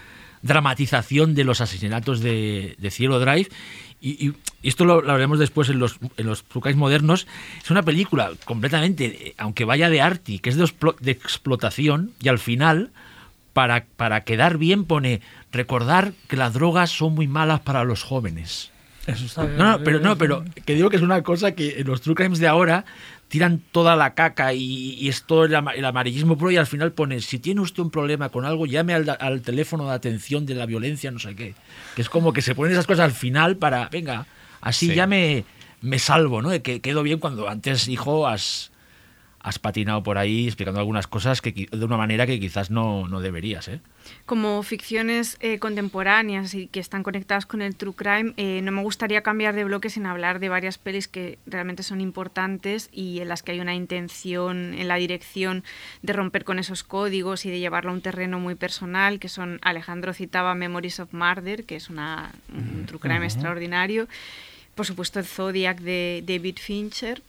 dramatización 0.42 1.36
de 1.36 1.44
los 1.44 1.62
asesinatos 1.62 2.20
de, 2.20 2.76
de 2.80 2.92
Cielo 2.92 3.20
Drive. 3.20 3.48
Y, 4.02 4.30
y 4.30 4.34
esto 4.64 4.84
lo, 4.84 5.02
lo 5.02 5.12
hablaremos 5.12 5.38
después 5.38 5.70
en 5.70 5.78
los, 5.78 5.98
en 6.18 6.26
los 6.26 6.44
modernos. 6.76 7.28
Es 7.64 7.70
una 7.70 7.84
película 7.84 8.32
completamente, 8.46 9.06
eh, 9.06 9.36
aunque 9.38 9.64
vaya 9.64 9.90
de 9.90 10.02
arty, 10.02 10.40
que 10.40 10.50
es 10.50 10.56
de, 10.58 10.64
explo- 10.64 10.98
de 11.00 11.12
explotación, 11.12 12.12
y 12.20 12.30
al 12.30 12.40
final, 12.40 12.90
para, 13.54 13.86
para 13.98 14.22
quedar 14.24 14.58
bien, 14.58 14.86
pone 14.86 15.22
recordar 15.52 16.14
que 16.28 16.36
las 16.36 16.54
drogas 16.54 16.90
son 16.90 17.14
muy 17.14 17.28
malas 17.28 17.60
para 17.60 17.84
los 17.84 18.04
jóvenes. 18.04 18.72
Eso 19.06 19.26
está 19.26 19.46
bien. 19.46 19.58
No, 19.58 19.78
no, 19.78 19.84
pero 19.84 20.00
no, 20.00 20.18
pero 20.18 20.46
que 20.66 20.76
digo 20.76 20.90
que 20.90 20.96
es 20.96 21.02
una 21.02 21.22
cosa 21.22 21.54
que 21.54 21.80
en 21.80 21.88
los 21.88 22.02
true 22.02 22.16
crimes 22.16 22.40
de 22.40 22.48
ahora 22.48 22.86
tiran 23.32 23.62
toda 23.72 23.96
la 23.96 24.14
caca 24.14 24.54
y, 24.54 24.96
y 25.00 25.08
es 25.08 25.24
todo 25.24 25.46
el, 25.46 25.54
el 25.54 25.86
amarillismo 25.86 26.38
puro 26.38 26.52
y 26.52 26.58
al 26.58 26.68
final 26.68 26.92
pone, 26.92 27.22
si 27.22 27.40
tiene 27.40 27.62
usted 27.62 27.82
un 27.82 27.90
problema 27.90 28.28
con 28.28 28.44
algo, 28.44 28.66
llame 28.66 28.94
al, 28.94 29.42
teléfono 29.42 29.88
de 29.88 29.94
atención 29.94 30.46
de 30.46 30.54
la 30.54 30.66
violencia, 30.66 31.12
no 31.12 31.20
sé 31.20 31.34
qué. 31.34 31.56
Que 31.96 32.02
es 32.02 32.10
como 32.10 32.34
que 32.34 32.42
se 32.42 32.56
ponen 32.56 32.74
esas 32.74 32.86
cosas 32.86 33.06
al 33.06 33.14
final 33.14 33.56
para, 33.56 33.88
venga, 33.88 34.26
así 34.60 34.90
Sí. 34.90 34.96
ya 34.96 35.08
me, 35.08 35.46
me 35.80 35.98
salvo, 35.98 36.42
¿no? 36.42 36.50
Que 36.62 36.82
quedo 36.82 37.04
bien 37.04 37.20
cuando 37.20 37.48
antes, 37.48 37.88
hijo, 37.88 38.28
has, 38.28 38.71
has 39.44 39.60
patinado 39.60 40.04
por 40.04 40.18
ahí 40.18 40.46
explicando 40.46 40.80
algunas 40.80 41.08
cosas 41.08 41.42
que 41.42 41.68
de 41.72 41.86
una 41.86 41.98
manera 41.98 42.28
que 42.28 42.40
quizás 42.40 42.70
no, 42.70 43.08
no 43.08 43.22
deberías, 43.22 43.68
¿eh? 43.68 43.82
como 44.26 44.62
ficciones 44.64 45.38
eh, 45.40 45.60
contemporáneas 45.60 46.54
y 46.54 46.68
que 46.68 46.80
están 46.80 47.04
conectadas 47.04 47.46
con 47.46 47.62
el 47.62 47.76
true 47.76 47.94
crime, 47.94 48.34
eh, 48.38 48.62
no 48.64 48.72
me 48.72 48.82
gustaría 48.82 49.22
cambiar 49.22 49.56
de 49.56 49.64
bloque 49.64 49.90
sin 49.90 50.06
hablar 50.06 50.40
de 50.40 50.50
varias 50.50 50.78
pelis 50.78 51.08
que 51.08 51.40
realmente 51.46 51.84
son 51.84 52.02
importantes 52.02 52.90
y 52.92 53.20
en 53.20 53.30
las 53.30 53.44
que 53.44 53.54
hay 53.54 53.60
una 53.60 53.76
intención 53.76 54.74
en 54.74 54.88
la 54.88 54.96
dirección 54.96 55.64
de 56.02 56.14
romper 56.14 56.44
con 56.44 56.60
esos 56.60 56.84
códigos 56.84 57.46
y 57.46 57.50
de 57.50 57.60
llevarlo 57.60 57.92
a 57.92 57.94
un 57.94 58.02
terreno 58.02 58.40
muy 58.40 58.56
personal, 58.56 59.20
que 59.20 59.30
son, 59.30 59.60
Alejandro 59.62 60.14
citaba 60.14 60.56
Memories 60.56 61.00
of 61.00 61.14
Murder, 61.14 61.64
que 61.66 61.76
es 61.76 61.90
una, 61.90 62.32
un 62.54 62.86
true 62.86 63.00
crime 63.00 63.26
extraordinario, 63.26 64.08
por 64.76 64.86
supuesto 64.86 65.20
el 65.20 65.26
Zodiac 65.26 65.80
de 65.80 66.24
David 66.26 66.58
Fincher, 66.60 67.22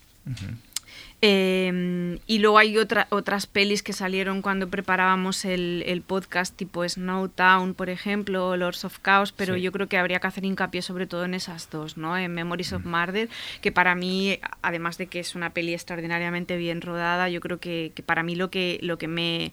eh, 1.25 2.19
y 2.27 2.39
luego 2.41 2.59
hay 2.59 2.77
otra, 2.79 3.07
otras 3.11 3.47
pelis 3.47 3.83
que 3.83 3.93
salieron 3.93 4.43
cuando 4.43 4.69
preparábamos 4.69 5.45
el, 5.45 5.85
el 5.87 6.03
podcast, 6.03 6.57
tipo 6.57 6.87
Snowtown, 6.87 7.75
por 7.75 7.89
ejemplo, 7.91 8.49
o 8.49 8.57
Lords 8.57 8.85
of 8.85 8.99
Chaos, 9.03 9.31
pero 9.33 9.55
Sí. 9.55 9.63
yo 9.63 9.71
creo 9.73 9.89
que 9.89 9.99
habría 9.99 10.19
que 10.19 10.27
hacer 10.27 10.45
hincapié 10.45 10.83
sobre 10.83 11.07
todo 11.07 11.25
en 11.25 11.35
esas 11.35 11.71
dos, 11.71 11.97
¿no? 11.97 12.19
En 12.19 12.35
Memories 12.35 12.73
of 12.73 12.85
Murder, 12.85 13.29
que 13.61 13.71
para 13.71 13.95
mí, 13.95 14.39
además 14.63 14.99
de 14.99 15.07
que 15.07 15.21
es 15.21 15.35
una 15.37 15.51
peli 15.51 15.73
extraordinariamente 15.75 16.57
bien 16.57 16.81
rodada, 16.81 17.29
yo 17.29 17.41
creo 17.41 17.61
que, 17.61 17.93
que 17.95 18.03
para 18.03 18.23
mí 18.25 18.35
lo 18.35 18.51
que, 18.51 18.79
lo 18.83 18.99
que 18.99 19.07
me, 19.09 19.53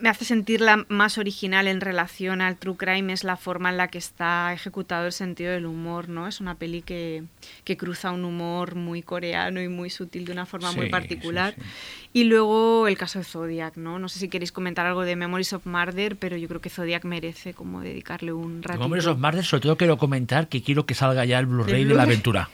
me 0.00 0.08
hace 0.08 0.24
sentirla 0.24 0.84
más 0.88 1.18
original 1.18 1.66
en 1.68 1.80
relación 1.80 2.40
al 2.40 2.56
true 2.56 2.76
crime 2.76 3.12
es 3.12 3.24
la 3.24 3.36
forma 3.36 3.70
en 3.70 3.76
la 3.76 3.88
que 3.88 3.98
está 3.98 4.52
ejecutado 4.52 5.06
el 5.06 5.12
sentido 5.12 5.52
del 5.52 5.66
humor, 5.66 6.08
¿no? 6.08 6.26
Es 6.28 6.40
una 6.40 6.56
peli 6.56 6.82
que, 6.82 7.24
que 7.64 7.76
cruza 7.76 8.12
un 8.12 8.24
humor 8.24 8.74
muy 8.74 9.02
coreano 9.02 9.60
y 9.60 9.68
muy 9.68 9.90
sutil 9.90 10.24
de 10.24 10.32
una 10.32 10.46
forma 10.46 10.72
muy 10.72 10.88
particular. 10.88 11.54
sí, 11.54 11.60
sí. 11.60 11.66
Y 12.12 12.24
luego 12.24 12.88
el 12.88 12.96
caso 12.96 13.18
de 13.18 13.24
Zodiac, 13.26 13.76
¿no? 13.76 13.98
No 13.98 14.08
sé 14.08 14.18
si 14.18 14.28
queréis 14.28 14.50
comentar 14.50 14.86
algo 14.86 15.02
de 15.02 15.14
Memories 15.14 15.52
of 15.52 15.66
Murder, 15.66 16.16
pero 16.16 16.36
yo 16.38 16.48
creo 16.48 16.60
que 16.60 16.70
Zodiac 16.70 17.04
merece 17.04 17.52
como 17.52 17.82
dedicarle 17.82 18.32
un 18.32 18.62
ratito. 18.62 18.82
Como 18.82 18.96
esos 18.96 19.18
martes, 19.18 19.46
sobre 19.46 19.60
todo 19.62 19.76
quiero 19.76 19.98
comentar 19.98 20.48
que 20.48 20.62
quiero 20.62 20.86
que 20.86 20.94
salga 20.94 21.24
ya 21.26 21.38
el 21.38 21.46
Blu-ray 21.46 21.82
¿El 21.82 21.88
de 21.88 21.94
la 21.94 22.04
aventura. 22.04 22.48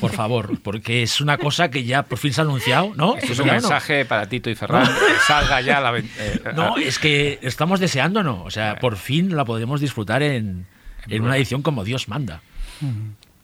Por 0.00 0.12
favor, 0.12 0.58
porque 0.62 1.02
es 1.02 1.20
una 1.22 1.38
cosa 1.38 1.70
que 1.70 1.84
ya 1.84 2.02
por 2.02 2.18
fin 2.18 2.34
se 2.34 2.42
ha 2.42 2.44
anunciado, 2.44 2.92
¿no? 2.94 3.16
Esto 3.16 3.32
es 3.32 3.38
un 3.38 3.46
mensaje 3.46 4.04
para 4.04 4.28
Tito 4.28 4.50
y 4.50 4.54
Ferran, 4.54 4.84
que 4.86 5.18
salga 5.26 5.60
ya 5.62 5.80
la... 5.80 5.90
ven- 5.90 6.10
eh, 6.18 6.40
No, 6.54 6.74
ah, 6.76 6.80
es 6.80 6.98
que 6.98 7.38
estamos 7.42 7.80
deseando, 7.80 8.22
¿no? 8.22 8.44
O 8.44 8.50
sea, 8.50 8.76
por 8.78 8.96
fin 8.96 9.34
la 9.34 9.44
podremos 9.46 9.80
disfrutar 9.80 10.22
en, 10.22 10.66
en 11.08 11.22
una 11.22 11.36
edición 11.38 11.62
como 11.62 11.82
Dios 11.84 12.08
manda. 12.08 12.42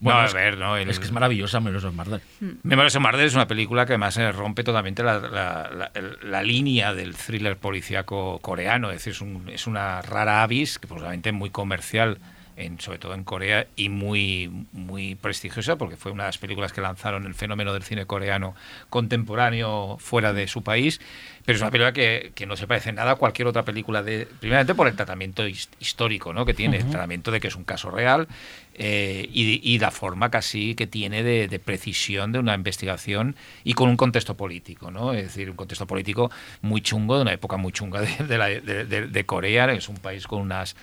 No, 0.01 0.13
a 0.13 0.27
es, 0.27 0.35
ver, 0.35 0.59
no, 0.59 0.77
el- 0.77 0.89
es 0.91 0.99
que 0.99 1.07
es 1.07 1.13
maravillosa 1.13 1.59
Menos 1.61 1.83
of 1.85 1.93
Murder. 1.95 2.21
Memorias 2.63 2.95
of 2.95 3.03
Murder 3.03 3.27
es 3.27 3.35
una 3.35 3.49
película 3.49 3.85
que 3.85 3.93
además 3.95 4.17
eh, 4.17 4.31
rompe 4.31 4.63
totalmente 4.63 5.03
la, 5.03 5.19
la- 5.19 5.71
la- 5.75 5.91
el- 5.95 6.19
la 6.31 6.43
línea 6.43 6.95
del 6.95 7.15
thriller 7.17 7.57
policíaco 7.57 8.39
coreano. 8.41 8.91
Es 8.91 8.99
decir, 8.99 9.13
es, 9.15 9.21
un- 9.21 9.49
es 9.49 9.67
una 9.67 10.01
rara 10.03 10.43
avis, 10.45 10.79
que 10.79 10.87
probablemente 10.87 11.33
muy 11.33 11.51
comercial, 11.51 12.19
en, 12.57 12.81
sobre 12.81 12.99
todo 12.99 13.15
en 13.15 13.23
Corea, 13.25 13.67
y 13.77 13.89
muy, 13.89 14.67
muy 14.73 15.15
prestigiosa, 15.15 15.77
porque 15.77 15.97
fue 15.97 16.11
una 16.13 16.25
de 16.25 16.29
las 16.29 16.39
películas 16.39 16.73
que 16.73 16.81
lanzaron 16.81 17.25
el 17.27 17.35
fenómeno 17.35 17.73
del 17.73 17.83
cine 17.85 18.05
coreano 18.07 18.55
contemporáneo 18.91 19.97
fuera 20.01 20.33
de 20.33 20.47
su 20.49 20.63
país. 20.63 21.01
Pero 21.49 21.57
es 21.57 21.63
una 21.63 21.71
película 21.71 21.95
que, 21.95 22.33
que 22.35 22.45
no 22.45 22.57
se 22.57 22.67
parece 22.67 22.93
nada 22.93 23.13
a 23.13 23.15
cualquier 23.15 23.49
otra 23.49 23.65
película, 23.65 24.03
de, 24.03 24.27
primeramente 24.27 24.75
por 24.75 24.87
el 24.87 24.95
tratamiento 24.95 25.47
his- 25.49 25.71
histórico 25.81 26.35
¿no? 26.35 26.45
que 26.45 26.53
tiene, 26.53 26.77
el 26.77 26.91
tratamiento 26.91 27.31
de 27.31 27.41
que 27.41 27.49
es 27.49 27.57
un 27.57 27.65
caso 27.65 27.91
real 27.91 28.29
eh, 28.75 29.27
y, 29.33 29.59
y 29.63 29.79
la 29.79 29.91
forma 29.91 30.31
casi 30.31 30.75
que 30.75 30.87
tiene 30.87 31.23
de, 31.23 31.49
de 31.49 31.59
precisión 31.59 32.33
de 32.33 32.39
una 32.39 32.55
investigación 32.55 33.35
y 33.65 33.73
con 33.73 33.89
un 33.89 33.97
contexto 33.97 34.37
político, 34.37 34.91
¿no? 34.91 35.15
Es 35.15 35.23
decir, 35.23 35.49
un 35.49 35.57
contexto 35.57 35.87
político 35.87 36.31
muy 36.61 36.83
chungo, 36.83 37.17
de 37.17 37.23
una 37.23 37.33
época 37.33 37.57
muy 37.57 37.73
chunga 37.73 38.03
de, 38.03 38.15
de 38.29 38.37
la- 38.37 38.49
de- 38.49 39.25
Corea, 39.25 39.73
es 39.73 39.89
un 39.89 39.97
país 39.97 40.27
con 40.27 40.43
unos 40.43 40.77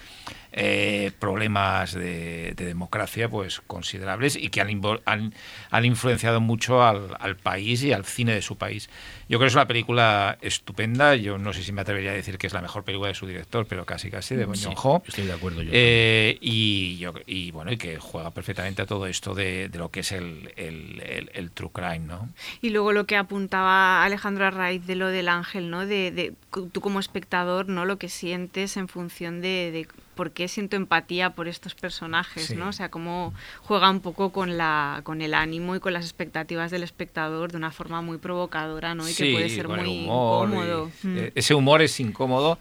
problemas 0.52 1.14
problemas 1.20 1.94
de, 1.94 2.54
de 2.56 2.66
democracia 2.66 3.28
pues 3.30 3.62
considerables 3.68 4.36
y 4.36 4.50
que 4.50 4.62
han, 4.62 4.82
han, 5.06 5.34
han 5.70 5.86
influenciado 5.86 6.40
mucho 6.40 6.82
al, 6.84 7.16
al 7.20 7.36
país 7.36 7.84
y 7.84 7.92
al 7.92 8.06
cine 8.06 8.34
de 8.34 8.42
su 8.42 8.58
país. 8.58 8.90
Yo 9.28 9.40
creo 9.40 9.48
que 9.48 9.48
es 9.48 9.56
una 9.56 9.68
película 9.68 10.38
estupenda. 10.42 11.16
Yo 11.16 11.38
no 11.38 11.52
sé 11.52 11.64
si 11.64 11.72
me 11.72 11.82
atrevería 11.82 12.12
a 12.12 12.14
decir 12.14 12.38
que 12.38 12.46
es 12.48 12.54
la 12.54 12.62
mejor 12.62 12.84
película 12.84 13.08
de 13.08 13.16
su 13.16 13.26
director, 13.26 13.66
pero 13.68 13.84
casi 13.86 14.12
casi, 14.12 14.36
de 14.36 14.46
Bong 14.46 14.56
Sí, 14.56 14.66
Joon-ho. 14.66 15.02
estoy 15.08 15.26
de 15.26 15.34
acuerdo 15.34 15.64
yo. 15.64 15.72
Eh, 15.74 16.38
y, 16.42 16.98
yo, 16.98 17.14
y 17.26 17.50
bueno, 17.52 17.72
y 17.72 17.78
que 17.78 17.98
juega 17.98 18.30
perfectamente 18.32 18.84
a 18.84 18.86
todo 18.86 19.08
esto 19.08 19.34
de, 19.34 19.70
de 19.70 19.78
lo 19.80 19.90
que 19.90 20.02
es 20.02 20.12
el, 20.12 20.52
el, 20.58 21.02
el- 21.02 21.32
el 21.34 21.52
true 21.52 21.72
crime, 21.74 22.00
¿no? 22.00 22.30
Y 22.62 22.70
luego 22.70 22.92
lo 22.94 23.06
que 23.06 23.18
apuntaba 23.18 24.04
Alejandro 24.04 24.46
a 24.46 24.52
raíz 24.52 24.86
de 24.86 24.96
lo 24.96 25.08
del 25.08 25.28
ángel, 25.30 25.70
¿no? 25.72 25.86
De, 25.86 26.12
de 26.12 26.34
tú 26.72 26.80
como 26.82 27.00
espectador, 27.00 27.68
¿no? 27.68 27.86
Lo 27.86 27.98
que 27.98 28.10
sientes 28.10 28.78
en 28.78 28.88
función 28.88 29.42
de, 29.42 29.72
de 29.72 29.88
por 30.16 30.32
qué 30.32 30.48
siento 30.48 30.76
empatía 30.76 31.32
por 31.32 31.48
estos 31.48 31.76
personajes, 31.76 32.46
Sí. 32.48 32.56
¿no? 32.56 32.70
O 32.70 32.74
sea, 32.74 32.90
cómo 32.90 33.34
juega 33.62 33.90
un 33.90 34.00
poco 34.00 34.32
con 34.32 34.58
la 34.58 35.02
con 35.04 35.22
el 35.22 35.34
ánimo 35.34 35.76
y 35.76 35.80
con 35.80 35.94
las 35.94 36.06
expectativas 36.06 36.72
del 36.72 36.84
espectador 36.84 37.52
de 37.52 37.58
una 37.58 37.72
forma 37.72 38.02
muy 38.02 38.18
provocadora, 38.18 38.96
¿no? 38.96 39.08
Y 39.08 39.14
que 39.14 39.32
puede 39.34 39.50
ser 39.50 39.68
con 39.68 39.80
muy 39.82 40.04
humor, 40.06 40.48
incómodo. 40.50 40.92
y, 41.04 41.08
Mm. 41.08 41.18
ese 41.36 41.54
humor 41.54 41.82
es 41.82 42.00
incómodo. 42.00 42.58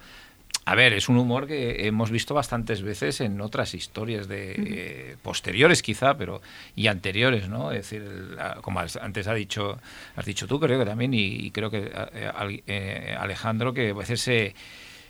A 0.66 0.74
ver, 0.74 0.94
es 0.94 1.10
un 1.10 1.18
humor 1.18 1.46
que 1.46 1.86
hemos 1.86 2.10
visto 2.10 2.32
bastantes 2.32 2.80
veces 2.80 3.20
en 3.20 3.38
otras 3.42 3.74
historias 3.74 4.28
de 4.28 4.54
eh, 4.56 5.16
posteriores 5.22 5.82
quizá, 5.82 6.16
pero 6.16 6.40
y 6.74 6.86
anteriores, 6.86 7.50
¿no? 7.50 7.70
Es 7.70 7.90
decir, 7.90 8.00
la- 8.34 8.54
como 8.62 8.80
antes 8.80 9.26
ha 9.26 9.34
dicho, 9.34 9.78
has 10.16 10.24
dicho 10.24 10.46
tú, 10.46 10.58
creo 10.58 10.78
que 10.78 10.86
también 10.86 11.12
y, 11.12 11.18
y 11.22 11.50
creo 11.50 11.70
que 11.70 11.92
eh, 12.14 12.62
eh, 12.66 13.14
Alejandro 13.18 13.74
que 13.74 13.90
a 13.90 13.94
veces 13.94 14.22
se 14.22 14.54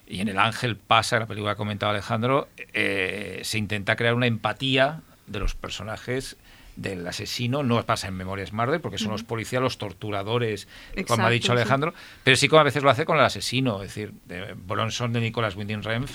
y 0.06 0.20
en 0.20 0.28
el 0.28 0.38
Ángel 0.38 0.76
pasa, 0.76 1.18
la 1.18 1.26
película 1.26 1.52
que 1.52 1.54
ha 1.54 1.56
comentado 1.56 1.90
Alejandro, 1.92 2.48
eh, 2.72 3.40
se 3.44 3.58
intenta 3.58 3.96
crear 3.96 4.14
una 4.14 4.26
empatía 4.26 5.00
de 5.26 5.38
los 5.40 5.54
personajes 5.54 6.36
del 6.76 7.06
asesino, 7.06 7.62
no 7.62 7.82
pasa 7.86 8.08
en 8.08 8.14
Memorias 8.14 8.52
Murder, 8.52 8.80
porque 8.80 8.98
son 8.98 9.12
los 9.12 9.22
policías, 9.22 9.62
los 9.62 9.78
torturadores, 9.78 10.66
como 10.66 10.98
ha 10.98 11.00
Exacto, 11.00 11.30
dicho 11.30 11.46
sí. 11.46 11.52
Alejandro, 11.52 11.94
pero 12.24 12.36
sí 12.36 12.48
como 12.48 12.60
a 12.60 12.64
veces 12.64 12.82
lo 12.82 12.90
hace 12.90 13.04
con 13.04 13.16
el 13.16 13.24
asesino, 13.24 13.82
es 13.82 13.88
decir, 13.94 14.12
de 14.26 14.54
Bronson 14.54 15.12
de 15.12 15.20
Nicolas 15.20 15.54
Winding 15.56 15.82
Refn 15.82 16.06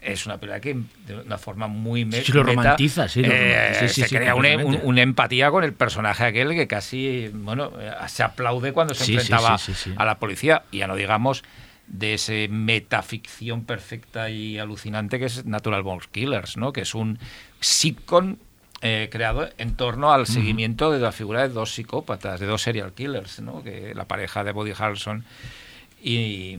es 0.00 0.26
una 0.26 0.38
película 0.38 0.60
que 0.60 0.76
de 1.06 1.16
una 1.26 1.38
forma 1.38 1.66
muy 1.66 2.04
me- 2.04 2.22
Sí, 2.22 2.30
lo 2.32 2.42
meta, 2.44 2.52
romantiza, 2.52 3.08
sí, 3.08 3.22
lo 3.22 3.32
eh. 3.34 3.74
Sí, 3.80 3.88
sí, 3.88 4.02
se 4.02 4.08
sí, 4.08 4.14
crea 4.16 4.34
una, 4.36 4.56
un- 4.64 4.80
una 4.84 5.02
empatía 5.02 5.50
con 5.50 5.64
el 5.64 5.72
personaje 5.74 6.24
aquel 6.24 6.50
que 6.54 6.68
casi, 6.68 7.30
bueno, 7.34 7.72
eh, 7.80 7.90
se 8.06 8.22
aplaude 8.22 8.72
cuando 8.72 8.94
se 8.94 9.04
Sí, 9.04 9.12
sí, 9.14 9.18
enfrentaba 9.18 9.58
sí, 9.58 9.74
sí, 9.74 9.90
sí. 9.90 9.94
a 9.96 10.04
la 10.04 10.18
policía, 10.20 10.62
y 10.70 10.78
ya 10.78 10.86
no 10.86 10.94
digamos 10.94 11.42
de 11.88 12.14
ese 12.14 12.48
metaficción 12.48 13.64
perfecta 13.64 14.30
y 14.30 14.58
alucinante 14.58 15.18
que 15.18 15.24
es 15.26 15.44
Natural 15.46 15.82
Born 15.82 16.02
Killers, 16.12 16.56
¿no? 16.56 16.72
que 16.72 16.82
es 16.82 16.94
un 16.94 17.18
sitcom 17.60 18.36
eh, 18.82 19.08
creado 19.10 19.48
en 19.58 19.74
torno 19.74 20.12
al 20.12 20.26
seguimiento 20.26 20.90
de 20.92 21.00
la 21.00 21.10
figura 21.12 21.42
de 21.42 21.48
dos 21.48 21.72
psicópatas, 21.74 22.38
de 22.40 22.46
dos 22.46 22.62
serial 22.62 22.92
killers, 22.92 23.40
¿no? 23.40 23.62
que 23.64 23.94
la 23.94 24.04
pareja 24.06 24.44
de 24.44 24.52
Body 24.52 24.72
Harrelson 24.78 25.24
y, 26.02 26.58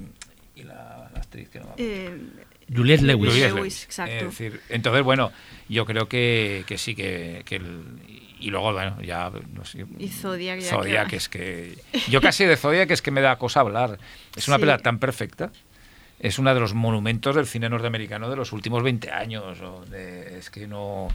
y 0.56 0.64
la, 0.64 1.10
la 1.14 1.20
actriz 1.20 1.50
que 1.50 1.60
no. 1.60 1.74
Eh, 1.78 2.18
Juliette 2.76 3.02
Lewis. 3.02 3.34
Lewis, 3.36 3.54
Lewis. 3.54 3.84
exacto. 3.86 4.14
Es 4.14 4.24
decir, 4.26 4.62
entonces, 4.70 5.04
bueno, 5.04 5.32
yo 5.70 5.86
creo 5.86 6.08
que, 6.08 6.64
que 6.68 6.78
sí, 6.78 6.94
que, 6.94 7.42
que 7.46 7.56
el- 7.56 7.84
y 8.40 8.50
luego, 8.50 8.72
bueno, 8.74 9.02
ya... 9.02 9.32
No 9.54 9.66
sé, 9.66 9.86
Y 9.98 10.08
Zodiac 10.10 10.60
ya 10.60 10.70
Zodiac, 10.70 11.10
que- 11.10 11.16
es 11.18 11.30
que... 11.30 11.78
Yo 12.10 12.22
casi 12.22 12.46
de 12.46 12.58
Zodiac 12.58 12.90
es 12.92 13.02
que 13.02 13.12
me 13.12 13.22
da 13.22 13.38
cosa 13.38 13.60
hablar. 13.62 14.00
Es 14.36 14.48
una 14.48 14.58
Sí. 14.58 14.62
película 14.62 14.78
tan 14.80 15.00
perfecta. 15.00 15.52
Es 16.22 16.38
uno 16.38 16.54
de 16.54 16.60
los 16.60 16.74
monumentos 16.74 17.34
del 17.34 17.46
cine 17.48 17.70
norteamericano 17.70 18.30
de 18.30 18.36
los 18.36 18.52
últimos 18.52 18.84
20 18.84 19.10
años. 19.12 19.62
o 19.62 19.86
de- 19.86 20.38
es 20.38 20.50
que 20.50 20.68
no... 20.68 21.08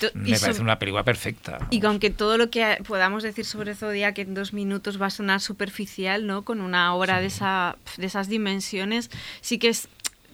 To- 0.00 0.06
Me 0.14 0.24
parece 0.30 0.46
sobre- 0.52 0.60
una 0.62 0.78
película 0.78 1.04
perfecta. 1.04 1.58
Y 1.70 1.80
que 1.80 1.86
aunque 1.86 2.08
todo 2.10 2.38
lo 2.38 2.48
que 2.50 2.78
podamos 2.86 3.22
decir 3.22 3.44
sobre 3.44 3.74
Zodiac 3.74 4.18
en 4.18 4.32
dos 4.34 4.52
minutos 4.54 5.00
va 5.00 5.06
a 5.06 5.10
sonar 5.10 5.40
superficial, 5.42 6.26
¿no? 6.26 6.42
Con 6.42 6.60
una 6.62 6.94
obra 6.94 7.20
de, 7.20 7.26
esa, 7.26 7.76
de 7.98 8.06
esas 8.06 8.28
dimensiones, 8.28 9.10
sí 9.42 9.58
que 9.58 9.68
es 9.68 9.88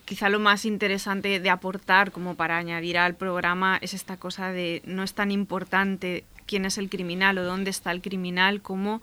quizá 0.04 0.28
lo 0.28 0.40
más 0.40 0.64
interesante 0.66 1.40
de 1.40 1.50
aportar 1.50 2.10
como 2.12 2.34
para 2.34 2.58
añadir 2.58 2.98
al 2.98 3.14
programa 3.14 3.78
es 3.80 3.94
esta 3.94 4.16
cosa 4.18 4.52
de 4.52 4.82
no 4.84 5.04
es 5.04 5.14
tan 5.14 5.30
importante 5.30 6.24
quién 6.52 6.66
es 6.66 6.76
el 6.76 6.90
criminal 6.90 7.38
o 7.38 7.44
dónde 7.44 7.70
está 7.70 7.90
el 7.92 8.02
criminal 8.02 8.60
como 8.60 9.00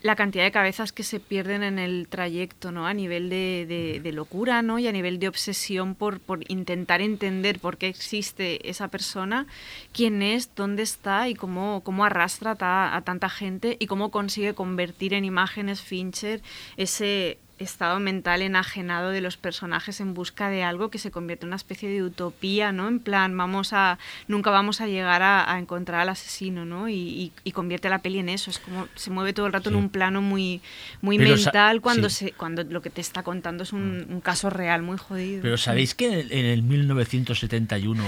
la 0.00 0.14
cantidad 0.14 0.44
de 0.44 0.52
cabezas 0.52 0.92
que 0.92 1.02
se 1.02 1.18
pierden 1.18 1.62
en 1.64 1.78
el 1.80 2.06
trayecto, 2.08 2.70
¿no? 2.70 2.86
A 2.86 2.92
nivel 2.94 3.30
de, 3.30 3.64
de- 3.66 4.00
de 4.00 4.12
locura, 4.12 4.62
¿no? 4.62 4.78
Y 4.78 4.86
a 4.86 4.92
nivel 4.92 5.18
de 5.18 5.26
obsesión 5.28 5.94
por, 5.96 6.20
por 6.20 6.40
intentar 6.48 7.00
entender 7.00 7.58
por 7.58 7.78
qué 7.78 7.88
existe 7.88 8.68
esa 8.68 8.88
persona, 8.88 9.46
quién 9.92 10.22
es, 10.22 10.54
dónde 10.54 10.82
está 10.84 11.28
y 11.28 11.34
cómo, 11.34 11.80
cómo 11.82 12.04
arrastra 12.04 12.54
ta- 12.54 12.94
a 12.94 13.00
tanta 13.02 13.28
gente 13.28 13.76
y 13.80 13.86
cómo 13.86 14.10
consigue 14.10 14.54
convertir 14.54 15.14
en 15.14 15.24
imágenes 15.24 15.80
Fincher 15.80 16.42
ese 16.76 17.38
estado 17.58 18.00
mental 18.00 18.42
enajenado 18.42 19.10
de 19.10 19.20
los 19.20 19.36
personajes 19.36 20.00
en 20.00 20.12
busca 20.12 20.48
de 20.48 20.64
algo 20.64 20.90
que 20.90 20.98
se 20.98 21.10
convierte 21.12 21.44
en 21.44 21.50
una 21.50 21.56
especie 21.56 21.88
de 21.88 22.02
utopía, 22.02 22.72
¿no? 22.72 22.88
En 22.88 22.98
plan, 22.98 23.36
vamos 23.36 23.72
a, 23.72 23.98
nunca 24.26 24.50
vamos 24.50 24.80
a 24.80 24.86
llegar 24.88 25.22
a, 25.22 25.52
a 25.52 25.58
encontrar 25.58 26.00
al 26.00 26.08
asesino, 26.08 26.64
¿no? 26.64 26.88
Y, 26.88 26.94
y- 26.94 27.32
y 27.44 27.52
convierte 27.52 27.88
la 27.88 28.00
peli 28.00 28.18
en 28.18 28.28
eso, 28.28 28.50
es 28.50 28.58
como 28.58 28.88
se 28.96 29.10
mueve 29.10 29.32
todo 29.32 29.46
el 29.46 29.52
rato 29.52 29.68
en 29.70 29.76
un 29.76 29.88
plano 29.88 30.20
muy, 30.20 30.60
muy 31.00 31.16
Pero 31.18 31.36
mental 31.36 31.80
cuando, 31.80 32.08
sí. 32.10 32.26
se, 32.26 32.32
cuando 32.32 32.64
lo 32.64 32.82
que 32.82 32.90
te 32.90 33.00
está 33.00 33.22
contando 33.22 33.62
es 33.62 33.72
un, 33.72 34.06
un 34.08 34.20
caso 34.20 34.50
real 34.50 34.82
muy 34.82 34.98
jodido. 34.98 35.40
Pero 35.42 35.56
¿sabéis 35.56 35.94
que 35.94 36.06
en 36.08 36.12
el, 36.14 36.32
en 36.32 36.46
el 36.46 36.62
1971 36.62 38.02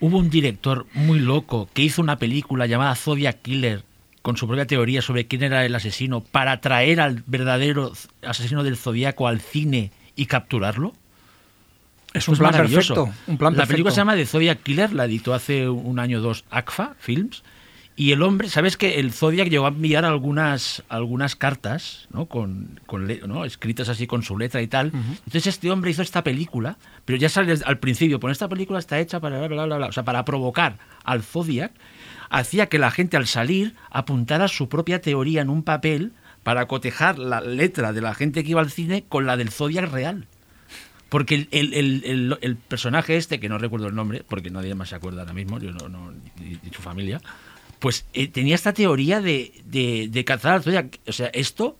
hubo 0.00 0.18
un 0.18 0.30
director 0.30 0.86
muy 0.94 1.20
loco 1.20 1.68
que 1.72 1.82
hizo 1.82 2.02
una 2.02 2.18
película 2.18 2.66
llamada 2.66 2.94
Zodiac 2.96 3.40
Killer 3.42 3.84
con 4.22 4.36
su 4.36 4.46
propia 4.46 4.66
teoría 4.66 5.02
sobre 5.02 5.26
quién 5.26 5.42
era 5.42 5.64
el 5.66 5.74
asesino 5.74 6.20
para 6.22 6.60
traer 6.60 7.00
al 7.00 7.22
verdadero 7.26 7.92
asesino 8.26 8.62
del 8.62 8.76
zodiaco 8.76 9.26
al 9.28 9.40
cine 9.40 9.90
y 10.16 10.26
capturarlo? 10.26 10.94
Es 12.14 12.28
un 12.28 12.36
plan 12.36 12.52
maravilloso. 12.52 12.94
perfecto. 12.94 13.20
Un 13.26 13.38
plan 13.38 13.56
la 13.56 13.66
película 13.66 13.90
perfecto. 13.90 13.90
se 13.94 14.00
llama 14.00 14.14
The 14.16 14.26
Zodiac 14.26 14.62
Killer, 14.62 14.92
la 14.92 15.06
editó 15.06 15.32
hace 15.34 15.68
un 15.68 15.98
año 15.98 16.18
o 16.18 16.20
dos 16.20 16.44
ACFA 16.50 16.94
Films. 16.98 17.42
Y 17.94 18.12
el 18.12 18.22
hombre, 18.22 18.48
¿sabes 18.48 18.78
que 18.78 19.00
el 19.00 19.12
Zodiac 19.12 19.48
llegó 19.48 19.66
a 19.66 19.68
enviar 19.68 20.04
algunas, 20.06 20.82
algunas 20.88 21.36
cartas, 21.36 22.08
¿no? 22.10 22.24
Con, 22.26 22.80
con 22.86 23.06
le- 23.06 23.20
¿no? 23.26 23.44
escritas 23.44 23.88
así 23.90 24.06
con 24.06 24.22
su 24.22 24.38
letra 24.38 24.62
y 24.62 24.66
tal? 24.66 24.86
Entonces 24.94 25.46
este 25.46 25.70
hombre 25.70 25.90
hizo 25.90 26.00
esta 26.02 26.24
película, 26.24 26.78
pero 27.04 27.18
ya 27.18 27.28
sale 27.28 27.54
al 27.64 27.78
principio, 27.78 28.18
pues 28.18 28.32
esta 28.32 28.48
película 28.48 28.78
está 28.78 28.98
hecha 28.98 29.20
para 29.20 29.38
bla, 29.38 29.48
bla, 29.48 29.66
bla, 29.66 29.76
bla, 29.76 29.86
o 29.88 29.92
sea, 29.92 30.04
para 30.04 30.24
provocar 30.24 30.78
al 31.04 31.22
Zodiac, 31.22 31.72
hacía 32.32 32.68
que 32.68 32.78
la 32.80 32.90
gente 32.90 33.16
al 33.16 33.26
salir 33.28 33.74
apuntara 33.90 34.48
su 34.48 34.68
propia 34.68 35.00
teoría 35.00 35.42
en 35.42 35.50
un 35.50 35.62
papel 35.62 36.12
para 36.42 36.66
cotejar 36.66 37.18
la 37.18 37.40
letra 37.40 37.92
de 37.92 38.00
la 38.00 38.14
gente 38.14 38.42
que 38.42 38.50
iba 38.50 38.60
al 38.60 38.70
cine 38.70 39.04
con 39.08 39.26
la 39.26 39.36
del 39.36 39.50
Zodiac 39.50 39.92
real. 39.92 40.26
Porque 41.08 41.46
el, 41.50 41.74
el- 41.74 42.38
el- 42.40 42.56
personaje 42.56 43.16
este, 43.18 43.38
que 43.38 43.50
no 43.50 43.58
recuerdo 43.58 43.86
el 43.86 43.94
nombre, 43.94 44.24
porque 44.26 44.50
nadie 44.50 44.74
más 44.74 44.88
se 44.88 44.94
acuerda 44.94 45.20
ahora 45.20 45.34
mismo, 45.34 45.58
yo 45.60 45.70
no, 45.70 45.88
no- 45.90 46.10
ni, 46.40 46.58
su 46.74 46.80
familia, 46.80 47.20
pues 47.78 48.06
eh, 48.14 48.28
tenía 48.28 48.54
esta 48.54 48.72
teoría 48.72 49.20
de, 49.20 49.52
de, 49.66 50.08
de 50.10 50.24
cazar 50.24 50.52
al 50.54 50.62
Zodiac. 50.62 50.98
O 51.06 51.12
sea, 51.12 51.26
esto, 51.34 51.76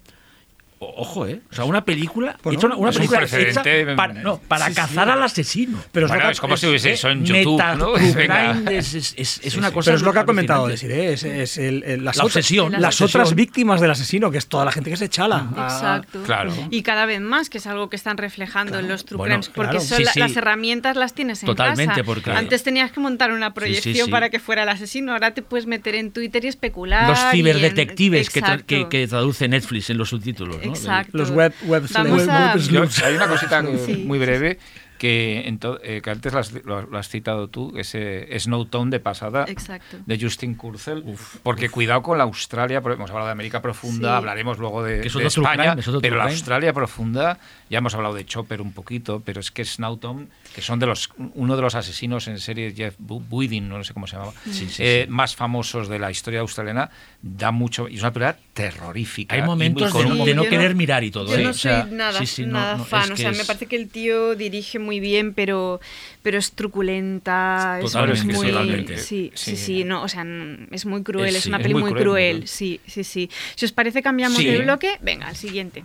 ojo, 0.97 1.27
¿eh? 1.27 1.41
O 1.51 1.55
sea, 1.55 1.65
una 1.65 1.85
película, 1.85 2.37
Bueno, 2.43 2.59
hecha 2.59 2.67
una, 2.67 2.77
un 2.77 2.91
película 2.93 3.19
hecha 3.23 3.37
precedente, 3.37 3.95
para, 3.97 4.15
no, 4.15 4.39
para 4.39 4.67
sí, 4.67 4.71
sí. 4.73 4.77
cazar 4.77 5.11
al 5.11 5.23
asesino. 5.23 5.79
Pero 5.93 6.07
es 6.07 6.13
Bueno, 6.13 6.31
es 6.31 6.41
como 6.41 6.57
si 6.57 6.67
hubiese 6.67 6.91
Eh, 6.91 6.95
eso 6.95 7.09
en 7.11 7.25
YouTube, 7.25 7.53
meta- 7.59 7.75
¿no? 7.75 7.93
true 7.93 8.13
Venga. 8.15 8.53
crime 8.65 8.79
es, 8.79 8.95
es- 8.95 9.15
es- 9.17 9.41
es 9.43 9.53
Sí, 9.53 9.59
una 9.59 9.69
sí. 9.69 9.75
cosa 9.75 9.87
Pero 9.87 9.97
es 9.99 10.03
lo 10.03 10.13
que 10.13 10.19
ha 10.19 10.25
comentado 10.25 10.67
alucinante. 10.67 11.03
Desiree, 11.07 11.13
es, 11.13 11.25
es 11.25 11.59
el- 11.59 11.83
el- 11.85 12.05
las, 12.05 12.17
La 12.17 12.25
otras- 12.25 12.37
obsesión, 12.37 12.73
la 12.73 12.81
las 12.81 13.01
obsesión. 13.01 13.23
otras 13.23 13.35
víctimas 13.35 13.81
del 13.81 13.91
asesino, 13.91 14.31
que 14.31 14.39
es 14.39 14.47
toda 14.47 14.65
la 14.65 14.73
gente 14.73 14.91
que 14.91 14.97
se 14.97 15.09
chala. 15.09 15.47
Exacto. 15.57 16.23
Claro. 16.25 16.53
Y 16.71 16.83
cada 16.83 17.07
vez 17.07 17.21
más, 17.21 17.49
que 17.51 17.59
es 17.59 17.67
algo 17.67 17.89
que 17.89 17.97
están 17.97 18.17
reflejando 18.19 18.79
en 18.79 18.89
los 18.89 19.05
true 19.05 19.19
Bueno, 19.19 19.35
crimes, 19.37 19.49
porque 19.55 19.71
claro. 19.73 19.85
son 19.87 19.99
Sí, 19.99 20.05
la- 20.05 20.13
sí. 20.13 20.21
las 20.21 20.37
herramientas 20.37 20.97
las 20.97 21.15
tienes 21.15 21.43
en 21.43 21.47
Totalmente, 21.47 21.93
casa. 21.95 22.05
porque- 22.05 22.31
Antes 22.33 22.63
tenías 22.63 22.93
que 22.93 23.01
montar 23.01 23.33
una 23.33 23.55
proyección 23.55 24.11
para 24.11 24.31
que 24.31 24.39
fuera 24.39 24.63
el 24.63 24.69
asesino, 24.69 25.13
ahora 25.13 25.33
te 25.35 25.43
puedes 25.43 25.67
meter 25.67 25.95
en 25.95 26.11
Twitter 26.13 26.45
y 26.45 26.49
especular. 26.49 27.09
Los 27.09 27.19
ciberdetectives 27.31 28.31
que, 28.31 29.07
traduce 29.07 29.49
Netflix 29.49 29.91
en 29.91 29.99
los 29.99 30.09
subtítulos. 30.11 30.57
Exacto. 30.79 31.17
Los 31.19 31.31
web, 31.31 31.53
web, 31.65 31.85
Vamos 31.93 32.19
web- 32.19 32.31
a- 32.31 32.55
web 32.55 32.61
Yo- 32.91 33.05
hay 33.07 33.15
una 33.15 33.29
cosita 33.29 33.63
Sí. 33.87 34.05
muy 34.07 34.19
breve 34.19 34.59
que, 34.99 35.49
en 35.49 35.59
to- 35.59 35.81
eh, 35.83 36.01
que 36.01 36.11
antes 36.11 36.33
lo 36.33 36.39
has, 36.39 36.53
lo- 36.65 36.83
lo 36.83 36.97
has 36.97 37.09
citado 37.09 37.49
tú, 37.49 37.73
ese 37.77 38.29
Snowtown 38.39 38.89
de 38.89 39.01
pasada 39.01 39.47
Exacto. 39.49 39.97
de 40.07 40.17
Justin 40.21 40.55
Kurzel, 40.55 41.03
porque 41.43 41.71
cuidado 41.71 42.03
con 42.03 42.19
la 42.19 42.23
Australia, 42.25 42.81
porque 42.81 42.95
hemos 42.99 43.11
hablado 43.11 43.27
de 43.27 43.33
América 43.33 43.61
Profunda, 43.61 44.11
Sí. 44.11 44.15
hablaremos 44.15 44.59
luego 44.61 44.85
de, 44.85 45.01
Que 45.01 45.09
es 45.09 45.13
de 45.15 45.19
otro 45.19 45.31
true 45.31 45.45
España, 45.45 45.71
crime, 45.71 45.81
es 45.81 45.89
otro 45.89 46.01
pero 46.03 46.17
la. 46.19 46.25
Australia 46.27 46.73
Profunda, 46.73 47.39
ya 47.69 47.79
hemos 47.79 47.97
hablado 47.97 48.15
de 48.15 48.25
Chopper 48.27 48.61
un 48.63 48.73
poquito, 48.73 49.21
pero 49.25 49.41
es 49.41 49.51
que 49.51 49.65
Snowtown, 49.65 50.29
que 50.55 50.63
son 50.63 50.79
de 50.79 50.87
los 50.87 51.11
uno 51.35 51.57
de 51.57 51.63
los 51.63 51.75
asesinos 51.75 52.29
en 52.29 52.39
serie, 52.39 52.73
Jeff 52.73 52.95
Bu- 53.01 53.27
Buidin, 53.29 53.69
no 53.69 53.83
sé 53.83 53.93
cómo 53.95 54.07
se 54.07 54.15
llamaba, 54.15 54.35
Sí, 54.53 54.69
sí, 54.69 54.83
eh, 54.85 55.03
sí. 55.07 55.11
más 55.13 55.35
famosos 55.35 55.89
de 55.89 55.99
la 55.99 56.13
historia 56.13 56.39
australiana, 56.39 56.91
da 57.21 57.51
mucho, 57.51 57.89
y 57.89 57.97
es 57.97 58.03
una 58.03 58.13
película 58.13 58.37
terrorífica. 58.53 59.35
Hay 59.35 59.43
momentos 59.43 59.93
de, 59.95 60.05
no- 60.05 60.25
de 60.27 60.35
no 60.35 60.45
yo 60.45 60.51
querer 60.51 60.73
no- 60.73 60.77
mirar 60.77 61.05
y 61.05 61.11
todo. 61.11 61.27
Yo 61.29 61.39
¿eh? 61.39 61.45
no 61.45 61.51
O 61.51 61.55
sea, 61.55 61.83
soy 61.85 61.93
nada, 61.93 62.19
sí, 62.19 62.27
sí, 62.27 62.43
no, 62.47 62.53
nada 62.53 62.77
no, 62.77 62.85
fan, 62.85 63.05
es 63.05 63.11
o 63.11 63.15
que 63.15 63.23
sea, 63.23 63.31
me 63.33 63.39
es- 63.39 63.47
parece 63.47 63.67
que 63.67 63.77
el 63.77 63.89
tío 63.89 64.35
dirige 64.35 64.79
muy 64.79 65.01
bien, 65.01 65.33
pero, 65.33 65.81
pero 66.23 66.37
es 66.39 66.53
truculenta, 66.53 67.79
es- 67.79 67.87
Totalmente, 67.87 68.31
es, 68.33 68.37
muy... 68.39 68.49
totalmente. 68.49 68.99
Sí, 68.99 69.31
sí, 69.35 69.53
Sí. 69.53 69.57
sí, 69.57 69.85
no, 69.85 70.03
o 70.03 70.09
sea, 70.09 70.21
n- 70.23 70.67
es 70.71 70.85
muy 70.85 71.03
cruel, 71.03 71.31
Es- 71.31 71.37
es, 71.37 71.43
sí, 71.45 71.49
una 71.49 71.59
es 71.59 71.63
peli 71.63 71.75
muy 71.75 71.83
muy 71.83 71.93
cruel, 71.93 72.05
cruel, 72.37 72.49
sí, 72.49 72.81
sí, 72.87 73.05
sí. 73.05 73.31
Si 73.55 73.65
os 73.65 73.73
parece 73.73 74.03
cambiamos 74.03 74.39
Sí. 74.39 74.45
de 74.47 74.59
bloque, 74.59 74.99
venga, 75.01 75.29
al 75.29 75.37
siguiente. 75.37 75.85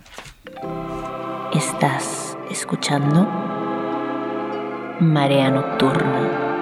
Estás 1.54 2.36
escuchando 2.50 3.24
Marea 5.00 5.50
Nocturna. 5.50 6.57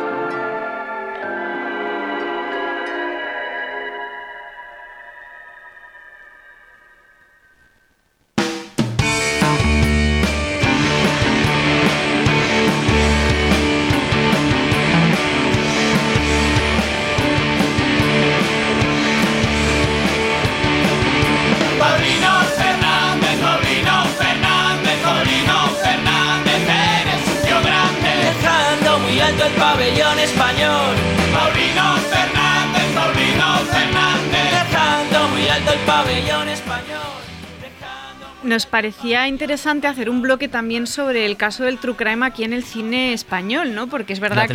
Nos 38.47 38.64
parecía 38.66 39.26
interesante 39.28 39.86
hacer 39.88 40.09
un 40.09 40.22
bloque 40.22 40.49
también 40.49 40.86
sobre 40.86 41.26
el 41.26 41.36
caso 41.36 41.64
del 41.64 41.78
true 41.78 41.97
crime 41.97 42.24
aquí 42.24 42.44
en 42.44 42.53
el 42.53 42.62
cine 42.64 43.12
español, 43.12 43.74
¿no? 43.74 43.88
Porque 43.88 44.12
es 44.12 44.20
verdad 44.20 44.42
que 44.49 44.55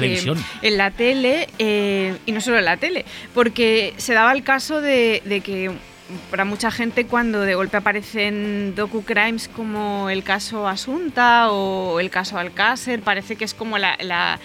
en 0.62 0.78
la 0.78 0.92
tele, 0.92 1.48
eh, 1.60 2.16
y 2.26 2.32
no 2.32 2.40
solo 2.42 2.58
en 2.60 2.66
la 2.66 2.78
tele, 2.78 3.06
porque 3.34 3.94
se 3.98 4.14
daba 4.14 4.32
el 4.32 4.44
caso 4.44 4.80
de, 4.82 5.22
de 5.26 5.42
que 5.42 5.72
para 6.30 6.44
mucha 6.46 6.72
gente 6.72 7.06
cuando 7.06 7.40
de 7.42 7.56
golpe 7.56 7.78
aparecen 7.78 8.74
docu-crimes 8.76 9.48
como 9.48 10.10
el 10.10 10.24
caso 10.24 10.68
Asunta 10.68 11.52
o 11.52 12.00
el 12.02 12.10
caso 12.10 12.38
Alcácer, 12.38 13.02
parece 13.02 13.36
que 13.36 13.46
es 13.46 13.54
como 13.54 13.78
la... 13.78 13.98
la- 14.02 14.40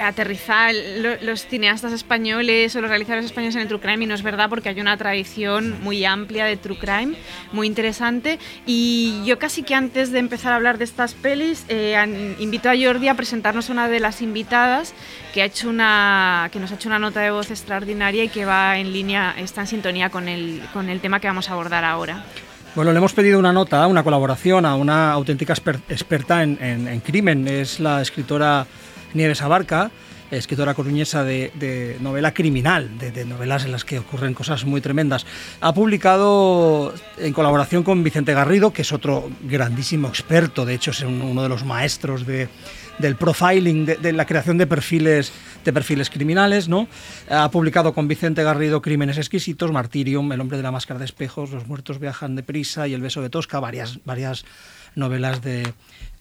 aterrizar 0.00 0.72
lo- 0.98 1.16
los 1.22 1.46
cineastas 1.46 1.92
españoles 1.92 2.74
o 2.76 2.80
los 2.80 2.90
realizadores 2.90 3.26
españoles 3.26 3.54
en 3.56 3.62
el 3.62 3.68
true 3.68 3.80
crime 3.80 4.04
y 4.04 4.06
no 4.06 4.14
es 4.14 4.22
verdad 4.22 4.48
porque 4.48 4.68
hay 4.68 4.80
una 4.80 4.96
tradición 4.96 5.76
muy 5.82 6.04
amplia 6.04 6.44
de 6.44 6.56
true 6.56 6.78
crime 6.78 7.16
muy 7.52 7.66
interesante 7.66 8.38
y 8.66 9.22
yo 9.24 9.38
casi 9.38 9.62
que 9.62 9.74
antes 9.74 10.10
de 10.12 10.18
empezar 10.18 10.52
a 10.52 10.56
hablar 10.56 10.78
de 10.78 10.84
estas 10.84 11.14
pelis 11.14 11.64
eh, 11.68 11.96
an- 11.96 12.36
invito 12.38 12.68
a 12.70 12.74
Jordi 12.80 13.08
a 13.08 13.14
presentarnos 13.14 13.68
a 13.68 13.72
una 13.72 13.88
de 13.88 14.00
las 14.00 14.22
invitadas 14.22 14.94
que 15.34 15.42
ha 15.42 15.44
hecho 15.46 15.68
una 15.68 16.48
que 16.52 16.58
nos 16.60 16.70
ha 16.72 16.74
hecho 16.74 16.88
una 16.88 16.98
nota 16.98 17.20
de 17.20 17.30
voz 17.30 17.50
extraordinaria 17.50 18.24
y 18.24 18.28
que 18.28 18.44
va 18.44 18.78
en 18.78 18.92
línea 18.92 19.34
está 19.38 19.62
en 19.62 19.66
sintonía 19.66 20.10
con 20.10 20.28
el 20.28 20.62
con 20.72 20.88
el 20.88 21.00
tema 21.00 21.20
que 21.20 21.26
vamos 21.28 21.48
a 21.50 21.52
abordar 21.52 21.84
ahora 21.84 22.24
Bueno, 22.74 22.92
le 22.92 22.98
hemos 22.98 23.12
pedido 23.12 23.38
una 23.40 23.52
nota, 23.52 23.86
una 23.88 24.04
colaboración 24.04 24.64
a 24.64 24.76
una 24.76 25.10
auténtica 25.12 25.52
exper- 25.54 25.80
experta 25.88 26.42
en, 26.44 26.58
en- 26.62 26.86
en 26.86 27.00
crimen. 27.00 27.48
Es 27.48 27.80
la 27.80 28.00
escritora 28.02 28.66
Nieves 29.14 29.42
Abarca, 29.42 29.90
escritora 30.30 30.74
coruñesa 30.74 31.24
de, 31.24 31.50
de 31.54 31.96
novela 32.00 32.34
criminal, 32.34 32.98
de, 32.98 33.24
novelas 33.24 33.64
en 33.64 33.72
las 33.72 33.84
que 33.84 33.98
ocurren 33.98 34.34
cosas 34.34 34.64
muy 34.66 34.80
tremendas. 34.80 35.24
Ha 35.60 35.72
publicado 35.72 36.92
en 37.16 37.32
colaboración 37.32 37.82
con 37.82 38.02
Vicente 38.04 38.34
Garrido, 38.34 38.72
que 38.72 38.82
es 38.82 38.92
otro 38.92 39.30
grandísimo 39.42 40.08
experto, 40.08 40.66
de 40.66 40.74
hecho 40.74 40.90
es 40.90 41.00
un- 41.00 41.22
uno 41.22 41.42
de 41.42 41.48
los 41.48 41.64
maestros 41.64 42.26
de, 42.26 42.48
del 42.98 43.16
profiling, 43.16 43.86
de, 43.86 44.12
la 44.12 44.26
creación 44.26 44.58
de 44.58 44.66
perfiles, 44.66 45.32
de 45.64 45.72
perfiles 45.72 46.10
criminales, 46.10 46.68
¿no? 46.68 46.88
Ha 47.30 47.50
publicado 47.50 47.94
con 47.94 48.06
Vicente 48.08 48.42
Garrido 48.42 48.82
Crímenes 48.82 49.16
exquisitos, 49.16 49.72
Martyrium, 49.72 50.30
El 50.32 50.40
hombre 50.42 50.58
de 50.58 50.62
la 50.62 50.72
máscara 50.72 50.98
de 50.98 51.06
espejos, 51.06 51.50
Los 51.52 51.66
muertos 51.66 51.98
viajan 52.00 52.36
deprisa 52.36 52.86
y 52.86 52.92
El 52.92 53.00
beso 53.00 53.22
de 53.22 53.30
Tosca, 53.30 53.60
varias, 53.60 54.00
varias 54.04 54.44
novelas 54.94 55.40
de, 55.42 55.72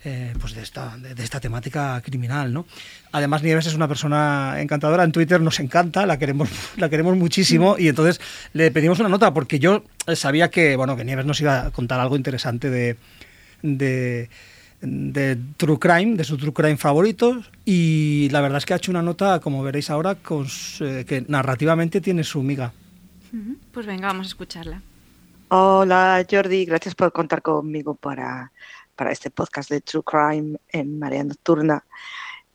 eh, 0.04 0.34
pues 0.40 0.54
de, 0.54 0.62
esta, 0.62 0.96
de, 0.98 1.16
de 1.16 1.24
esta 1.24 1.40
temática 1.40 2.00
criminal. 2.02 2.54
¿no? 2.54 2.66
Además, 3.12 3.44
Nieves 3.44 3.66
es 3.66 3.74
una 3.74 3.88
persona 3.88 4.56
encantadora, 4.60 5.04
en 5.04 5.12
Twitter 5.12 5.42
nos 5.42 5.60
encanta, 5.60 6.06
la 6.06 6.20
queremos, 6.20 6.50
la 6.78 6.90
queremos 6.90 7.18
muchísimo 7.18 7.76
y 7.78 7.88
entonces 7.88 8.22
le 8.54 8.72
pedimos 8.72 9.00
una 9.00 9.10
nota 9.10 9.34
porque 9.34 9.60
yo 9.60 9.84
sabía 10.16 10.50
que, 10.50 10.76
bueno, 10.76 10.96
que 10.96 11.04
Nieves 11.04 11.26
nos 11.26 11.42
iba 11.42 11.68
a 11.68 11.72
contar 11.72 12.00
algo 12.00 12.16
interesante 12.16 12.70
de, 12.70 12.98
de, 13.62 14.30
de 14.82 15.38
True 15.58 15.80
Crime, 15.80 16.16
de 16.16 16.24
su 16.24 16.38
True 16.38 16.54
Crime 16.54 16.78
favorito 16.78 17.42
y 17.66 18.30
la 18.32 18.42
verdad 18.42 18.60
es 18.60 18.66
que 18.66 18.74
ha 18.74 18.78
hecho 18.78 18.92
una 18.92 19.02
nota, 19.02 19.40
como 19.40 19.64
veréis 19.64 19.90
ahora, 19.90 20.16
con, 20.16 20.48
eh, 20.82 21.06
que 21.08 21.26
narrativamente 21.28 22.02
tiene 22.02 22.24
su 22.24 22.44
miga. 22.44 22.72
Pues 23.72 23.86
venga 23.86 24.08
vamos 24.08 24.28
a 24.28 24.30
escucharla 24.30 24.82
Hola 25.50 26.26
Jordi, 26.30 26.66
gracias 26.66 26.94
por 26.94 27.14
contar 27.14 27.42
conmigo 27.42 27.96
para, 27.96 28.52
para 28.98 29.14
este 29.14 29.30
podcast 29.30 29.70
de 29.70 29.80
True 29.80 30.04
Crime 30.04 30.58
en 30.70 31.00
Marea 31.00 31.24
Nocturna. 31.24 31.86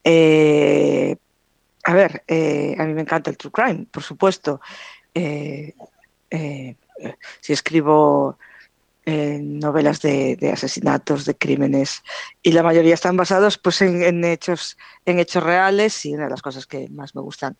Eh, 0.05 1.16
a 1.84 1.95
ver, 1.95 2.22
eh, 2.28 2.76
a 2.78 2.84
mí 2.84 2.95
me 2.95 3.01
encanta 3.03 3.30
el 3.30 3.36
True 3.36 3.53
Crime, 3.53 3.86
por 3.90 4.03
supuesto. 4.03 4.61
Eh, 5.14 5.74
eh, 6.30 6.76
si 7.40 7.53
escribo 7.53 8.38
novelas 9.05 10.01
de, 10.01 10.51
asesinatos, 10.53 11.24
de 11.24 11.34
crímenes, 11.34 12.05
y 12.40 12.53
la 12.53 12.62
mayoría 12.62 12.95
están 12.95 13.16
basados 13.16 13.59
pues, 13.59 13.82
en, 13.82 14.24
hechos, 14.24 14.78
en 15.05 15.18
hechos 15.18 15.43
reales, 15.43 16.07
y 16.07 16.14
una 16.14 16.24
de 16.24 16.30
las 16.30 16.43
cosas 16.43 16.66
que 16.66 16.88
más 16.88 17.16
me 17.16 17.20
gustan 17.20 17.57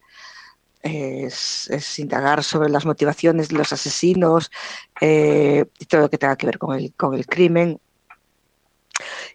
es, 0.83 1.99
indagar 1.99 2.45
sobre 2.45 2.70
las 2.70 2.87
motivaciones 2.87 3.49
de 3.49 3.57
los 3.57 3.72
asesinos 3.72 4.53
y 5.01 5.85
todo 5.87 6.03
lo 6.03 6.11
que 6.11 6.18
tenga 6.18 6.37
que 6.37 6.47
ver 6.47 6.59
con 6.59 6.78
el, 6.78 6.95
con 6.95 7.14
el 7.14 7.26
crimen 7.26 7.80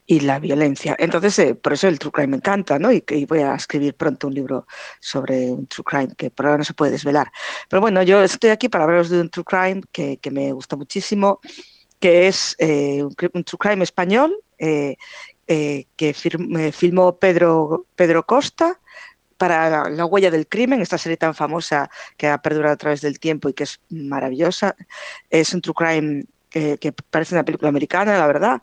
y 0.10 0.22
la 0.22 0.39
violencia. 0.39 0.95
Entonces, 0.97 1.38
eh, 1.39 1.55
por 1.55 1.74
eso 1.74 1.88
el 1.89 1.99
True 1.99 2.12
Crime 2.14 2.28
me 2.30 2.38
encanta, 2.38 2.80
¿no? 2.80 2.91
Y, 2.93 3.03
y 3.10 3.26
voy 3.26 3.39
a 3.41 3.55
escribir 3.55 3.93
pronto 3.95 4.28
un 4.28 4.34
libro 4.34 4.66
sobre 5.01 5.51
un 5.51 5.68
True 5.68 5.84
Crime 5.84 6.10
que 6.18 6.32
por 6.32 6.45
ahora 6.45 6.60
no 6.60 6.64
se 6.64 6.74
puede 6.74 6.93
desvelar. 6.93 7.30
Pero 7.70 7.82
bueno, 7.82 8.01
yo 8.03 8.24
estoy 8.24 8.49
aquí 8.51 8.70
para 8.70 8.86
hablaros 8.86 9.10
de 9.10 9.22
un 9.22 9.30
True 9.30 9.43
Crime 9.45 9.82
que, 9.91 10.18
que 10.18 10.32
me 10.32 10.53
gusta 10.53 10.78
muchísimo, 10.78 11.39
que 11.99 12.28
es 12.28 12.55
eh, 12.60 13.03
un, 13.03 13.16
un 13.34 13.43
True 13.43 13.60
Crime 13.60 13.84
español 13.84 14.36
eh, 14.58 14.95
eh, 15.47 15.86
que 15.95 16.14
fir- 16.14 16.60
eh, 16.60 16.72
filmó 16.72 17.18
Pedro, 17.20 17.86
Pedro 17.95 18.26
Costa 18.26 18.80
para 19.38 19.70
la, 19.70 19.89
La 19.89 20.05
huella 20.05 20.32
del 20.32 20.47
crimen, 20.47 20.82
esta 20.82 20.97
serie 20.97 21.18
tan 21.18 21.36
famosa 21.36 21.89
que 22.18 22.28
ha 22.28 22.39
perdurado 22.41 22.74
a 22.74 22.78
través 22.78 23.01
del 23.01 23.20
tiempo 23.20 23.49
y 23.49 23.53
que 23.53 23.64
es 23.64 23.80
maravillosa. 23.89 24.76
Es 25.30 25.53
un 25.53 25.62
true 25.62 25.76
crime 25.76 26.26
que, 26.49 26.78
que 26.80 26.91
parece 26.93 27.36
una 27.36 27.43
película 27.45 27.70
americana, 27.70 28.18
la 28.18 28.26
verdad, 28.28 28.62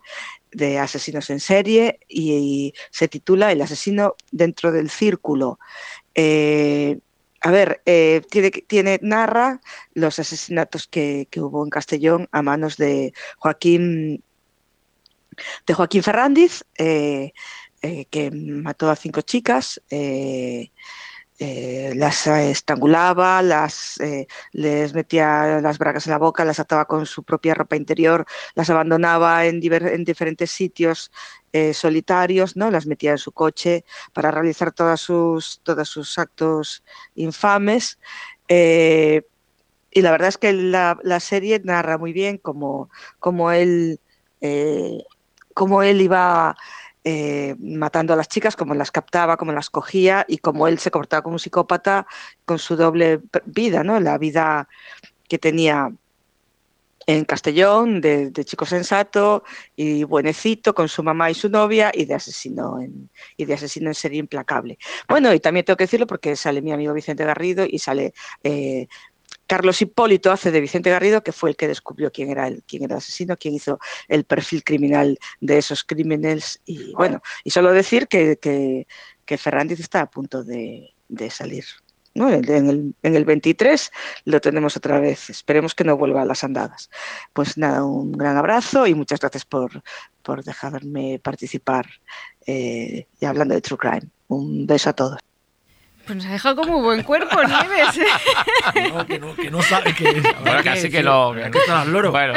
de 0.54 0.78
asesinos 0.78 1.30
en 1.30 1.40
serie 1.40 2.00
y, 2.08 2.74
se 2.90 3.08
titula 3.08 3.52
El 3.52 3.60
asesino 3.60 4.14
dentro 4.30 4.72
del 4.72 4.90
círculo. 4.90 5.58
Eh, 6.14 6.98
a 7.40 7.50
ver, 7.50 7.82
eh, 7.84 8.22
tiene, 8.30 8.50
tiene, 8.50 8.98
narra 9.02 9.60
los 9.92 10.18
asesinatos 10.18 10.86
que, 10.86 11.28
que 11.30 11.40
hubo 11.40 11.62
en 11.64 11.70
Castellón 11.70 12.28
a 12.32 12.40
manos 12.40 12.76
de 12.76 13.12
Joaquín, 13.38 14.22
de 15.66 15.74
Joaquín 15.74 16.02
Ferrandiz. 16.02 16.64
eh, 16.78 17.32
que 18.08 18.30
mató 18.30 18.88
a 18.88 18.96
cinco 18.96 19.20
chicas, 19.20 19.78
eh, 21.40 21.92
las 21.96 22.28
eh, 22.28 22.52
estrangulaba, 22.52 23.42
las, 23.42 23.98
eh, 24.00 24.28
les 24.52 24.94
metía 24.94 25.60
las 25.60 25.78
bragas 25.78 26.06
en 26.06 26.12
la 26.12 26.18
boca, 26.18 26.44
las 26.44 26.60
ataba 26.60 26.84
con 26.84 27.06
su 27.06 27.24
propia 27.24 27.54
ropa 27.54 27.74
interior, 27.74 28.24
las 28.54 28.70
abandonaba 28.70 29.44
en, 29.46 29.58
diferentes 29.58 30.50
sitios 30.50 31.10
solitarios, 31.72 32.56
¿no? 32.56 32.68
las 32.72 32.86
metía 32.86 33.12
en 33.12 33.18
su 33.18 33.30
coche 33.30 33.84
para 34.12 34.32
realizar 34.32 34.72
todas 34.72 35.00
sus, 35.00 35.60
todos 35.62 35.88
sus 35.88 36.18
actos 36.18 36.82
infames. 37.14 37.98
Y 38.48 40.02
la 40.02 40.10
verdad 40.10 40.28
es 40.28 40.38
que 40.38 40.52
la, 40.52 40.98
la 41.04 41.20
serie 41.20 41.60
narra 41.62 41.96
muy 41.96 42.12
bien 42.12 42.38
cómo, 42.38 42.90
cómo 43.20 43.52
él, 43.52 44.00
cómo 45.54 45.82
él 45.84 46.00
iba 46.00 46.56
eh, 47.04 47.54
matando 47.58 48.12
a 48.12 48.16
las 48.16 48.28
chicas, 48.28 48.56
cómo 48.56 48.74
las 48.74 48.90
captaba, 48.90 49.36
cómo 49.36 49.52
las 49.52 49.70
cogía 49.70 50.24
y 50.26 50.38
cómo 50.38 50.66
él 50.66 50.78
se 50.78 50.90
comportaba 50.90 51.22
como 51.22 51.34
un 51.34 51.38
psicópata 51.38 52.06
con 52.44 52.58
su 52.58 52.76
doble 52.76 53.20
vida, 53.44 53.84
¿no? 53.84 54.00
La 54.00 54.18
vida 54.18 54.68
que 55.28 55.38
tenía 55.38 55.90
en 57.06 57.24
Castellón, 57.24 58.00
de, 58.00 58.30
de 58.30 58.44
chico 58.44 58.64
sensato 58.64 59.44
y 59.76 60.04
buenecito 60.04 60.74
con 60.74 60.88
su 60.88 61.02
mamá 61.02 61.30
y 61.30 61.34
su 61.34 61.48
novia 61.48 61.90
y 61.92 62.06
de 62.06 62.14
asesino 62.14 62.80
en, 62.80 63.10
y 63.36 63.44
de 63.44 63.54
asesino 63.54 63.90
en 63.90 63.94
serie 63.94 64.20
implacable. 64.20 64.78
Bueno, 65.08 65.32
y 65.34 65.40
también 65.40 65.66
tengo 65.66 65.76
que 65.76 65.84
decirlo 65.84 66.06
porque 66.06 66.34
sale 66.36 66.62
mi 66.62 66.72
amigo 66.72 66.94
Vicente 66.94 67.24
Garrido 67.24 67.66
y 67.68 67.78
sale 67.78 68.14
eh, 68.42 68.88
Carlos 69.46 69.80
Hipólito 69.80 70.32
hace 70.32 70.50
de 70.50 70.60
Vicente 70.60 70.90
Garrido, 70.90 71.22
que 71.22 71.32
fue 71.32 71.50
el 71.50 71.56
que 71.56 71.68
descubrió 71.68 72.10
quién 72.10 72.30
era 72.30 72.46
el, 72.46 72.62
quién 72.64 72.84
era 72.84 72.94
el 72.94 72.98
asesino, 72.98 73.36
quién 73.36 73.54
hizo 73.54 73.78
el 74.08 74.24
perfil 74.24 74.64
criminal 74.64 75.18
de 75.40 75.58
esos 75.58 75.84
crímenes. 75.84 76.60
Y 76.64 76.92
bueno, 76.94 77.22
y 77.44 77.50
solo 77.50 77.72
decir 77.72 78.08
que, 78.08 78.38
que, 78.38 78.86
que 79.24 79.38
Fernández 79.38 79.80
está 79.80 80.00
a 80.02 80.10
punto 80.10 80.44
de, 80.44 80.94
salir. 81.30 81.64
¿no? 82.14 82.30
En, 82.30 82.44
el, 82.68 82.94
en 83.02 83.16
el 83.16 83.24
23 83.24 83.90
lo 84.24 84.40
tenemos 84.40 84.76
otra 84.76 85.00
vez. 85.00 85.30
Esperemos 85.30 85.74
que 85.74 85.84
no 85.84 85.96
vuelva 85.96 86.22
a 86.22 86.26
las 86.26 86.44
andadas. 86.44 86.90
Pues 87.32 87.58
nada, 87.58 87.84
un 87.84 88.12
gran 88.12 88.36
abrazo 88.36 88.86
y 88.86 88.94
muchas 88.94 89.20
gracias 89.20 89.44
por, 89.44 89.82
por 90.22 90.44
dejarme 90.44 91.20
participar 91.22 91.86
eh, 92.46 93.08
y 93.20 93.24
hablando 93.24 93.54
de 93.54 93.60
True 93.60 93.78
Crime. 93.78 94.10
Un 94.28 94.66
beso 94.66 94.90
a 94.90 94.92
todos. 94.94 95.18
Pues 96.06 96.16
nos 96.16 96.26
ha 96.26 96.32
dejado 96.32 96.56
como 96.56 96.82
buen 96.82 97.02
cuerpo, 97.02 97.36
Nieves. 97.42 98.00
No, 98.92 99.06
que 99.06 99.18
no, 99.18 99.34
que 99.34 99.50
no 99.50 99.62
sabe 99.62 99.94
que. 99.94 100.22
Ahora 100.38 100.62
casi 100.62 100.90
que 100.90 101.02
no. 101.02 101.32
Que 101.34 101.58
está 101.58 101.82
al 101.82 101.92
loro. 101.92 102.10
Bueno, 102.10 102.34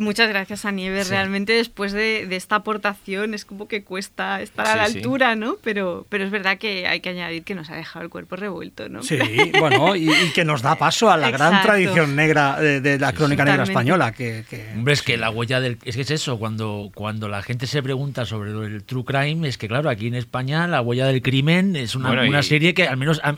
Muchas 0.00 0.28
gracias 0.30 0.64
a 0.64 0.72
Nieves. 0.72 1.06
Sí. 1.08 1.12
Realmente 1.12 1.52
después 1.52 1.92
de, 1.92 2.26
de 2.26 2.36
esta 2.36 2.56
aportación 2.56 3.34
es 3.34 3.44
como 3.44 3.68
que 3.68 3.84
cuesta 3.84 4.40
estar 4.40 4.66
a 4.66 4.74
la 4.74 4.86
Sí, 4.86 4.92
sí. 4.94 4.98
altura, 4.98 5.36
¿no? 5.36 5.56
Pero, 5.62 6.06
pero 6.08 6.24
es 6.24 6.30
verdad 6.30 6.56
que 6.58 6.86
hay 6.86 7.00
que 7.00 7.10
añadir 7.10 7.44
que 7.44 7.54
nos 7.54 7.68
ha 7.70 7.76
dejado 7.76 8.02
el 8.04 8.10
cuerpo 8.10 8.36
revuelto, 8.36 8.88
¿no? 8.88 9.02
Sí, 9.02 9.18
bueno, 9.60 9.94
y, 9.94 10.10
y 10.10 10.30
que 10.34 10.44
nos 10.44 10.62
da 10.62 10.76
paso 10.76 11.10
a 11.10 11.16
la 11.16 11.30
gran 11.30 11.60
tradición 11.62 12.16
negra 12.16 12.58
de, 12.58 12.80
de 12.80 12.98
la 12.98 13.12
crónica 13.12 13.44
negra 13.44 13.64
española. 13.64 14.12
Que, 14.12 14.44
que- 14.48 14.70
Hombre, 14.74 14.94
es 14.94 15.02
que 15.02 15.16
la 15.18 15.30
huella 15.30 15.60
del. 15.60 15.76
Es 15.84 15.96
que 15.96 16.02
es 16.02 16.10
eso, 16.10 16.38
cuando, 16.38 16.90
cuando 16.94 17.28
la 17.28 17.42
gente 17.42 17.66
se 17.66 17.82
pregunta 17.82 18.24
sobre 18.24 18.52
del 18.52 18.82
true 18.84 19.04
crime, 19.04 19.46
es 19.46 19.58
que 19.58 19.68
claro, 19.68 19.90
aquí 19.90 20.06
en 20.06 20.14
España 20.14 20.66
la 20.66 20.80
huella 20.80 21.06
del 21.06 21.20
crimen 21.20 21.76
es 21.76 21.94
una, 21.94 22.08
Bueno, 22.08 22.24
y- 22.24 22.28
una 22.30 22.42
serie 22.42 22.72
que 22.74 22.88
al 22.88 22.96
menos. 22.96 23.20
a 23.22 23.34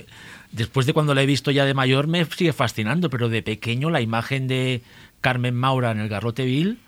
después 0.52 0.84
de 0.84 0.93
cuando 0.93 1.14
la 1.14 1.22
he 1.22 1.26
visto 1.26 1.51
ya 1.51 1.64
de 1.64 1.72
mayor 1.72 2.09
me 2.09 2.26
sigue 2.26 2.52
fascinando, 2.52 3.09
pero 3.09 3.30
de 3.30 3.43
pequeño 3.43 3.89
la 3.89 4.02
imagen 4.02 4.48
de 4.48 4.82
Carmen 5.22 5.54
Maura 5.54 5.90
en 5.92 6.00
el 6.00 6.10
Garrote 6.10 6.44
Vil 6.44 6.78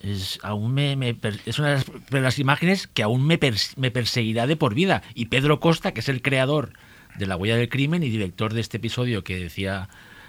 es, 0.00 0.38
aún 0.42 0.74
me, 0.74 1.16
es 1.46 1.58
una 1.58 1.76
de 2.10 2.20
las, 2.20 2.38
imágenes 2.38 2.88
que 2.88 3.02
aún 3.02 3.26
me, 3.26 3.38
me 3.76 3.90
perseguirá 3.90 4.46
de 4.46 4.56
por 4.56 4.74
vida. 4.74 5.02
Y 5.14 5.26
Pedro 5.26 5.60
Costa, 5.60 5.92
que 5.92 6.00
es 6.00 6.08
el 6.08 6.22
creador 6.22 6.72
de 7.16 7.26
La 7.26 7.36
huella 7.36 7.56
del 7.56 7.68
crimen 7.68 8.02
y 8.02 8.08
director 8.08 8.54
de 8.54 8.60
este 8.60 8.78
episodio 8.78 9.22
que 9.22 9.38
decía 9.38 9.88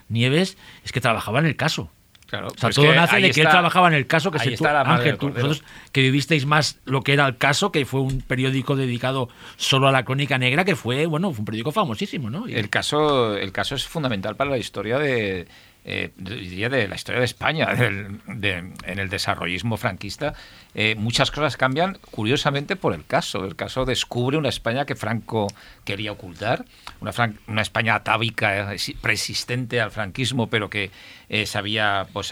Nieves, 0.09 0.57
es 0.83 0.91
que 0.91 0.99
trabajaba 0.99 1.39
en 1.39 1.45
el 1.45 1.55
caso. 1.55 1.89
claro. 2.27 2.47
O 2.47 2.49
sea, 2.51 2.67
pues 2.67 2.75
todo 2.75 2.87
que 2.87 2.95
nace 2.95 3.21
de 3.21 3.31
que 3.31 3.41
él 3.41 3.47
trabajaba 3.47 3.87
en 3.87 3.93
el 3.93 4.07
caso, 4.07 4.29
que 4.29 4.39
se 4.39 4.51
tú, 4.57 4.67
Ángel, 4.67 5.15
vosotros 5.15 5.63
que 5.93 6.01
vivisteis 6.01 6.45
más 6.45 6.79
lo 6.83 7.01
que 7.01 7.13
era 7.13 7.25
el 7.27 7.37
caso, 7.37 7.71
que 7.71 7.85
fue 7.85 8.01
un 8.01 8.19
periódico 8.21 8.75
dedicado 8.75 9.29
solo 9.55 9.87
a 9.87 9.93
la 9.93 10.03
crónica 10.03 10.37
negra, 10.37 10.65
que 10.65 10.75
fue, 10.75 11.05
bueno, 11.05 11.31
fue 11.31 11.39
un 11.39 11.45
periódico 11.45 11.71
famosísimo, 11.71 12.29
¿no? 12.29 12.49
Y- 12.49 12.55
El 12.55 12.69
caso, 12.69 13.37
el 13.37 13.53
caso 13.53 13.75
es 13.75 13.87
fundamental 13.87 14.35
para 14.35 14.49
la 14.49 14.57
historia 14.57 14.99
de, 14.99 15.47
eh, 15.83 16.11
diría 16.15 16.69
de 16.69 16.87
la 16.87 16.95
historia 16.95 17.19
de 17.19 17.25
España, 17.25 17.65
del- 17.75 18.19
de- 18.27 18.73
en 18.83 18.99
el 18.99 19.09
desarrollismo 19.09 19.77
franquista. 19.77 20.33
Eh, 20.73 20.95
muchas 20.97 21.31
cosas 21.31 21.57
cambian, 21.57 21.97
curiosamente, 22.11 22.75
por 22.75 22.93
el 22.93 23.05
caso. 23.05 23.43
El 23.45 23.55
caso 23.55 23.83
descubre 23.85 24.37
una 24.37 24.49
España 24.49 24.85
que 24.85 24.95
Franco 24.95 25.47
quería 25.83 26.11
ocultar, 26.11 26.65
una, 27.01 27.11
fran- 27.11 27.37
una 27.47 27.61
España 27.61 27.95
atávica, 27.95 28.73
eh, 28.73 28.77
persistente 29.01 29.81
al 29.81 29.91
franquismo, 29.91 30.49
pero 30.49 30.69
que 30.69 30.91
eh, 31.29 31.45
se 31.45 31.57
había 31.57 32.07
pues, 32.13 32.31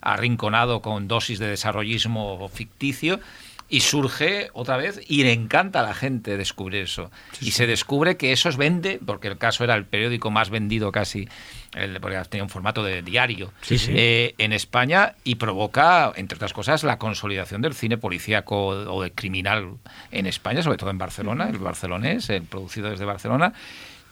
arrinconado 0.00 0.80
con 0.82 1.08
dosis 1.08 1.38
de 1.38 1.48
desarrollismo 1.48 2.48
ficticio. 2.48 3.20
Y 3.68 3.80
surge 3.80 4.50
otra 4.52 4.76
vez 4.76 5.00
y 5.08 5.22
le 5.24 5.32
encanta 5.32 5.80
a 5.80 5.82
la 5.82 5.94
gente 5.94 6.36
descubrir 6.36 6.82
eso. 6.82 7.10
y 7.40 7.52
se 7.52 7.66
descubre 7.66 8.16
que 8.16 8.32
eso 8.32 8.48
es 8.48 8.56
vende, 8.56 9.00
porque 9.04 9.28
el 9.28 9.38
caso 9.38 9.64
era 9.64 9.74
el 9.74 9.86
periódico 9.86 10.30
más 10.30 10.50
vendido 10.50 10.92
casi, 10.92 11.28
el, 11.74 11.98
porque 12.00 12.20
tenía 12.28 12.44
un 12.44 12.50
formato 12.50 12.84
de 12.84 13.02
diario 13.02 13.52
Sí, 13.62 13.76
eh, 13.88 14.34
en 14.38 14.52
España 14.52 15.14
y 15.24 15.36
provoca, 15.36 16.12
entre 16.16 16.36
otras 16.36 16.52
cosas, 16.52 16.84
la 16.84 16.98
consolidación 16.98 17.62
del 17.62 17.74
cine 17.74 17.96
policíaco 17.96 18.66
o 18.68 19.02
de 19.02 19.12
criminal 19.12 19.76
en 20.10 20.26
España, 20.26 20.62
sobre 20.62 20.78
todo 20.78 20.90
en 20.90 20.98
Barcelona, 20.98 21.48
el 21.48 21.58
barcelonés, 21.58 22.30
el 22.30 22.42
producido 22.42 22.90
desde 22.90 23.04
Barcelona. 23.04 23.54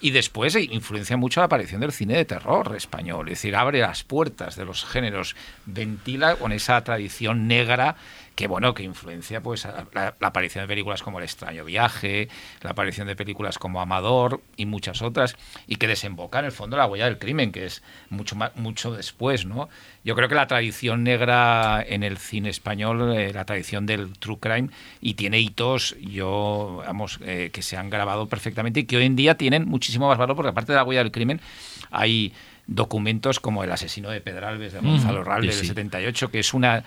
Y 0.03 0.11
después 0.11 0.53
influencia 0.57 1.15
mucho 1.15 1.39
la 1.39 1.45
aparición 1.45 1.79
del 1.79 1.93
cine 1.93 2.17
de 2.17 2.25
terror 2.25 2.75
español, 2.75 3.29
es 3.29 3.37
decir, 3.37 3.55
abre 3.55 3.79
las 3.79 4.03
puertas 4.03 4.57
de 4.57 4.65
los 4.65 4.83
géneros, 4.83 5.33
ventila 5.65 6.35
con 6.35 6.51
esa 6.51 6.83
tradición 6.83 7.47
negra 7.47 7.95
que 8.35 8.47
bueno 8.47 8.73
que 8.73 8.83
influencia 8.83 9.41
pues 9.41 9.67
la 9.93 10.15
aparición 10.21 10.63
de 10.63 10.67
películas 10.67 11.03
como 11.03 11.19
El 11.19 11.25
extraño 11.25 11.65
viaje, 11.65 12.29
la 12.61 12.71
aparición 12.71 13.07
de 13.07 13.15
películas 13.15 13.57
como 13.57 13.81
Amador 13.81 14.41
y 14.57 14.65
muchas 14.65 15.01
otras 15.01 15.35
y 15.67 15.75
que 15.75 15.87
desemboca 15.87 16.39
en 16.39 16.45
el 16.45 16.51
fondo 16.51 16.77
la 16.77 16.87
huella 16.87 17.05
del 17.05 17.19
crimen 17.19 17.51
que 17.51 17.65
es 17.65 17.83
mucho 18.09 18.35
más, 18.35 18.55
mucho 18.55 18.91
después, 18.91 19.45
¿no? 19.45 19.69
Yo 20.03 20.15
creo 20.15 20.27
que 20.27 20.35
la 20.35 20.47
tradición 20.47 21.03
negra 21.03 21.83
en 21.87 22.03
el 22.03 22.17
cine 22.17 22.49
español, 22.49 23.15
eh, 23.15 23.31
la 23.33 23.45
tradición 23.45 23.85
del 23.85 24.17
true 24.17 24.37
crime 24.39 24.69
y 24.99 25.13
tiene 25.13 25.39
hitos 25.39 25.95
yo 25.99 26.83
vamos 26.85 27.19
eh, 27.21 27.51
que 27.53 27.61
se 27.61 27.77
han 27.77 27.89
grabado 27.89 28.27
perfectamente 28.27 28.81
y 28.81 28.83
que 28.85 28.97
hoy 28.97 29.05
en 29.05 29.15
día 29.15 29.35
tienen 29.37 29.65
muchísimo 29.65 30.07
más 30.07 30.17
valor 30.17 30.35
porque 30.35 30.49
aparte 30.49 30.71
de 30.71 30.77
la 30.77 30.83
huella 30.83 31.03
del 31.03 31.11
crimen 31.11 31.39
hay 31.91 32.33
documentos 32.67 33.39
como 33.39 33.63
El 33.63 33.71
asesino 33.71 34.09
de 34.09 34.21
Pedralbes 34.21 34.73
de 34.73 34.79
Gonzalo 34.79 35.21
Mm, 35.21 35.25
Ralde 35.25 35.47
sí, 35.51 35.57
del 35.57 35.61
sí. 35.61 35.67
78 35.67 36.31
que 36.31 36.39
es 36.39 36.53
una 36.53 36.83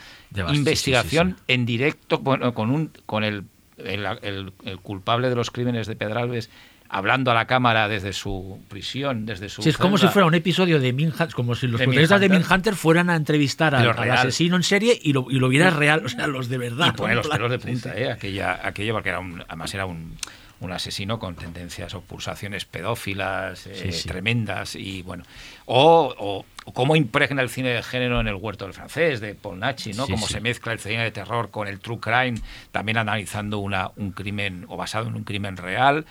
investigación 0.52 1.30
sí, 1.30 1.34
sí, 1.38 1.44
en 1.54 1.66
directo 1.66 2.18
bueno, 2.18 2.54
con 2.54 2.70
un 2.70 2.90
con 3.06 3.24
el, 3.24 3.44
el, 3.78 4.06
el- 4.22 4.52
el 4.64 4.78
culpable 4.78 5.28
de 5.28 5.34
los 5.36 5.50
crímenes 5.50 5.86
de 5.86 5.96
Pedralbes 5.96 6.50
hablando 6.88 7.32
a 7.32 7.34
la 7.34 7.46
cámara 7.46 7.88
desde 7.88 8.12
su 8.12 8.60
prisión, 8.68 9.26
desde 9.26 9.48
su 9.48 9.60
Sí, 9.60 9.70
es 9.70 9.76
como 9.76 9.98
si 9.98 10.06
fuera 10.06 10.24
un 10.26 10.34
episodio 10.34 10.78
de 10.78 10.92
Minhunter, 10.92 11.28
como 11.34 11.56
si 11.56 11.66
los 11.66 11.80
protagonistas 11.80 12.20
de. 12.20 12.28
Minhunter 12.28 12.76
fueran 12.76 13.10
a 13.10 13.16
entrevistar 13.16 13.74
al, 13.74 13.88
asesino 14.12 14.54
en 14.54 14.62
serie 14.62 14.96
y 15.02 15.12
lo, 15.12 15.26
y 15.28 15.40
lo 15.40 15.48
vieras 15.48 15.74
real, 15.74 16.06
o 16.06 16.08
sea, 16.08 16.28
los 16.28 16.48
de 16.48 16.58
verdad. 16.58 16.86
y 16.88 16.96
pone 16.96 17.14
¿no? 17.14 17.22
los 17.22 17.28
pelos 17.28 17.50
de 17.50 17.58
punta. 17.58 17.92
¿eh? 17.98 18.12
Aquella, 18.12 18.60
aquello, 18.64 18.92
porque 18.94 19.08
era 19.08 19.18
un, 19.18 19.42
además 19.48 19.74
era 19.74 19.84
un, 19.84 20.14
un 20.60 20.72
asesino 20.72 21.18
con 21.18 21.34
tendencias 21.36 21.92
o 21.94 22.00
pulsaciones 22.00 22.64
pedófilas 22.64 23.66
eh, 23.66 23.74
Sí, 23.74 23.92
sí. 23.92 24.08
tremendas 24.08 24.74
y 24.74 25.02
bueno. 25.02 25.24
O, 25.66 26.14
o- 26.18 26.44
o 26.64 26.72
cómo 26.72 26.96
impregna 26.96 27.42
el 27.42 27.48
cine 27.50 27.68
de 27.68 27.82
género 27.82 28.20
en 28.20 28.26
el 28.26 28.34
huerto 28.34 28.64
del 28.64 28.74
francés, 28.74 29.20
de 29.20 29.34
Paul 29.34 29.58
Nachi, 29.60 29.92
¿no? 29.92 30.06
Sí, 30.06 30.12
cómo 30.12 30.26
se 30.26 30.40
mezcla 30.40 30.72
el 30.72 30.80
cine 30.80 31.04
de 31.04 31.10
terror 31.12 31.50
con 31.50 31.68
el 31.68 31.78
true 31.78 32.00
crime, 32.00 32.40
también 32.72 32.96
analizando 32.98 33.58
una, 33.58 33.90
un 33.96 34.10
crimen 34.12 34.64
o 34.68 34.76
basado 34.76 35.06
en 35.08 35.14
un 35.14 35.24
crimen 35.24 35.56
real. 35.56 36.06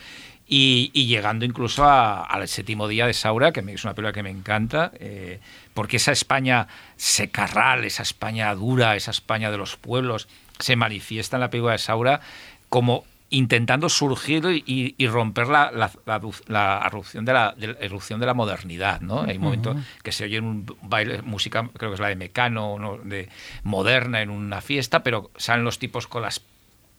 Y, 0.47 0.91
y 0.93 1.07
llegando 1.07 1.43
incluso 1.43 1.83
a- 1.85 2.23
al 2.23 2.47
séptimo 2.47 2.87
día 2.87 3.07
de 3.07 3.13
Saura, 3.13 3.51
que 3.51 3.63
me- 3.63 3.73
es 3.73 3.83
una 3.83 3.95
película 3.95 4.13
que 4.13 4.21
me 4.23 4.29
encanta, 4.29 4.91
eh, 4.99 5.39
porque 5.73 5.97
esa 5.97 6.11
España 6.11 6.67
secarral, 6.95 7.83
esa 7.83 8.03
España 8.03 8.53
dura, 8.53 8.95
esa 8.95 9.09
España 9.11 9.49
de 9.49 9.57
los 9.57 9.75
pueblos, 9.75 10.27
se 10.59 10.75
manifiesta 10.75 11.37
en 11.37 11.41
la 11.41 11.49
película 11.49 11.73
de 11.73 11.79
Saura 11.79 12.21
como 12.69 13.03
intentando 13.29 13.89
surgir 13.89 14.45
y, 14.65 14.95
y 14.97 15.07
romper 15.07 15.47
la, 15.47 15.71
la, 15.71 15.91
la, 16.05 16.21
la 16.47 16.83
erupción, 16.85 17.25
de 17.25 17.33
la, 17.33 17.53
de 17.57 17.75
erupción 17.81 18.19
de 18.19 18.25
la 18.27 18.33
modernidad, 18.33 19.01
¿no? 19.01 19.21
Hay 19.21 19.37
un 19.37 19.43
momento 19.43 19.71
Ujú. 19.71 19.79
que 20.03 20.11
se 20.11 20.25
oye 20.25 20.39
un 20.39 20.65
baile, 20.83 21.21
música, 21.23 21.67
creo 21.75 21.89
que 21.89 21.95
es 21.95 21.99
la 21.99 22.09
de 22.09 22.15
Mecano, 22.15 22.77
¿no? 22.79 22.97
de 22.97 23.29
moderna 23.63 24.21
en 24.21 24.29
una 24.29 24.61
fiesta, 24.61 25.01
pero 25.03 25.31
salen 25.37 25.65
los 25.65 25.79
tipos 25.79 26.07
con 26.07 26.21
las 26.21 26.41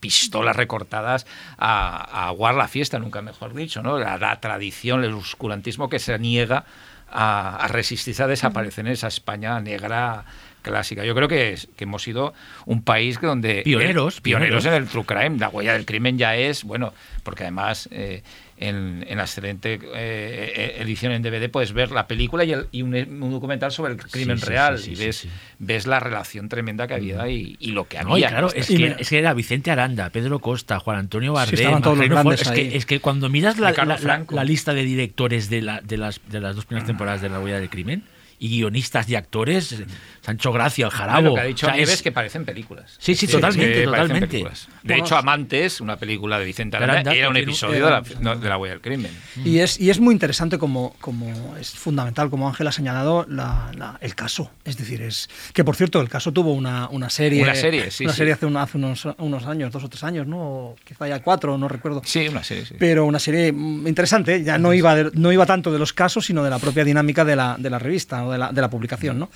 pistolas 0.01 0.57
recortadas 0.57 1.27
a, 1.59 2.23
a 2.23 2.27
aguar 2.29 2.55
la 2.55 2.69
fiesta, 2.69 2.99
nunca 2.99 3.23
mejor 3.23 3.55
dicho, 3.55 3.83
¿no? 3.83 3.99
La, 3.99 4.19
la 4.19 4.39
tradición, 4.41 5.05
el 5.05 5.15
oscurantismo 5.15 5.89
que 5.89 5.99
se 5.99 6.19
niega 6.19 6.65
a, 7.11 7.57
a 7.57 7.69
resistirse 7.69 8.23
a 8.23 8.27
desaparecer 8.27 8.87
en 8.87 8.93
esa 8.93 9.09
España 9.09 9.59
negra 9.61 10.25
clásica. 10.67 11.05
Yo 11.05 11.15
creo 11.15 11.29
que, 11.29 11.53
es- 11.55 11.69
que 11.77 11.85
hemos 11.85 12.03
sido 12.03 12.35
un 12.67 12.83
país 12.83 13.19
que 13.19 13.27
donde... 13.27 13.63
Pioneros, 13.63 14.19
eh, 14.19 14.21
pioneros 14.23 14.63
pioneros. 14.63 14.67
en 14.67 14.75
el 14.75 14.89
true 14.89 15.05
crime. 15.05 15.39
La 15.39 15.49
huella 15.49 15.73
del 15.73 15.87
crimen 15.87 16.19
ya 16.19 16.37
es, 16.37 16.65
bueno, 16.65 16.93
porque 17.23 17.45
además 17.45 17.89
eh, 17.93 18.23
en, 18.59 19.05
en 19.09 19.17
la 19.19 19.25
excelente 19.25 19.79
eh, 19.95 20.77
edición 20.81 21.13
en 21.13 21.23
DVD 21.23 21.49
puedes 21.51 21.73
ver 21.73 21.91
la 21.91 22.07
película 22.07 22.45
y, 22.45 22.53
el- 22.53 22.67
y 22.73 22.83
un, 22.83 22.95
un 22.95 23.31
documental 23.31 23.71
sobre 23.73 23.93
el 23.93 23.99
crimen 23.99 24.39
sí, 24.39 24.47
real 24.47 24.79
sí, 24.79 24.93
y 24.93 24.97
sí, 24.97 25.05
ves, 25.05 25.17
sí. 25.17 25.29
ves 25.59 25.87
la 25.87 26.01
relación 26.01 26.49
tremenda 26.49 26.87
que 26.87 26.95
había 26.95 27.29
y, 27.29 27.57
y 27.61 27.73
lo 27.73 27.87
que 27.87 27.99
había. 27.99 28.09
No, 28.11 28.19
y 28.19 28.23
en 28.25 28.29
claro, 28.31 28.49
es 28.55 28.67
que, 28.67 28.97
es 28.99 29.09
que 29.09 29.19
era 29.19 29.35
Vicente 29.35 29.71
Aranda, 29.71 30.11
Pedro 30.11 30.39
Costa, 30.41 30.79
Juan 30.79 30.99
Antonio 30.99 31.33
Bardem, 31.33 31.55
estaban 31.55 31.83
todos 31.83 31.99
los 31.99 32.07
Ford, 32.07 32.15
grandes 32.17 32.41
es, 32.43 32.49
ahí. 32.49 32.69
que, 32.71 32.77
es 32.77 32.87
que 32.87 33.01
cuando 33.01 33.29
miras 33.29 33.59
la, 33.59 33.71
Ricardo 33.71 33.89
la- 33.91 33.95
la- 33.97 34.01
Franco. 34.01 34.35
la 34.35 34.45
lista 34.45 34.73
de 34.75 34.83
directores 34.85 35.51
de, 35.51 35.63
la- 35.63 35.81
de 35.83 35.97
las, 35.99 36.21
de 36.29 36.41
las 36.41 36.57
dos 36.57 36.65
primeras 36.67 36.87
temporadas 36.87 37.21
de 37.21 37.29
La 37.29 37.41
huella 37.41 37.61
del 37.61 37.69
crimen 37.71 38.05
y 38.39 38.49
guionistas 38.51 39.09
y 39.09 39.15
actores, 39.15 39.73
eh, 39.73 39.87
Sancho 40.27 40.53
Gracia, 40.53 40.87
el 40.87 40.91
Jarabo. 40.91 41.29
Lo 41.29 41.35
que 41.37 41.41
ha 41.41 41.45
dicho 41.45 41.67
O 41.67 41.69
sea, 41.69 41.77
Nieves 41.77 41.95
es- 41.95 42.03
que 42.03 42.11
parecen 42.11 42.45
películas. 42.45 42.97
Sí, 42.99 43.15
sí, 43.15 43.29
totalmente. 43.29 43.81
De 43.81 43.87
Bueno, 43.87 45.05
hecho, 45.05 45.17
Amantes, 45.17 45.81
una 45.81 45.97
película 45.97 46.37
de 46.41 46.45
Vicente 46.45 46.77
Aranda, 46.77 47.15
era 47.15 47.29
un 47.29 47.37
episodio 47.37 47.85
de 47.87 47.91
la, 47.93 48.35
de 48.35 48.49
la 48.49 48.59
huella 48.59 48.75
del 48.75 48.81
crimen. 48.81 49.13
Y 49.45 49.61
es, 49.61 49.79
y 49.79 49.89
es 49.89 50.01
muy 50.01 50.13
interesante 50.13 50.59
como, 50.59 50.97
como 51.01 51.57
es 51.61 51.71
fundamental, 51.71 52.29
como 52.29 52.49
Ángel 52.49 52.67
ha 52.67 52.73
señalado, 52.73 53.25
la- 53.29 53.71
la- 53.77 53.99
el 54.01 54.17
caso. 54.17 54.51
Es 54.65 54.77
decir, 54.77 55.01
es 55.01 55.29
que 55.53 55.63
por 55.63 55.77
cierto, 55.77 56.01
el 56.01 56.09
caso 56.09 56.33
tuvo 56.33 56.53
una, 56.55 56.89
una 56.89 57.09
serie. 57.09 57.43
Una 57.43 57.55
serie, 57.55 57.93
sí, 57.93 58.03
Una 58.05 58.13
sí. 58.13 58.19
serie 58.19 58.33
hace, 58.33 58.47
una- 58.47 58.63
hace 58.63 58.79
unos, 58.79 59.07
unos 59.19 59.47
años, 59.47 59.71
dos 59.71 59.85
o 59.85 59.89
tres 59.89 60.03
años, 60.03 60.27
¿no? 60.27 60.39
O 60.39 60.77
quizá 60.85 61.07
ya 61.07 61.23
cuatro, 61.23 61.57
no 61.57 61.69
recuerdo. 61.69 62.03
Sí, 62.05 62.27
una 62.27 62.43
serie, 62.43 62.67
sí. 62.67 62.75
Pero 62.81 63.05
una 63.05 63.21
serie 63.21 63.53
mm, 63.53 63.87
interesante, 63.87 64.43
ya 64.43 64.59
no 64.59 64.75
iba, 64.75 64.93
de- 64.97 65.11
no 65.15 65.31
iba 65.31 65.47
tanto 65.47 65.73
de 65.73 65.79
los 65.79 65.93
casos, 65.93 66.27
sino 66.27 66.43
de 66.43 66.51
la 66.51 66.59
propia 66.59 66.83
dinámica 66.83 67.25
de 67.25 67.37
la, 67.37 67.55
de 67.59 67.71
la 67.71 67.79
revista 67.79 68.25
o 68.25 68.33
de 68.33 68.39
la, 68.39 68.51
de 68.51 68.61
la 68.61 68.69
publicación, 68.71 69.21
¿no? 69.21 69.31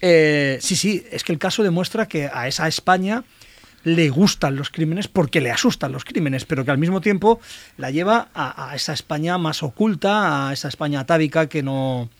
Eh, 0.00 0.58
sí, 0.60 0.76
sí, 0.76 1.06
es 1.10 1.24
que 1.24 1.32
el 1.32 1.38
caso 1.38 1.62
demuestra 1.62 2.06
que 2.06 2.30
a 2.32 2.48
esa 2.48 2.68
España 2.68 3.24
le 3.84 4.08
gustan 4.08 4.56
los 4.56 4.70
crímenes 4.70 5.06
porque 5.06 5.40
le 5.40 5.50
asustan 5.50 5.92
los 5.92 6.04
crímenes, 6.04 6.44
pero 6.44 6.64
que 6.64 6.72
al 6.72 6.78
mismo 6.78 7.00
tiempo 7.00 7.40
la 7.76 7.90
lleva 7.90 8.28
a, 8.34 8.70
a 8.70 8.74
esa 8.74 8.92
España 8.92 9.38
más 9.38 9.62
oculta, 9.62 10.48
a 10.48 10.52
esa 10.52 10.68
España 10.68 11.00
atávica 11.00 11.48
que 11.48 11.62
no, 11.62 12.10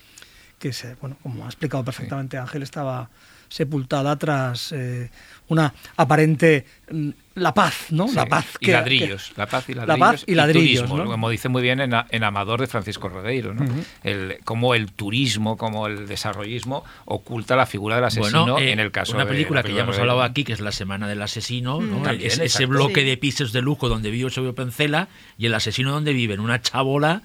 que 0.59 0.73
se, 0.73 0.95
bueno, 0.97 1.17
como 1.23 1.45
ha 1.45 1.49
explicado 1.49 1.85
perfectamente 1.85 2.39
Ángel, 2.39 2.63
estaba 2.63 3.11
sepultada 3.49 4.17
tras 4.17 4.73
eh, 4.73 5.11
una 5.49 5.73
aparente 5.97 6.67
mm, 6.91 7.11
la 7.37 7.55
paz, 7.55 7.87
¿no? 7.91 8.09
Sí, 8.09 8.15
La 8.17 8.27
paz 8.27 8.47
y 8.61 8.67
que- 8.67 8.73
ladrillos, 8.73 9.29
que- 9.29 9.35
la 9.41 9.47
paz 9.47 9.69
y 9.69 9.75
La 9.75 9.87
ladrillos. 9.87 10.09
paz 10.11 10.25
y 10.27 10.35
ladrillos, 10.35 10.81
turismo, 10.89 11.05
¿no? 11.05 11.11
como 11.11 11.31
dice 11.31 11.49
muy 11.49 11.63
bien 11.63 11.81
en, 11.81 11.93
en 12.11 12.25
Amador 12.25 12.61
de 12.61 12.67
Francisco 12.67 13.09
Rodeiro, 13.09 13.55
¿no? 13.55 13.65
El, 14.03 14.39
cómo 14.45 14.75
el 14.75 14.91
turismo, 14.93 15.57
como 15.57 15.87
el 15.87 16.09
desarrollismo 16.09 16.85
oculta 17.05 17.55
la 17.55 17.67
figura 17.67 17.97
del 17.97 18.05
asesino 18.07 18.43
Bueno, 18.45 18.59
eh, 18.59 18.73
en 18.73 18.81
el 18.81 18.91
caso 18.91 19.13
una 19.13 19.25
de 19.25 19.31
película 19.31 19.61
la 19.61 19.63
que 19.63 19.69
ya 19.69 19.75
película 19.75 19.85
hemos 19.95 19.99
hablado 20.01 20.23
aquí, 20.23 20.45
que 20.45 20.55
es 20.55 20.61
La 20.61 20.73
Semana 20.73 21.07
del 21.09 21.21
Asesino, 21.23 21.81
¿no? 21.81 21.99
Mm. 22.01 22.03
También, 22.03 22.31
Es- 22.31 22.39
ese 22.39 22.67
bloque 22.67 23.03
Sí. 23.03 23.07
de 23.07 23.17
pisos 23.19 23.53
de 23.53 23.61
lujo 23.63 23.89
donde 23.89 24.11
vive 24.11 24.25
Eusebio 24.25 24.55
Pencela 24.55 25.09
y 25.39 25.47
el 25.47 25.55
asesino 25.55 25.93
donde 25.93 26.13
vive 26.15 26.35
en 26.35 26.41
una 26.41 26.61
chabola 26.63 27.23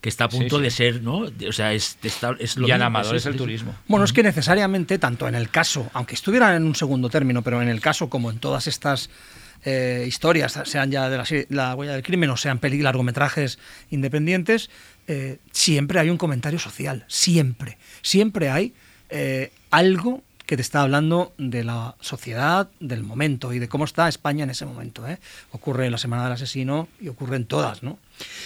que 0.00 0.08
está 0.08 0.26
a 0.26 0.28
punto 0.28 0.58
sí. 0.58 0.62
de 0.62 0.70
ser, 0.70 1.02
¿no? 1.02 1.26
O 1.48 1.52
sea, 1.52 1.72
es, 1.72 1.98
está- 2.04 2.36
es 2.38 2.56
lo 2.56 2.68
Y 2.68 2.70
mismo, 2.70 2.84
Amador 2.84 3.16
es 3.16 3.26
el 3.26 3.32
es- 3.32 3.38
turismo. 3.38 3.74
Bueno, 3.88 4.04
es 4.04 4.12
que 4.12 4.22
necesariamente, 4.22 4.96
tanto 4.98 5.26
en 5.26 5.34
el 5.34 5.50
caso, 5.50 5.90
aunque 5.92 6.14
estuviera 6.14 6.54
en 6.54 6.62
un 6.64 6.76
segundo 6.76 7.10
término, 7.10 7.42
pero 7.42 7.60
en 7.60 7.68
el 7.68 7.80
caso 7.80 8.08
como 8.08 8.30
en 8.30 8.38
todas 8.38 8.68
estas 8.68 9.10
eh, 9.64 10.04
historias, 10.06 10.58
sean 10.64 10.90
ya 10.90 11.08
de 11.08 11.46
la, 11.50 11.74
huella 11.74 11.92
del 11.92 12.02
crimen 12.02 12.30
o 12.30 12.36
sean 12.36 12.58
peli 12.58 12.80
largometrajes 12.80 13.58
independientes, 13.90 14.70
eh, 15.06 15.38
siempre 15.52 15.98
hay 15.98 16.10
un 16.10 16.18
comentario 16.18 16.58
social, 16.58 17.04
siempre. 17.08 17.78
Siempre 18.02 18.50
hay 18.50 18.74
eh, 19.10 19.50
algo 19.70 20.22
que 20.48 20.56
te 20.56 20.62
está 20.62 20.80
hablando 20.80 21.34
de 21.36 21.62
la 21.62 21.94
sociedad, 22.00 22.70
del 22.80 23.04
momento 23.04 23.52
y 23.52 23.58
de 23.58 23.68
cómo 23.68 23.84
está 23.84 24.08
España 24.08 24.44
en 24.44 24.50
ese 24.50 24.64
momento. 24.64 25.06
¿eh? 25.06 25.18
Ocurre 25.50 25.84
en 25.84 25.92
la 25.92 25.98
Semana 25.98 26.24
del 26.24 26.32
Asesino 26.32 26.88
y 27.02 27.08
ocurre 27.08 27.36
en 27.36 27.44
todas, 27.44 27.82
¿no? 27.82 27.98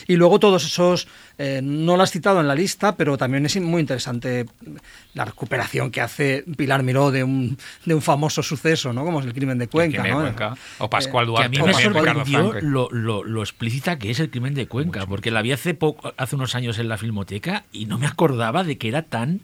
Y 0.08 0.16
luego 0.16 0.40
todos 0.40 0.64
esos, 0.64 1.06
eh, 1.38 1.60
no 1.62 1.96
lo 1.96 2.02
has 2.02 2.10
citado 2.10 2.40
en 2.40 2.48
la 2.48 2.56
lista, 2.56 2.96
pero 2.96 3.16
también 3.16 3.46
es 3.46 3.56
muy 3.60 3.80
interesante 3.80 4.46
la 5.14 5.26
recuperación 5.26 5.92
que 5.92 6.00
hace 6.00 6.44
Pilar 6.56 6.82
Miró 6.82 7.12
de 7.12 7.22
un, 7.22 7.56
de 7.84 7.94
un 7.94 8.02
famoso 8.02 8.42
suceso, 8.42 8.92
¿no? 8.92 9.04
Como 9.04 9.20
es 9.20 9.26
el 9.26 9.32
crimen 9.32 9.58
de 9.58 9.68
Cuenca, 9.68 10.02
crimen 10.02 10.18
de 10.18 10.24
¿no? 10.24 10.36
Cuenca. 10.36 10.56
O 10.78 10.90
Pascual 10.90 11.26
Eh, 11.26 11.28
Duarte, 11.28 11.50
que 11.52 11.60
a 11.60 11.64
mí 11.64 11.72
me 11.72 11.80
sorprendió 11.80 12.54
lo, 12.62 12.90
lo 12.90 13.42
explícita 13.42 14.00
que 14.00 14.10
es 14.10 14.18
el 14.18 14.28
crimen 14.28 14.54
de 14.54 14.66
Cuenca, 14.66 15.06
porque 15.06 15.30
la 15.30 15.40
vi 15.40 15.52
hace 15.52 15.74
poco, 15.74 16.12
hace 16.16 16.34
unos 16.34 16.56
años 16.56 16.80
en 16.80 16.88
la 16.88 16.98
filmoteca 16.98 17.62
y 17.70 17.86
no 17.86 17.96
me 17.96 18.08
acordaba 18.08 18.64
de 18.64 18.76
que 18.76 18.88
era 18.88 19.02
tan 19.02 19.42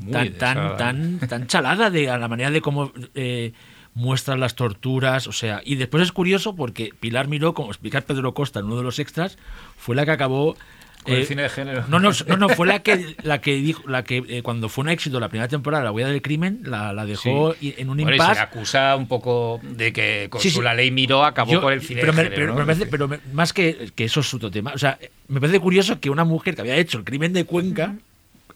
Muy 0.00 0.12
tan 0.12 0.32
tan 0.32 0.56
desagradable. 0.56 1.18
tan 1.18 1.18
tan 1.28 1.46
chalada 1.46 1.90
de 1.90 2.10
a 2.10 2.18
la 2.18 2.28
manera 2.28 2.50
de 2.50 2.60
cómo 2.60 2.92
eh, 3.14 3.52
muestran 3.94 4.38
las 4.40 4.54
torturas, 4.54 5.26
o 5.26 5.32
sea, 5.32 5.60
y 5.64 5.74
después 5.74 6.02
es 6.04 6.12
curioso 6.12 6.54
porque 6.54 6.92
Pilar 7.00 7.26
Miró, 7.28 7.54
como 7.54 7.68
explica 7.70 8.00
Pedro 8.00 8.32
Costa 8.34 8.60
en 8.60 8.66
uno 8.66 8.76
de 8.76 8.82
los 8.84 8.98
extras, 8.98 9.38
fue 9.76 9.96
la 9.96 10.04
que 10.04 10.12
acabó 10.12 10.56
Con 11.02 11.14
el 11.14 11.22
eh, 11.22 11.26
cine 11.26 11.42
de 11.42 11.48
género. 11.48 11.84
No, 11.88 11.98
no, 11.98 12.10
no, 12.28 12.36
no, 12.36 12.48
fue 12.50 12.66
la 12.68 12.80
que 12.80 13.16
la 13.24 13.40
que 13.40 13.56
dijo, 13.56 13.82
la 13.88 14.04
que 14.04 14.22
eh, 14.28 14.42
cuando 14.42 14.68
fue 14.68 14.82
un 14.82 14.90
éxito 14.90 15.18
la 15.18 15.28
primera 15.28 15.48
temporada, 15.48 15.82
la 15.82 15.90
huella 15.90 16.08
del 16.10 16.22
crimen, 16.22 16.60
la, 16.64 16.92
la 16.92 17.06
dejó 17.06 17.54
Sí. 17.58 17.74
en 17.76 17.88
un 17.90 17.96
Bueno, 17.96 18.10
y 18.14 18.18
se 18.18 18.22
impasse. 18.22 18.34
le 18.40 18.44
acusa 18.44 18.94
un 18.94 19.08
poco 19.08 19.60
de 19.64 19.92
que 19.92 20.28
con 20.30 20.40
Sí, 20.40 20.50
su 20.50 20.58
sí. 20.58 20.62
la 20.64 20.74
ley 20.74 20.92
Miró 20.92 21.24
acabó 21.24 21.52
Yo- 21.54 21.60
con 21.60 21.72
el 21.72 21.80
cine 21.82 22.00
pero, 22.02 22.12
de 22.12 22.16
me, 22.18 22.22
género, 22.24 22.40
pero, 22.40 22.52
¿no? 22.54 22.58
me 22.60 22.66
parece- 22.66 22.86
pero 22.86 23.08
me- 23.08 23.18
más 23.32 23.52
que, 23.52 23.90
que 23.96 24.04
eso 24.04 24.20
es 24.20 24.32
otro 24.32 24.48
tema. 24.50 24.70
O 24.74 24.78
sea, 24.78 24.96
me 25.26 25.40
parece 25.40 25.58
curioso 25.58 25.98
que 25.98 26.08
una 26.10 26.24
mujer 26.24 26.54
que 26.54 26.60
había 26.60 26.76
hecho 26.76 26.98
el 26.98 27.04
crimen 27.04 27.32
de 27.32 27.44
Cuenca, 27.44 27.96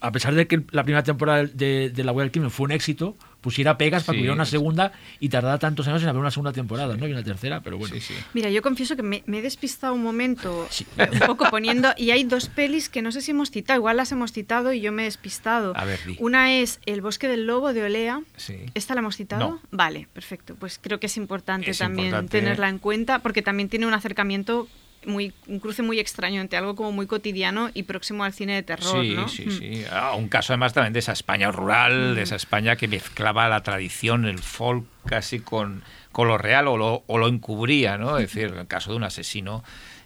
a 0.02 0.12
pesar 0.12 0.34
de 0.34 0.46
que 0.46 0.62
la 0.70 0.82
primera 0.84 1.02
temporada 1.02 1.44
de, 1.44 1.90
de 1.90 2.04
La 2.04 2.12
Huella 2.12 2.24
del 2.24 2.32
Crimen 2.32 2.50
fue 2.50 2.64
un 2.64 2.72
éxito, 2.72 3.16
pusiera 3.40 3.76
pegas 3.78 4.04
para 4.04 4.14
Sí, 4.14 4.18
que 4.18 4.20
hubiera 4.22 4.34
una 4.34 4.44
sí. 4.44 4.52
segunda 4.52 4.92
y 5.18 5.28
tardara 5.28 5.58
tantos 5.58 5.88
años 5.88 6.02
en 6.02 6.08
haber 6.08 6.20
una 6.20 6.30
segunda 6.30 6.52
temporada, 6.52 6.96
¿no? 6.96 7.08
Y 7.08 7.12
una 7.12 7.24
tercera, 7.24 7.60
pero 7.60 7.76
bueno. 7.78 7.94
Mira, 8.34 8.50
yo 8.50 8.62
confieso 8.62 8.94
que 8.96 9.02
me, 9.02 9.22
me 9.26 9.38
he 9.38 9.42
despistado 9.42 9.94
un 9.94 10.02
momento, 10.02 10.68
un 11.12 11.18
poco 11.26 11.46
poniendo, 11.50 11.88
y 11.96 12.10
hay 12.12 12.22
dos 12.24 12.48
pelis 12.48 12.88
que 12.88 13.02
no 13.02 13.10
sé 13.10 13.20
si 13.20 13.32
hemos 13.32 13.50
citado, 13.50 13.78
igual 13.78 13.96
las 13.96 14.12
hemos 14.12 14.32
citado 14.32 14.72
y 14.72 14.80
yo 14.80 14.92
me 14.92 15.02
he 15.02 15.04
despistado. 15.06 15.72
A 15.76 15.84
ver, 15.84 15.98
di. 16.06 16.16
Una 16.20 16.52
es 16.54 16.78
El 16.86 17.00
bosque 17.00 17.26
del 17.28 17.46
lobo 17.46 17.72
de 17.72 17.82
Olea. 17.82 18.20
Sí. 18.36 18.56
¿Esta 18.74 18.94
la 18.94 19.00
hemos 19.00 19.16
citado? 19.16 19.40
No. 19.50 19.60
Vale, 19.72 20.06
perfecto. 20.12 20.54
Pues 20.54 20.78
creo 20.80 21.00
que 21.00 21.06
es 21.06 21.16
importante 21.16 21.70
Es 21.70 21.78
también 21.78 22.06
importante. 22.08 22.38
tenerla 22.40 22.68
en 22.68 22.78
cuenta 22.78 23.18
porque 23.20 23.42
también 23.42 23.68
tiene 23.68 23.86
un 23.86 23.94
acercamiento 23.94 24.68
muy 25.06 25.32
un 25.46 25.58
cruce 25.58 25.82
muy 25.82 25.98
extraño 25.98 26.40
entre 26.40 26.58
algo 26.58 26.74
como 26.76 26.92
muy 26.92 27.06
cotidiano 27.06 27.70
y 27.74 27.82
próximo 27.84 28.24
al 28.24 28.32
cine 28.32 28.54
de 28.54 28.62
terror, 28.62 29.02
Sí, 29.02 29.14
¿no? 29.14 29.28
sí, 29.28 29.46
Mm. 29.46 29.50
sí. 29.58 29.84
Ah, 29.90 30.14
un 30.14 30.28
caso 30.28 30.52
además 30.52 30.72
también 30.72 30.92
de 30.92 30.98
esa 31.00 31.12
España 31.12 31.50
rural, 31.50 32.14
de 32.14 32.22
esa 32.22 32.36
España 32.36 32.76
que 32.76 32.88
mezclaba 32.88 33.48
la 33.48 33.62
tradición, 33.62 34.24
el 34.26 34.38
folk 34.38 34.84
casi 35.06 35.40
con, 35.40 35.82
con 36.12 36.28
lo 36.28 36.38
real 36.38 36.68
o 36.68 36.76
lo, 36.76 37.02
o 37.06 37.18
lo 37.18 37.28
encubría, 37.28 37.98
¿no? 37.98 38.18
Es 38.18 38.32
decir, 38.32 38.54
el 38.56 38.66
caso 38.66 38.90
de 38.90 38.96
un 38.96 39.04
asesino 39.04 39.64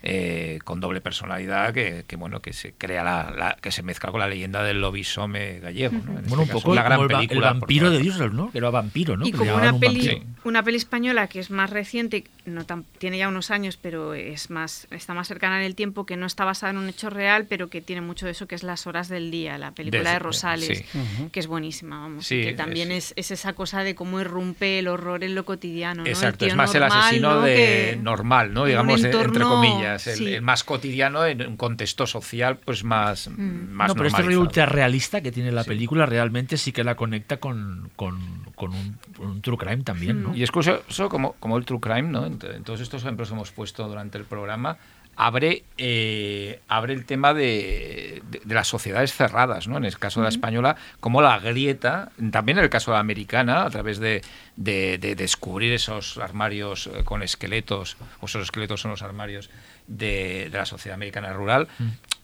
eh, 0.09 0.61
con 0.63 0.79
doble 0.79 1.01
personalidad 1.01 1.75
que, 1.75 2.05
que, 2.07 2.15
bueno 2.15 2.41
que 2.41 2.53
se 2.53 2.73
crea 2.73 3.03
la, 3.03 3.33
la- 3.37 3.57
que 3.61 3.73
se 3.73 3.83
mezcla 3.83 4.13
con 4.13 4.21
la 4.21 4.29
leyenda 4.29 4.63
del 4.63 4.81
lobisome 4.81 5.59
gallego, 5.59 5.95
¿no? 6.05 6.13
Este 6.19 6.29
Bueno, 6.29 6.43
un 6.43 6.49
caso, 6.49 6.61
poco 6.61 6.75
la 6.77 6.83
gran 6.85 6.99
como 6.99 7.07
el, 7.07 7.11
el 7.11 7.17
película, 7.17 7.49
por 7.55 7.61
vampiro 7.63 7.91
de. 7.91 7.99
Düsseldorf, 7.99 8.33
¿no? 8.33 8.53
Que 8.53 8.59
era 8.59 8.71
vampiro, 8.71 9.17
¿no? 9.17 9.27
Y 9.27 9.33
Que 9.33 9.39
como 9.39 9.57
una 9.57 9.73
un 9.73 9.81
peli, 9.81 10.07
vampiro. 10.09 10.27
una 10.45 10.63
peli 10.63 10.77
española 10.77 11.27
que 11.27 11.41
es 11.41 11.51
más 11.51 11.71
reciente, 11.71 12.23
no 12.45 12.65
tan- 12.65 12.85
tiene 12.99 13.19
ya 13.19 13.27
unos 13.27 13.51
años, 13.51 13.77
pero 13.83 14.15
es 14.15 14.49
más, 14.51 14.87
está 14.93 15.13
más 15.13 15.27
cercana 15.27 15.59
en 15.59 15.65
el 15.67 15.75
tiempo, 15.75 16.07
que 16.07 16.17
no 16.17 16.27
está 16.27 16.45
basada 16.45 16.71
en 16.71 16.79
un 16.79 16.89
hecho 16.89 17.11
real, 17.11 17.47
pero 17.49 17.69
que 17.69 17.81
tiene 17.81 18.01
mucho 18.01 18.27
de 18.27 18.33
eso, 18.33 18.47
que 18.47 18.55
es 18.55 18.63
Las 18.63 18.87
Horas 18.87 19.09
del 19.09 19.33
Día, 19.33 19.59
la 19.59 19.73
película 19.73 20.13
de 20.13 20.19
Rosales, 20.21 20.85
sí. 20.87 21.29
Que 21.33 21.41
es 21.41 21.49
buenísima, 21.49 21.99
vamos. 21.99 22.25
Sí, 22.27 22.43
que 22.45 22.53
también 22.53 22.93
es, 22.93 23.13
es 23.17 23.33
esa 23.33 23.55
cosa 23.55 23.83
de 23.83 23.97
cómo 23.97 24.21
irrumpe 24.21 24.79
el 24.79 24.87
horror 24.87 25.25
en 25.25 25.35
lo 25.35 25.45
cotidiano. 25.45 26.03
¿no? 26.03 26.07
El 26.07 26.13
Exacto, 26.13 26.39
tío 26.45 26.49
es 26.49 26.55
más 26.55 26.73
el 26.75 26.83
normal, 26.83 27.01
asesino 27.01 27.35
¿no? 27.35 27.41
de 27.41 27.55
que- 27.57 27.99
normal, 28.01 28.53
¿no? 28.55 28.65
Digamos, 28.67 29.03
entre 29.03 29.11
entorno- 29.23 29.49
el, 30.07 30.17
sí. 30.17 30.35
el 30.35 30.43
más 30.43 30.65
cotidiano 30.65 31.25
en 31.25 31.47
un 31.47 31.57
contexto 31.57 32.07
social, 32.07 32.59
pues 32.59 32.85
más, 32.85 33.29
Mm. 33.29 33.71
más 33.73 33.89
no, 33.89 33.95
pero 33.95 34.09
este 34.09 34.23
rollo 34.23 34.41
ultra 34.41 34.67
realista 34.67 35.21
que 35.21 35.31
tiene 35.33 35.53
la 35.53 35.65
película 35.65 36.07
realmente 36.07 36.57
sí 36.57 36.73
que 36.73 36.83
la 36.85 36.95
conecta 36.97 37.37
con, 37.39 37.91
con, 37.97 38.19
con 38.55 38.73
un, 38.73 38.99
un 39.19 39.41
true 39.43 39.57
crime 39.59 39.83
también, 39.85 40.23
¿no? 40.23 40.35
Y 40.35 40.43
es 40.43 40.51
curioso 40.51 41.09
como, 41.09 41.33
como 41.35 41.57
el 41.59 41.65
True 41.65 41.81
Crime, 41.81 42.03
¿no? 42.03 42.27
En, 42.27 42.39
en 42.43 42.65
todos 42.65 42.81
estos 42.81 43.03
ejemplos 43.03 43.29
que 43.29 43.35
hemos 43.35 43.51
puesto 43.53 43.87
durante 43.89 44.19
el 44.19 44.25
programa, 44.25 44.79
abre, 45.19 45.65
eh, 45.79 46.61
abre 46.69 46.93
el 46.93 47.07
tema 47.07 47.33
de, 47.33 48.23
de- 48.31 48.41
de 48.45 48.55
las 48.55 48.69
sociedades 48.69 49.15
cerradas, 49.15 49.67
¿no? 49.67 49.79
En 49.79 49.85
el 49.87 49.99
caso 49.99 50.21
de 50.21 50.25
la 50.25 50.29
española, 50.29 50.77
como 51.01 51.23
la 51.23 51.39
grieta, 51.39 52.11
también 52.31 52.59
en 52.59 52.65
el 52.65 52.71
caso 52.71 52.91
de 52.91 52.97
la 52.97 53.01
americana, 53.01 53.65
a 53.65 53.71
través 53.71 53.99
de, 53.99 54.21
de- 54.57 54.99
de 54.99 55.15
descubrir 55.15 55.73
esos 55.73 56.19
armarios 56.19 56.89
eh, 56.89 57.03
con 57.05 57.23
esqueletos, 57.23 57.97
o 58.21 58.27
esos 58.27 58.43
esqueletos 58.43 58.81
son 58.83 58.91
los 58.91 59.01
armarios 59.03 59.49
de, 59.87 60.49
de 60.51 60.59
la 60.59 60.67
sociedad 60.67 60.95
americana 60.95 61.33
rural, 61.33 61.69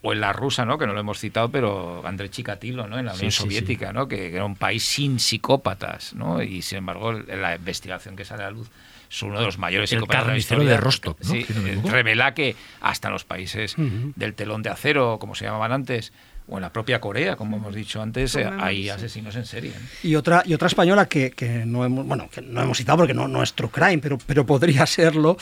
o 0.02 0.12
en 0.12 0.20
la 0.20 0.32
rusa, 0.32 0.64
¿no? 0.64 0.78
Que 0.78 0.86
no 0.86 0.94
lo 0.94 1.00
hemos 1.00 1.18
citado, 1.20 1.50
pero 1.50 2.04
André 2.06 2.28
Chikatilo, 2.28 2.88
¿no? 2.88 2.98
En 2.98 3.06
la 3.06 3.12
Sí, 3.12 3.18
Unión 3.20 3.30
sí, 3.32 3.36
sí. 3.38 3.42
Soviética, 3.44 3.92
¿no? 3.92 4.08
Que, 4.08 4.16
que 4.30 4.34
era 4.36 4.44
un 4.44 4.56
país 4.56 4.82
sin 4.84 5.20
psicópatas, 5.20 6.14
¿no? 6.14 6.42
Y 6.42 6.62
sin 6.62 6.78
embargo, 6.78 7.12
en 7.12 7.40
la 7.40 7.54
investigación 7.56 8.16
que 8.16 8.24
sale 8.24 8.42
a 8.42 8.46
la 8.46 8.50
luz 8.52 8.68
es 9.10 9.22
uno 9.22 9.38
de 9.38 9.44
los 9.44 9.58
mayores 9.58 9.92
El 9.92 9.98
psicópatas 10.00 10.24
carnicero 10.24 10.64
de. 10.64 10.76
Rostov, 10.76 11.16
¿no? 11.28 11.34
Eh, 11.34 11.46
revela 11.84 12.34
que 12.34 12.56
hasta 12.80 13.10
los 13.10 13.24
países 13.24 13.74
del 13.76 14.34
telón 14.34 14.62
de 14.62 14.70
acero, 14.70 15.18
como 15.20 15.34
se 15.34 15.44
llamaban 15.44 15.70
antes, 15.72 16.12
o 16.52 16.58
en 16.58 16.62
la 16.62 16.72
propia 16.72 17.00
Corea, 17.00 17.34
como 17.36 17.56
hemos 17.56 17.74
dicho 17.74 18.02
antes, 18.02 18.36
eh, 18.36 18.48
hay 18.60 18.88
asesinos 18.90 19.34
en 19.36 19.46
serie. 19.46 19.70
¿no? 19.74 20.08
Y 20.08 20.14
otra, 20.16 20.42
y 20.44 20.52
otra 20.52 20.68
española 20.68 21.06
que, 21.06 21.30
que 21.30 21.64
no 21.64 21.84
hemos, 21.84 22.06
bueno, 22.06 22.28
que 22.30 22.42
no 22.42 22.60
hemos 22.62 22.76
citado 22.76 22.98
porque 22.98 23.14
no, 23.14 23.26
no 23.26 23.42
es 23.42 23.54
true 23.54 23.70
crime, 23.70 23.98
pero, 23.98 24.18
pero 24.26 24.44
podría 24.44 24.84
serlo, 24.86 25.36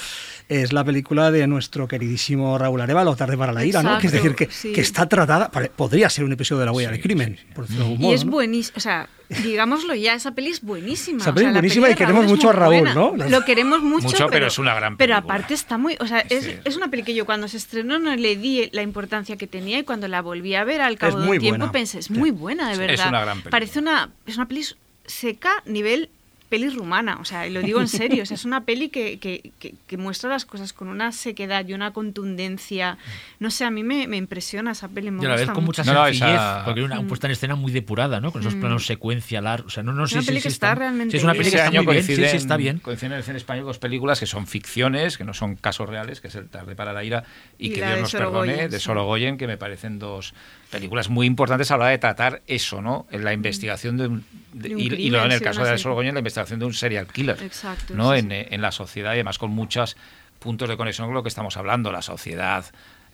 es 0.49 0.73
la 0.73 0.85
película 0.85 1.31
de 1.31 1.47
nuestro 1.49 1.89
queridísimo 1.89 2.57
Raúl 2.59 2.81
Arevalo, 2.81 3.17
Tarde 3.17 3.37
para 3.37 3.53
la 3.53 3.65
ira, 3.65 3.83
¿no? 3.83 3.99
Que 3.99 4.07
es 4.07 4.13
decir, 4.13 4.35
que, 4.37 4.45
Exacto, 4.45 4.69
sí. 4.69 4.73
que 4.73 4.81
está 4.81 5.07
tratada, 5.09 5.51
podría 5.51 6.09
ser 6.09 6.25
un 6.25 6.33
episodio 6.33 6.61
de 6.61 6.67
la 6.67 6.73
huella 6.73 6.91
del 6.93 7.01
crimen, 7.01 7.39
por 7.55 7.65
decirlo 7.67 7.87
de 7.87 7.93
algún 7.93 8.11
Y 8.11 8.15
es 8.15 8.25
¿no? 8.25 8.31
buenísima, 8.31 8.77
o 8.77 8.81
sea, 8.81 9.09
digámoslo 9.43 9.95
ya, 9.95 10.15
esa 10.15 10.33
peli 10.33 10.51
es 10.51 10.61
buenísima. 10.61 11.21
Esa 11.21 11.31
o 11.31 11.35
peli 11.35 11.45
sea, 11.45 11.51
es 11.51 11.55
la 11.55 11.61
buenísima 11.61 11.85
peli 11.87 11.95
y 11.95 11.97
queremos 11.97 12.27
mucho 12.27 12.51
a 12.51 12.53
Raúl, 12.53 12.81
buena. 12.81 12.95
¿no? 12.95 13.15
Lo 13.17 13.45
queremos 13.45 13.83
mucho, 13.83 14.07
Mucho, 14.09 14.27
pero 14.29 14.47
es 14.47 14.59
una 14.59 14.75
gran 14.75 14.97
Pero 14.97 15.15
película. 15.15 15.35
aparte 15.35 15.55
está 15.55 15.79
muy, 15.79 15.97
o 16.01 16.07
sea, 16.07 16.21
es, 16.29 16.45
Sí. 16.45 16.57
es 16.65 16.77
una 16.77 16.89
peli 16.89 17.03
que 17.05 17.15
yo 17.15 17.27
cuando 17.27 17.47
se 17.49 17.57
estrenó 17.57 17.99
no 17.99 18.15
le 18.17 18.37
di 18.37 18.69
la 18.73 18.83
importancia 18.83 19.37
que 19.37 19.47
tenía 19.47 19.79
y 19.79 19.85
cuando 19.85 20.09
la 20.09 20.21
volví 20.23 20.55
a 20.55 20.65
ver 20.65 20.81
al 20.81 20.99
cabo 21.01 21.15
Es 21.17 21.21
de 21.21 21.27
muy 21.27 21.37
un 21.39 21.41
tiempo 21.43 21.59
buena. 21.59 21.73
pensé, 21.73 21.99
es 21.99 22.11
muy 22.11 22.31
buena, 22.31 22.67
de 22.69 22.73
Es 22.75 22.79
verdad. 22.79 23.09
una 23.09 23.21
gran 23.23 23.37
película. 23.39 23.51
Parece 23.51 23.79
una, 23.81 24.11
es 24.27 24.37
una 24.37 24.47
peli 24.47 24.65
seca 25.07 25.51
nivel 25.67 26.09
peli 26.49 26.69
rumana, 26.69 27.19
o 27.21 27.25
sea, 27.25 27.49
lo 27.49 27.63
digo 27.63 27.81
en 27.81 27.87
serio, 27.87 28.25
o 28.25 28.27
sea, 28.27 28.35
es 28.35 28.45
una 28.45 28.65
peli 28.65 28.89
que, 28.89 29.21
que- 29.21 29.53
que- 29.61 29.73
que 29.87 29.97
muestra 29.97 30.29
las 30.31 30.45
cosas 30.45 30.73
con 30.73 30.89
una 30.89 31.13
sequedad 31.13 31.65
y 31.69 31.75
una 31.75 31.93
contundencia. 31.93 32.99
No 33.39 33.53
sé, 33.53 33.65
a 33.65 33.71
mí 33.71 33.85
me, 33.85 34.09
me 34.09 34.17
impresiona 34.17 34.73
esa 34.73 34.89
peli, 34.89 35.13
me 35.13 35.23
Y 35.23 35.27
a 35.27 35.29
la 35.29 35.35
vez 35.37 35.43
gusta 35.45 35.55
con 35.55 35.65
mucho. 35.65 35.83
mucha 35.83 35.93
No, 35.95 36.01
no, 36.01 36.07
sencillez, 36.07 36.35
esa- 36.35 36.63
porque 36.65 36.83
una 36.83 37.01
puesta 37.07 37.29
en 37.29 37.35
escena 37.35 37.55
muy 37.55 37.71
depurada, 37.71 38.21
¿no? 38.21 38.33
Con 38.33 38.41
esos 38.41 38.57
Mm. 38.57 38.61
planos 38.63 38.85
secuencia 38.85 39.41
largos. 39.41 39.73
O 39.73 39.75
sea, 39.77 39.85
no, 39.85 39.93
no, 39.93 40.09
sí, 40.09 40.15
Una 40.17 40.23
sí, 40.23 40.27
peli 40.27 40.39
sí, 40.41 40.43
que 40.43 40.49
está 40.49 40.75
realmente 40.75 41.13
sí, 41.13 41.19
es 41.19 41.23
una 41.23 41.35
peli 41.35 41.51
que 41.51 41.57
está 41.57 41.71
muy 41.71 41.87
bien, 41.87 42.03
sí, 42.03 42.03
sí, 42.03 42.07
coinciden, 42.17 42.37
está 42.37 42.57
bien. 42.57 42.79
coinciden 42.81 43.13
en 43.13 43.19
el 43.19 43.25
cine 43.25 43.37
español 43.37 43.65
dos 43.67 43.79
películas 43.79 44.19
que 44.19 44.27
son 44.27 44.49
ficciones, 44.49 45.19
que 45.19 45.25
no 45.25 45.35
son 45.35 45.55
casos 45.55 45.89
reales, 45.89 46.21
que 46.21 46.27
es 46.27 46.35
El 46.35 46.49
tarde 46.49 46.75
para 46.75 46.93
la 46.93 47.05
ira 47.05 47.23
y, 47.61 47.69
Y 47.69 47.75
que 47.75 47.87
Dios 47.87 48.01
nos 48.01 48.13
perdone, 48.13 48.69
de 48.69 48.79
sí. 48.81 48.85
Sorogoyen, 48.87 49.39
que 49.39 49.47
me 49.47 49.57
parecen 49.57 50.01
dos 50.01 50.35
películas 50.71 51.09
muy 51.09 51.27
importantes 51.27 51.71
a 51.71 51.77
la 51.77 51.85
hora 51.85 51.91
de 51.91 51.99
tratar 51.99 52.43
eso, 52.47 52.81
¿no? 52.81 53.07
En 53.11 53.25
la 53.25 53.33
investigación 53.33 53.97
de 53.97 54.07
un... 54.07 54.25
de- 54.53 54.69
De 54.69 54.75
un 54.75 54.81
y, 54.81 54.85
y 54.85 54.89
crimen, 54.89 55.11
luego 55.13 55.27
en 55.27 55.33
el 55.33 55.39
sí, 55.39 55.45
caso 55.45 55.65
de. 55.65 55.79
Sorogoyen, 55.79 56.15
la 56.15 56.21
investigación 56.21 56.59
de 56.61 56.67
un 56.67 56.75
serial 56.75 57.07
killer. 57.07 57.39
Exacto, 57.43 57.95
¿no? 57.95 58.13
sí, 58.13 58.19
en, 58.21 58.29
sí. 58.29 58.35
eh, 58.35 58.49
en 58.53 58.61
la 58.63 58.73
sociedad 58.73 59.11
y 59.13 59.17
además 59.17 59.39
con 59.39 59.51
muchos 59.51 59.97
puntos 60.39 60.69
de 60.69 60.77
conexión 60.77 61.07
con 61.09 61.15
lo 61.15 61.23
que 61.23 61.29
estamos 61.29 61.57
hablando, 61.57 61.93
la 61.93 62.03
sociedad 62.03 62.65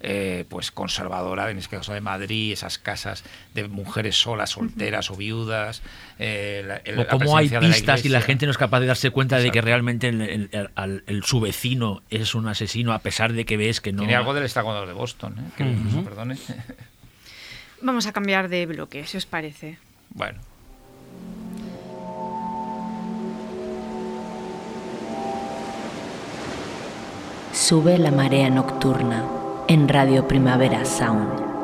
eh, 0.03 0.45
pues 0.51 0.71
conservadora, 0.71 1.51
en 1.51 1.57
este 1.59 1.75
caso 1.79 1.95
de 1.95 2.03
Madrid, 2.03 2.53
esas 2.53 2.79
casas 2.79 3.25
de 3.55 3.67
mujeres 3.67 4.15
solas, 4.15 4.51
solteras 4.51 5.11
o 5.11 5.17
viudas, 5.17 5.81
eh, 6.19 6.63
la, 6.67 6.77
el- 6.85 6.99
O 6.99 7.03
la 7.05 7.09
cómo 7.09 7.37
hay 7.37 7.49
la 7.49 7.61
pistas 7.61 8.05
y 8.05 8.11
la 8.11 8.21
gente 8.21 8.45
no 8.45 8.53
es 8.53 8.59
capaz 8.59 8.81
de 8.81 8.87
darse 8.87 9.11
cuenta 9.11 9.39
de 9.39 9.51
que 9.51 9.63
realmente 9.63 10.09
el, 10.09 10.21
el- 10.21 10.49
el- 10.53 10.71
al- 10.75 11.03
el- 11.07 11.25
su 11.25 11.41
vecino 11.41 12.03
es 12.11 12.35
un 12.35 12.47
asesino, 12.47 12.93
a 12.93 12.99
pesar 12.99 13.33
de 13.33 13.45
que 13.47 13.57
ves 13.57 13.81
que 13.81 13.93
no. 13.93 14.01
Tiene 14.01 14.15
algo 14.15 14.35
del 14.35 14.45
estagodor 14.45 14.87
de 14.87 14.93
Boston, 14.93 15.35
¿eh? 15.39 15.51
que 15.57 15.65
perdone. 16.05 16.37
Vamos 17.81 18.07
a 18.07 18.13
cambiar 18.13 18.49
de 18.49 18.67
bloque, 18.67 19.07
si 19.07 19.17
os 19.17 19.27
parece. 19.27 19.79
bueno, 20.11 20.41
Sube 27.53 27.99
la 27.99 28.11
marea 28.11 28.51
nocturna 28.51 29.25
en 29.67 29.89
Radio 29.89 30.29
Primavera 30.29 30.85
Sound. 30.85 31.56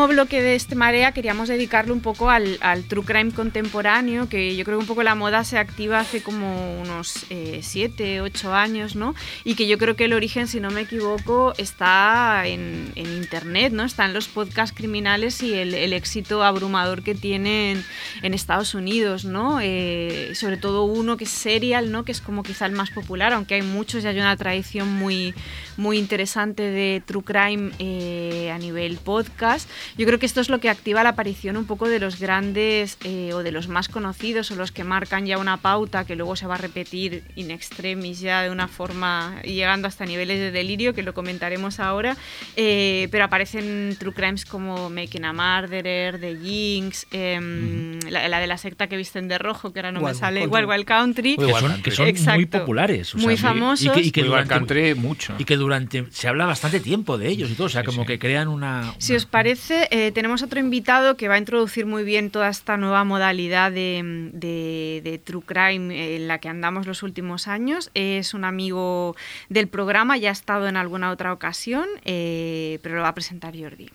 Último 0.00 0.14
bloque 0.14 0.40
de 0.40 0.54
este 0.54 0.76
Marea 0.76 1.12
queríamos 1.12 1.48
dedicarlo 1.48 1.92
un 1.92 2.00
poco 2.00 2.30
al, 2.30 2.58
true 2.88 3.04
crime 3.04 3.32
contemporáneo, 3.32 4.30
que 4.30 4.56
yo 4.56 4.64
creo 4.64 4.78
que 4.78 4.82
un 4.82 4.86
poco 4.86 5.02
la 5.02 5.14
moda 5.14 5.44
se 5.44 5.58
activa 5.58 6.00
hace 6.00 6.22
como 6.22 6.80
unos 6.80 7.26
7, 7.28 8.22
8 8.22 8.54
años, 8.54 8.96
¿no? 8.96 9.14
Y 9.44 9.56
que 9.56 9.66
yo 9.66 9.76
creo 9.76 9.96
que 9.96 10.06
el 10.06 10.14
origen, 10.14 10.46
si 10.46 10.58
no 10.58 10.70
me 10.70 10.82
equivoco, 10.82 11.52
está 11.58 12.46
en, 12.46 12.92
internet, 12.96 13.74
¿no? 13.74 13.84
Está 13.84 14.06
en 14.06 14.14
los 14.14 14.28
podcasts 14.28 14.74
criminales 14.74 15.42
y 15.42 15.52
el, 15.52 15.74
el 15.74 15.92
éxito 15.92 16.42
abrumador 16.44 17.02
que 17.02 17.14
tienen 17.14 17.84
en 18.22 18.32
Estados 18.32 18.74
Unidos, 18.74 19.26
¿no? 19.26 19.58
Eh, 19.60 20.32
sobre 20.34 20.56
todo 20.56 20.84
uno 20.84 21.18
que 21.18 21.24
es 21.24 21.30
Serial, 21.30 21.92
¿no? 21.92 22.04
Que 22.04 22.12
es 22.12 22.22
como 22.22 22.42
quizá 22.42 22.64
el 22.64 22.72
más 22.72 22.90
popular, 22.90 23.34
aunque 23.34 23.56
hay 23.56 23.62
muchos 23.62 24.04
y 24.04 24.06
hay 24.06 24.18
una 24.18 24.36
tradición 24.36 24.88
muy, 24.88 25.34
muy 25.76 25.98
interesante 25.98 26.62
de 26.62 27.02
true 27.04 27.22
crime 27.22 27.72
eh, 27.78 28.50
a 28.50 28.58
nivel 28.58 28.96
podcast. 28.96 29.68
Yo 29.98 30.06
creo 30.06 30.18
que 30.18 30.26
esto 30.26 30.40
es 30.40 30.48
lo 30.48 30.60
que 30.60 30.68
activa 30.70 31.02
la 31.02 31.10
aparición 31.10 31.56
un 31.56 31.66
poco 31.66 31.88
de 31.88 31.98
los 31.98 32.18
grandes 32.20 32.96
eh, 33.04 33.30
o 33.34 33.42
de 33.42 33.52
los 33.52 33.68
más 33.68 33.88
conocidos 33.88 34.50
o 34.50 34.56
los 34.56 34.72
que 34.72 34.84
marcan 34.84 35.26
ya 35.26 35.38
una 35.38 35.56
pauta 35.56 36.04
que 36.04 36.16
luego 36.16 36.36
se 36.36 36.46
va 36.46 36.54
a 36.54 36.58
repetir 36.58 37.22
in 37.36 37.50
extremis 37.50 38.20
ya 38.20 38.42
de 38.42 38.50
una 38.50 38.68
forma 38.68 39.40
llegando 39.42 39.88
hasta 39.88 40.04
niveles 40.06 40.38
de 40.38 40.50
delirio 40.50 40.94
que 40.94 41.02
lo 41.02 41.14
comentaremos 41.14 41.80
ahora. 41.80 42.16
Eh, 42.56 43.08
pero 43.10 43.24
aparecen 43.24 43.96
true 43.98 44.12
crimes 44.12 44.44
como 44.44 44.90
Making 44.90 45.24
a 45.24 45.32
Murderer, 45.32 46.18
The 46.20 46.36
Jinx, 46.42 47.06
em, 47.10 47.98
la, 48.08 48.28
la 48.28 48.40
de 48.40 48.46
la 48.46 48.58
secta 48.58 48.86
que 48.88 48.96
visten 48.96 49.28
de 49.28 49.38
rojo, 49.38 49.72
que 49.72 49.80
ahora 49.80 49.92
no 49.92 50.00
me 50.00 50.06
Wild 50.06 50.18
sale, 50.18 50.46
Wild 50.46 50.68
Wild 50.68 50.84
Country. 50.84 51.36
que 51.36 51.52
son, 51.52 51.82
que 51.82 51.90
son 51.90 52.34
muy 52.34 52.46
populares. 52.46 53.14
o 53.14 53.18
sea, 53.18 53.24
Muy 53.26 53.34
y- 53.34 53.36
famosos. 53.36 53.86
Y 53.86 53.90
que, 53.90 54.00
y 54.00 54.10
que 54.10 54.20
Wild 54.22 54.30
durante, 54.30 54.54
Country 54.54 54.94
mucho. 54.94 55.34
y 55.38 55.44
que 55.44 55.56
durante. 55.56 56.06
Se 56.10 56.28
habla 56.28 56.46
bastante 56.46 56.80
tiempo 56.80 57.18
de 57.18 57.28
ellos 57.28 57.50
y 57.50 57.54
todo. 57.54 57.66
O 57.66 57.70
sea, 57.70 57.82
Sí, 57.82 57.86
como 57.86 58.02
sí. 58.02 58.06
que 58.08 58.18
crean 58.18 58.48
una. 58.48 58.94
Si 58.98 59.14
os 59.14 59.26
parece, 59.26 59.79
eh, 59.90 60.12
tenemos 60.12 60.42
otro 60.42 60.60
invitado 60.60 61.16
que 61.16 61.28
va 61.28 61.34
a 61.34 61.38
introducir 61.38 61.86
muy 61.86 62.04
bien 62.04 62.30
toda 62.30 62.48
esta 62.48 62.76
nueva 62.76 63.04
modalidad 63.04 63.72
de, 63.72 65.20
True 65.24 65.42
Crime 65.44 66.16
en 66.16 66.28
la 66.28 66.38
que 66.38 66.48
andamos 66.48 66.86
los 66.86 67.02
últimos 67.02 67.48
años. 67.48 67.90
Es 67.94 68.34
un 68.34 68.44
amigo 68.44 69.16
del 69.48 69.68
programa, 69.68 70.16
ya 70.16 70.30
ha 70.30 70.32
estado 70.32 70.68
en 70.68 70.76
alguna 70.76 71.10
otra 71.10 71.32
ocasión, 71.32 71.86
eh, 72.04 72.78
pero 72.82 72.96
lo 72.96 73.02
va 73.02 73.08
a 73.08 73.14
presentar 73.14 73.54
Jordi. 73.58 73.90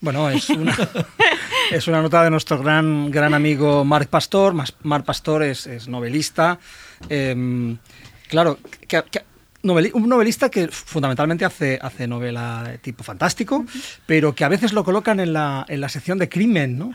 Bueno, 0.00 0.30
es 0.30 0.48
una, 0.50 0.76
es 1.70 1.86
una 1.88 2.02
nota 2.02 2.22
de 2.24 2.30
nuestro 2.30 2.58
gran, 2.58 3.10
gran 3.10 3.34
amigo 3.34 3.84
Marc 3.84 4.08
Pastor. 4.08 4.54
Marc 4.82 5.04
Pastor 5.04 5.42
es, 5.42 5.66
es 5.66 5.88
novelista. 5.88 6.58
em, 7.08 7.76
claro, 8.28 8.58
que- 8.88 9.02
que- 9.10 9.29
noveli- 9.62 9.90
un 9.94 10.08
novelista 10.08 10.48
que 10.50 10.68
fundamentalmente 10.68 11.44
hace, 11.44 11.78
hace 11.80 12.06
novela 12.06 12.64
de 12.66 12.78
tipo 12.78 13.02
fantástico, 13.04 13.64
pero 14.06 14.34
que 14.34 14.44
a 14.44 14.48
veces 14.48 14.72
lo 14.72 14.84
colocan 14.84 15.20
en 15.20 15.32
la, 15.32 15.64
en 15.68 15.80
la 15.80 15.88
sección 15.88 16.18
de 16.18 16.28
crimen, 16.28 16.78
¿no? 16.78 16.92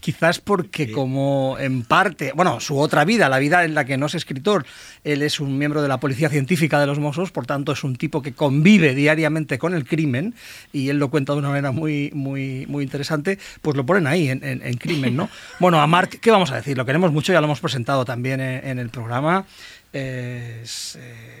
Quizás 0.00 0.38
porque 0.38 0.92
como 0.92 1.56
en 1.58 1.82
parte, 1.82 2.30
bueno, 2.32 2.60
su 2.60 2.78
otra 2.78 3.04
vida, 3.04 3.28
la 3.28 3.40
vida 3.40 3.64
en 3.64 3.74
la 3.74 3.84
que 3.84 3.96
no 3.96 4.06
es 4.06 4.14
escritor, 4.14 4.64
él 5.02 5.22
es 5.22 5.40
un 5.40 5.58
miembro 5.58 5.82
de 5.82 5.88
la 5.88 5.98
policía 5.98 6.28
científica 6.28 6.78
de 6.78 6.86
los 6.86 7.00
Mossos, 7.00 7.32
por 7.32 7.46
tanto 7.46 7.72
es 7.72 7.82
un 7.82 7.96
tipo 7.96 8.22
que 8.22 8.32
convive 8.32 8.94
diariamente 8.94 9.58
con 9.58 9.74
el 9.74 9.84
crimen 9.84 10.34
y 10.72 10.88
él 10.90 10.98
lo 10.98 11.10
cuenta 11.10 11.32
de 11.32 11.40
una 11.40 11.48
manera 11.48 11.72
muy, 11.72 12.12
muy, 12.14 12.64
muy 12.68 12.84
interesante, 12.84 13.40
pues 13.60 13.76
lo 13.76 13.84
ponen 13.84 14.06
ahí 14.06 14.28
en, 14.28 14.44
en- 14.44 14.62
en 14.64 14.76
crimen, 14.76 15.16
¿no? 15.16 15.28
Bueno, 15.58 15.80
a 15.80 15.86
Marc, 15.88 16.20
¿qué 16.20 16.30
vamos 16.30 16.52
a 16.52 16.56
decir? 16.56 16.76
Lo 16.78 16.86
queremos 16.86 17.10
mucho, 17.12 17.32
ya 17.32 17.40
lo 17.40 17.46
hemos 17.46 17.58
presentado 17.60 18.04
también 18.04 18.40
en, 18.40 18.64
en 18.68 18.78
el 18.78 18.90
programa. 18.90 19.46
Es, 19.92 20.96
eh, 21.00 21.37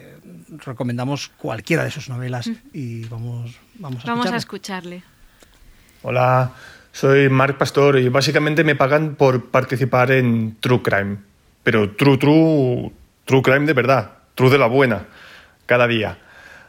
recomendamos 0.64 1.28
cualquiera 1.28 1.84
de 1.84 1.90
sus 1.90 2.08
novelas 2.08 2.50
y 2.72 3.04
vamos, 3.06 3.56
vamos 3.74 4.04
a 4.04 4.08
Vamos 4.08 4.26
a 4.30 4.36
escucharla. 4.36 4.96
escucharle. 4.96 5.02
Hola, 6.02 6.52
soy 6.92 7.28
Marc 7.28 7.58
Pastor 7.58 7.98
y 7.98 8.08
básicamente 8.08 8.64
me 8.64 8.74
pagan 8.76 9.14
por 9.16 9.50
participar 9.50 10.10
en 10.12 10.56
True 10.60 10.82
Crime. 10.82 11.16
Pero 11.62 11.90
True, 11.96 12.18
True, 12.18 12.92
True 13.24 13.42
Crime 13.42 13.66
de 13.66 13.72
verdad, 13.72 14.12
True 14.34 14.50
de 14.50 14.58
la 14.58 14.66
buena, 14.66 15.06
cada 15.66 15.86
día. 15.86 16.18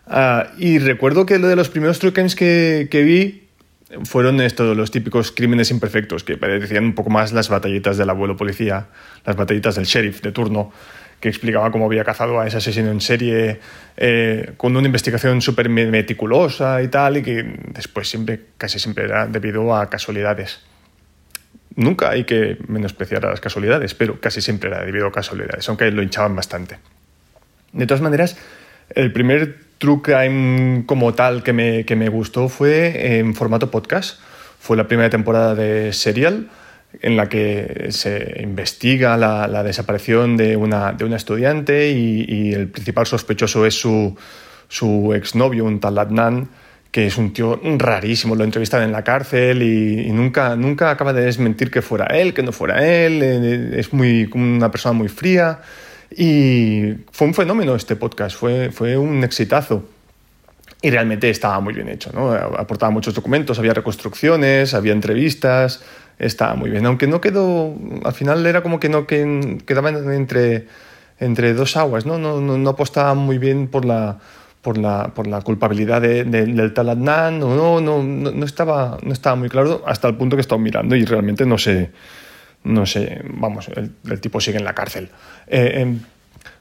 Ah, 0.08 0.48
y 0.58 0.80
recuerdo 0.80 1.26
que 1.26 1.38
lo 1.40 1.48
de 1.48 1.56
los 1.56 1.70
primeros 1.70 2.00
True 2.00 2.14
Crimes 2.14 2.36
que, 2.36 2.88
que 2.90 3.04
vi 3.04 3.50
fueron 4.04 4.40
estos, 4.42 4.76
los 4.76 4.92
típicos 4.92 5.32
crímenes 5.32 5.72
imperfectos, 5.72 6.24
que 6.24 6.38
parecían 6.38 6.84
un 6.86 6.96
poco 6.96 7.10
más 7.10 7.32
las 7.32 7.50
batallitas 7.50 7.98
del 7.98 8.10
abuelo 8.10 8.38
policía, 8.38 8.88
las 9.26 9.36
batallitas 9.36 9.76
del 9.76 9.86
sheriff 9.86 10.22
de 10.22 10.32
turno, 10.32 10.72
que 11.20 11.30
explicaba 11.30 11.72
cómo 11.72 11.86
había 11.86 12.04
cazado 12.04 12.40
a 12.40 12.48
ese 12.48 12.58
asesino 12.58 12.92
en 12.92 13.02
serie 13.02 13.60
eh, 13.98 14.54
con 14.58 14.76
una 14.76 14.86
investigación 14.86 15.42
súper 15.42 15.70
me- 15.70 15.88
meticulosa 15.88 16.82
y 16.82 16.88
tal, 16.88 17.18
y 17.18 17.24
que 17.24 17.44
después 17.74 18.10
siempre, 18.10 18.40
casi 18.58 18.80
siempre 18.80 19.06
era 19.06 19.28
debido 19.28 19.76
a 19.76 19.90
casualidades. 19.90 20.62
Nunca 21.76 22.10
hay 22.10 22.24
que 22.24 22.58
menospreciar 22.68 23.26
a 23.26 23.30
las 23.30 23.40
casualidades, 23.42 23.94
pero 23.94 24.20
casi 24.20 24.42
siempre 24.42 24.70
era 24.70 24.84
debido 24.84 25.08
a 25.08 25.12
casualidades, 25.12 25.68
aunque 25.70 25.92
lo 25.92 26.02
hinchaban 26.02 26.36
bastante. 26.36 26.78
De 27.72 27.86
todas 27.86 28.02
maneras, 28.02 28.38
el 28.96 29.14
primer 29.14 29.58
True 29.78 30.02
Crime 30.02 30.84
como 30.86 31.14
tal 31.14 31.44
que 31.44 31.54
me, 31.54 31.86
que 31.86 31.96
me 31.96 32.10
gustó 32.10 32.50
fue 32.50 33.18
en 33.20 33.34
formato 33.36 33.72
podcast. 33.72 34.20
Fue 34.60 34.76
la 34.76 34.88
primera 34.88 35.10
temporada 35.10 35.56
de 35.56 35.94
Serial, 35.94 36.50
en 37.02 37.16
la 37.16 37.30
que 37.30 37.88
se 37.92 38.42
investiga 38.42 39.16
la, 39.18 39.48
la 39.48 39.64
desaparición 39.64 40.38
de 40.38 40.58
una, 40.58 40.94
de 40.94 41.06
una 41.06 41.16
estudiante 41.16 41.92
y, 41.92 42.26
y 42.28 42.54
el 42.54 42.68
principal 42.70 43.06
sospechoso 43.06 43.66
es 43.66 43.80
su, 43.80 44.18
su 44.68 45.14
exnovio, 45.14 45.66
un 45.66 45.80
tal 45.80 45.98
Adnan, 45.98 46.50
que 46.92 47.06
es 47.06 47.18
un 47.18 47.34
tío 47.34 47.60
rarísimo, 47.78 48.36
lo 48.36 48.44
entrevistan 48.44 48.82
en 48.82 48.92
la 48.92 49.04
cárcel 49.04 49.62
y, 49.62 50.08
y 50.08 50.12
nunca, 50.12 50.56
nunca 50.56 50.90
acaba 50.90 51.14
de 51.14 51.22
desmentir 51.22 51.70
que 51.70 51.82
fuera 51.82 52.06
él, 52.06 52.34
que 52.34 52.42
no 52.42 52.52
fuera 52.52 52.84
él, 52.84 53.22
eh, 53.22 53.80
es 53.80 53.94
muy, 53.94 54.30
una 54.34 54.72
persona 54.72 54.94
muy 54.94 55.08
fría 55.08 55.60
y 56.10 56.94
fue 57.12 57.28
un 57.28 57.34
fenómeno 57.34 57.76
este 57.76 57.96
podcast, 57.96 58.36
fue, 58.36 58.72
fue 58.72 58.98
un 58.98 59.24
exitazo. 59.24 59.88
Y 60.82 60.92
realmente 60.92 61.30
estaba 61.30 61.60
muy 61.60 61.74
bien 61.74 61.90
hecho, 61.90 62.10
¿no? 62.14 62.32
Aportaba 62.32 62.90
muchos 62.90 63.14
documentos, 63.14 63.60
había 63.60 63.74
reconstrucciones, 63.74 64.74
había 64.74 64.94
entrevistas, 64.94 65.84
estaba 66.20 66.56
muy 66.56 66.70
bien. 66.70 66.86
Aunque 66.86 67.08
no 67.08 67.22
quedó, 67.22 67.74
al 68.04 68.14
final 68.14 68.46
era 68.46 68.62
como 68.62 68.80
que 68.80 68.90
no 68.90 69.08
que 69.08 69.58
quedaba 69.66 69.90
entre, 69.90 70.68
entre 71.20 71.54
dos 71.54 71.78
aguas, 71.78 72.06
¿no? 72.06 72.18
No, 72.18 72.42
no, 72.42 72.58
no 72.58 73.16
muy 73.16 73.38
bien 73.38 73.68
por 73.68 73.86
la, 73.86 74.20
por 74.62 74.78
la, 74.78 75.14
por 75.16 75.28
la 75.28 75.42
culpabilidad 75.42 76.02
de, 76.02 76.26
de, 76.26 76.46
del 76.46 76.74
tal 76.74 76.90
Adnan, 76.90 77.40
no, 77.40 77.56
no, 77.56 77.82
no, 77.82 78.04
no, 78.04 78.46
estaba, 78.46 78.98
no 79.02 79.14
estaba 79.14 79.36
muy 79.36 79.50
claro 79.50 79.84
hasta 79.86 80.08
el 80.08 80.16
punto 80.16 80.36
que 80.36 80.42
he 80.42 80.48
estado 80.48 80.60
mirando 80.60 80.96
y 80.96 81.06
realmente 81.06 81.46
no 81.46 81.58
sé, 81.58 81.92
no 82.64 82.86
sé, 82.86 83.22
vamos, 83.24 83.70
el, 83.70 83.92
el 84.10 84.20
tipo 84.20 84.42
sigue 84.42 84.58
en 84.58 84.66
la 84.66 84.76
cárcel. 84.76 85.10
Eh, 85.48 85.72
eh, 85.76 85.98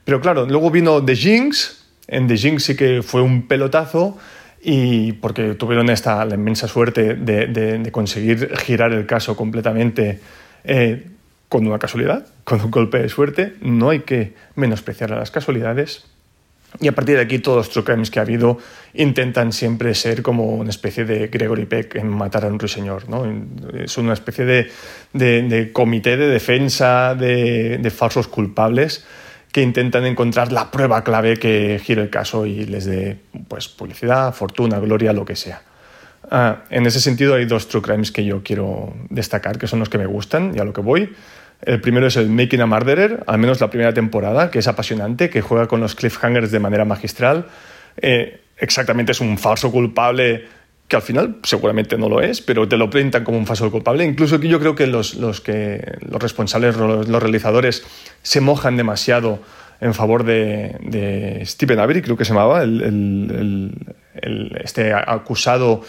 pero 0.05 0.21
claro, 0.21 0.47
luego 0.47 0.71
vino 0.71 1.05
The 1.05 1.17
Jinx, 1.17 1.87
en 2.07 2.29
The 2.29 2.37
Jinx 2.37 2.63
sí 2.63 2.77
que 2.77 3.03
fue 3.03 3.21
un 3.21 3.49
pelotazo 3.49 4.17
y 4.61 5.13
porque 5.13 5.55
tuvieron 5.55 5.89
esta 5.91 6.25
la 6.25 6.35
inmensa 6.35 6.69
suerte 6.69 7.15
de, 7.15 7.47
de, 7.47 7.79
de 7.79 7.93
conseguir 7.93 8.57
girar 8.57 8.93
el 8.93 9.07
caso 9.07 9.37
completamente 9.37 10.21
eh, 10.65 11.07
con 11.49 11.67
una 11.67 11.79
casualidad, 11.79 12.27
con 12.45 12.61
un 12.61 12.71
golpe 12.71 12.99
de 12.99 13.09
suerte. 13.09 13.55
No 13.61 13.91
hay 13.91 14.01
que 14.01 14.35
menospreciar 14.55 15.13
a 15.13 15.19
las 15.19 15.31
casualidades. 15.31 16.05
Y 16.81 16.89
a 16.89 16.93
partir 16.93 17.17
de 17.17 17.23
aquí 17.23 17.39
todos 17.39 17.57
los 17.57 17.71
true 17.71 17.83
crimes 17.83 18.11
que 18.11 18.19
ha 18.19 18.23
habido 18.23 18.59
intentan 18.93 19.53
siempre 19.53 19.95
ser 19.95 20.23
como 20.23 20.55
una 20.55 20.69
especie 20.69 21.07
de 21.07 21.29
Gregory 21.29 21.65
Peck 21.65 21.95
en 21.95 22.09
Matar 22.09 22.45
a 22.45 22.49
un 22.49 22.59
ruiseñor. 22.59 23.09
¿no? 23.09 23.25
Es 23.73 23.97
una 23.97 24.13
especie 24.13 24.45
de, 24.45 24.71
de, 25.15 25.73
comité 25.73 26.19
de 26.19 26.29
defensa 26.29 27.15
de, 27.15 27.79
de 27.79 27.91
falsos 27.91 28.29
culpables 28.29 29.07
que 29.53 29.63
intentan 29.63 30.05
encontrar 30.05 30.53
la 30.53 30.71
prueba 30.71 31.03
clave 31.03 31.39
que 31.39 31.81
gire 31.83 32.03
el 32.03 32.11
caso 32.11 32.47
y 32.47 32.65
les 32.65 32.85
dé 32.85 33.19
pues, 33.49 33.69
publicidad, 33.69 34.35
fortuna, 34.35 34.79
gloria, 34.79 35.13
lo 35.13 35.25
que 35.25 35.37
sea. 35.37 35.63
Uh, 36.31 36.57
en 36.71 36.85
ese 36.85 37.01
sentido 37.01 37.35
hay 37.35 37.47
dos 37.47 37.69
true 37.69 37.81
crimes 37.81 38.13
que 38.13 38.25
yo 38.25 38.43
quiero 38.43 38.95
destacar, 39.09 39.59
que 39.59 39.67
son 39.67 39.79
los 39.79 39.89
que 39.89 39.99
me 39.99 40.07
gustan 40.07 40.53
y 40.55 40.59
a 40.59 40.65
lo 40.65 40.73
que 40.73 40.81
voy. 40.81 41.15
El 41.63 41.81
primero 41.81 42.07
es 42.07 42.17
el 42.17 42.29
Making 42.29 42.61
a 42.61 42.67
Murderer, 42.67 43.25
al 43.27 43.39
menos 43.39 43.61
la 43.61 43.71
primera 43.71 43.93
temporada, 43.93 44.51
que 44.51 44.61
es 44.61 44.69
apasionante, 44.69 45.31
que 45.31 45.41
juega 45.41 45.67
con 45.67 45.81
los 45.81 45.95
cliffhangers 45.95 46.51
de 46.51 46.61
manera 46.61 46.85
magistral. 46.85 47.47
Eh, 47.97 48.41
exactamente 48.59 49.13
es 49.13 49.21
un 49.21 49.39
falso 49.39 49.73
culpable 49.73 50.47
que 50.89 50.97
al 50.97 51.03
final 51.03 51.37
seguramente 51.43 51.99
no 51.99 52.09
lo 52.09 52.23
es, 52.23 52.41
pero 52.41 52.67
te 52.67 52.79
lo 52.79 52.89
pintan 52.89 53.23
como 53.23 53.37
un 53.37 53.47
falso 53.47 53.71
culpable. 53.71 54.05
Incluso 54.05 54.41
yo 54.41 54.59
creo 54.59 54.75
que 54.75 54.87
los, 54.87 55.15
los, 55.15 55.43
que, 55.43 55.99
los 56.01 56.21
responsables, 56.21 56.77
los, 56.77 57.23
realizadores, 57.23 57.85
se 58.23 58.41
mojan 58.41 58.79
demasiado 58.79 59.41
en 59.81 59.93
favor 59.93 60.25
de, 60.25 60.77
de 60.81 61.43
Stephen 61.45 61.79
Avery, 61.79 62.01
creo 62.01 62.17
que 62.17 62.25
se 62.25 62.33
llamaba, 62.33 62.63
el, 62.63 62.83
el, 64.23 64.59
este 64.65 64.93
acusado 64.95 65.83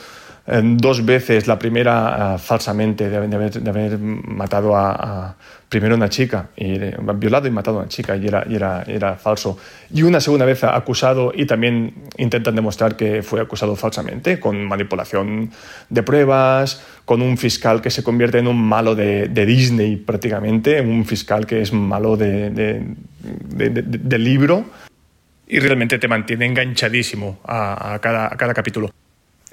dos 0.64 1.06
veces, 1.06 1.48
la 1.48 1.60
primera 1.60 2.36
uh, 2.36 2.40
falsamente, 2.40 3.10
de, 3.10 3.18
haber, 3.18 3.52
de, 3.52 3.70
haber, 3.70 4.00
matado 4.00 4.76
a, 4.76 4.92
a, 4.92 5.36
primero 5.70 5.96
una 5.96 6.10
chica, 6.10 6.50
y, 6.56 6.80
violado 7.16 7.48
y 7.48 7.52
matado 7.52 7.78
a 7.78 7.82
una 7.82 7.90
chica, 7.90 8.16
y 8.16 8.26
era, 8.26 8.44
y 8.50 8.56
era, 8.56 8.84
era 8.88 9.16
falso. 9.16 9.58
Y 9.94 10.02
una 10.02 10.20
segunda 10.20 10.46
vez 10.46 10.64
acusado, 10.64 11.32
y 11.36 11.46
también 11.46 11.94
intentan 12.18 12.56
demostrar 12.56 12.96
que 12.96 13.22
fue 13.22 13.42
acusado 13.42 13.76
falsamente, 13.76 14.40
con 14.40 14.66
manipulación 14.66 15.52
de 15.90 16.04
pruebas, 16.04 16.84
con 17.06 17.22
un 17.22 17.38
fiscal 17.38 17.82
que 17.82 17.92
se 17.92 18.04
convierte 18.04 18.40
en 18.40 18.48
un 18.48 18.60
malo 18.60 18.96
de, 18.96 19.28
de 19.28 19.46
Disney 19.46 19.98
prácticamente, 19.98 20.82
un 20.82 21.06
fiscal 21.06 21.46
que 21.46 21.62
es 21.62 21.74
malo 21.74 22.18
de, 22.18 22.50
de 22.50 24.18
libro, 24.18 24.66
y 25.48 25.60
realmente 25.60 26.00
te 26.00 26.08
mantiene 26.08 26.46
enganchadísimo 26.46 27.40
a, 27.44 27.94
a, 27.94 28.00
cada, 28.00 28.28
a 28.28 28.38
cada 28.38 28.54
capítulo 28.54 28.90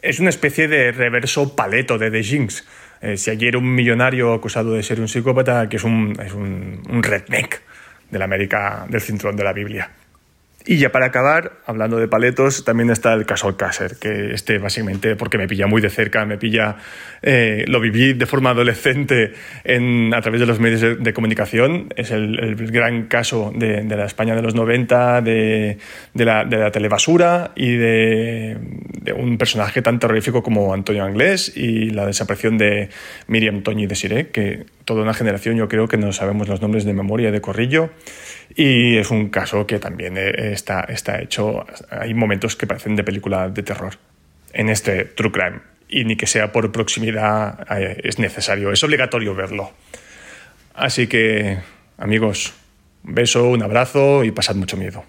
es 0.02 0.20
una 0.20 0.30
especie 0.30 0.68
de 0.68 0.92
reverso 0.92 1.54
paleto 1.54 1.98
de 1.98 2.10
The 2.10 2.22
Jinx. 2.22 2.66
Eh, 3.00 3.16
si 3.16 3.30
ayer 3.30 3.56
un 3.56 3.74
millonario 3.74 4.32
acusado 4.32 4.72
de 4.72 4.82
ser 4.82 5.00
un 5.00 5.08
psicópata, 5.08 5.68
que 5.68 5.76
es 5.76 5.84
un, 5.84 6.16
es 6.24 6.32
un, 6.32 6.82
un 6.88 7.02
redneck 7.02 7.62
de 8.10 8.18
América 8.24 8.86
del 8.88 9.00
cinturón 9.00 9.36
de 9.36 9.44
la 9.44 9.52
Biblia. 9.52 9.90
Y 10.68 10.78
ya 10.78 10.90
para 10.90 11.06
acabar, 11.06 11.60
hablando 11.64 11.96
de 11.96 12.08
paletos, 12.08 12.64
también 12.64 12.90
está 12.90 13.12
el 13.14 13.24
caso 13.24 13.46
Alcácer, 13.46 13.98
que 14.00 14.34
este 14.34 14.58
básicamente, 14.58 15.14
porque 15.14 15.38
me 15.38 15.46
pilla 15.46 15.68
muy 15.68 15.80
de 15.80 15.90
cerca, 15.90 16.26
me 16.26 16.38
pilla, 16.38 16.78
eh, 17.22 17.64
lo 17.68 17.78
viví 17.78 18.14
de 18.14 18.26
forma 18.26 18.50
adolescente 18.50 19.32
en, 19.62 20.12
a 20.12 20.20
través 20.22 20.40
de 20.40 20.46
los 20.46 20.58
medios 20.58 20.80
de, 20.80 20.96
de 20.96 21.12
comunicación, 21.12 21.86
es 21.94 22.10
el, 22.10 22.40
el, 22.40 22.56
gran 22.72 23.04
caso 23.06 23.52
de, 23.54 23.82
de, 23.82 23.96
la 23.96 24.06
España 24.06 24.34
de 24.34 24.42
los 24.42 24.56
90, 24.56 25.22
de, 25.22 25.78
de, 26.14 26.24
la, 26.24 26.42
la 26.42 26.72
telebasura 26.72 27.52
y 27.54 27.76
de, 27.76 28.56
un 29.16 29.38
personaje 29.38 29.82
tan 29.82 30.00
terrorífico 30.00 30.42
como 30.42 30.74
Antonio 30.74 31.04
Anglés 31.04 31.56
y 31.56 31.90
la 31.90 32.06
desaparición 32.06 32.58
de 32.58 32.88
Miriam 33.28 33.62
Toñi 33.62 33.86
de 33.86 33.94
Siré, 33.94 34.30
que 34.30 34.66
toda 34.84 35.02
una 35.02 35.14
generación 35.14 35.56
yo 35.56 35.68
creo 35.68 35.86
que 35.86 35.96
no 35.96 36.12
sabemos 36.12 36.48
los 36.48 36.60
nombres 36.60 36.84
de 36.84 36.92
memoria 36.92 37.30
de 37.30 37.40
Corrillo 37.40 37.90
y 38.54 38.96
es 38.96 39.10
un 39.10 39.28
caso 39.28 39.66
que 39.66 39.78
también 39.78 40.16
está, 40.16 40.80
está 40.82 41.20
hecho, 41.20 41.66
hay 41.90 42.14
momentos 42.14 42.56
que 42.56 42.66
parecen 42.66 42.96
de 42.96 43.04
película 43.04 43.48
de 43.48 43.62
terror 43.62 43.98
en 44.52 44.68
este 44.68 45.04
True 45.04 45.32
Crime 45.32 45.60
y 45.88 46.04
ni 46.04 46.16
que 46.16 46.26
sea 46.26 46.52
por 46.52 46.70
proximidad 46.72 47.66
eh, 47.70 48.00
es 48.04 48.18
necesario, 48.18 48.72
es 48.72 48.82
obligatorio 48.82 49.34
verlo. 49.34 49.72
Así 50.74 51.06
que 51.06 51.58
amigos, 51.98 52.52
un 53.04 53.14
beso, 53.14 53.48
un 53.48 53.62
abrazo 53.62 54.24
y 54.24 54.30
pasad 54.30 54.56
mucho 54.56 54.76
miedo. 54.76 55.04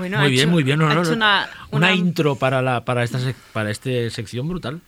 Bueno, 0.00 0.18
muy 0.18 0.30
bien, 0.30 0.42
hecho, 0.42 0.50
muy 0.50 0.62
bien. 0.62 0.78
No, 0.78 0.88
no, 0.88 0.94
no. 0.94 1.12
Una, 1.12 1.48
una... 1.70 1.88
una, 1.88 1.94
intro 1.94 2.36
para, 2.36 2.62
la, 2.62 2.84
para, 2.84 3.04
esta, 3.04 3.18
para 3.52 3.70
esta 3.70 3.90
sección 4.10 4.48
brutal. 4.48 4.80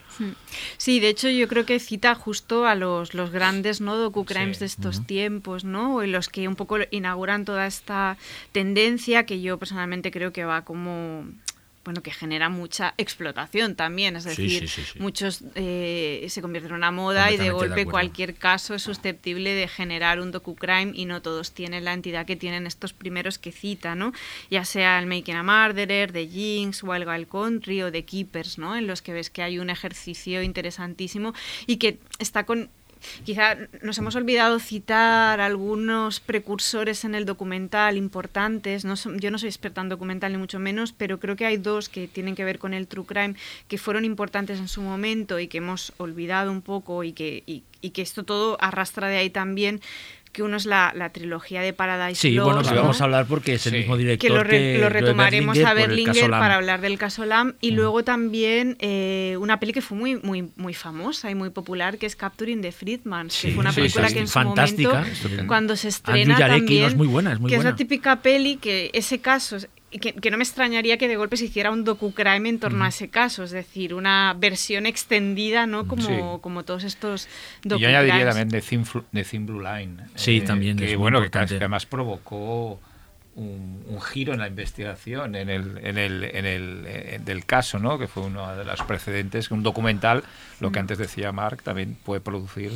Sí, 0.79 1.01
de 1.01 1.09
hecho 1.09 1.29
yo 1.29 1.49
creo 1.49 1.67
que 1.67 1.79
cita 1.79 2.15
justo 2.15 2.67
a 2.67 2.75
los, 2.75 3.13
los 3.13 3.31
grandes 3.31 3.81
¿no? 3.81 3.97
docu-crimes 3.97 4.57
sí. 4.57 4.61
de 4.61 4.67
estos 4.67 4.99
uh 4.99 5.03
-huh. 5.03 5.07
tiempos, 5.07 5.65
¿no? 5.65 6.03
En 6.03 6.13
los 6.13 6.29
que 6.29 6.49
un 6.49 6.57
poco 6.57 6.79
inauguran 6.91 7.45
toda 7.45 7.67
esta 7.67 8.17
tendencia 8.53 9.27
que 9.27 9.41
yo 9.41 9.59
personalmente 9.59 10.11
creo 10.11 10.33
que 10.33 10.45
va 10.45 10.65
como 10.65 11.27
bueno, 11.85 12.03
que 12.03 12.11
genera 12.11 12.49
mucha 12.49 12.95
explotación 12.97 13.75
también, 13.75 14.17
es 14.17 14.25
decir, 14.25 14.61
sí, 14.61 14.69
sí, 14.69 14.83
sí, 14.93 14.99
muchos 15.01 15.43
eh, 15.55 16.25
se 16.29 16.41
convierten 16.41 16.71
en 16.71 16.77
una 16.77 16.91
moda 16.91 17.33
y 17.33 17.37
de 17.37 17.51
golpe 17.51 17.81
de 17.81 17.87
cualquier 17.87 18.35
caso 18.35 18.75
es 18.75 18.83
susceptible 18.83 19.55
de 19.55 19.67
generar 19.67 20.21
un 20.21 20.31
docu-crime 20.31 20.93
y 20.95 21.07
no 21.07 21.23
todos 21.23 21.53
tienen 21.53 21.85
la 21.85 21.93
entidad 21.93 22.27
que 22.27 22.37
tienen 22.37 22.67
estos 22.67 22.93
primeros 22.93 23.39
que 23.39 23.53
cita, 23.53 23.95
¿no? 23.95 24.13
Ya 24.51 24.65
sea 24.65 24.99
el 24.99 25.07
Making 25.07 25.37
a 25.37 25.43
Murderer, 25.43 26.13
de 26.13 26.29
Jinx, 26.29 26.83
Wild 26.83 27.09
Wild 27.09 27.29
Country 27.29 27.83
o 27.83 27.91
de 27.91 28.05
Keepers, 28.05 28.59
¿no? 28.59 28.77
En 28.77 28.87
los 28.87 29.03
que 29.03 29.13
ves 29.13 29.31
que 29.31 29.43
hay 29.43 29.59
un 29.59 29.71
ejercicio 29.71 30.43
interesantísimo 30.43 31.35
y 31.67 31.77
que 31.77 31.99
está 32.19 32.45
con 32.45 32.71
Quizá 33.25 33.57
nos 33.83 33.99
hemos 33.99 34.15
olvidado 34.17 34.59
citar 34.59 35.41
algunos 35.41 36.21
precursores 36.21 37.05
en 37.05 37.15
el 37.15 37.25
documental 37.25 37.97
importantes. 37.97 38.85
No 38.85 38.95
yo 39.17 39.31
no 39.31 39.39
soy 39.39 39.49
experta 39.49 39.81
en 39.81 39.89
documental 39.89 40.33
ni 40.33 40.39
mucho 40.39 40.59
menos, 40.59 40.93
pero 40.93 41.19
creo 41.19 41.37
que 41.37 41.47
hay 41.47 41.57
dos 41.57 41.89
que 41.89 42.09
tienen 42.09 42.35
que 42.35 42.45
ver 42.45 42.59
con 42.59 42.75
el 42.75 42.87
true 42.87 43.07
crime 43.07 43.35
que 43.69 43.79
fueron 43.79 44.05
importantes 44.05 44.59
en 44.59 44.69
su 44.69 44.83
momento 44.83 45.39
y 45.39 45.49
que 45.49 45.59
hemos 45.59 45.93
olvidado 45.97 46.51
un 46.51 46.63
poco 46.63 47.05
y 47.05 47.13
que, 47.13 47.43
y, 47.47 47.65
y 47.81 47.91
que 47.91 48.03
esto 48.03 48.25
todo 48.25 48.57
arrastra 48.61 49.09
de 49.09 49.17
ahí 49.17 49.31
también 49.31 49.81
que 50.33 50.43
uno 50.43 50.57
es 50.57 50.65
la, 50.67 50.93
la 50.97 51.11
trilogía 51.11 51.61
de 51.61 51.73
Paradise 51.73 52.21
Sí, 52.21 52.31
Lost, 52.33 52.47
bueno, 52.47 52.63
que 52.69 52.75
¿no? 52.75 52.83
vamos 52.83 53.01
a 53.01 53.05
hablar 53.05 53.27
porque 53.27 53.55
es 53.55 53.67
el 53.67 53.73
sí. 53.73 53.79
mismo 53.81 53.97
director 53.97 54.29
que 54.29 54.35
lo, 54.35 54.43
re, 54.43 54.59
que 54.73 54.79
lo 54.79 54.89
retomaremos 54.89 55.57
Berlinger 55.57 55.67
a 55.67 55.75
Berlinger 55.75 56.31
para 56.31 56.55
hablar 56.57 56.81
del 56.81 56.99
caso 56.99 57.25
Lam 57.25 57.55
y 57.61 57.73
mm. 57.73 57.75
luego 57.75 58.03
también 58.03 58.77
eh, 58.81 59.37
una 59.39 59.61
peli 59.61 59.73
que 59.73 59.83
fue 59.83 59.97
muy 59.99 60.17
muy 60.17 60.51
muy 60.57 60.75
famosa 60.75 61.31
y 61.31 61.35
muy 61.35 61.51
popular 61.51 61.99
que 61.99 62.07
es 62.07 62.17
Capturing 62.17 62.63
the 62.63 62.73
Friedman, 62.73 63.31
sí, 63.31 63.49
que 63.49 63.55
fue 63.55 63.61
una 63.61 63.73
película 63.73 64.09
que 64.09 64.21
en 64.21 64.29
su 64.29 64.39
momento 64.41 64.93
cuando 65.47 65.77
se 65.77 65.89
estrena 65.89 66.39
también 66.39 66.85
es 66.85 66.97
muy 66.97 67.07
buena, 67.07 67.33
es 67.35 67.41
muy 67.41 67.51
que 67.51 67.57
buena. 67.57 67.71
es 67.71 67.75
la 67.75 67.77
típica 67.77 68.23
peli 68.23 68.57
que 68.57 68.91
ese 68.95 69.21
caso 69.21 69.57
que, 70.01 70.13
que, 70.15 70.31
no 70.31 70.37
me 70.37 70.45
extrañaría 70.45 70.97
que 70.97 71.09
de 71.09 71.17
golpe 71.17 71.37
se 71.37 71.47
hiciera 71.47 71.71
un 71.71 71.85
docu-crime 71.85 72.49
en 72.49 72.59
torno 72.59 72.79
mm. 72.79 72.83
a 72.83 72.89
ese 72.89 73.09
caso, 73.11 73.45
es 73.45 73.51
decir, 73.51 73.95
una 73.95 74.35
versión 74.39 74.87
extendida, 74.87 75.67
¿no? 75.67 75.87
Como, 75.87 76.03
sí. 76.03 76.15
como 76.41 76.65
todos 76.65 76.85
estos 76.85 77.29
docu 77.63 77.83
Yo 77.83 77.89
añadiría 77.89 78.27
también 78.27 78.49
de 78.49 78.61
Thin, 78.61 78.85
de 79.13 79.25
Thin 79.25 79.47
Blue 79.47 79.61
Line. 79.61 79.97
Sí, 80.15 80.39
eh, 80.39 80.41
también. 80.43 80.77
Que, 80.77 80.97
bueno, 80.97 81.21
que, 81.21 81.31
que, 81.31 81.39
además 81.39 81.87
provocó 81.87 82.81
un, 83.35 83.85
un 83.87 84.01
giro 84.01 84.35
en 84.35 84.41
la 84.41 84.49
investigación 84.49 85.35
en 85.35 85.49
el, 85.49 85.79
en 85.83 85.99
el, 85.99 86.25
en 86.25 86.47
el 86.47 86.85
eh, 86.87 87.21
del 87.25 87.45
caso, 87.45 87.79
¿no? 87.79 87.99
que 87.99 88.07
fue 88.07 88.25
uno 88.25 88.55
de 88.57 88.65
los 88.65 88.83
precedentes, 88.83 89.51
un 89.51 89.63
documental, 89.63 90.23
lo 90.61 90.71
que 90.71 90.79
antes 90.79 90.99
decía 90.99 91.33
Mark, 91.33 91.63
también 91.63 91.97
puede 92.03 92.21
producir 92.21 92.73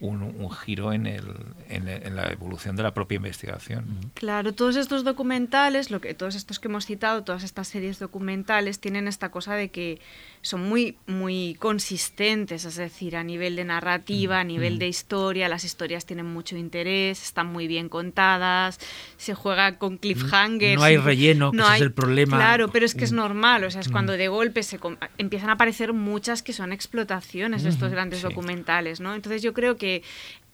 un, 0.00 0.22
un 0.22 0.50
giro 0.50 0.92
en, 0.92 1.06
el, 1.06 1.24
en, 1.68 1.88
en 1.88 2.16
la 2.16 2.32
evolución 2.32 2.74
de 2.76 2.82
la 2.82 2.94
propia 2.94 3.16
investigación. 3.16 4.10
Claro, 4.14 4.54
todos 4.54 4.76
estos 4.76 5.04
documentales, 5.04 5.90
lo 5.90 6.00
que 6.00 6.14
todos 6.14 6.34
estos 6.34 6.58
que 6.58 6.68
hemos 6.68 6.86
citado, 6.86 7.22
todas 7.22 7.44
estas 7.44 7.68
series 7.68 7.98
documentales 7.98 8.80
tienen 8.80 9.06
esta 9.08 9.30
cosa 9.30 9.54
de 9.54 9.70
que 9.70 10.00
son 10.42 10.68
muy 10.68 10.96
muy 11.06 11.54
consistentes, 11.58 12.64
es 12.64 12.76
decir, 12.76 13.16
a 13.16 13.22
nivel 13.24 13.56
de 13.56 13.64
narrativa, 13.64 14.40
a 14.40 14.44
nivel 14.44 14.78
de 14.78 14.88
historia, 14.88 15.48
las 15.48 15.64
historias 15.64 16.06
tienen 16.06 16.26
mucho 16.26 16.56
interés, 16.56 17.22
están 17.22 17.46
muy 17.48 17.66
bien 17.66 17.88
contadas, 17.88 18.78
se 19.18 19.34
juega 19.34 19.78
con 19.78 19.98
cliffhangers. 19.98 20.76
No 20.78 20.82
hay 20.84 20.96
relleno, 20.96 21.50
que 21.52 21.58
ese 21.58 21.74
es 21.76 21.80
el 21.82 21.92
problema. 21.92 22.36
Claro, 22.38 22.68
pero 22.68 22.86
es 22.86 22.94
que 22.94 23.04
es 23.04 23.12
Mm. 23.12 23.16
normal, 23.16 23.64
o 23.64 23.70
sea, 23.70 23.80
es 23.82 23.88
Mm. 23.88 23.92
cuando 23.92 24.12
de 24.14 24.28
golpe 24.28 24.62
se 24.62 24.78
com- 24.78 24.96
empiezan 25.18 25.50
a 25.50 25.52
aparecer 25.54 25.92
muchas 25.92 26.42
que 26.42 26.52
son 26.52 26.72
explotaciones 26.72 27.62
de 27.62 27.68
estos 27.70 27.90
grandes 27.90 28.20
sí. 28.20 28.26
documentales, 28.26 29.00
¿no? 29.00 29.14
Entonces 29.14 29.42
yo 29.42 29.52
creo 29.52 29.76
que 29.76 30.02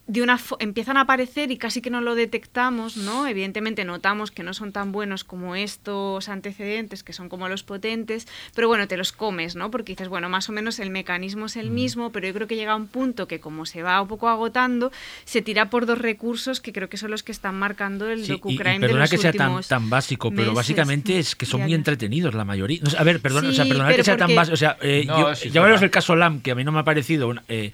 de 0.08 0.22
una 0.22 0.38
empiezan 0.60 0.96
a 0.98 1.00
aparecer 1.00 1.50
y 1.50 1.56
casi 1.56 1.82
que 1.82 1.90
no 1.90 2.00
lo 2.00 2.14
detectamos, 2.14 2.96
¿no? 2.96 3.26
Evidentemente 3.26 3.84
notamos 3.84 4.30
que 4.30 4.44
no 4.44 4.54
son 4.54 4.70
tan 4.70 4.92
buenos 4.92 5.24
como 5.24 5.56
estos 5.56 6.28
antecedentes, 6.28 7.02
que 7.02 7.12
son 7.12 7.28
como 7.28 7.48
los 7.48 7.64
potentes, 7.64 8.28
pero 8.54 8.68
bueno, 8.68 8.86
te 8.86 8.96
los 8.96 9.10
comes, 9.12 9.56
¿no? 9.56 9.70
Porque 9.70 9.92
dices, 9.92 10.08
bueno, 10.08 10.28
más 10.28 10.48
o 10.48 10.52
menos 10.52 10.78
el 10.78 10.90
mecanismo 10.90 11.46
es 11.46 11.56
el 11.56 11.70
mismo, 11.70 12.12
pero 12.12 12.28
yo 12.28 12.34
creo 12.34 12.46
que 12.46 12.54
llega 12.54 12.76
un 12.76 12.86
punto 12.86 13.26
que 13.26 13.40
como 13.40 13.66
se 13.66 13.82
va 13.82 14.00
un 14.00 14.06
poco 14.06 14.28
agotando, 14.28 14.92
se 15.24 15.42
tira 15.42 15.70
por 15.70 15.86
dos 15.86 15.98
recursos 15.98 16.60
que 16.60 16.72
creo 16.72 16.88
que 16.88 16.98
son 16.98 17.10
los 17.10 17.24
que 17.24 17.32
están 17.32 17.56
marcando 17.58 18.08
el 18.08 18.20
Sí, 18.20 18.22
y- 18.22 18.26
y, 18.26 18.36
docucrime 18.36 18.74
de 18.74 18.80
perdona 18.80 19.00
los 19.00 19.10
que 19.10 19.18
sea 19.18 19.32
tan, 19.32 19.60
tan 19.62 19.90
básico, 19.90 20.30
pero 20.30 20.42
meses. 20.42 20.54
básicamente 20.54 21.18
es 21.18 21.34
que 21.34 21.46
son 21.46 21.58
Ya, 21.60 21.64
muy 21.66 21.74
entretenidos 21.74 22.32
la 22.34 22.44
mayoría. 22.44 22.78
No 22.82 22.96
a 22.96 23.02
ver, 23.02 23.20
perdona, 23.20 23.48
o 23.48 23.52
sea, 23.52 23.64
Sí, 23.64 23.70
perdona 23.70 23.88
pero 23.88 23.96
que 23.98 24.04
sea 24.04 24.16
tan 24.16 24.34
básico. 24.36 24.54
O 24.54 24.56
sea, 24.56 24.76
eh, 24.82 25.04
No, 25.06 25.18
yo- 25.30 25.34
sí, 25.34 25.50
ya 25.50 25.60
veremos 25.62 25.82
el 25.82 25.90
caso 25.90 26.14
Lam, 26.14 26.40
que 26.40 26.52
a 26.52 26.54
mí 26.54 26.62
no 26.62 26.70
me 26.70 26.78
ha 26.78 26.84
parecido 26.84 27.26
una- 27.28 27.42
eh, 27.48 27.72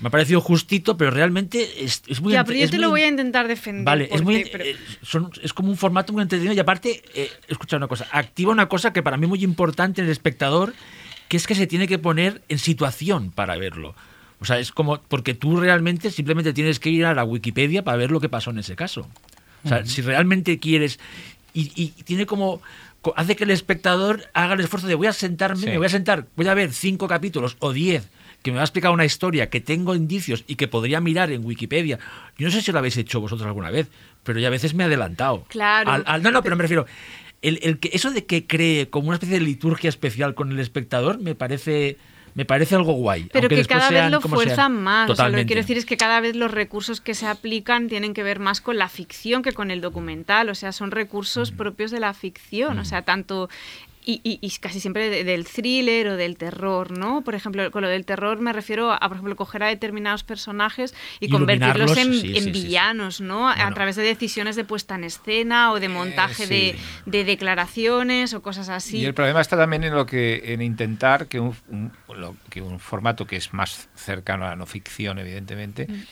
me 0.00 0.08
ha 0.08 0.10
parecido 0.10 0.40
justito, 0.40 0.96
pero 0.96 1.10
realmente 1.10 1.84
es, 1.84 2.02
es 2.06 2.20
muy 2.20 2.32
Ya, 2.32 2.44
pero 2.44 2.58
yo 2.58 2.64
es 2.64 2.70
te 2.70 2.76
muy- 2.76 2.82
lo 2.82 2.90
voy 2.90 3.02
a 3.02 3.08
intentar 3.08 3.48
defender. 3.48 3.84
Vale, 3.84 4.08
es, 4.12 4.22
muy, 4.22 4.44
pero- 4.50 4.64
eh, 4.64 4.76
son- 5.02 5.30
es 5.42 5.52
como 5.52 5.70
un 5.70 5.76
formato 5.76 6.12
muy 6.12 6.22
entretenido 6.22 6.54
y 6.54 6.58
aparte, 6.60 7.02
eh, 7.14 7.30
escucha 7.48 7.76
una 7.76 7.88
cosa, 7.88 8.06
activa 8.12 8.52
una 8.52 8.68
cosa 8.68 8.92
que 8.92 9.02
para 9.02 9.16
mí 9.16 9.24
es 9.24 9.28
muy 9.30 9.42
importante 9.44 10.00
en 10.00 10.06
el 10.06 10.12
espectador, 10.12 10.72
que 11.28 11.36
es 11.36 11.46
que 11.46 11.54
se 11.54 11.66
tiene 11.66 11.86
que 11.88 11.98
poner 11.98 12.42
en 12.48 12.58
situación 12.58 13.30
para 13.32 13.56
verlo. 13.56 13.94
O 14.40 14.44
sea, 14.44 14.58
es 14.60 14.70
como, 14.70 15.00
porque 15.02 15.34
tú 15.34 15.56
realmente 15.58 16.10
simplemente 16.12 16.52
tienes 16.52 16.78
que 16.78 16.90
ir 16.90 17.04
a 17.04 17.12
la 17.14 17.24
Wikipedia 17.24 17.82
para 17.82 17.96
ver 17.96 18.10
lo 18.12 18.20
que 18.20 18.28
pasó 18.28 18.50
en 18.50 18.58
ese 18.60 18.76
caso. 18.76 19.08
O 19.64 19.68
sea, 19.68 19.84
si 19.84 20.00
realmente 20.02 20.60
quieres, 20.60 21.00
y, 21.52 21.72
y 21.74 21.88
tiene 22.04 22.24
como, 22.24 22.62
co- 23.02 23.12
hace 23.16 23.34
que 23.34 23.42
el 23.42 23.50
espectador 23.50 24.26
haga 24.32 24.54
el 24.54 24.60
esfuerzo 24.60 24.86
de 24.86 24.94
voy 24.94 25.08
a 25.08 25.12
sentarme, 25.12 25.62
Sí. 25.62 25.66
me 25.66 25.76
voy 25.78 25.86
a 25.86 25.90
sentar, 25.90 26.26
voy 26.36 26.46
a 26.46 26.54
ver 26.54 26.72
cinco 26.72 27.08
capítulos 27.08 27.56
o 27.58 27.72
diez 27.72 28.08
que 28.42 28.50
me 28.52 28.56
va 28.56 28.62
a 28.62 28.64
explicar 28.64 28.90
una 28.92 29.04
historia 29.04 29.50
que 29.50 29.60
tengo 29.60 29.94
indicios 29.94 30.44
y 30.46 30.54
que 30.56 30.68
podría 30.68 31.00
mirar 31.00 31.30
en 31.32 31.44
Wikipedia. 31.44 31.98
Yo 32.36 32.46
no 32.46 32.52
sé 32.52 32.62
si 32.62 32.70
lo 32.72 32.78
habéis 32.78 32.96
hecho 32.96 33.20
vosotros 33.20 33.46
alguna 33.46 33.70
vez, 33.70 33.88
pero 34.22 34.38
ya 34.38 34.48
a 34.48 34.50
veces 34.50 34.74
me 34.74 34.84
he 34.84 34.86
adelantado. 34.86 35.44
Claro. 35.48 35.90
Al- 35.90 36.04
al- 36.06 36.22
no, 36.22 36.30
no, 36.30 36.42
pero 36.42 36.54
me 36.56 36.62
refiero. 36.62 36.86
El, 37.42 37.58
el 37.62 37.78
que, 37.78 37.90
eso 37.92 38.10
de 38.10 38.24
que 38.26 38.46
cree 38.46 38.90
como 38.90 39.08
una 39.08 39.14
especie 39.16 39.38
de 39.38 39.44
liturgia 39.44 39.88
especial 39.88 40.34
con 40.34 40.50
el 40.50 40.58
espectador 40.58 41.20
me 41.20 41.34
parece, 41.36 41.96
me 42.34 42.44
parece 42.44 42.74
algo 42.74 42.92
guay. 42.94 43.28
Pero 43.32 43.48
que 43.48 43.64
cada 43.64 43.90
vez 43.90 44.10
lo 44.10 44.20
sean. 44.20 44.30
fuerzan 44.32 44.82
más. 44.82 45.08
O 45.10 45.14
sea, 45.14 45.28
lo 45.28 45.36
que 45.36 45.46
quiero 45.46 45.62
decir 45.62 45.76
es 45.78 45.84
que 45.86 45.96
cada 45.96 46.20
vez 46.20 46.34
los 46.34 46.50
recursos 46.50 47.00
que 47.00 47.14
se 47.14 47.26
aplican 47.26 47.86
tienen 47.88 48.12
que 48.12 48.22
ver 48.24 48.38
más 48.40 48.60
con 48.60 48.76
la 48.76 48.88
ficción 48.88 49.42
que 49.42 49.52
con 49.52 49.70
el 49.70 49.80
documental. 49.80 50.48
O 50.48 50.54
sea, 50.56 50.72
son 50.72 50.90
recursos 50.90 51.52
propios 51.52 51.90
de 51.92 52.00
la 52.00 52.12
ficción. 52.14 52.78
O 52.80 52.84
sea, 52.84 53.02
tanto. 53.02 53.48
Y, 54.10 54.22
y- 54.24 54.38
y 54.40 54.50
casi 54.58 54.80
siempre 54.80 55.10
de- 55.10 55.22
del 55.22 55.44
thriller 55.44 56.08
o 56.08 56.16
del 56.16 56.38
terror, 56.38 56.96
¿no? 56.96 57.20
Por 57.20 57.34
ejemplo, 57.34 57.70
con 57.70 57.82
lo 57.82 57.88
del 57.90 58.06
terror 58.06 58.40
me 58.40 58.54
refiero 58.54 58.90
a, 58.90 58.98
por 59.00 59.12
ejemplo, 59.18 59.36
coger 59.36 59.62
a 59.64 59.66
determinados 59.66 60.24
personajes 60.24 60.94
y 61.20 61.28
convertirlos 61.28 61.94
en, 61.98 62.14
sí, 62.14 62.28
en 62.28 62.34
sí, 62.34 62.40
sí, 62.40 62.40
sí. 62.44 62.50
villanos, 62.50 63.20
¿no? 63.20 63.50
A 63.50 63.70
través 63.74 63.96
de 63.96 64.04
decisiones 64.04 64.56
de 64.56 64.64
puesta 64.64 64.94
en 64.94 65.04
escena 65.04 65.72
o 65.72 65.78
de 65.78 65.90
montaje 65.90 66.46
sí. 66.46 66.54
de, 66.54 66.76
de 67.04 67.24
declaraciones 67.24 68.32
o 68.32 68.40
cosas 68.40 68.70
así. 68.70 68.96
Y 68.98 69.04
el 69.04 69.12
problema 69.12 69.42
está 69.42 69.58
también 69.58 69.84
en 69.84 69.94
lo 69.94 70.06
que 70.06 70.54
en 70.54 70.62
intentar 70.62 71.26
que 71.26 71.38
un, 71.40 71.54
un- 71.68 71.92
lo- 72.16 72.34
que 72.48 72.62
un 72.62 72.80
formato 72.80 73.26
que 73.26 73.36
es 73.36 73.52
más 73.52 73.90
cercano 73.94 74.46
a 74.46 74.48
la 74.50 74.56
no 74.56 74.64
ficción, 74.64 75.18
evidentemente, 75.18 75.86
Mm. 75.86 76.02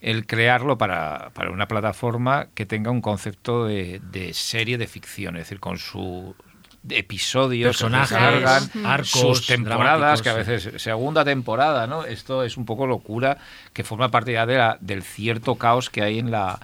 el 0.00 0.26
crearlo 0.26 0.76
para, 0.76 1.30
para 1.34 1.50
una 1.52 1.68
plataforma 1.68 2.48
que 2.54 2.66
tenga 2.66 2.90
un 2.90 3.00
concepto 3.00 3.64
de, 3.66 4.00
de 4.10 4.34
serie 4.34 4.76
de 4.76 4.86
ficción, 4.88 5.36
es 5.36 5.42
decir, 5.44 5.60
con 5.60 5.78
su 5.78 6.34
episodios 6.90 7.76
Personajes, 7.76 8.12
alargan, 8.16 8.70
arcos 8.84 9.08
sus 9.08 9.46
temporadas, 9.46 10.20
que 10.22 10.28
a 10.30 10.34
veces 10.34 10.82
segunda 10.82 11.24
temporada, 11.24 11.86
¿no? 11.86 12.04
Esto 12.04 12.42
es 12.44 12.56
un 12.56 12.64
poco 12.66 12.86
locura 12.86 13.38
que 13.72 13.84
forma 13.84 14.10
parte 14.10 14.32
ya 14.32 14.46
de 14.46 14.56
la- 14.58 14.78
del 14.80 15.02
cierto 15.02 15.54
caos 15.56 15.90
que 15.90 16.02
hay 16.02 16.18
en 16.18 16.30
la 16.30 16.58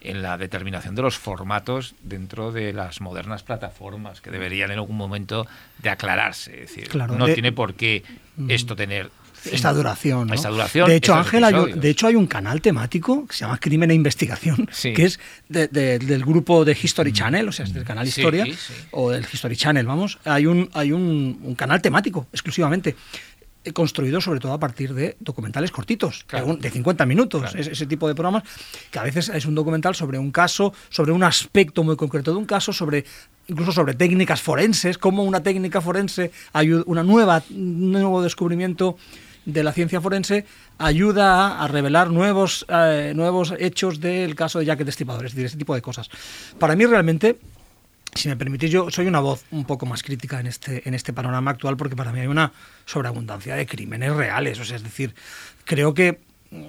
en 0.00 0.20
la 0.20 0.36
determinación 0.36 0.94
de 0.94 1.00
los 1.00 1.16
formatos 1.16 1.94
dentro 2.02 2.52
de 2.52 2.74
las 2.74 3.00
modernas 3.00 3.42
plataformas 3.42 4.20
que 4.20 4.30
deberían 4.30 4.70
en 4.70 4.76
algún 4.76 4.98
momento 4.98 5.46
de 5.78 5.88
aclararse, 5.88 6.52
es 6.64 6.68
decir, 6.68 6.88
Claro, 6.90 7.14
no 7.16 7.26
de- 7.26 7.32
tiene 7.32 7.52
por 7.52 7.72
qué 7.72 8.02
esto 8.48 8.76
tener 8.76 9.10
esta 9.52 9.72
duración. 9.72 10.28
¿no? 10.28 10.34
esta 10.34 10.48
duración, 10.48 10.88
De 10.88 10.96
hecho, 10.96 11.14
Ángel, 11.14 11.44
hay 11.44 11.54
un- 11.54 11.60
episodios. 11.60 11.80
de 11.82 11.90
hecho 11.90 12.06
hay 12.06 12.14
un 12.16 12.26
canal 12.26 12.60
temático 12.60 13.26
que 13.26 13.34
se 13.34 13.40
llama 13.44 13.58
Crimen 13.58 13.90
e 13.90 13.94
Investigación, 13.94 14.68
Sí. 14.72 14.92
que 14.92 15.04
es 15.04 15.20
de- 15.48 15.68
de- 15.68 15.98
del 15.98 16.24
grupo 16.24 16.64
de 16.64 16.76
History 16.80 17.12
Channel, 17.12 17.48
o 17.48 17.52
sea, 17.52 17.64
es 17.64 17.72
del 17.74 17.84
canal 17.84 18.06
Historia, 18.06 18.44
sí. 18.46 18.52
o 18.92 19.10
del 19.10 19.24
History 19.30 19.56
Channel, 19.56 19.86
vamos. 19.86 20.18
Hay 20.24 20.46
un, 20.46 20.68
hay 20.74 20.92
un, 20.92 21.38
un 21.42 21.54
canal 21.54 21.80
temático 21.82 22.26
exclusivamente 22.32 22.96
eh, 23.66 23.72
construido 23.72 24.20
sobre 24.20 24.40
todo 24.40 24.52
a 24.52 24.60
partir 24.60 24.92
de 24.92 25.16
documentales 25.20 25.70
cortitos, 25.70 26.24
Claro. 26.26 26.44
de 26.44 26.52
un- 26.52 26.60
de 26.60 26.70
50 26.70 27.06
minutos, 27.06 27.54
es- 27.54 27.68
ese 27.68 27.86
tipo 27.86 28.06
de 28.06 28.14
programas, 28.14 28.42
que 28.90 28.98
a 28.98 29.02
veces 29.02 29.30
es 29.30 29.46
un 29.46 29.54
documental 29.54 29.94
sobre 29.94 30.18
un 30.18 30.30
caso, 30.32 30.74
sobre 30.90 31.12
un 31.12 31.22
aspecto 31.24 31.82
muy 31.82 31.96
concreto 31.96 32.30
de 32.32 32.36
un 32.36 32.44
caso, 32.44 32.74
sobre 32.74 33.06
incluso 33.48 33.72
sobre 33.72 33.94
técnicas 33.94 34.42
forenses, 34.42 34.98
cómo 34.98 35.22
una 35.24 35.42
técnica 35.42 35.80
forense 35.80 36.30
ayuda, 36.52 36.82
una 36.86 37.02
nueva, 37.02 37.42
un 37.50 37.90
nuevo 37.92 38.22
descubrimiento 38.22 38.98
de 39.44 39.62
la 39.62 39.72
ciencia 39.72 40.00
forense 40.00 40.46
ayuda 40.78 41.62
a, 41.62 41.68
revelar 41.68 42.10
nuevos, 42.10 42.66
eh, 42.68 43.12
nuevos 43.14 43.54
hechos 43.58 44.00
del 44.00 44.34
caso 44.34 44.58
de 44.58 44.66
Jack 44.66 44.80
el 44.80 44.86
Destripador, 44.86 45.26
es 45.26 45.32
decir, 45.32 45.46
ese 45.46 45.56
tipo 45.56 45.74
de 45.74 45.82
cosas. 45.82 46.10
Para 46.58 46.76
mí 46.76 46.86
realmente, 46.86 47.38
si 48.14 48.28
me 48.28 48.36
permitís, 48.36 48.70
yo 48.70 48.90
soy 48.90 49.06
una 49.06 49.20
voz 49.20 49.44
un 49.50 49.64
poco 49.64 49.86
más 49.86 50.02
crítica 50.02 50.40
en 50.40 50.46
este, 50.46 50.86
en 50.88 50.94
este 50.94 51.12
panorama 51.12 51.50
actual 51.50 51.76
porque 51.76 51.96
para 51.96 52.12
mí 52.12 52.20
hay 52.20 52.26
una 52.26 52.52
sobreabundancia 52.86 53.54
de 53.54 53.66
crímenes 53.66 54.14
reales, 54.14 54.58
o 54.60 54.64
sea, 54.64 54.76
es 54.76 54.82
decir, 54.82 55.14
creo 55.64 55.94
que 55.94 56.20
mm, 56.50 56.60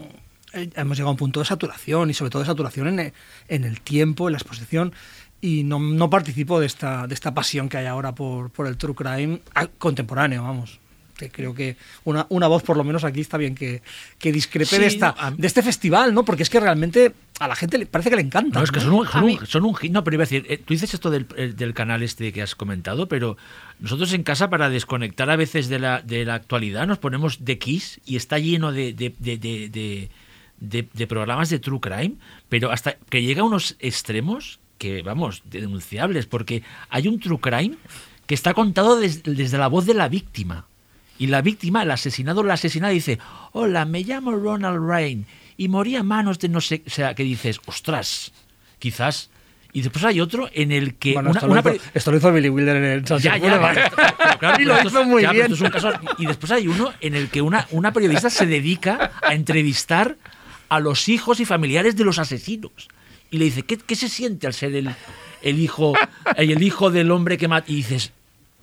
eh, 0.53 0.69
hemos 0.75 0.97
llegado 0.97 1.09
a 1.09 1.11
un 1.11 1.17
punto 1.17 1.39
de 1.39 1.45
saturación 1.45 2.09
y 2.09 2.13
sobre 2.13 2.31
todo 2.31 2.41
de 2.41 2.47
saturación 2.47 2.99
en, 2.99 3.13
en 3.47 3.63
el 3.63 3.81
tiempo, 3.81 4.27
en 4.27 4.33
la 4.33 4.37
exposición 4.37 4.93
y 5.41 5.63
no, 5.63 5.79
no 5.79 6.09
participo 6.09 6.59
de 6.59 6.65
esta, 6.65 7.07
de 7.07 7.13
esta 7.13 7.33
pasión 7.33 7.69
que 7.69 7.77
hay 7.77 7.85
ahora 7.85 8.15
por, 8.15 8.49
por 8.49 8.67
el 8.67 8.77
true 8.77 8.95
crime 8.95 9.41
ah, 9.53 9.67
contemporáneo, 9.77 10.43
vamos. 10.43 10.79
Que 11.17 11.29
creo 11.31 11.53
que 11.55 11.77
una, 12.03 12.25
una 12.29 12.47
voz, 12.47 12.61
por 12.63 12.75
lo 12.75 12.83
menos 12.83 13.03
aquí, 13.05 13.21
está 13.21 13.37
bien 13.37 13.55
que, 13.55 13.81
que 14.19 14.31
discrepe 14.33 14.65
Sí, 14.65 14.77
de, 14.79 14.87
esta, 14.87 15.15
no, 15.31 15.37
de 15.37 15.47
este 15.47 15.61
festival, 15.63 16.13
¿no? 16.13 16.25
Porque 16.25 16.43
es 16.43 16.49
que 16.49 16.59
realmente 16.59 17.13
a 17.39 17.47
la 17.47 17.55
gente 17.55 17.77
le, 17.77 17.85
parece 17.85 18.09
que 18.09 18.17
le 18.17 18.21
encanta. 18.21 18.59
No, 18.59 18.63
es 18.65 18.71
que 18.71 18.81
son 18.81 18.91
un, 18.93 19.07
son 19.07 19.23
un- 19.23 19.45
son 19.45 19.63
un 19.65 19.75
hit. 19.75 19.91
No, 19.93 20.03
pero 20.03 20.15
iba 20.15 20.23
a 20.23 20.27
decir, 20.27 20.45
eh, 20.49 20.57
tú 20.57 20.73
dices 20.73 20.93
esto 20.93 21.09
del, 21.11 21.25
eh, 21.37 21.53
del 21.55 21.73
canal 21.73 22.03
este 22.03 22.33
que 22.33 22.41
has 22.41 22.53
comentado, 22.55 23.07
pero 23.07 23.37
nosotros 23.79 24.11
en 24.13 24.23
casa 24.23 24.49
para 24.49 24.69
desconectar 24.69 25.29
a 25.29 25.37
veces 25.37 25.69
de 25.69 25.79
la, 25.79 26.01
de 26.01 26.25
la 26.25 26.33
actualidad 26.35 26.85
nos 26.85 26.97
ponemos 26.97 27.45
de 27.45 27.57
Kiss 27.59 28.01
y 28.05 28.17
está 28.17 28.37
lleno 28.37 28.73
de, 28.73 28.91
de, 28.93 29.13
de- 29.17 29.37
de- 29.37 29.69
de- 29.69 30.09
de- 30.59 30.87
de 30.93 31.07
programas 31.07 31.49
de 31.49 31.59
True 31.59 31.79
Crime, 31.79 32.15
pero 32.49 32.71
hasta 32.71 32.97
que 33.09 33.21
llega 33.23 33.41
a 33.41 33.45
unos 33.45 33.75
extremos 33.79 34.59
que, 34.77 35.01
vamos, 35.01 35.43
denunciables, 35.45 36.25
porque 36.25 36.61
hay 36.89 37.07
un 37.07 37.19
True 37.21 37.39
Crime 37.39 37.77
que 38.25 38.35
está 38.35 38.53
contado 38.53 38.99
des- 38.99 39.23
desde 39.23 39.57
la 39.57 39.67
voz 39.67 39.85
de 39.85 39.93
la 39.93 40.09
víctima. 40.09 40.65
Y 41.17 41.27
la 41.27 41.41
víctima, 41.41 41.83
el 41.83 41.91
asesinado 41.91 42.43
la 42.43 42.55
asesinada 42.55 42.91
dice, 42.93 43.19
hola, 43.53 43.85
me 43.85 44.01
llamo 44.03 44.31
Ronald 44.31 44.85
Rain 44.87 45.25
y 45.57 45.67
morí 45.69 45.95
a 45.95 46.03
manos 46.03 46.39
de 46.39 46.49
no 46.49 46.59
sé, 46.61 46.83
o 46.85 46.89
sea, 46.89 47.13
que 47.15 47.23
dices, 47.23 47.59
ostras, 47.65 48.33
quizás. 48.79 49.29
Y 49.71 49.81
después 49.81 50.03
hay 50.05 50.21
otro 50.21 50.49
en 50.53 50.71
el 50.71 50.95
que 50.95 51.13
Bueno, 51.13 51.31
una- 51.31 51.39
esto, 51.39 51.51
una 51.51 51.61
lo 51.61 51.69
hizo, 51.73 51.83
peri- 51.83 51.91
esto 51.93 52.11
lo 52.11 52.17
hizo 52.17 52.31
Billy 52.33 52.49
Wilder 52.49 52.75
en 52.77 52.83
el 52.85 53.01
ya, 53.03 53.07
Sunset 53.07 53.31
ya, 53.31 53.37
ya, 53.37 53.89
pero 54.29 54.37
claro, 54.39 54.61
y 54.61 54.65
lo 54.65 54.81
hizo 54.87 55.03
muy 55.05 55.21
ya, 55.21 55.31
bien. 55.31 55.47
caso- 55.71 55.91
y 56.17 56.25
después 56.25 56.51
hay 56.51 56.67
uno 56.67 56.93
en 57.01 57.15
el 57.15 57.29
que 57.29 57.41
una, 57.41 57.67
una 57.71 57.91
periodista 57.93 58.29
se 58.29 58.45
dedica 58.45 59.11
a 59.21 59.33
entrevistar 59.33 60.17
a 60.69 60.79
los 60.79 61.07
hijos 61.09 61.39
y 61.39 61.45
familiares 61.45 61.95
de 61.95 62.03
los 62.05 62.19
asesinos. 62.19 62.71
Y 63.31 63.37
le 63.37 63.45
dice, 63.45 63.63
¿qué, 63.63 63.77
qué 63.77 63.95
se 63.95 64.07
siente 64.09 64.47
al 64.47 64.53
ser 64.53 64.73
el, 64.75 64.89
el 65.41 65.59
hijo 65.59 65.93
el 66.37 66.61
hijo 66.63 66.89
del 66.91 67.11
hombre 67.11 67.37
que 67.37 67.47
mata? 67.49 67.69
Y 67.69 67.75
dices, 67.75 68.13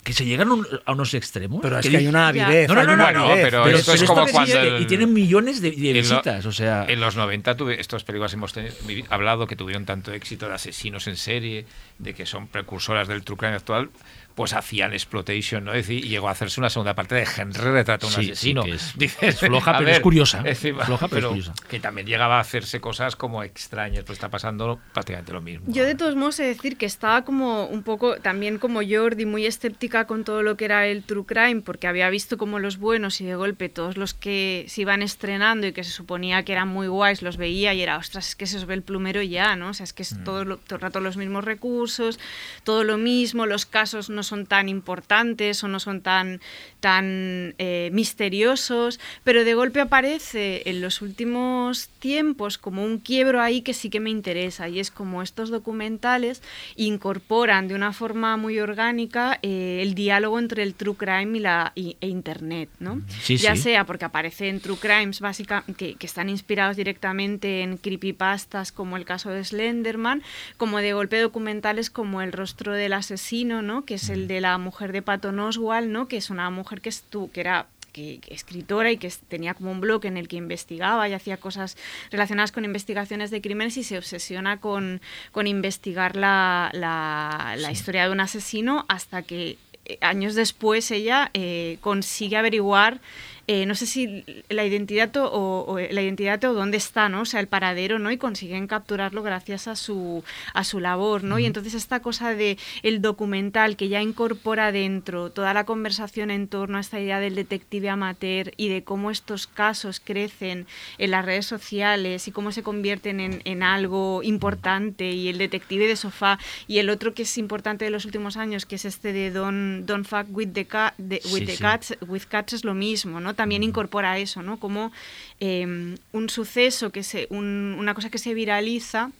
que 0.03 0.13
se 0.13 0.25
llegan 0.25 0.51
un- 0.51 0.67
a 0.85 0.93
unos 0.93 1.15
extremos. 1.15 1.61
Pero 1.63 1.79
es 1.79 1.85
que 1.87 1.91
que 1.93 1.97
hay 1.99 2.07
una 2.09 2.29
avidez, 2.29 2.69
No, 2.69 2.75
no, 2.75 2.97
no, 2.97 3.07
pero 3.35 3.63
Pero, 3.65 3.77
esto 3.79 3.93
es 3.95 4.01
pero 4.01 4.15
como 4.15 4.27
cuando 4.27 4.59
el- 4.59 4.83
y 4.83 4.87
tienen 4.87 5.13
millones 5.13 5.61
de, 5.61 5.71
de 5.71 5.91
En 5.91 5.97
lo- 5.97 6.03
visitas, 6.03 6.45
o 6.45 6.51
sea, 6.53 6.87
En 6.89 7.01
los 7.01 7.15
90 7.15 7.57
tuve, 7.57 7.81
estas 7.81 8.03
películas 8.03 8.33
hemos 8.35 8.53
teni- 8.55 8.73
vivi- 8.87 9.05
hablado 9.11 9.47
que 9.47 9.55
tuvieron 9.55 9.85
tanto 9.87 10.13
éxito 10.13 10.49
de 10.49 10.55
asesinos 10.55 11.07
en 11.07 11.17
serie, 11.17 11.67
de 11.99 12.15
que 12.15 12.27
son 12.27 12.49
precursoras 12.49 13.07
del 13.07 13.23
true 13.23 13.37
crime 13.37 13.55
actual, 13.55 13.91
pues 14.35 14.53
hacían 14.55 14.93
exploitation, 14.93 15.65
¿no? 15.65 15.73
Es 15.75 15.87
decir, 15.87 16.05
y 16.05 16.09
llegó 16.09 16.29
a 16.29 16.33
hacerse 16.33 16.61
una 16.61 16.71
segunda 16.71 16.95
parte 16.95 17.15
de 17.15 17.27
Henry 17.37 17.61
retrata 17.61 18.07
a 18.07 18.09
un 18.09 18.15
Sí, 18.15 18.25
sí, 18.25 18.31
asesino. 18.33 18.65
que 18.65 18.73
es- 18.73 18.93
Dices, 18.97 19.23
es 19.23 19.39
floja, 19.41 19.77
pero 19.79 19.91
es 19.91 20.01
curiosa. 20.01 20.43
encima, 20.45 20.85
Floja, 20.85 21.09
pero 21.09 21.19
es 21.19 21.23
pero 21.23 21.29
curiosa. 21.31 21.55
que 21.69 21.81
también 21.81 22.07
llegaba 22.07 22.39
a 22.39 22.41
hacerse 22.41 22.81
cosas 22.81 23.17
como 23.17 23.43
extrañas, 23.43 24.05
pues 24.05 24.17
está 24.19 24.29
pasando 24.31 24.81
prácticamente 24.93 25.33
lo 25.33 25.41
mismo. 25.41 25.65
Yo 25.69 25.85
de 25.85 25.95
todos 25.95 26.17
modos 26.17 26.39
he 26.41 26.43
de 26.45 26.49
decir 26.49 26.77
que 26.77 26.87
estaba 26.87 27.25
como 27.25 27.67
un 27.67 27.83
poco, 27.83 28.17
también 28.17 28.59
como 28.59 28.81
Jordi, 28.89 29.27
muy 29.27 29.47
escéptica 29.47 30.07
con 30.07 30.25
todo 30.25 30.43
lo 30.43 30.57
que 30.57 30.65
era 30.65 30.87
el 30.87 31.03
true 31.05 31.25
crime, 31.27 31.61
porque 31.63 31.87
había 31.87 32.09
visto 32.11 32.39
como 32.39 32.59
los 32.59 32.79
buenos 32.79 33.21
y 33.21 33.25
de 33.25 33.35
golpe 33.35 33.69
todos 33.69 33.97
los 33.97 34.15
que 34.15 34.65
se 34.69 34.83
iban 34.83 35.03
estrenando 35.03 35.67
y 35.67 35.73
que 35.73 35.85
se 35.85 35.91
suponía 35.91 36.43
que 36.45 36.53
eran 36.53 36.69
muy 36.69 36.87
guays 36.89 37.23
los 37.23 37.37
veía 37.37 37.75
y 37.75 37.83
era, 37.83 37.97
ostras, 37.97 38.29
es 38.29 38.35
que 38.37 38.47
se 38.47 38.57
os 38.57 38.67
ve 38.67 38.75
el 38.75 38.83
plumero 38.83 39.23
ya, 39.23 39.57
¿no? 39.57 39.69
O 39.69 39.75
sea, 39.75 39.85
es 39.85 39.93
que 39.93 40.03
es 40.03 40.13
Mm. 40.15 40.25
todo, 40.25 40.45
lo- 40.45 40.57
todo 40.59 40.77
el 40.77 40.81
rato 40.81 41.01
los 41.01 41.17
mismos 41.17 41.45
recursos, 41.45 42.19
todo 42.65 42.85
lo 42.85 42.99
mismo, 42.99 43.47
los 43.47 43.67
casos 43.67 44.11
no 44.11 44.22
son 44.23 44.47
tan 44.47 44.69
importantes 44.69 45.63
o 45.65 45.69
no 45.69 45.81
son 45.81 46.01
tan, 46.03 46.41
tan 46.81 47.55
eh, 47.59 47.91
misteriosos, 47.93 49.01
pero 49.25 49.45
de 49.45 49.55
golpe 49.55 49.81
aparece 49.81 50.63
en 50.69 50.81
los 50.81 51.03
últimos 51.03 51.89
tiempos 51.99 52.59
como 52.59 52.85
un 52.85 52.99
quiebro 52.99 53.41
ahí 53.41 53.63
que 53.63 53.75
sí 53.75 53.91
que 53.91 54.01
me 54.01 54.11
interesa 54.11 54.69
y 54.69 54.81
es 54.81 54.91
como 54.91 55.23
estos 55.23 55.51
documentales 55.51 56.43
incorporan 56.77 57.69
de 57.69 57.75
una 57.75 57.93
forma 57.93 58.37
muy 58.37 58.59
orgánica 58.59 59.39
eh, 59.43 59.81
el 59.83 59.95
diálogo 59.95 60.39
entre 60.39 60.63
el 60.63 60.75
true 60.75 60.95
crime 60.97 61.39
y 61.39 61.41
la 61.41 61.73
y- 61.75 61.97
e 62.01 62.09
internet, 62.09 62.69
¿no? 62.81 63.01
Sí, 63.23 63.37
ya 63.37 63.55
sí. 63.57 63.63
sea 63.63 63.85
porque 63.87 64.05
aparecen 64.05 64.61
true 64.61 64.77
crimes 64.77 65.21
básicamente 65.21 65.75
que, 65.75 65.95
que 65.95 66.07
están 66.07 66.29
inspirados 66.29 66.77
directamente 66.77 67.63
en 67.63 67.77
creepypastas 67.77 68.73
como 68.73 68.97
el 68.97 69.05
caso 69.05 69.31
de 69.31 69.45
Slenderman, 69.45 70.23
como 70.57 70.79
de 70.79 70.93
golpe 70.93 71.19
documentales 71.21 71.91
como 71.91 72.21
El 72.23 72.33
rostro 72.33 72.73
del 72.73 72.93
asesino, 72.93 73.63
¿no? 73.63 73.85
Que 73.85 73.95
es 73.95 74.09
el 74.13 74.29
de 74.29 74.41
la 74.41 74.57
mujer 74.59 74.93
de 74.93 75.03
Patton 75.03 75.39
Oswalt, 75.41 75.89
¿no? 75.89 76.09
Que 76.09 76.17
es 76.19 76.31
una 76.31 76.49
mujer 76.51 76.81
que 76.81 76.89
estu 76.91 77.31
que 77.33 77.41
era 77.41 77.67
que, 77.93 78.21
que 78.21 78.33
escritora 78.33 78.91
y 78.91 78.97
que 78.97 79.13
tenía 79.29 79.53
como 79.53 79.71
un 79.71 79.81
blog 79.83 80.07
en 80.07 80.17
el 80.17 80.27
que 80.27 80.37
investigaba 80.37 81.09
y 81.09 81.13
hacía 81.13 81.37
cosas 81.37 81.77
relacionadas 82.11 82.51
con 82.51 82.65
investigaciones 82.65 83.31
de 83.31 83.43
crímenes 83.43 83.77
y 83.77 83.83
se 83.85 83.99
obsesiona 83.99 84.61
con, 84.61 85.03
con 85.31 85.47
investigar 85.47 86.17
la, 86.17 86.71
la- 86.73 87.55
la 87.59 87.71
historia 87.71 88.07
de 88.07 88.13
un 88.13 88.21
asesino 88.21 88.87
hasta 88.89 89.21
que 89.23 89.59
eh, 89.85 89.99
años 90.01 90.35
después 90.35 90.91
ella 90.91 91.31
eh, 91.35 91.77
consigue 91.83 92.37
averiguar 92.39 93.01
eh, 93.49 93.67
no 93.67 93.75
sé 93.75 93.87
si 93.87 94.25
la 94.49 94.65
identidad 94.65 95.17
o, 95.17 95.25
o- 95.25 95.73
o 95.73 95.79
la 95.79 96.03
identidad 96.03 96.43
o 96.45 96.53
dónde 96.55 96.77
está, 96.77 97.09
¿no? 97.09 97.23
O 97.23 97.25
sea, 97.25 97.41
el 97.41 97.49
paradero, 97.49 97.99
¿no? 97.99 98.11
Y 98.11 98.17
consiguen 98.19 98.67
capturarlo 98.67 99.23
gracias 99.23 99.69
a 99.69 99.77
su 99.77 100.23
a 100.55 100.65
su 100.65 100.79
labor, 100.81 101.25
¿no? 101.25 101.39
Y 101.39 101.47
entonces 101.47 101.75
esta 101.75 102.01
cosa 102.01 102.35
de 102.35 102.57
el 102.83 103.03
documental 103.03 103.77
que 103.77 103.89
ya 103.89 104.01
incorpora 104.03 104.71
dentro 104.73 105.31
toda 105.31 105.55
la 105.55 105.65
conversación 105.65 106.31
en 106.31 106.49
torno 106.49 106.79
a 106.79 106.81
esta 106.81 107.01
idea 107.01 107.21
del 107.21 107.35
detective 107.35 107.89
amateur 107.89 108.53
y 108.57 108.69
de 108.69 108.85
cómo 108.85 109.11
estos 109.11 109.47
casos 109.47 110.01
crecen 110.01 110.67
en 110.99 111.11
las 111.11 111.25
redes 111.25 111.47
sociales 111.47 112.29
y 112.29 112.33
cómo 112.33 112.53
se 112.53 112.63
convierten 112.63 113.21
en, 113.21 113.43
en 113.45 113.63
algo 113.63 114.23
importante 114.23 115.11
y 115.11 115.29
el 115.29 115.39
detective 115.39 115.87
de 115.87 115.97
sofá 115.97 116.39
y 116.67 116.79
el 116.79 116.91
otro 116.91 117.15
que 117.15 117.23
es 117.23 117.39
importante 117.39 117.85
de 117.85 117.91
los 117.91 118.05
últimos 118.05 118.37
años 118.37 118.67
que 118.67 118.77
es 118.77 118.85
este 118.85 119.13
de 119.13 119.31
Don't, 119.31 119.85
don't 119.87 120.07
fuck 120.07 120.27
with 120.31 120.49
the, 120.53 120.65
ca- 120.67 120.95
de- 120.99 121.21
with 121.33 121.41
Sí, 121.41 121.47
the 121.47 121.57
sí. 121.57 121.63
cats 121.63 121.95
with 122.07 122.23
cats 122.29 122.53
es 122.53 122.65
lo 122.65 122.75
mismo, 122.75 123.21
¿no? 123.21 123.32
También 123.35 123.63
incorpora 123.63 124.19
eso, 124.19 124.43
¿no? 124.43 124.59
Como 124.59 124.93
eh, 125.41 125.97
un 126.13 126.29
suceso, 126.29 126.91
que 126.91 127.03
se, 127.03 127.27
un- 127.31 127.77
una 127.79 127.95
cosa 127.95 128.11
que 128.11 128.19
se 128.19 128.35
viraliza 128.35 129.11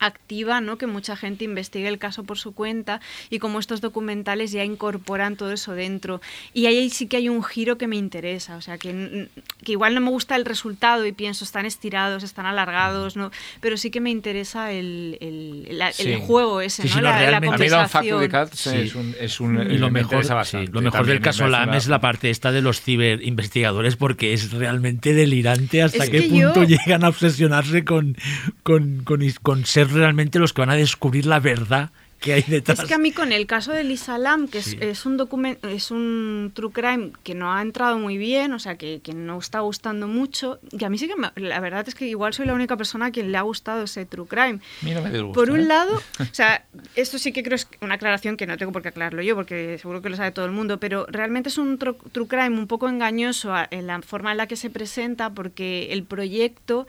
activa, 0.00 0.60
¿no? 0.60 0.78
Que 0.78 0.86
mucha 0.88 1.16
gente 1.16 1.44
investigue 1.44 1.86
el 1.86 1.98
caso 1.98 2.24
por 2.24 2.36
su 2.38 2.52
cuenta 2.54 3.00
y 3.30 3.38
como 3.38 3.60
estos 3.60 3.80
documentales 3.80 4.50
ya 4.50 4.64
incorporan 4.64 5.36
todo 5.36 5.52
eso 5.52 5.74
dentro. 5.74 6.20
Y 6.52 6.66
ahí 6.66 6.90
sí 6.90 7.06
que 7.06 7.18
hay 7.18 7.28
un 7.28 7.44
giro 7.44 7.78
que 7.78 7.86
me 7.86 7.96
interesa, 7.96 8.56
o 8.56 8.60
sea, 8.60 8.78
que, 8.78 9.28
que 9.64 9.72
igual 9.72 9.94
no 9.94 10.00
me 10.00 10.10
gusta 10.10 10.34
el 10.34 10.44
resultado 10.44 11.06
y 11.06 11.12
pienso 11.12 11.44
están 11.44 11.66
estirados, 11.66 12.24
están 12.24 12.46
alargados, 12.46 13.16
¿no? 13.16 13.30
Pero 13.60 13.76
sí 13.76 13.90
que 13.92 14.00
me 14.00 14.10
interesa 14.10 14.72
el, 14.72 15.18
el, 15.20 15.78
la- 15.78 15.88
el 15.90 15.94
Sí. 15.94 16.14
juego 16.20 16.60
ese, 16.60 16.82
Sí, 16.82 16.88
¿no? 16.88 16.94
sí, 16.94 17.00
no, 17.00 17.02
la, 17.02 17.30
la 17.30 17.40
conversación. 17.40 18.28
Cats 18.28 18.58
Sí. 18.58 18.70
es 18.76 18.94
un, 18.96 19.14
es 19.20 19.40
un 19.40 19.54
y 19.70 19.78
lo 19.78 19.86
me 19.90 20.00
mejor, 20.00 20.24
lo 20.24 20.80
mejor 20.80 20.90
También 20.92 21.06
del 21.06 21.20
caso 21.20 21.46
LAM 21.46 21.68
una- 21.68 21.76
es 21.78 21.86
la 21.86 22.00
parte 22.00 22.30
esta 22.30 22.50
de 22.50 22.60
los 22.62 22.80
ciberinvestigadores 22.80 23.96
porque 23.96 24.32
es 24.32 24.50
realmente 24.52 25.14
delirante 25.14 25.82
hasta 25.82 26.04
Es 26.04 26.10
qué 26.10 26.22
punto 26.22 26.64
yo- 26.64 26.76
llegan 26.76 27.04
a 27.04 27.08
obsesionarse 27.08 27.84
con, 27.84 28.16
con, 28.64 29.02
con, 29.04 29.22
con 29.42 29.64
ser 29.64 29.91
realmente 29.92 30.38
los 30.38 30.52
que 30.52 30.62
van 30.62 30.70
a 30.70 30.76
descubrir 30.76 31.26
la 31.26 31.40
verdad 31.40 31.90
que 32.20 32.34
hay 32.34 32.42
detrás. 32.42 32.78
Es 32.78 32.84
que 32.84 32.94
a 32.94 32.98
mí 32.98 33.10
con 33.10 33.32
el 33.32 33.48
caso 33.48 33.72
de 33.72 33.82
Lisa 33.82 34.16
Lam, 34.16 34.46
que 34.46 34.62
Sí. 34.62 34.76
es, 34.80 35.00
es 35.00 35.06
un 35.06 35.16
document, 35.16 35.58
es 35.64 35.90
un 35.90 36.52
true 36.54 36.70
crime 36.70 37.10
que 37.24 37.34
no 37.34 37.52
ha 37.52 37.60
entrado 37.60 37.98
muy 37.98 38.16
bien, 38.16 38.52
o 38.52 38.60
sea, 38.60 38.76
que, 38.76 39.00
que 39.02 39.12
no 39.12 39.40
está 39.40 39.58
gustando 39.58 40.06
mucho, 40.06 40.60
y 40.70 40.84
a 40.84 40.88
mí 40.88 40.98
sí 40.98 41.08
que 41.08 41.16
me- 41.16 41.32
la 41.34 41.58
verdad 41.58 41.84
es 41.88 41.96
que 41.96 42.06
igual 42.06 42.32
soy 42.32 42.46
la 42.46 42.54
única 42.54 42.76
persona 42.76 43.06
a 43.06 43.10
quien 43.10 43.32
le 43.32 43.38
ha 43.38 43.42
gustado 43.42 43.82
ese 43.82 44.06
true 44.06 44.28
crime. 44.28 44.60
A 44.82 44.84
mí 44.84 44.94
no 44.94 45.02
me 45.02 45.10
disgusta, 45.10 45.34
Por 45.34 45.50
un 45.50 45.62
¿eh? 45.62 45.64
lado, 45.64 45.96
o 46.20 46.24
sea, 46.30 46.64
esto 46.94 47.18
sí 47.18 47.32
que 47.32 47.42
creo 47.42 47.56
es 47.56 47.66
una 47.80 47.94
aclaración 47.96 48.36
que 48.36 48.46
no 48.46 48.56
tengo 48.56 48.70
por 48.70 48.82
qué 48.82 48.90
aclararlo 48.90 49.20
yo, 49.22 49.34
porque 49.34 49.78
seguro 49.78 50.00
que 50.00 50.08
lo 50.08 50.16
sabe 50.16 50.30
todo 50.30 50.44
el 50.44 50.52
mundo, 50.52 50.78
pero 50.78 51.06
realmente 51.10 51.48
es 51.48 51.58
un 51.58 51.76
tru- 51.76 51.96
true 52.12 52.28
crime 52.28 52.50
un 52.56 52.68
poco 52.68 52.88
engañoso 52.88 53.52
a- 53.52 53.66
en 53.72 53.88
la 53.88 54.00
forma 54.00 54.30
en 54.30 54.36
la 54.36 54.46
que 54.46 54.54
se 54.54 54.70
presenta, 54.70 55.30
porque 55.30 55.88
el 55.92 56.04
proyecto 56.04 56.86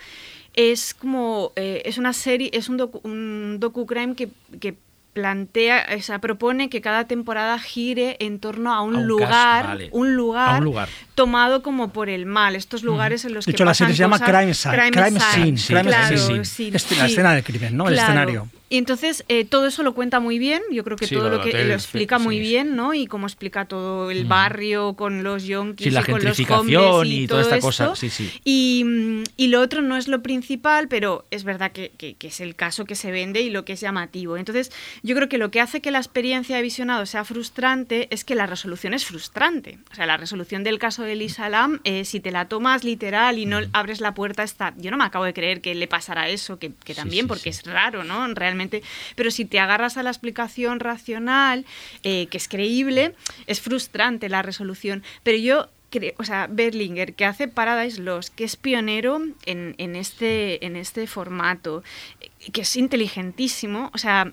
es 0.54 0.94
como, 0.94 1.52
eh, 1.56 1.82
es 1.86 1.98
una 1.98 2.14
serie, 2.14 2.50
es 2.54 2.70
un, 2.70 2.78
docu, 2.78 3.00
un 3.04 3.58
docu-crime 3.60 4.16
que, 4.16 4.30
que 4.60 4.76
plantea, 5.14 5.86
o 5.96 6.02
sea, 6.02 6.18
propone 6.20 6.70
que 6.70 6.82
cada 6.82 7.06
temporada 7.06 7.60
gire 7.60 8.18
en 8.20 8.40
torno 8.40 8.74
a 8.74 8.82
un, 8.82 8.96
A 8.96 8.98
un 9.00 9.04
caso, 9.04 9.08
lugar, 9.08 9.66
vale. 9.68 9.90
un 9.92 10.16
lugar, 10.16 10.56
A 10.56 10.58
un 10.58 10.64
lugar. 10.64 10.90
tomado 11.14 11.62
como 11.62 11.94
por 11.94 12.10
el 12.10 12.26
mal, 12.26 12.56
estos 12.56 12.82
lugares 12.82 13.24
en 13.24 13.34
los 13.36 13.46
De 13.46 13.52
que 13.52 13.56
hecho, 13.56 13.64
la 13.66 13.76
serie 13.76 13.94
se 13.94 14.00
llama 14.00 14.18
cosas- 14.18 14.36
Crime 14.40 14.54
Scene, 14.56 14.92
crime 14.92 15.20
scene, 15.20 15.58
Sí, 15.58 15.68
crime 15.74 15.84
claro, 15.84 16.18
scene. 16.18 16.46
sí, 16.46 16.72
La 16.72 17.06
escena 17.06 17.34
del 17.36 17.44
crimen, 17.44 17.78
¿no? 17.78 17.88
El 17.88 17.94
escenario. 17.94 18.48
Y 18.74 18.78
entonces 18.80 19.24
eh, 19.28 19.46
todo 19.46 19.68
eso 19.68 19.84
lo 19.84 19.94
cuenta 19.94 20.20
muy 20.20 20.40
bien, 20.40 20.60
yo 20.72 20.84
creo 20.84 20.98
que 20.98 21.06
Sí, 21.06 21.14
todo 21.14 21.30
lo 21.30 21.38
lo 21.38 21.44
que 21.44 21.50
hotel, 21.50 21.68
lo 21.68 21.74
explica 21.76 22.18
muy 22.18 22.38
sí. 22.38 22.42
bien, 22.42 22.76
¿no? 22.76 22.96
Y 22.96 23.06
cómo 23.06 23.28
explica 23.28 23.66
todo 23.66 24.10
el 24.10 24.26
Mm. 24.26 24.28
barrio 24.28 24.94
con 24.96 25.22
los 25.22 25.44
yonkis 25.44 25.86
Sí, 25.86 25.92
la 25.92 26.02
y 26.02 26.04
con 26.06 26.24
los 26.24 26.40
hombres 26.50 26.80
y 27.06 27.24
y, 27.24 27.28
toda 27.28 27.44
esta 27.44 27.60
cosa, 27.60 27.84
esto. 27.84 27.96
sí, 27.96 28.10
sí. 28.10 28.32
Y, 28.44 28.84
mm, 28.84 29.24
y 29.38 29.48
lo 29.50 29.62
otro 29.62 29.84
no 29.84 29.96
es 29.96 30.08
lo 30.08 30.24
principal, 30.24 30.88
pero 30.88 31.24
es 31.30 31.44
verdad 31.44 31.72
que, 31.72 31.92
que- 32.00 32.16
que 32.16 32.28
es 32.30 32.40
el 32.40 32.56
caso 32.56 32.86
que 32.86 32.96
se 32.96 33.12
vende 33.12 33.42
y 33.42 33.52
lo 33.52 33.64
que 33.64 33.74
es 33.74 33.80
llamativo. 33.80 34.38
Entonces, 34.38 34.72
yo 35.04 35.16
creo 35.16 35.30
que 35.30 35.38
lo 35.38 35.52
que 35.52 35.62
hace 35.62 35.80
que 35.80 35.92
la 35.92 36.00
experiencia 36.00 36.56
de 36.56 36.64
visionado 36.64 37.06
sea 37.06 37.26
frustrante 37.26 38.08
es 38.10 38.24
que 38.26 38.34
la 38.34 38.48
resolución 38.48 38.96
es 38.96 39.06
frustrante. 39.06 39.78
O 39.92 39.94
sea, 39.96 40.08
la 40.08 40.18
resolución 40.18 40.64
del 40.64 40.80
caso 40.80 41.04
de 41.04 41.16
Lisa 41.16 41.48
Lam, 41.48 41.80
eh, 41.84 42.06
si 42.06 42.20
te 42.20 42.32
la 42.32 42.48
tomas 42.48 42.84
literal 42.84 43.38
y 43.38 43.46
no 43.46 43.62
Mm. 43.62 43.66
abres 43.74 44.02
la 44.02 44.16
puerta, 44.16 44.42
está. 44.42 44.74
Yo 44.78 44.90
no 44.90 44.98
me 44.98 45.04
acabo 45.04 45.26
de 45.26 45.34
creer 45.36 45.62
que 45.62 45.76
le 45.76 45.88
pasara 45.88 46.28
eso, 46.30 46.58
que, 46.58 46.72
que 46.84 46.96
también, 46.96 47.28
porque 47.28 47.50
es 47.52 47.62
raro, 47.68 48.04
¿no? 48.04 48.26
Realmente. 48.34 48.63
Pero 49.16 49.32
si 49.32 49.46
te 49.46 49.60
agarras 49.60 49.98
a 49.98 50.04
la 50.04 50.10
explicación 50.10 50.80
racional, 50.80 51.66
eh, 52.04 52.28
que 52.28 52.38
es 52.38 52.48
creíble, 52.48 53.16
es 53.48 53.62
frustrante 53.62 54.30
la 54.30 54.42
resolución. 54.42 55.04
Pero 55.24 55.38
yo 55.38 55.70
o 56.18 56.24
sea, 56.24 56.48
Berlinger, 56.50 57.14
que 57.14 57.26
hace 57.26 57.48
Paradise 57.48 58.02
Lost, 58.02 58.34
que 58.34 58.44
es 58.44 58.56
pionero 58.56 59.22
en, 59.46 59.76
en 59.78 59.96
este, 59.96 60.66
en 60.66 60.76
este 60.76 61.08
formato, 61.08 61.84
eh, 62.20 62.30
que 62.52 62.62
es 62.62 62.76
inteligentísimo, 62.76 63.92
o 63.94 63.98
sea. 63.98 64.32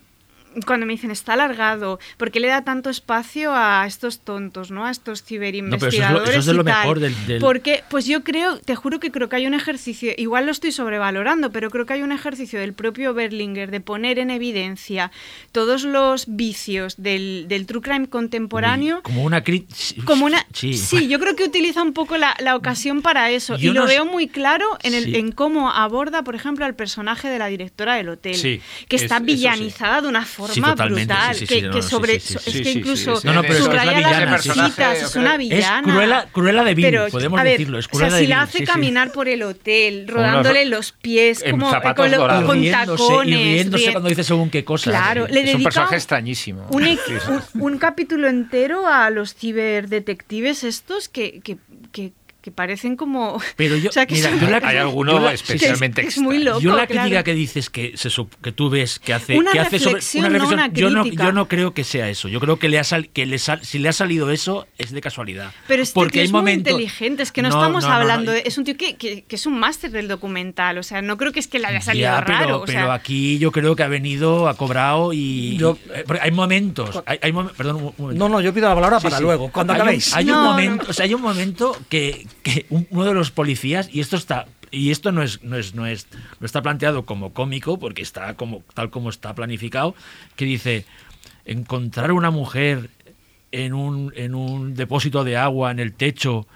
Cuando 0.67 0.85
me 0.87 0.93
dicen 0.95 1.11
está 1.13 1.35
alargado, 1.35 2.01
¿por 2.17 2.31
qué 2.33 2.41
le 2.41 2.49
da 2.49 2.63
tanto 2.65 2.91
espacio 2.91 3.53
a 3.55 3.85
estos 3.87 4.21
tontos, 4.21 4.71
¿no? 4.73 4.85
A 4.85 4.91
estos 4.91 5.21
No, 5.23 5.27
pero 5.39 5.47
eso 5.47 5.61
es 5.61 5.71
lo, 5.71 5.79
ciberinvestigadores 6.09 6.31
eso 6.31 6.39
es 6.41 6.47
de 6.47 6.55
lo 6.55 6.65
mejor 6.65 6.99
del, 6.99 7.27
del- 7.27 7.41
Porque, 7.41 7.85
pues 7.89 8.07
yo 8.07 8.25
creo, 8.25 8.59
te 8.59 8.75
juro 8.75 8.99
que 8.99 9.13
creo 9.13 9.29
que 9.29 9.37
hay 9.37 9.47
un 9.47 9.55
ejercicio, 9.55 10.13
igual 10.17 10.47
lo 10.47 10.53
estoy 10.53 10.73
sobrevalorando, 10.73 11.53
pero 11.53 11.71
creo 11.71 11.87
que 11.87 11.93
hay 11.93 12.03
un 12.03 12.11
ejercicio 12.11 12.59
del 12.59 12.73
propio 12.73 13.15
Berlinger 13.15 13.71
de 13.71 13.81
poner 13.81 14.19
en 14.19 14.31
evidencia 14.31 15.13
todos 15.53 15.85
los 15.85 16.25
vicios 16.27 16.95
del, 17.01 17.47
del 17.47 17.67
true 17.67 17.81
crime 17.83 18.09
contemporáneo. 18.09 19.03
como 19.03 19.23
una 19.23 19.45
Como 20.05 20.27
una, 20.27 20.45
sí. 20.53 20.75
sí. 20.77 21.07
yo 21.09 21.21
creo 21.21 21.37
que 21.37 21.45
utiliza 21.45 21.81
un 21.83 21.93
poco 21.93 22.17
la, 22.17 22.35
la 22.41 22.57
ocasión 22.57 23.03
para 23.03 23.31
eso. 23.31 23.57
Yo 23.57 23.71
y 23.71 23.75
lo 23.75 23.83
no 23.83 23.87
veo 23.87 24.05
muy 24.05 24.27
claro 24.27 24.67
en, 24.83 24.95
el, 24.95 25.05
Sí. 25.05 25.17
en 25.17 25.31
cómo 25.33 25.71
aborda, 25.71 26.23
por 26.25 26.35
ejemplo, 26.35 26.65
al 26.65 26.75
personaje 26.75 27.29
de 27.29 27.39
la 27.39 27.47
directora 27.47 27.95
del 27.95 28.09
hotel, 28.09 28.35
Sí, 28.35 28.61
que 28.89 28.97
es- 28.97 29.03
está 29.03 29.21
villanizada 29.21 30.01
de 30.03 30.09
una 30.09 30.25
forma 30.25 30.40
totalmente, 30.49 31.15
brutal. 31.15 31.35
sí, 31.35 31.41
sí, 31.41 31.47
que, 31.47 31.55
sí, 31.55 31.63
no, 31.63 31.71
que 31.71 31.77
no, 31.77 31.83
sí, 31.83 31.89
sobre, 31.91 32.21
sí, 32.21 32.21
sí, 32.29 32.33
so- 32.35 32.41
sí, 32.41 32.51
es 32.59 32.63
que 32.63 32.71
incluso 32.73 33.15
sí, 33.17 33.21
sí. 33.23 33.27
No, 33.27 33.35
no, 33.35 33.43
pero 33.43 33.55
es 33.55 33.59
que 33.61 33.63
es 33.69 33.75
la 33.75 33.81
subraya 33.83 33.97
villana, 33.99 34.31
las 34.33 34.45
visitas, 34.45 35.03
es 35.03 35.17
una 35.17 35.33
Es 35.33 35.39
villana. 35.39 35.83
Cruella, 35.93 36.27
Cruella 36.33 36.65
de 36.65 36.75
Vil, 36.75 36.85
Pero, 36.87 37.09
podemos 37.09 37.41
a 37.41 37.43
ver, 37.43 37.53
decirlo. 37.53 37.79
Es 37.79 37.87
o 37.87 37.89
Cruella 37.91 38.09
sea, 38.11 38.17
de 38.19 38.23
si 38.25 38.29
la 38.29 38.43
hace 38.43 38.59
sí, 38.59 38.67
sí. 38.67 38.73
caminar 38.73 39.13
por 39.13 39.29
el 39.29 39.43
hotel, 39.43 40.07
rodándole 40.09 40.65
los 40.67 40.93
pies, 40.93 41.45
como 41.51 41.71
con, 41.95 42.11
lo- 42.11 42.17
dorados. 42.19 42.45
con 42.45 42.71
tacones. 42.71 43.67
y 43.67 43.91
cuando 43.93 44.09
dice 44.09 44.25
según 44.25 44.51
qué 44.51 44.65
cosas. 44.65 44.93
Claro, 44.95 45.27
le 45.29 45.43
Es 45.43 45.55
un 45.55 45.63
personaje 45.65 45.97
extrañísimo. 45.97 46.69
un 47.55 47.79
capítulo 47.79 48.29
entero 48.29 48.87
a 48.87 49.11
los 49.11 49.35
ciberdetectives 49.35 50.65
estos 50.65 51.09
que, 51.09 51.41
que, 52.43 52.51
parecen 52.51 52.97
como... 52.97 53.41
Pero 53.57 53.77
yo, 53.77 53.91
o 53.91 53.93
sea, 53.93 54.07
que 54.07 54.15
mira, 54.15 54.31
son- 54.31 54.41
yo 54.41 54.51
la- 54.51 54.59
Hay 54.65 54.77
alguno 54.77 55.13
yo 55.13 55.21
la- 55.21 55.33
especialmente 55.33 56.03
que 56.03 56.09
es, 56.09 56.15
que 56.15 56.21
es 56.21 56.25
muy 56.25 56.39
loco, 56.39 56.61
Yo 56.61 56.75
la 56.77 56.87
claro. 56.87 57.03
crítica 57.03 57.23
que 57.25 57.35
dices 57.35 57.71
que, 57.71 57.93
se 57.97 58.09
que 58.43 58.53
tú 58.53 58.71
ves 58.71 58.99
que 58.99 59.15
hace, 59.15 59.39
Una 59.39 59.53
que 59.53 59.61
hace 59.61 59.79
sobre 59.79 59.95
reflexión, 59.95 60.33
no 60.33 60.49
una 60.49 60.69
yo 60.73 60.91
no 60.91 61.03
crítica. 61.03 61.25
yo 61.25 61.33
no 61.33 61.49
creo 61.49 61.75
que 61.75 61.85
sea 61.85 62.09
eso. 62.09 62.29
Yo 62.29 62.41
creo 62.41 62.59
que 62.59 62.69
le 62.69 62.79
ha 62.79 62.85
sal- 62.85 63.09
que 63.11 63.27
le 63.27 63.39
sal- 63.39 63.65
si 63.65 63.79
le 63.79 63.89
ha 63.89 63.93
salido 63.93 64.31
eso 64.31 64.67
es 64.79 64.91
de 64.91 65.01
casualidad. 65.01 65.53
Pero 65.69 65.83
este 65.83 65.95
Porque 65.95 66.13
tío 66.19 66.23
es 66.23 66.33
muy 66.33 66.41
momentos- 66.41 66.73
inteligente, 66.73 67.23
es 67.23 67.33
que 67.33 67.43
no, 67.43 67.49
No, 67.51 67.57
estamos 67.57 67.85
no, 67.85 67.89
no, 67.91 67.95
no. 67.95 68.01
hablando 68.01 68.33
de... 68.33 68.43
Es 68.47 68.59
un 68.59 68.65
tío 68.65 68.77
que, 68.77 68.97
que- 68.97 69.23
que 69.23 69.37
es 69.37 69.47
un 69.47 69.59
máster 69.59 69.91
del 69.91 70.09
documental, 70.09 70.79
o 70.79 70.83
sea, 70.83 71.03
no 71.03 71.17
creo 71.17 71.33
que 71.33 71.41
es 71.41 71.49
que 71.49 71.59
le 71.59 71.67
haya 71.67 71.81
salido 71.81 72.09
Ya, 72.09 72.25
pero, 72.25 72.39
raro. 72.39 72.57
o 72.63 72.65
pero 72.65 72.93
aquí 72.93 73.39
yo 73.39 73.53
creo 73.53 73.77
que 73.77 73.83
ha 73.83 73.89
venido, 73.89 74.49
ha 74.49 74.57
cobrado 74.57 75.13
y. 75.13 75.57
Yo- 75.57 75.79
eh, 75.95 76.05
hay 76.21 76.31
momentos. 76.31 77.03
Hay, 77.07 77.19
hay 77.23 77.33
momen- 77.33 77.53
perdón, 77.57 77.77
un, 77.77 77.95
momento. 77.99 78.19
No, 78.19 78.29
no, 78.29 78.41
yo 78.41 78.53
pido 78.55 78.69
la 78.69 78.75
palabra 78.75 78.99
Sí, 79.01 79.05
para 79.05 79.17
sí. 79.19 79.23
luego, 79.23 79.51
cuando 79.51 79.73
Hay 79.73 79.79
un- 79.79 79.83
acabéis. 79.83 80.15
Hay, 80.15 80.31
un 80.31 80.43
momento, 80.43 80.87
o 80.89 80.93
sea, 80.93 81.05
hay 81.05 81.15
un 81.15 81.23
momento 81.23 81.77
que, 81.89 82.27
que 82.43 82.67
un- 82.71 82.87
uno 82.91 83.05
de 83.05 83.15
los 83.15 83.31
policías, 83.31 83.89
y 83.93 84.01
esto 84.01 84.17
está. 84.17 84.47
Y 84.73 84.91
esto 84.93 85.11
no 85.13 85.23
es, 85.23 85.43
no 85.43 85.57
es, 85.57 85.75
no 85.75 85.87
es, 85.87 86.07
no 86.39 86.47
está 86.47 86.63
planteado 86.63 87.05
como 87.05 87.33
cómico, 87.33 87.79
porque 87.79 88.03
está 88.03 88.35
como, 88.35 88.63
tal 88.75 88.91
como 88.91 89.11
está 89.11 89.35
planificado, 89.35 89.95
que 90.37 90.45
dice 90.45 90.85
encontrar 91.45 92.13
una 92.13 92.31
mujer 92.31 92.91
en 93.53 93.75
un, 93.75 94.13
en 94.15 94.35
un 94.37 94.75
depósito 94.75 95.25
de 95.25 95.37
agua 95.37 95.73
en 95.73 95.81
el 95.81 95.93
techo, 95.93 96.47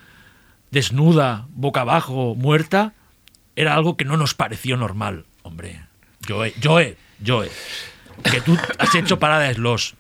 desnuda, 0.71 1.47
boca 1.51 1.81
abajo, 1.81 2.35
muerta, 2.37 2.93
era 3.57 3.75
algo 3.75 3.97
que 3.97 4.05
no 4.05 4.17
nos 4.17 4.35
pareció 4.35 4.77
normal. 4.77 5.25
Hombre, 5.43 5.81
Joe, 6.29 6.53
Joe, 6.63 6.97
Joe, 7.25 7.51
que 8.31 8.41
tú 8.41 8.57
has 8.79 8.95
hecho 8.95 9.19
parada 9.19 9.45
de 9.49 9.59
los 9.59 9.95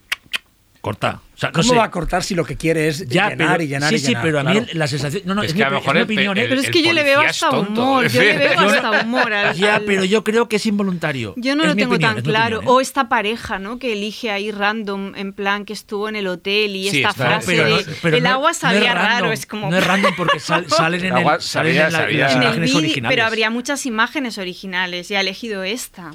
corta. 0.84 1.20
O 1.34 1.36
sea, 1.36 1.48
no 1.48 1.54
¿Cómo 1.54 1.70
sé. 1.70 1.76
va 1.76 1.84
a 1.84 1.90
cortar 1.90 2.22
si 2.22 2.34
lo 2.36 2.44
que 2.44 2.56
quiere 2.56 2.86
es 2.88 3.08
Ya, 3.08 3.30
llenar 3.30 3.52
pero- 3.54 3.62
y 3.64 3.66
llenar 3.66 3.88
sí, 3.88 3.94
y 3.96 3.98
sí, 3.98 4.06
llenar? 4.08 4.22
pero 4.22 4.38
a 4.40 4.44
mí 4.44 4.52
claro. 4.52 4.66
la 4.74 4.86
sensación. 4.86 5.22
No, 5.24 5.34
no, 5.34 5.42
Es 5.42 5.48
es, 5.48 5.52
que 5.54 5.58
mi, 5.58 5.62
a 5.64 5.70
lo 5.70 5.76
es 5.78 5.82
mejor 5.82 5.94
mi 5.94 5.98
el- 6.00 6.04
opinión, 6.04 6.38
¿eh? 6.38 6.42
el- 6.42 6.48
Pero 6.50 6.60
es 6.60 6.70
que 6.70 6.82
yo 6.82 6.92
le 6.92 7.02
veo 7.02 7.22
es 7.22 7.30
hasta 7.30 7.50
tonto. 7.50 7.82
humor, 7.82 8.06
yo 8.08 8.20
le 8.20 8.36
veo 8.38 8.60
hasta 8.60 8.90
humor. 9.04 9.32
al- 9.32 9.56
Ya, 9.56 9.76
al- 9.76 9.82
pero 9.84 10.04
yo 10.04 10.22
creo 10.22 10.48
que 10.48 10.56
es 10.56 10.66
involuntario. 10.66 11.34
Yo 11.36 11.56
no 11.56 11.62
Es 11.64 11.70
lo 11.70 11.74
tengo 11.76 11.94
opinión, 11.94 12.10
tan 12.12 12.18
es 12.18 12.24
claro. 12.24 12.56
opinión, 12.58 12.64
¿eh? 12.74 12.76
O 12.76 12.80
esta 12.80 13.08
pareja, 13.08 13.58
¿no? 13.58 13.78
Que 13.80 13.94
elige 13.94 14.30
ahí 14.30 14.50
random, 14.52 15.14
en 15.16 15.32
plan 15.32 15.64
que 15.64 15.72
estuvo 15.72 16.08
en 16.08 16.14
el 16.16 16.26
hotel 16.28 16.76
y 16.76 16.90
Sí, 16.90 16.98
esta 16.98 17.08
está- 17.10 17.24
frase 17.26 17.46
pero 17.46 17.68
no- 17.68 17.76
de 17.78 17.84
pero 18.02 18.16
el 18.18 18.26
agua 18.26 18.48
no 18.48 18.50
es 18.50 18.56
sabía 18.58 18.94
random, 18.94 19.12
raro. 19.22 19.32
Es 19.32 19.46
como. 19.46 19.70
No 19.70 19.76
es 19.78 19.84
random 19.86 20.14
porque 20.16 20.38
sal- 20.38 20.66
salen 20.68 21.04
en, 21.04 21.16
El 21.16 21.40
salen 21.40 21.76
en, 21.76 21.92
las 21.92 22.10
imágenes 22.34 22.60
vídeo, 22.70 22.78
originales. 22.78 23.16
pero 23.16 23.26
habría 23.26 23.50
muchas 23.50 23.86
imágenes 23.86 24.38
originales 24.38 25.10
y 25.10 25.14
ha 25.16 25.20
elegido 25.20 25.64
esta. 25.64 26.12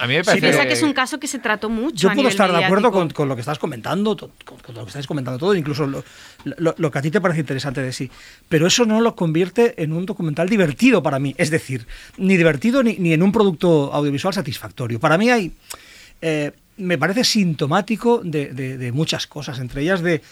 A 0.00 0.06
mí 0.06 0.14
me 0.14 0.20
Sí, 0.24 0.26
parece. 0.26 0.46
piensa 0.46 0.66
que 0.66 0.72
es 0.72 0.82
un 0.82 0.92
caso 0.94 1.20
que 1.20 1.26
se 1.28 1.38
trató 1.38 1.68
mucho. 1.68 1.94
Yo 1.96 2.08
a 2.08 2.12
puedo 2.12 2.22
nivel 2.22 2.30
estar 2.32 2.50
de 2.50 2.64
acuerdo 2.64 2.90
con, 2.90 3.10
con 3.10 3.28
lo 3.28 3.34
que 3.36 3.40
estás 3.40 3.58
comentando, 3.58 4.16
con, 4.16 4.30
con 4.58 4.74
lo 4.74 4.82
que 4.84 4.88
estáis 4.88 5.06
comentando 5.06 5.38
todo, 5.38 5.54
incluso 5.54 5.86
lo, 5.86 6.02
lo- 6.44 6.74
lo 6.76 6.90
que 6.90 6.98
a 6.98 7.02
ti 7.02 7.10
te 7.10 7.20
parece 7.20 7.40
interesante 7.40 7.82
de 7.82 7.92
sí. 7.92 8.10
Pero 8.48 8.66
eso 8.66 8.86
no 8.86 9.00
lo 9.02 9.14
convierte 9.14 9.82
en 9.82 9.92
un 9.92 10.06
documental 10.06 10.48
divertido 10.48 11.02
para 11.02 11.18
mí. 11.18 11.34
Es 11.36 11.50
decir, 11.50 11.86
ni 12.16 12.36
divertido 12.38 12.82
ni, 12.82 12.94
ni 12.96 13.12
en 13.12 13.22
un 13.22 13.30
producto 13.30 13.92
audiovisual 13.92 14.32
satisfactorio. 14.34 14.98
Para 14.98 15.18
mí 15.18 15.30
hay. 15.30 15.52
eh, 16.22 16.52
me 16.76 16.96
parece 16.96 17.24
sintomático 17.24 18.22
de, 18.24 18.54
de- 18.54 18.78
de 18.78 18.92
muchas 18.92 19.26
cosas, 19.26 19.58
entre 19.58 19.82
ellas 19.82 20.00
de 20.00 20.22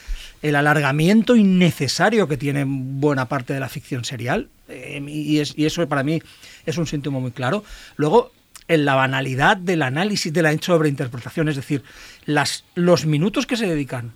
el 0.41 0.57
alargamiento 0.57 1.37
innecesario 1.37 2.27
que 2.27 2.39
tiene 2.39 2.65
buena 2.67 3.29
parte 3.29 3.53
de 3.53 3.61
la 3.61 3.69
ficción 3.69 4.03
serial, 4.07 4.49
eh, 4.69 5.03
y, 5.07 5.41
es- 5.41 5.53
y 5.59 5.67
eso 5.67 5.87
para 5.89 6.03
mí 6.03 6.23
es 6.65 6.79
un 6.79 6.87
síntoma 6.87 7.19
muy 7.21 7.33
claro. 7.33 7.65
Luego, 7.97 8.33
en 8.69 8.85
la 8.85 8.95
banalidad 8.95 9.57
del 9.57 9.83
análisis 9.83 10.33
de 10.33 10.43
la 10.43 10.57
sobreinterpretación, 10.59 11.49
es 11.49 11.57
decir, 11.57 11.83
las, 12.27 12.65
los 12.75 13.07
minutos 13.07 13.47
que 13.47 13.57
se 13.57 13.67
dedican 13.67 14.13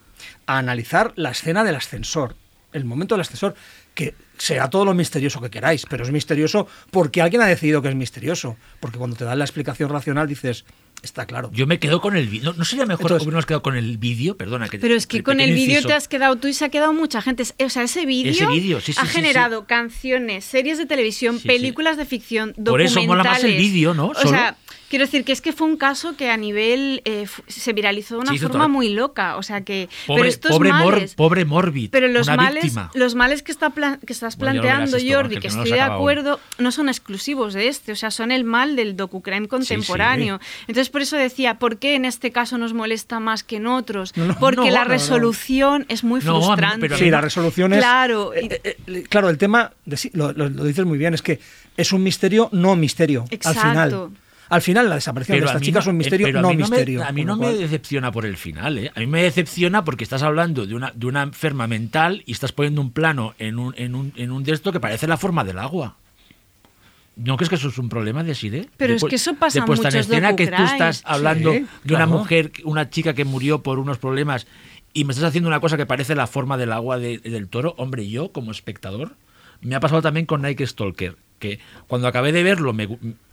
a 0.47 0.59
analizar 0.59 1.13
la 1.17 1.31
escena 1.31 1.65
del 1.65 1.75
ascensor, 1.75 2.37
el 2.73 2.85
momento 2.85 3.15
del 3.15 3.23
ascensor, 3.23 3.55
que 3.95 4.15
será 4.39 4.71
todo 4.71 4.85
lo 4.85 4.95
misterioso 4.95 5.41
que 5.41 5.51
queráis, 5.51 5.85
pero 5.89 6.05
es 6.05 6.11
misterioso 6.11 6.67
porque 6.91 7.23
alguien 7.23 7.43
ha 7.43 7.47
decidido 7.47 7.83
que 7.83 7.89
es 7.89 7.95
misterioso, 7.95 8.57
porque 8.81 8.99
cuando 8.99 9.17
te 9.17 9.25
dan 9.25 9.39
la 9.39 9.45
explicación 9.45 9.91
racional 9.91 10.29
dices, 10.29 10.65
está 11.03 11.27
claro. 11.27 11.51
Yo 11.53 11.67
me 11.67 11.79
quedo 11.79 12.01
con 12.01 12.17
el 12.17 12.29
vídeo. 12.29 12.53
¿No, 12.53 12.59
no 12.59 12.65
sería 12.65 12.87
mejor 12.87 13.03
Entonces- 13.07 13.27
hubiéramos 13.27 13.47
quedado 13.47 13.63
con 13.63 13.77
el 13.77 13.99
vídeo? 13.99 14.37
Perdona. 14.37 14.69
Que, 14.69 14.79
Pero 14.79 14.95
es 14.95 15.07
que 15.07 15.23
con 15.23 15.41
el 15.41 15.53
vídeo 15.53 15.83
te 15.83 15.93
has 15.93 16.09
quedado 16.09 16.37
tú 16.37 16.49
y 16.49 16.53
se 16.55 16.65
ha 16.65 16.69
quedado 16.69 16.93
mucha 16.93 17.21
gente. 17.23 17.43
O 17.65 17.69
sea, 17.69 17.83
ese 17.83 18.07
vídeo 18.07 18.33
sí, 18.81 18.93
sí, 18.93 18.99
ha 19.01 19.05
sí, 19.07 19.13
generado 19.13 19.67
canciones, 19.67 20.45
series 20.45 20.79
de 20.79 20.87
televisión, 20.87 21.37
Sí, 21.37 21.43
sí. 21.43 21.49
películas 21.49 21.97
de 21.97 22.05
ficción, 22.05 22.53
Por 22.55 22.65
documentales. 22.65 22.93
eso 22.93 23.07
mola 23.07 23.25
más 23.25 23.45
el 23.45 23.57
vídeo, 23.57 23.95
¿no? 23.95 24.09
O 24.09 24.15
Solo. 24.15 24.31
sea, 24.31 24.57
quiero 24.93 25.07
decir 25.07 25.25
que 25.25 25.33
es 25.33 25.41
que 25.41 25.55
fue 25.55 25.67
un 25.67 25.79
caso 25.79 26.17
que 26.19 26.29
a 26.31 26.37
nivel 26.37 27.01
eh, 27.07 27.27
se 27.49 27.73
viralizó 27.73 28.17
de 28.17 28.21
una 28.21 28.33
Sí, 28.33 28.39
forma 28.39 28.69
muy 28.69 28.91
loca. 28.91 29.37
O 29.39 29.43
sea 29.43 29.63
que. 29.63 29.89
pero 30.07 30.19
Pobre, 30.19 30.29
estos 30.29 30.51
pobre, 30.53 30.71
mor- 30.73 30.93
males. 30.95 31.15
pobre 31.15 31.45
Morbid. 31.47 31.89
Pero 31.91 32.09
los 32.09 32.27
una 32.29 32.37
males, 32.37 32.63
víctima. 32.65 32.91
los 32.95 33.15
males 33.15 33.43
que, 33.43 33.53
está 33.53 33.71
plan- 33.71 33.99
que 34.07 34.13
estás 34.13 34.37
Bueno, 34.37 34.61
planteando, 34.61 34.99
esto, 34.99 35.15
Jordi, 35.15 35.37
que 35.37 35.41
que 35.41 35.49
no 35.49 35.57
lo 35.57 35.63
estoy 35.65 35.79
de 35.79 35.83
acuerdo, 35.83 36.41
no 36.59 36.71
son 36.73 36.89
exclusivos 36.91 37.55
de 37.55 37.69
este, 37.69 37.93
o 37.93 37.97
sea, 37.97 38.11
son 38.11 38.31
el 38.33 38.45
mal 38.45 38.77
del 38.77 38.95
docucrime 38.97 39.49
contemporáneo. 39.49 40.39
Entonces, 40.69 40.91
por 40.91 41.01
eso 41.01 41.17
decía, 41.17 41.59
¿por 41.59 41.79
qué 41.79 41.95
en 41.95 42.05
este 42.05 42.31
caso 42.31 42.59
nos 42.59 42.75
molesta 42.75 43.19
más 43.19 43.43
que 43.43 43.57
en 43.57 43.67
otros? 43.67 44.15
No, 44.17 44.27
no, 44.27 44.39
Porque 44.39 44.57
no, 44.57 44.71
la 44.71 44.81
no, 44.81 44.85
no. 44.85 44.91
resolución 44.91 45.87
es 45.89 46.05
muy 46.05 46.21
No, 46.21 46.37
a 46.37 46.39
mí- 46.39 46.45
frustrante. 46.45 46.81
pero 46.81 46.99
Sí, 46.99 47.11
la 47.11 47.21
resolución 47.23 47.73
es... 47.73 47.79
Claro, 47.79 48.33
y- 48.35 48.45
Eh, 48.45 48.61
eh, 48.65 48.77
eh, 48.87 49.03
claro, 49.09 49.31
el 49.31 49.39
tema, 49.39 49.73
de 49.87 49.97
sí, 49.97 50.11
lo, 50.13 50.33
lo- 50.35 50.51
lo 50.51 50.65
dices 50.65 50.85
muy 50.85 50.99
bien, 50.99 51.15
es 51.15 51.23
que 51.23 51.41
es 51.79 51.93
un 51.93 52.03
misterio 52.03 52.51
no 52.53 52.77
misterio. 52.77 53.25
Exacto. 53.31 53.61
Al 53.61 53.71
final. 53.71 54.09
Al 54.53 54.63
final 54.63 54.89
la 54.89 54.97
desaparición 54.97 55.39
de 55.39 55.45
a 55.45 55.47
esta 55.47 55.61
chica 55.61 55.79
no- 55.79 55.81
es 55.81 55.87
un 55.87 55.95
eh, 55.95 55.99
misterio 55.99 56.27
pero 56.27 56.39
a 56.39 56.43
no 56.43 56.49
mí 56.51 56.57
me- 56.57 56.63
misterio. 56.63 57.05
a 57.05 57.11
mí 57.13 57.25
no 57.25 57.37
me 57.37 57.53
decepciona 57.55 58.13
por 58.13 58.27
el 58.27 58.37
final, 58.37 58.79
¿eh? 58.79 58.93
A 58.95 59.01
mí 59.01 59.07
me 59.07 59.23
decepciona 59.23 59.85
porque 59.85 60.05
estás 60.05 60.23
hablando 60.23 60.67
de 60.67 60.75
una, 60.75 60.93
de 60.95 61.07
una 61.07 61.23
enferma 61.23 61.67
mental 61.67 62.23
y 62.27 62.33
estás 62.33 62.53
poniendo 62.53 62.81
un 62.81 62.93
plano 62.93 63.35
en 63.39 63.59
un, 63.59 63.75
en 63.79 63.95
un, 63.95 64.13
en 64.17 64.31
un 64.31 64.45
de 64.45 64.53
esto 64.53 64.71
que 64.73 64.81
parece 64.81 65.07
la 65.07 65.17
forma 65.17 65.43
del 65.45 65.59
agua. 65.59 65.97
¿No 67.17 67.37
crees 67.37 67.51
que 67.51 67.57
eso 67.57 67.69
es 67.69 67.77
un 67.79 67.89
problema 67.91 68.25
de 68.25 68.35
Sire? 68.35 68.69
Pero 68.79 68.95
es 68.95 69.05
que 69.05 69.17
eso 69.17 69.35
pasa 69.35 69.55
de 69.55 69.59
en 69.61 69.67
puesta 69.67 69.89
en 69.89 69.95
muchos 69.95 70.07
escena 70.11 70.35
que 70.35 70.47
tú 70.47 70.63
estás 70.63 71.03
hablando 71.05 71.53
Sí, 71.53 71.59
de 71.85 71.95
una 71.95 72.05
claro. 72.07 72.09
mujer, 72.09 72.53
una 72.65 72.89
chica 72.89 73.13
que 73.15 73.25
murió 73.27 73.63
por 73.63 73.79
unos 73.79 73.99
problemas 73.99 74.47
y 74.95 75.05
me 75.05 75.13
estás 75.13 75.29
haciendo 75.29 75.49
una 75.49 75.61
cosa 75.61 75.77
que 75.77 75.85
parece 75.87 76.15
la 76.15 76.27
forma 76.27 76.57
del 76.57 76.73
agua 76.73 76.99
de- 76.99 77.19
del 77.19 77.49
toro. 77.49 77.75
Hombre, 77.77 78.09
yo 78.09 78.33
como 78.33 78.51
espectador 78.51 79.13
me 79.61 79.75
ha 79.75 79.81
pasado 79.81 80.01
también 80.01 80.25
con 80.27 80.41
Nike 80.43 80.67
Stalker, 80.67 81.17
que 81.39 81.59
cuando 81.87 82.09
acabé 82.09 82.33
de 82.33 82.43
verlo 82.43 82.73
me 82.73 82.89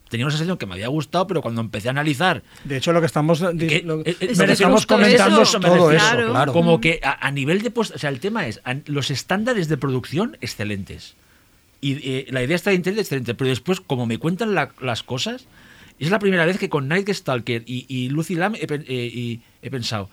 tenía 0.10 0.26
una 0.26 0.32
sensación 0.32 0.58
que 0.58 0.66
me 0.66 0.74
había 0.74 0.88
gustado, 0.90 1.26
pero 1.28 1.42
cuando 1.42 1.62
empecé 1.62 1.88
a 1.88 1.92
analizar 1.92 2.44
De 2.64 2.78
hecho, 2.78 2.92
lo 2.92 3.00
que 3.00 3.06
estamos, 3.06 3.40
que, 3.58 3.82
lo- 3.86 4.02
eh, 4.02 4.04
eh, 4.20 4.28
Es 4.32 4.38
que 4.40 4.52
estamos 4.52 4.86
comentando 4.86 5.42
eso, 5.44 5.60
todo 5.60 5.92
eso, 5.92 6.06
Claro. 6.06 6.30
claro. 6.32 6.54
Como 6.54 6.82
que 6.82 7.00
a, 7.04 7.26
a 7.28 7.32
nivel 7.32 7.62
de... 7.62 7.72
post- 7.72 7.96
O 7.96 7.98
sea, 8.00 8.10
el 8.10 8.20
tema 8.20 8.48
es, 8.48 8.60
a- 8.64 8.76
los 8.88 9.12
estándares 9.12 9.68
de 9.70 9.78
producción, 9.78 10.38
excelentes. 10.42 11.16
Y 11.82 11.94
eh, 12.10 12.26
la 12.30 12.44
idea 12.44 12.56
está 12.58 12.72
de 12.72 12.76
internet, 12.76 13.02
excelente. 13.04 13.34
Pero 13.36 13.50
después, 13.50 13.80
como 13.80 14.06
me 14.06 14.18
cuentan 14.18 14.54
la- 14.56 14.72
las 14.82 15.04
cosas, 15.04 15.46
es 16.00 16.10
la 16.10 16.20
primera 16.20 16.46
vez 16.46 16.58
que 16.58 16.70
con 16.70 16.88
Night 16.88 17.10
Stalker 17.10 17.64
y, 17.66 17.86
y 17.88 18.10
Lucy 18.10 18.36
Lam 18.36 18.56
he, 18.56 18.68
eh, 18.70 18.86
y 19.14 19.42
he 19.62 19.70
pensado, 19.70 20.10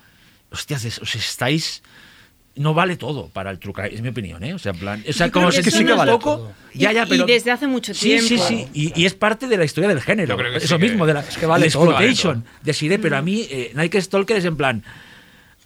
hostias, 0.50 0.84
os 1.00 1.14
estáis... 1.14 1.82
No 2.56 2.72
vale 2.72 2.96
todo 2.96 3.28
para 3.28 3.50
el 3.50 3.58
truco, 3.58 3.82
es 3.82 4.00
mi 4.00 4.08
opinión, 4.08 4.42
¿eh? 4.42 4.54
O 4.54 4.58
sea, 4.58 4.72
en 4.72 4.78
plan... 4.78 5.04
O 5.08 5.12
sea, 5.12 5.30
como 5.30 5.48
que 5.50 5.62
se 5.62 5.68
es- 5.68 6.06
poco... 6.10 6.52
Ya, 6.72 6.90
ya, 6.92 7.06
y 7.08 7.22
desde 7.24 7.50
hace 7.50 7.66
mucho 7.66 7.92
Sí, 7.94 8.08
tiempo. 8.18 8.28
sí, 8.28 8.38
sí. 8.38 8.66
Y, 8.72 9.00
y 9.00 9.04
es 9.06 9.14
parte 9.14 9.46
de 9.46 9.56
la 9.58 9.64
historia 9.64 9.88
del 9.88 10.00
género. 10.00 10.34
Yo 10.34 10.38
creo 10.38 10.52
que 10.52 10.60
sí 10.60 10.64
Eso 10.66 10.78
que- 10.78 10.84
mismo, 10.88 11.06
de 11.06 11.14
la 11.14 11.20
es 11.20 11.36
que 11.36 11.46
vale 11.46 11.48
vale 11.48 11.66
exploitation 11.66 12.44
de 12.62 12.72
Sire, 12.72 12.98
pero 12.98 13.16
a 13.16 13.22
mí 13.22 13.46
eh, 13.50 13.72
Nike 13.74 14.00
Stalker 14.00 14.36
es 14.38 14.44
en 14.46 14.56
plan. 14.56 14.82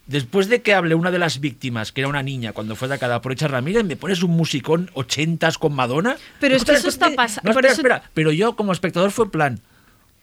Después 0.06 0.48
de 0.48 0.60
que 0.62 0.74
hable 0.74 0.96
una 0.96 1.12
de 1.12 1.20
las 1.20 1.38
víctimas, 1.38 1.92
que 1.92 2.00
era 2.00 2.08
una 2.08 2.22
niña, 2.24 2.52
cuando 2.52 2.74
fue 2.74 2.86
atacada 2.86 3.20
por 3.20 3.30
Richard 3.30 3.52
Ramírez, 3.52 3.84
me 3.84 3.94
pones 3.96 4.22
un 4.24 4.32
musicón 4.32 4.90
ochentas 4.94 5.56
con 5.58 5.72
Madonna. 5.72 6.16
Pero 6.40 6.56
es 6.56 6.64
que 6.64 6.72
eso 6.72 6.88
está 6.88 7.08
eh, 7.08 7.14
pasa- 7.14 7.40
No, 7.44 7.50
espera, 7.52 7.68
eso- 7.68 7.76
espera. 7.80 8.02
Pero 8.14 8.32
yo 8.32 8.56
como 8.56 8.72
espectador 8.72 9.12
fue 9.12 9.26
en 9.26 9.30
plan. 9.30 9.60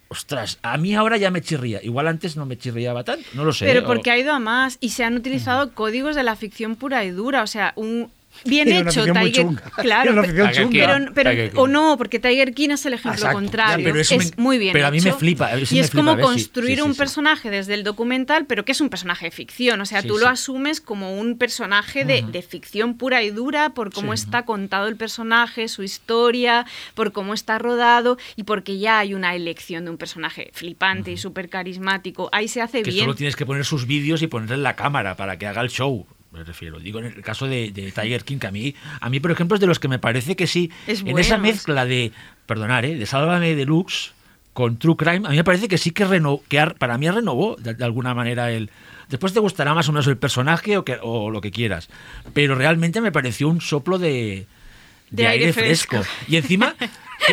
Ostras, 0.09 0.57
a 0.61 0.77
mí 0.77 0.95
ahora 0.95 1.17
ya 1.17 1.31
me 1.31 1.41
chirría. 1.41 1.83
Igual 1.83 2.07
antes 2.07 2.37
no 2.37 2.45
me 2.45 2.57
chirriaba 2.57 3.03
tanto. 3.03 3.27
No 3.33 3.43
lo 3.43 3.51
sé. 3.51 3.65
Pero 3.65 3.81
o- 3.81 3.85
porque 3.85 4.09
ha 4.11 4.17
ido 4.17 4.31
a 4.31 4.39
más 4.39 4.77
y 4.79 4.89
se 4.89 5.03
han 5.03 5.15
utilizado 5.15 5.73
códigos 5.73 6.15
de 6.15 6.23
la 6.23 6.35
ficción 6.35 6.75
pura 6.77 7.03
y 7.03 7.11
dura. 7.11 7.43
O 7.43 7.47
sea, 7.47 7.73
un, 7.75 8.09
Bien 8.45 8.71
hecho, 8.71 9.05
Tiger. 9.05 9.47
Claro, 9.77 10.11
una 10.13 10.21
pero, 10.23 10.45
afición 10.45 10.69
chunga. 10.69 10.87
pero- 10.87 11.11
pero- 11.13 11.29
Tiger 11.31 11.51
King. 11.51 11.57
o 11.59 11.67
no, 11.67 11.97
porque 11.97 12.19
Tiger 12.19 12.53
King 12.53 12.69
es 12.71 12.85
el 12.85 12.93
ejemplo 12.93 13.13
Exacto. 13.19 13.35
contrario. 13.37 13.77
Ya, 13.79 13.83
pero 13.91 13.99
eso 14.01 14.15
es 14.15 14.37
me- 14.37 14.43
muy 14.43 14.57
bien 14.57 14.73
pero 14.73 14.87
a 14.87 14.91
mí 14.91 14.99
me 15.01 15.13
flipa, 15.13 15.51
y 15.51 15.55
me 15.55 15.61
es 15.61 15.89
flipa 15.91 16.11
como 16.11 16.21
construir 16.21 16.77
sí, 16.77 16.81
sí, 16.81 16.87
un 16.87 16.93
sí. 16.93 16.97
personaje 16.99 17.49
desde 17.49 17.73
el 17.73 17.83
documental, 17.83 18.45
pero 18.45 18.65
que 18.65 18.71
es 18.71 18.81
un 18.81 18.89
personaje 18.89 19.25
de 19.25 19.31
ficción. 19.31 19.79
O 19.81 19.85
sea, 19.85 20.01
Sí, 20.01 20.07
tú 20.07 20.17
lo 20.17 20.27
asumes 20.27 20.81
como 20.81 21.17
un 21.19 21.37
personaje 21.37 22.05
de, 22.05 22.21
de 22.21 22.41
ficción 22.41 22.97
pura 22.97 23.23
y 23.23 23.29
dura 23.31 23.71
por 23.71 23.91
cómo 23.93 24.13
está 24.13 24.43
contado 24.45 24.87
el 24.87 24.95
personaje, 24.95 25.67
su 25.67 25.83
historia, 25.83 26.65
por 26.95 27.11
cómo 27.11 27.33
está 27.33 27.57
rodado 27.59 28.17
y 28.35 28.43
porque 28.43 28.77
ya 28.79 28.99
hay 28.99 29.13
una 29.13 29.35
elección 29.35 29.85
de 29.85 29.91
un 29.91 29.97
personaje 29.97 30.51
flipante 30.53 31.11
y 31.11 31.17
súper 31.17 31.49
carismático. 31.49 32.29
Ahí 32.31 32.47
se 32.47 32.61
hace 32.61 32.83
que 32.83 32.91
bien. 32.91 33.03
solo 33.05 33.15
tienes 33.15 33.35
que 33.35 33.45
poner 33.45 33.65
sus 33.65 33.87
vídeos 33.87 34.21
y 34.21 34.27
ponerle 34.27 34.57
la 34.57 34.75
cámara 34.75 35.15
para 35.15 35.37
que 35.37 35.47
haga 35.47 35.61
el 35.61 35.69
show. 35.69 36.05
Me 36.31 36.43
refiero, 36.43 36.79
digo 36.79 36.99
en 36.99 37.05
el 37.05 37.21
caso 37.23 37.47
de, 37.47 37.71
de 37.71 37.91
Tiger 37.91 38.23
King, 38.23 38.37
que 38.37 38.47
a 38.47 38.51
mí, 38.51 38.75
a 38.99 39.09
mí, 39.09 39.19
por 39.19 39.31
ejemplo, 39.31 39.55
es 39.55 39.61
de 39.61 39.67
los 39.67 39.79
que 39.79 39.87
me 39.87 39.97
parece 39.99 40.35
que 40.35 40.45
sí, 40.47 40.69
Es 40.85 41.01
en 41.01 41.17
esa 41.17 41.37
mezcla 41.37 41.85
de, 41.85 42.11
perdonar, 42.45 42.85
¿eh? 42.85 42.95
de 42.95 43.05
Sálvame 43.05 43.55
Deluxe 43.55 44.13
con 44.53 44.77
True 44.77 44.95
Crime, 44.97 45.27
a 45.27 45.29
mí 45.29 45.35
me 45.37 45.43
parece 45.43 45.67
que 45.67 45.77
sí 45.77 45.91
que, 45.91 46.03
reno, 46.05 46.41
que 46.49 46.65
para 46.79 46.97
mí 46.97 47.09
renovó 47.09 47.55
de, 47.57 47.73
de 47.75 47.85
alguna 47.85 48.13
manera 48.13 48.51
el... 48.51 48.69
Después 49.07 49.31
te 49.31 49.39
gustará 49.39 49.73
más 49.73 49.87
o 49.87 49.93
menos 49.93 50.05
el 50.07 50.17
personaje 50.17 50.77
o, 50.77 50.83
que, 50.83 50.97
o 51.01 51.29
lo 51.29 51.39
que 51.41 51.51
quieras, 51.51 51.87
pero 52.33 52.55
realmente 52.55 52.99
me 52.99 53.11
pareció 53.11 53.47
un 53.47 53.61
soplo 53.61 53.97
de, 53.97 54.09
de, 54.09 55.23
De 55.23 55.27
aire, 55.27 55.45
aire 55.45 55.53
fresco. 55.53 55.97
fresco. 56.03 56.13
Y 56.27 56.35
encima, 56.35 56.75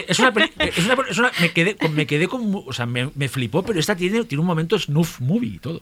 es 0.07 0.19
una, 0.21 0.29
es 0.59 0.79
una- 0.87 0.97
es 1.11 1.19
una- 1.19 1.33
me 1.41 1.51
quedé, 1.51 1.77
me 1.91 2.07
quedé 2.07 2.29
con, 2.29 2.63
o 2.67 2.73
sea, 2.73 2.87
me, 2.87 3.11
me 3.17 3.29
flipó, 3.29 3.65
pero 3.65 3.81
esta 3.81 3.97
tiene, 3.97 4.23
tiene 4.25 4.41
un 4.41 4.47
momento 4.47 4.79
snuff 4.79 5.21
movie 5.21 5.55
y 5.57 5.59
todo, 5.59 5.81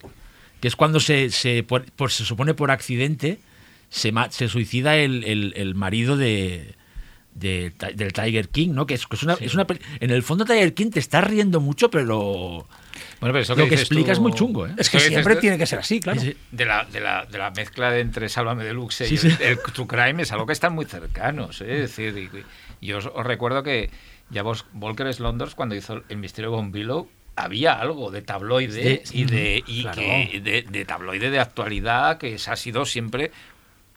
que 0.62 0.68
es 0.68 0.76
cuando 0.76 0.98
se, 1.00 1.28
se, 1.30 1.62
por- 1.64 1.84
por- 1.92 2.10
se 2.10 2.24
supone 2.24 2.54
por 2.54 2.70
accidente 2.70 3.40
se, 3.90 4.12
se 4.30 4.48
suicida 4.48 4.96
el, 4.96 5.24
el- 5.24 5.52
el 5.56 5.74
marido 5.74 6.16
de, 6.16 6.74
de 7.34 7.72
del 7.94 8.12
Tiger 8.12 8.48
King, 8.48 8.70
¿no? 8.72 8.86
Que 8.86 8.94
es, 8.94 9.06
que 9.06 9.16
es 9.16 9.22
una, 9.24 9.34
es 9.34 9.52
una 9.54 9.66
peli- 9.66 9.80
en 10.00 10.10
el 10.10 10.22
fondo 10.22 10.44
Tiger 10.46 10.72
King 10.72 10.90
te 10.90 11.00
está 11.00 11.20
riendo 11.20 11.60
mucho, 11.60 11.90
pero 11.90 12.66
Bueno, 13.20 13.32
pero 13.34 13.38
eso 13.40 13.54
lo 13.56 13.68
que 13.68 13.74
explica 13.74 14.06
tú- 14.06 14.12
es 14.12 14.18
muy 14.20 14.32
chungo, 14.34 14.66
¿eh? 14.66 14.74
Es 14.78 14.88
que 14.88 15.00
siempre 15.00 15.36
tiene 15.36 15.58
que 15.58 15.66
ser 15.66 15.80
así, 15.80 15.98
claro. 16.00 16.22
De 16.52 16.64
la, 16.64 16.84
de, 16.84 17.00
la, 17.00 17.26
de 17.26 17.38
la 17.38 17.50
mezcla 17.50 17.90
de 17.90 18.00
entre 18.00 18.28
Sálvame 18.28 18.64
Deluxe 18.64 19.08
Sí, 19.08 19.14
y 19.14 19.18
sí. 19.18 19.26
el, 19.40 19.42
el 19.42 19.58
True 19.58 19.86
Crime 19.88 20.22
es 20.22 20.30
algo 20.32 20.46
que 20.46 20.52
están 20.52 20.74
muy 20.74 20.84
cercanos. 20.86 21.60
¿eh? 21.60 21.82
Es 21.82 21.96
decir, 21.96 22.16
y, 22.80 22.86
y 22.86 22.92
os, 22.92 23.06
os 23.06 23.26
recuerdo 23.26 23.62
que 23.62 23.90
ya 24.30 24.42
vos, 24.42 24.64
Volker 24.72 25.12
Slonders, 25.12 25.54
cuando 25.54 25.74
hizo 25.74 26.02
El 26.08 26.16
misterio 26.18 26.50
de 26.50 26.56
Von 26.56 26.72
Billow, 26.72 27.08
había 27.36 27.72
algo 27.74 28.10
de 28.10 28.22
tabloide 28.22 29.02
Sí, 29.04 29.20
y, 29.20 29.24
de, 29.24 29.64
y 29.66 29.82
claro. 29.82 29.96
que, 30.00 30.40
de, 30.42 30.62
de 30.62 30.84
tabloide 30.84 31.30
de 31.30 31.40
actualidad 31.40 32.18
que 32.18 32.34
esa 32.34 32.52
ha 32.52 32.56
sido 32.56 32.84
siempre 32.84 33.30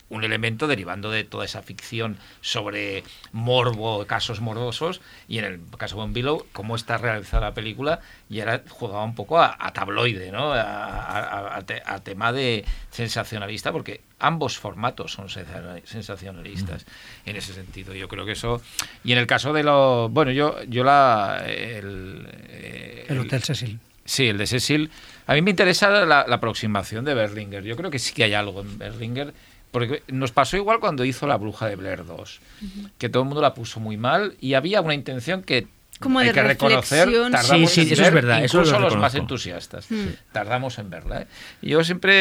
un 0.09 0.23
elemento 0.23 0.67
derivando 0.67 1.09
de 1.09 1.23
toda 1.23 1.45
esa 1.45 1.61
ficción 1.63 2.17
sobre 2.41 3.03
morbo, 3.31 4.05
casos 4.05 4.39
morbosos, 4.39 5.01
y 5.27 5.39
en 5.39 5.45
el 5.45 5.59
caso 5.77 5.95
de 5.95 6.01
Von 6.01 6.13
Billow, 6.13 6.45
cómo 6.53 6.75
está 6.75 6.97
realizada 6.97 7.47
la 7.47 7.53
película, 7.53 7.99
y 8.29 8.39
ahora 8.39 8.61
jugaba 8.69 9.03
un 9.03 9.15
poco 9.15 9.39
a, 9.39 9.55
a 9.59 9.73
tabloide, 9.73 10.31
¿no? 10.31 10.53
A, 10.53 10.61
a- 10.61 11.57
a 11.57 11.61
te- 11.63 11.81
a 11.85 11.99
tema 12.03 12.31
de 12.31 12.65
sensacionalista, 12.91 13.71
porque 13.71 14.01
ambos 14.19 14.57
formatos 14.57 15.11
son 15.11 15.27
sensa- 15.29 15.81
sensacionalistas 15.85 16.85
en 17.25 17.35
ese 17.35 17.53
sentido. 17.53 17.93
Yo 17.93 18.07
creo 18.07 18.25
que 18.25 18.31
eso... 18.33 18.61
Y 19.03 19.11
en 19.11 19.17
el 19.17 19.27
caso 19.27 19.53
de 19.53 19.63
lo... 19.63 20.09
Bueno, 20.09 20.31
yo, 20.31 20.63
yo 20.65 20.83
la... 20.83 21.43
El, 21.47 22.27
eh, 22.49 23.05
El 23.09 23.19
Hotel 23.19 23.43
Cecil. 23.43 23.79
Sí, 24.05 24.27
el 24.27 24.37
de 24.37 24.45
Cecil. 24.47 24.91
A 25.27 25.33
mí 25.33 25.41
me 25.41 25.49
interesa 25.49 25.89
la, 25.89 26.25
la 26.27 26.35
aproximación 26.35 27.05
de 27.05 27.15
Berlinger. 27.15 27.63
Yo 27.63 27.75
creo 27.75 27.89
que 27.89 27.97
sí 27.99 28.13
que 28.13 28.23
hay 28.23 28.33
algo 28.33 28.61
en 28.61 28.77
Berlinger. 28.77 29.33
Porque 29.75 30.03
nos 30.07 30.31
pasó 30.31 30.55
igual 30.55 30.79
cuando 30.79 31.03
hizo 31.03 31.27
La 31.27 31.35
Bruja 31.35 31.67
de 31.67 31.75
Blair 31.75 32.05
2, 32.05 32.39
que 32.97 33.09
todo 33.09 33.23
el 33.23 33.27
mundo 33.27 33.41
la 33.41 33.53
puso 33.53 33.81
muy 33.81 33.97
mal 33.97 34.37
y 34.39 34.53
había 34.53 34.79
una 34.79 34.93
intención 34.93 35.43
que 35.43 35.67
Como 35.99 36.19
hay 36.19 36.27
de 36.27 36.33
que 36.33 36.43
reconocer. 36.43 37.09
Tardamos 37.29 37.71
Sí, 37.71 37.81
sí, 37.81 37.87
en 37.87 37.93
eso 37.93 38.03
es 38.05 38.13
ver, 38.13 38.25
eso 38.29 38.57
Incluso 38.59 38.79
lo 38.79 38.89
los 38.89 38.97
más 38.97 39.15
entusiastas. 39.15 39.91
Mm. 39.91 40.05
Tardamos 40.31 40.79
en 40.79 40.89
verla. 40.89 41.23
¿eh? 41.23 41.27
Y 41.61 41.69
yo 41.71 41.83
siempre 41.83 42.13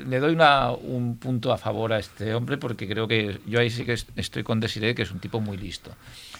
eh, 0.00 0.04
le 0.04 0.18
doy 0.18 0.32
una, 0.32 0.72
un 0.72 1.16
punto 1.18 1.52
a 1.52 1.58
favor 1.58 1.92
a 1.92 2.00
este 2.00 2.34
hombre 2.34 2.56
porque 2.58 2.88
creo 2.88 3.06
que 3.06 3.38
yo 3.46 3.60
ahí 3.60 3.70
sí 3.70 3.84
que 3.84 3.92
est- 3.92 4.08
estoy 4.16 4.42
con 4.42 4.58
Desiree, 4.58 4.96
que 4.96 5.02
es 5.02 5.12
un 5.12 5.20
tipo 5.20 5.40
muy 5.40 5.56
listo. 5.56 5.92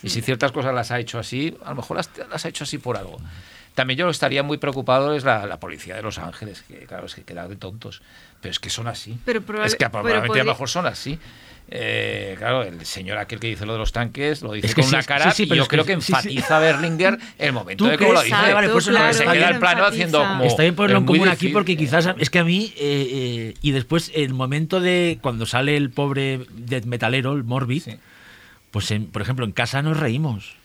Y 0.02 0.08
si 0.08 0.20
ciertas 0.20 0.50
cosas 0.50 0.74
las 0.74 0.90
ha 0.90 0.98
hecho 0.98 1.20
así, 1.20 1.56
a 1.64 1.70
lo 1.70 1.76
mejor 1.76 1.96
las, 1.96 2.10
las 2.28 2.44
ha 2.44 2.48
hecho 2.48 2.64
así 2.64 2.78
por 2.78 2.96
algo. 2.96 3.18
También 3.74 3.98
yo 3.98 4.08
estaría 4.08 4.42
muy 4.42 4.58
preocupado 4.58 5.14
es 5.14 5.24
la, 5.24 5.46
la 5.46 5.58
policía 5.58 5.96
de 5.96 6.02
Los 6.02 6.18
Ángeles, 6.18 6.62
que 6.68 6.86
claro, 6.86 7.06
es 7.06 7.14
que 7.14 7.22
quedan 7.22 7.48
de 7.48 7.56
tontos, 7.56 8.02
pero 8.40 8.52
es 8.52 8.60
que 8.60 8.70
son 8.70 8.86
así. 8.86 9.18
Pero 9.24 9.40
es 9.64 9.72
que 9.74 9.78
pero 9.78 9.90
probablemente 9.90 10.40
a 10.40 10.44
lo 10.44 10.50
mejor 10.52 10.68
son 10.68 10.86
así. 10.86 11.18
Eh, 11.70 12.34
claro, 12.38 12.62
el 12.62 12.84
señor 12.84 13.16
aquel 13.16 13.40
que 13.40 13.46
dice 13.46 13.64
lo 13.64 13.72
de 13.72 13.78
los 13.78 13.90
tanques 13.90 14.42
lo 14.42 14.52
dice 14.52 14.66
Es 14.66 14.74
que 14.74 14.82
con 14.82 14.90
sí, 14.90 14.94
una 14.94 15.02
sí, 15.02 15.08
cara 15.08 15.30
sí, 15.30 15.42
y 15.44 15.46
pero 15.46 15.56
yo 15.56 15.62
que 15.64 15.68
creo 15.70 15.84
que 15.86 15.94
sí, 15.94 16.00
sí. 16.02 16.12
enfatiza 16.12 16.58
Berlinger 16.58 17.18
el 17.38 17.52
momento 17.54 17.84
¿Tú 17.84 17.90
de 17.90 17.96
cómo 17.98 18.12
lo 18.12 18.20
dice. 18.22 18.36
Vale, 18.36 18.68
pues 18.68 18.84
se 18.84 18.90
está 18.92 19.10
queda 19.24 19.32
bien. 19.32 19.48
el 19.54 19.58
plano 19.58 19.84
haciendo 19.86 20.18
enfatiza. 20.18 20.38
como... 20.38 20.50
Está 20.50 20.62
bien 20.62 20.74
ponerlo 20.74 20.98
en 20.98 21.06
común 21.06 21.28
aquí 21.28 21.48
porque 21.48 21.76
quizás 21.78 22.10
es 22.18 22.28
que 22.30 22.38
a 22.38 22.44
mí 22.44 22.72
eh, 22.76 23.08
eh, 23.10 23.54
y 23.62 23.70
después 23.70 24.12
el 24.14 24.34
momento 24.34 24.80
de 24.80 25.18
cuando 25.22 25.46
sale 25.46 25.76
el 25.78 25.88
pobre 25.90 26.40
death 26.50 26.84
metalero, 26.84 27.32
el 27.32 27.44
Morbid, 27.44 27.82
Sí. 27.82 27.96
pues 28.70 28.90
en- 28.90 29.06
por 29.06 29.22
ejemplo 29.22 29.46
en 29.46 29.52
casa 29.52 29.80
nos 29.80 29.96
reímos. 29.98 30.56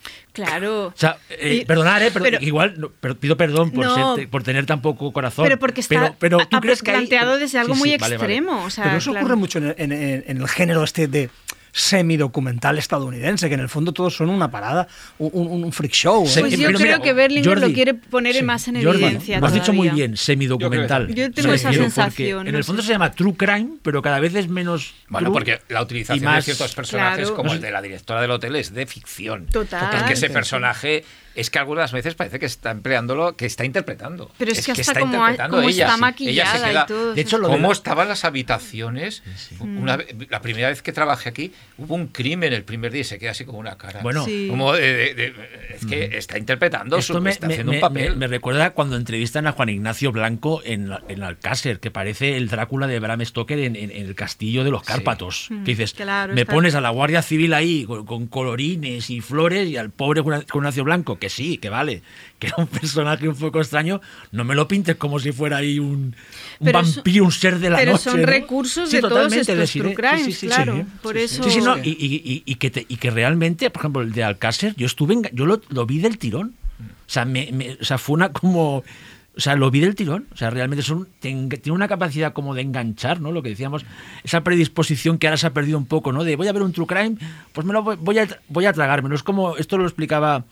Claro. 0.46 0.88
O 0.88 0.94
sea, 0.96 1.18
eh, 1.30 1.60
Y- 1.62 1.66
perdonar, 1.66 2.02
eh, 2.02 2.10
pero, 2.14 2.24
pero- 2.24 2.38
igual 2.42 2.76
no, 2.80 2.92
pero 3.00 3.16
pido 3.20 3.38
perdón 3.38 3.72
por, 3.72 3.86
No. 3.86 4.16
ser- 4.16 4.30
por 4.30 4.44
tener 4.44 4.66
tan 4.66 4.82
poco 4.82 5.12
corazón. 5.12 5.44
Pero 5.46 5.58
porque 5.60 5.82
está 5.82 5.90
pero, 5.96 6.16
pero 6.20 6.38
¿tú 6.48 6.58
a- 6.58 6.62
crees 6.62 6.82
que 6.82 6.92
hay- 6.92 6.98
planteado 6.98 7.38
desde 7.38 7.60
algo 7.60 7.74
Sí, 7.76 7.80
muy 7.80 7.90
sí, 7.92 7.98
vale, 7.98 8.18
vale. 8.18 8.34
extremo. 8.34 8.64
O 8.66 8.70
sea, 8.70 8.84
Pero 8.86 8.98
eso 8.98 9.12
claro. 9.12 9.26
ocurre 9.26 9.36
mucho 9.38 9.60
en 9.60 9.92
el 9.92 10.48
género 10.48 10.84
este 10.84 11.08
de 11.08 11.30
semidocumental 11.72 12.78
estadounidense, 12.78 13.48
que 13.50 13.56
en 13.56 13.60
el 13.62 13.70
fondo 13.70 13.92
todos 13.94 14.16
son 14.16 14.30
una 14.30 14.50
parada, 14.52 14.88
un, 15.18 15.30
un- 15.34 15.64
un 15.64 15.72
freak 15.72 15.94
show. 15.94 16.26
¿eh? 16.26 16.40
Pues 16.40 16.52
yo 16.58 16.66
pero 16.68 16.78
creo 16.80 16.98
mira, 16.98 17.02
que 17.02 17.14
Berlinger 17.14 17.54
Jordi, 17.54 17.68
lo 17.68 17.74
quiere 17.74 17.94
poner 17.94 18.36
Sí. 18.36 18.44
más 18.44 18.68
en 18.68 18.84
Jordi, 18.84 19.04
evidencia. 19.04 19.40
Lo 19.40 19.48
has 19.48 19.54
dicho 19.54 19.74
muy 19.74 19.90
bien, 19.90 20.18
semidocumental. 20.18 21.08
Yo 21.14 21.32
tengo 21.32 21.50
Me 21.50 21.56
esa 21.56 21.74
sensación, 21.74 22.40
porque 22.40 22.50
En 22.50 22.56
el 22.56 22.64
fondo 22.64 22.82
se 22.82 22.90
llama 22.92 23.12
True 23.12 23.34
Crime, 23.36 23.70
pero 23.84 24.02
cada 24.02 24.20
vez 24.20 24.36
es 24.36 24.48
menos. 24.48 24.94
Bueno, 25.10 25.28
true 25.28 25.34
porque 25.34 25.62
la 25.74 25.82
utilización 25.82 26.24
más- 26.26 26.38
de 26.46 26.54
ciertos 26.54 26.74
personajes, 26.76 27.20
Claro. 27.28 27.36
como 27.36 27.50
No 27.50 27.56
el 27.56 27.62
de 27.62 27.72
la 27.72 27.82
directora 27.82 28.22
del 28.22 28.32
hotel, 28.32 28.56
es 28.56 28.74
de 28.74 28.86
ficción. 28.86 29.46
Total. 29.48 29.96
Es 29.98 30.04
que 30.04 30.14
ese 30.14 30.28
Sí. 30.28 30.34
personaje 30.34 31.04
es 31.40 31.50
que 31.50 31.60
algunas 31.60 31.92
veces 31.92 32.16
parece 32.16 32.40
que 32.40 32.46
está 32.46 32.72
empleándolo, 32.72 33.36
que 33.36 33.46
está 33.46 33.66
interpretando. 33.66 34.32
Pero 34.38 34.52
es 34.52 34.66
que 34.66 34.72
hasta 34.72 34.82
está 34.82 35.00
como, 35.00 35.14
interpretando 35.16 35.58
como 35.58 35.70
ella. 35.70 35.86
está 35.94 36.14
Ella 36.20 36.46
se 36.52 36.58
queda- 36.70 36.84
y 36.84 36.88
todo. 36.88 37.14
De 37.14 37.22
hecho, 37.22 37.38
lo 37.38 37.48
de 37.48 37.54
¿Cómo 37.56 37.68
la- 37.70 37.74
estaban 37.74 38.08
las 38.08 38.26
habitaciones? 38.26 39.24
Una 39.60 39.98
ve- 39.98 40.28
la 40.30 40.42
primera 40.42 40.70
vez 40.70 40.82
que 40.82 40.92
trabajé 40.92 41.30
aquí 41.30 41.52
hubo 41.78 41.96
un 41.96 42.08
crimen 42.08 42.54
el 42.54 42.64
primer 42.64 42.92
día 42.92 43.02
y 43.02 43.06
se 43.06 43.18
queda 43.20 43.32
así 43.32 43.46
como 43.46 43.60
una 43.60 43.78
cara. 43.78 44.02
Bueno, 44.02 44.26
Sí. 44.26 44.48
Como 44.50 44.74
de- 44.74 44.94
de- 44.94 45.14
de- 45.14 45.34
es 45.76 45.86
que 45.86 46.18
está 46.18 46.38
interpretando, 46.38 46.98
Esto 46.98 47.14
su, 47.16 47.22
me, 47.22 47.30
está 47.32 47.48
me- 47.48 47.54
haciendo 47.54 47.72
me- 47.72 47.78
un 47.78 47.82
papel. 47.82 48.10
me- 48.12 48.16
me 48.18 48.28
recuerda 48.28 48.72
cuando 48.72 48.96
entrevistan 48.98 49.48
a 49.48 49.52
Juan 49.54 49.70
Ignacio 49.70 50.12
Blanco 50.12 50.62
en, 50.66 50.90
la- 50.90 51.04
en 51.08 51.24
Alcácer, 51.24 51.80
que 51.80 51.92
parece 51.92 52.38
el 52.38 52.50
Drácula 52.50 52.88
de 52.88 53.00
Bram 53.00 53.24
Stoker 53.26 53.60
en, 53.60 53.76
en- 53.76 53.92
en 53.92 54.06
el 54.06 54.16
castillo 54.16 54.64
de 54.64 54.72
los 54.72 54.84
Cárpatos. 54.84 55.48
Mm, 55.50 55.64
Que 55.64 55.72
dices, 55.72 55.94
claro, 55.94 56.34
me 56.34 56.46
pones 56.46 56.76
a 56.76 56.82
la 56.82 56.90
Guardia 56.90 57.22
Civil 57.22 57.54
ahí 57.54 57.86
con, 57.86 58.06
con 58.06 58.28
colorines 58.28 59.10
y 59.10 59.22
flores 59.22 59.70
y 59.70 59.78
al 59.78 59.90
pobre 59.92 60.22
Juan 60.22 60.44
Ignacio 60.54 60.84
Blanco, 60.84 61.18
que 61.20 61.29
sí, 61.30 61.58
que 61.58 61.70
vale, 61.70 62.02
que 62.40 62.48
era 62.48 62.56
un 62.58 62.68
personaje 62.68 63.28
un 63.28 63.36
poco 63.36 63.60
extraño, 63.62 64.02
no 64.32 64.44
me 64.44 64.56
lo 64.56 64.68
pintes 64.68 64.96
como 64.96 65.20
si 65.20 65.32
fuera 65.32 65.58
ahí 65.58 65.80
un, 65.80 65.88
un 65.96 66.16
Pero 66.64 66.84
son- 66.84 66.96
vampiro, 66.96 67.26
un 67.26 67.32
ser 67.32 67.60
de 67.60 67.70
la 67.70 67.78
pero 67.78 67.92
noche. 67.94 68.04
son 68.10 68.22
¿no? 68.22 68.26
recursos 68.28 68.90
Sí, 68.90 68.96
de 68.98 69.02
todos 69.02 69.32
estos 69.34 69.72
true 69.72 69.94
crimes, 69.94 70.26
Sí, 70.26 70.34
sí, 70.34 70.48
claro. 70.48 70.86
Por 71.02 71.16
Sí, 71.16 71.22
eso. 71.24 71.44
Sí, 71.44 71.52
sí, 71.52 71.62
no, 71.62 71.78
y, 71.78 71.90
y- 71.90 72.44
y- 72.46 72.56
que 72.56 72.70
te- 72.72 72.86
y 72.88 72.98
que 72.98 73.12
realmente, 73.12 73.70
por 73.70 73.82
ejemplo, 73.82 74.02
el 74.02 74.12
de 74.12 74.24
Alcácer, 74.24 74.74
yo 74.76 74.86
estuve, 74.86 75.16
enga- 75.16 75.32
yo 75.34 75.46
lo, 75.46 75.62
lo 75.70 75.86
vi 75.86 76.00
del 76.00 76.18
tirón. 76.18 76.54
O 76.82 77.12
sea, 77.12 77.26
me, 77.26 77.50
me- 77.52 77.78
o 77.80 77.84
sea, 77.84 77.98
fue 77.98 78.14
una 78.16 78.32
como, 78.32 78.78
o 78.78 79.42
sea, 79.42 79.56
lo 79.56 79.72
vi 79.72 79.80
del 79.80 79.96
tirón. 79.96 80.28
O 80.34 80.38
sea, 80.38 80.50
realmente 80.50 80.84
son, 80.84 81.08
tiene 81.20 81.50
una 81.68 81.88
capacidad 81.88 82.34
como 82.34 82.54
de 82.56 82.62
enganchar, 82.62 83.20
¿no? 83.22 83.32
Lo 83.32 83.42
que 83.42 83.50
decíamos, 83.50 83.86
esa 84.24 84.44
predisposición 84.44 85.18
que 85.18 85.28
ahora 85.28 85.38
se 85.38 85.48
ha 85.48 85.54
perdido 85.54 85.78
un 85.78 85.86
poco, 85.86 86.12
¿no? 86.12 86.24
De 86.24 86.36
voy 86.36 86.48
a 86.48 86.52
ver 86.54 86.62
un 86.62 86.72
true 86.74 86.86
crime, 86.88 87.16
pues 87.54 87.66
me 87.66 87.74
lo 87.74 87.82
voy, 87.84 87.96
voy 88.00 88.20
a, 88.20 88.28
voy 88.50 88.66
a 88.66 88.74
tragármelo. 88.74 89.16
Es 89.16 89.24
como, 89.24 89.58
esto 89.58 89.78
lo 89.78 89.86
explicaba 89.86 90.46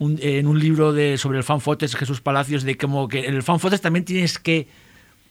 un- 0.00 0.18
en 0.20 0.48
un 0.48 0.58
libro 0.58 0.92
de, 0.92 1.16
sobre 1.16 1.38
el 1.38 1.44
fan 1.44 1.60
footage 1.60 1.96
Jesús 1.96 2.20
Palacios, 2.20 2.64
de 2.64 2.76
como 2.76 3.06
que 3.06 3.26
en 3.28 3.34
el 3.36 3.44
fan 3.44 3.60
footage 3.60 3.80
también 3.82 4.04
tienes 4.04 4.38
que 4.40 4.66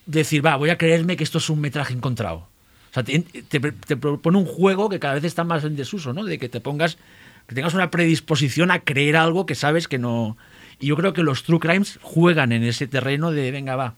decir, 0.05 0.43
va, 0.45 0.55
voy 0.55 0.69
a 0.69 0.77
creerme 0.77 1.17
que 1.17 1.23
esto 1.25 1.39
es 1.39 1.49
un 1.49 1.59
metraje 1.59 1.93
encontrado. 1.93 2.47
O 2.89 2.93
sea, 2.93 3.03
te, 3.03 3.19
te- 3.19 3.59
te 3.59 3.97
propone 3.97 4.37
un 4.37 4.45
juego 4.45 4.87
que 4.89 4.99
cada 4.99 5.15
vez 5.15 5.23
está 5.25 5.43
más 5.43 5.63
en 5.65 5.75
desuso, 5.75 6.13
¿no? 6.13 6.23
De 6.23 6.39
que 6.39 6.47
te 6.49 6.61
pongas, 6.61 6.97
que 7.47 7.53
tengas 7.55 7.73
una 7.73 7.91
predisposición 7.91 8.71
a 8.71 8.79
creer 8.79 9.17
algo 9.17 9.45
que 9.45 9.53
sabes 9.55 9.87
que 9.87 9.97
no. 9.99 10.37
Y 10.79 10.87
yo 10.87 10.95
creo 10.95 11.13
que 11.13 11.21
los 11.23 11.43
true 11.43 11.59
crimes 11.59 11.99
juegan 12.01 12.51
en 12.53 12.63
ese 12.63 12.87
terreno 12.87 13.31
de, 13.31 13.51
venga, 13.51 13.75
va. 13.75 13.95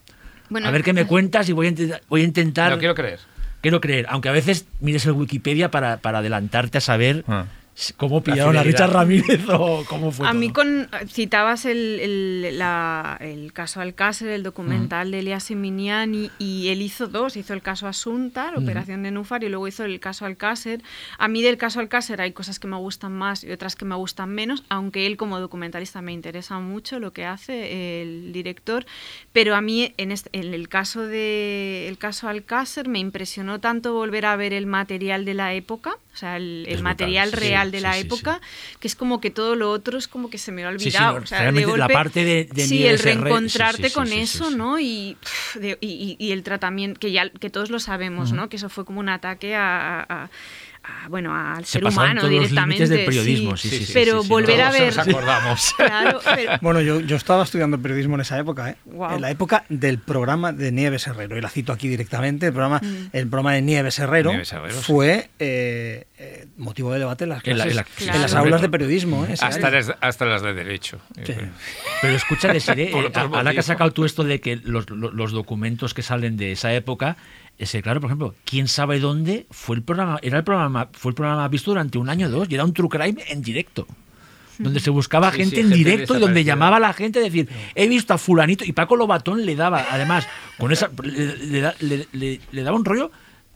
Bueno, 0.50 0.68
a 0.68 0.72
ver 0.72 0.84
qué 0.84 0.92
me 0.94 1.06
cuentas 1.06 1.48
y 1.48 1.54
voy 1.54 1.68
a, 1.68 1.70
intentar- 1.70 2.02
voy 2.10 2.22
a 2.22 2.24
intentar. 2.26 2.72
No 2.72 2.80
quiero 2.80 2.96
creer. 2.96 3.20
Quiero 3.62 3.80
creer, 3.80 4.08
aunque 4.10 4.28
a 4.28 4.32
veces 4.34 4.66
mires 4.80 5.06
el 5.06 5.12
Wikipedia 5.12 5.70
para, 5.72 5.98
para 5.98 6.18
adelantarte 6.18 6.80
a 6.80 6.82
saber 6.82 7.24
Ah. 7.28 7.46
¿Cómo 7.98 8.22
pillaron 8.22 8.58
a. 8.58 8.64
Richard 8.64 8.92
Ramírez 8.92 9.42
o 9.50 9.84
cómo 9.88 10.12
fue 10.12 10.28
A 10.28 10.32
todo? 10.32 10.40
mí 10.40 10.52
con 10.52 10.90
citabas 11.08 11.66
el, 11.66 12.00
el- 12.00 12.58
la- 12.60 13.18
el 13.22 13.54
caso 13.54 13.80
Alcácer, 13.82 14.28
el 14.28 14.44
documental 14.44 15.10
de 15.10 15.20
Elias 15.20 15.50
Eminiani, 15.50 16.30
y 16.38 16.68
él 16.68 16.82
hizo 16.82 17.08
dos, 17.08 17.38
hizo 17.38 17.54
el 17.54 17.62
caso 17.62 17.88
Asunta, 17.88 18.52
la 18.52 18.58
Ujú. 18.58 18.64
operación 18.64 19.04
de 19.04 19.12
Nufar, 19.12 19.44
y 19.44 19.50
luego 19.50 19.68
hizo 19.68 19.84
el 19.86 20.00
caso 20.00 20.26
Alcácer. 20.26 20.82
A 21.18 21.28
mí 21.28 21.42
del 21.42 21.58
caso 21.58 21.80
Alcácer 21.80 22.22
hay 22.22 22.34
cosas 22.34 22.60
que 22.60 22.68
me 22.68 22.76
gustan 22.78 23.14
más 23.14 23.44
y 23.44 23.52
otras 23.52 23.76
que 23.76 23.86
me 23.86 23.96
gustan 23.96 24.30
menos, 24.30 24.64
aunque 24.70 25.08
él 25.08 25.18
como 25.18 25.40
documentalista 25.40 26.02
me 26.02 26.12
interesa 26.12 26.60
mucho 26.60 27.00
lo 27.00 27.14
que 27.14 27.26
hace 27.26 28.02
el 28.04 28.32
director, 28.34 28.86
pero 29.34 29.56
a 29.56 29.62
mí 29.62 29.94
en, 29.98 30.12
este- 30.12 30.30
en 30.34 30.54
el 30.54 30.68
caso 30.70 31.08
de 31.08 31.88
el 31.88 31.98
caso 31.98 32.28
Alcácer 32.28 32.88
me 32.90 33.00
impresionó 33.00 33.60
tanto 33.60 33.94
volver 33.94 34.26
a 34.26 34.36
ver 34.36 34.54
el 34.54 34.66
material 34.68 35.26
de 35.26 35.34
la 35.34 35.54
época, 35.54 35.94
o 36.14 36.18
sea, 36.18 36.36
el, 36.38 36.66
material 36.84 37.30
sí, 37.30 37.36
real 37.38 37.72
de 37.72 37.80
la 37.82 37.94
sí, 37.94 38.02
sí. 38.02 38.06
época, 38.08 38.42
que 38.80 38.88
es 38.88 38.96
como 38.96 39.22
que 39.22 39.32
todo 39.32 39.56
lo 39.56 39.72
otro 39.72 39.98
es 39.98 40.08
como 40.10 40.30
que 40.30 40.38
se 40.38 40.52
me 40.52 40.66
ha 40.66 40.68
olvidado. 40.68 41.20
no, 41.20 41.24
o 41.24 41.26
sea, 41.26 41.38
de 41.38 41.44
realmente 41.52 41.78
la 41.78 41.86
golpe- 41.88 41.94
parte 41.94 42.26
de- 42.26 42.46
de 42.52 42.66
sí, 42.66 42.86
el 42.86 43.00
reencontrarte 43.00 43.92
con 43.92 44.12
eso. 44.12 44.52
¿no? 44.52 44.78
Y, 44.80 45.16
pff, 45.22 45.56
de- 45.58 45.78
y, 45.80 46.18
y- 46.20 46.26
y 46.28 46.32
el 46.34 46.44
tratamiento, 46.44 47.00
que 47.00 47.12
ya 47.12 47.30
que 47.30 47.50
todos 47.50 47.70
lo 47.70 47.80
sabemos. 47.80 48.34
¿no? 48.34 48.50
Que 48.50 48.58
eso 48.58 48.68
fue 48.70 48.84
como 48.86 49.00
un 49.00 49.10
ataque 49.10 49.56
a, 49.56 50.02
a- 50.02 50.06
a- 50.24 50.30
bueno, 51.10 51.36
al 51.36 51.64
Se 51.66 51.74
ser 51.74 51.86
humano 51.86 52.22
todos 52.22 52.34
los 52.34 52.42
directamente. 52.42 52.76
límites 52.86 52.90
del 52.90 53.06
periodismo, 53.06 53.56
sí, 53.58 53.70
sí, 53.70 53.86
sí, 53.86 53.94
Pero 53.94 54.18
sí, 54.22 54.24
sí, 54.24 54.30
volver 54.30 54.56
todos 54.58 54.68
a 54.68 54.72
ver. 54.72 54.96
Nos 54.96 55.08
acordamos. 55.08 55.74
Claro, 55.78 56.20
pero- 56.36 56.52
Bueno, 56.62 56.82
yo, 56.82 57.00
yo 57.02 57.16
estaba 57.16 57.44
estudiando 57.44 57.80
periodismo 57.80 58.16
en 58.16 58.22
esa 58.22 58.38
época, 58.40 58.72
¿eh? 58.72 58.76
Guau. 58.86 59.16
en 59.16 59.22
la 59.22 59.30
época 59.32 59.64
del 59.70 60.00
programa 60.00 60.52
de 60.54 60.72
Nieves 60.72 61.06
Herrero, 61.08 61.38
y 61.38 61.42
la 61.42 61.50
cito 61.50 61.72
aquí 61.74 61.88
directamente, 61.88 62.48
el 62.48 62.54
programa, 62.54 62.80
Mm. 62.82 63.08
el 63.14 63.28
programa 63.28 63.54
de 63.54 63.62
Nieves 63.62 64.00
Herrero, 64.00 64.32
Nieves 64.32 64.52
Herrero, 64.54 64.76
fue 64.82 65.30
eh, 65.40 66.06
eh, 66.18 66.48
motivo 66.58 66.92
de 66.94 67.00
debate 67.00 67.26
en 67.26 67.30
las, 67.32 67.46
En 67.46 67.58
la- 67.58 67.64
clases- 67.66 67.72
en 67.72 67.76
la- 67.76 67.82
en 67.82 68.06
Claro. 68.06 68.20
las 68.22 68.34
aulas 68.36 68.62
de 68.62 68.70
periodismo. 68.70 69.26
¿eh? 69.26 69.36
Hasta 69.40 69.70
las, 69.70 69.94
hasta 70.02 70.26
las 70.26 70.42
de 70.42 70.54
derecho. 70.54 71.00
Sí. 71.26 71.34
Pero 72.02 72.16
escucha, 72.16 72.52
Desiree, 72.52 72.92
eh, 72.98 73.12
ahora 73.14 73.52
que 73.54 73.60
has 73.60 73.66
sacado 73.66 73.92
tú 73.92 74.04
esto 74.06 74.24
de 74.24 74.42
que 74.42 74.56
los, 74.56 74.90
los- 74.90 75.14
los 75.14 75.32
documentos 75.32 75.94
que 75.94 76.02
salen 76.02 76.38
de 76.38 76.54
esa 76.54 76.74
época, 76.74 77.18
ese, 77.64 77.82
claro, 77.82 78.02
por 78.02 78.10
ejemplo, 78.10 78.36
quién 78.46 78.68
sabe 78.68 79.00
dónde 79.00 79.46
fue 79.52 79.76
el 79.78 79.84
programa, 79.84 80.20
era 80.22 80.38
el 80.38 80.44
programa, 80.44 80.90
fue 80.94 81.12
el 81.12 81.16
programa 81.16 81.42
más 81.42 81.52
visto 81.52 81.72
durante 81.72 81.98
un 81.98 82.10
año 82.10 82.28
o 82.28 82.30
dos, 82.30 82.48
y 82.50 82.56
era 82.56 82.66
un 82.66 82.74
true 82.74 82.90
crime 82.90 83.24
en 83.28 83.42
directo. 83.42 83.88
Donde 84.60 84.80
se 84.80 84.92
buscaba 84.92 85.32
Sí, 85.32 85.38
gente 85.38 85.56
sí, 85.56 85.62
en 85.62 85.68
gente 85.70 85.78
directo 85.90 86.16
y 86.16 86.20
donde 86.20 86.44
llamaba 86.44 86.78
a 86.78 86.80
la 86.80 86.94
gente 86.94 87.18
a 87.20 87.22
decir, 87.24 87.50
he 87.74 87.88
visto 87.88 88.14
a 88.14 88.18
fulanito, 88.20 88.64
y 88.64 88.74
Paco 88.74 88.96
Lobatón 88.96 89.44
le 89.46 89.56
daba, 89.56 89.86
además, 89.90 90.28
con 90.60 90.72
esa 90.72 90.90
le, 91.04 91.36
le 91.38 91.62
da- 91.62 91.76
le- 91.80 92.08
le- 92.12 92.40
le 92.52 92.64
daba 92.64 92.78
un 92.78 92.86
rollo, 92.86 93.12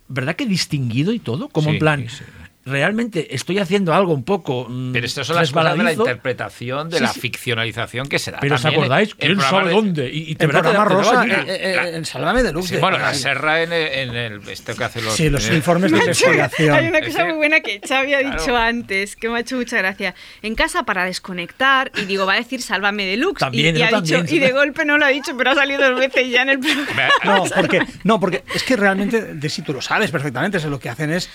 ¿verdad 0.07 0.35
que 0.35 0.45
distinguido 0.47 1.13
y 1.13 1.19
todo? 1.19 1.49
Como 1.49 1.67
Sí, 1.69 1.73
en 1.75 1.79
plan, 1.79 2.05
sí. 2.09 2.23
Realmente 2.65 3.35
estoy 3.35 3.59
haciendo 3.59 3.93
algo 3.93 4.13
un 4.13 4.23
poco. 4.23 4.65
mm, 4.67 4.91
Pero 4.93 5.05
estas 5.05 5.27
son 5.27 5.35
las 5.35 5.51
cosas 5.51 5.77
de 5.77 5.83
la 5.83 5.93
interpretación, 5.93 6.89
de 6.89 6.97
Sí, 6.97 7.03
la 7.03 7.09
sí. 7.13 7.19
ficcionalización 7.19 8.07
que 8.09 8.17
se 8.19 8.31
da. 8.31 8.39
Pero 8.41 8.55
¿os 8.55 8.65
acordáis? 8.65 9.13
¿Quién 9.15 9.39
sabe 9.39 9.67
de- 9.69 9.73
dónde? 9.75 10.09
Y, 10.11 10.31
y 10.31 10.35
te 10.35 10.45
El 10.45 10.51
verá- 10.51 10.83
Rosa, 10.85 11.25
en 11.25 12.05
Sálvame 12.05 12.43
Deluxe. 12.43 12.69
Sí, 12.69 12.77
bueno, 12.77 12.97
la. 12.97 13.13
Serra 13.13 13.61
en, 13.61 13.71
en 13.71 14.15
el 14.15 14.49
este 14.49 14.73
que 14.73 14.83
hace 14.83 15.01
los, 15.01 15.13
Sí, 15.15 15.29
los 15.29 15.47
el- 15.47 15.55
informes 15.55 15.91
de 15.91 15.97
investigación. 15.99 16.75
Hay 16.75 16.87
una 16.87 17.01
cosa 17.01 17.23
muy 17.25 17.33
buena 17.35 17.59
que 17.61 17.79
Xavi 17.87 18.13
ha 18.13 18.19
dicho 18.19 18.45
Claro. 18.45 18.57
antes, 18.57 19.15
que 19.15 19.29
me 19.29 19.37
ha 19.37 19.41
hecho 19.41 19.55
mucha 19.55 19.77
gracia. 19.77 20.15
En 20.41 20.55
casa 20.55 20.83
para 20.83 21.05
desconectar, 21.05 21.91
y 21.95 22.05
digo, 22.05 22.25
va 22.25 22.33
a 22.33 22.37
decir 22.37 22.61
sálvame 22.61 23.05
deluxe. 23.05 23.39
También, 23.39 23.75
y, 23.75 23.79
y 23.79 23.83
ha 23.83 23.87
dicho, 23.87 24.15
también. 24.17 24.35
y 24.35 24.39
de 24.39 24.51
golpe 24.51 24.85
no 24.85 24.97
lo 24.97 25.05
ha 25.05 25.09
dicho, 25.09 25.35
pero 25.37 25.51
ha 25.51 25.55
salido 25.55 25.81
dos 25.91 25.99
veces 25.99 26.29
ya 26.31 26.41
en 26.41 26.49
el 26.49 26.59
programa. 26.61 27.09
No, 27.23 27.43
porque, 27.55 27.79
no, 28.03 28.19
porque 28.19 28.43
es 28.53 28.63
que 28.63 28.75
realmente, 28.75 29.21
de 29.35 29.49
si 29.49 29.61
tú 29.61 29.73
lo 29.73 29.81
sabes 29.81 30.09
perfectamente, 30.11 30.57
es 30.57 30.65
lo 30.65 30.79
que 30.79 30.89
hacen 30.89 31.11
es 31.11 31.29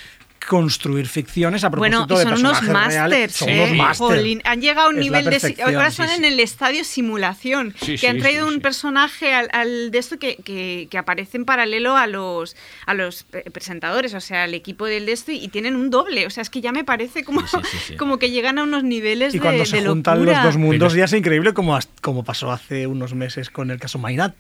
construir 0.49 1.07
ficciones 1.07 1.65
a 1.65 1.69
Bueno, 1.69 2.07
propósito 2.07 2.15
y 2.15 2.19
de 2.19 2.23
son 2.37 2.47
unos 2.47 2.59
personajes 2.59 2.93
reales. 2.95 3.19
masters, 3.19 3.35
Son 3.37 3.49
¿eh? 3.49 3.65
unos 3.65 3.77
masters. 3.77 4.39
Han 4.45 4.61
llegado 4.61 4.87
a 4.87 4.91
un 4.91 4.97
Es 4.99 5.05
nivel 5.05 5.25
de... 5.27 5.63
Ahora 5.65 5.91
sí. 5.91 6.03
en 6.17 6.25
el 6.25 6.41
estadio 6.41 6.83
simulación, 6.85 7.75
Sí, 7.81 7.97
que 7.99 8.09
han 8.09 8.17
sí, 8.17 8.23
traído 8.23 8.45
sí, 8.45 8.49
un 8.49 8.55
sí. 8.55 8.61
personaje 8.61 9.33
al, 9.35 9.49
al 9.53 9.91
de 9.91 9.99
esto 9.99 10.19
que, 10.19 10.37
que, 10.37 10.89
que 10.91 10.99
aparece 10.99 11.37
en 11.37 11.45
paralelo 11.45 11.97
a 11.97 12.07
los, 12.07 12.57
a 12.87 12.95
los 12.95 13.23
pre- 13.25 13.43
presentadores, 13.51 14.15
o 14.15 14.21
sea, 14.21 14.45
al 14.45 14.55
equipo 14.55 14.87
del 14.87 15.07
de 15.07 15.13
esto, 15.13 15.31
y 15.33 15.47
tienen 15.49 15.77
un 15.77 15.91
doble. 15.91 16.27
O 16.27 16.31
sea, 16.31 16.43
es 16.43 16.51
que 16.51 16.61
ya 16.61 16.73
me 16.73 16.85
parece 16.85 17.23
como, 17.25 17.47
Sí, 17.47 17.57
sí, 17.71 17.79
sí. 17.89 17.97
como 17.99 18.19
que 18.19 18.31
llegan 18.31 18.59
a 18.59 18.63
unos 18.65 18.83
niveles 18.83 19.35
Y 19.35 19.39
de, 19.39 19.43
cuando 19.43 19.65
se 19.67 19.81
de 19.83 19.87
juntan 19.89 20.19
locura. 20.21 20.37
los 20.45 20.45
dos 20.55 20.57
mundos 20.57 20.93
Pero- 20.93 20.99
ya 21.01 21.05
es 21.05 21.13
increíble 21.13 21.53
como, 21.55 21.79
como 22.01 22.25
pasó 22.25 22.51
hace 22.51 22.87
unos 22.87 23.15
meses 23.15 23.51
con 23.51 23.71
el 23.71 23.79
caso 23.79 23.99
Mainat. 23.99 24.35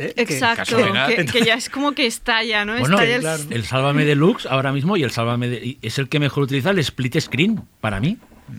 ¿Eh? 0.00 0.14
Que- 0.14 0.22
Exacto, 0.22 0.76
que, 1.08 1.26
que 1.26 1.42
ya 1.44 1.54
es 1.60 1.68
como 1.70 1.92
que 1.92 2.06
estalla, 2.06 2.64
¿no? 2.64 2.72
Bueno, 2.78 2.94
Estalla 2.96 3.14
el- 3.16 3.20
claro. 3.20 3.42
el 3.50 3.64
Sálvame 3.64 4.04
Deluxe 4.04 4.46
ahora 4.46 4.72
mismo 4.72 4.96
y 4.96 5.02
el 5.02 5.10
Sálvame 5.10 5.48
de- 5.48 5.64
y 5.66 5.78
es 5.82 5.98
el 5.98 6.08
que 6.08 6.18
mejor 6.18 6.44
utiliza 6.44 6.70
el 6.70 6.78
split 6.80 7.18
screen 7.20 7.62
para 7.80 8.00
mí 8.00 8.16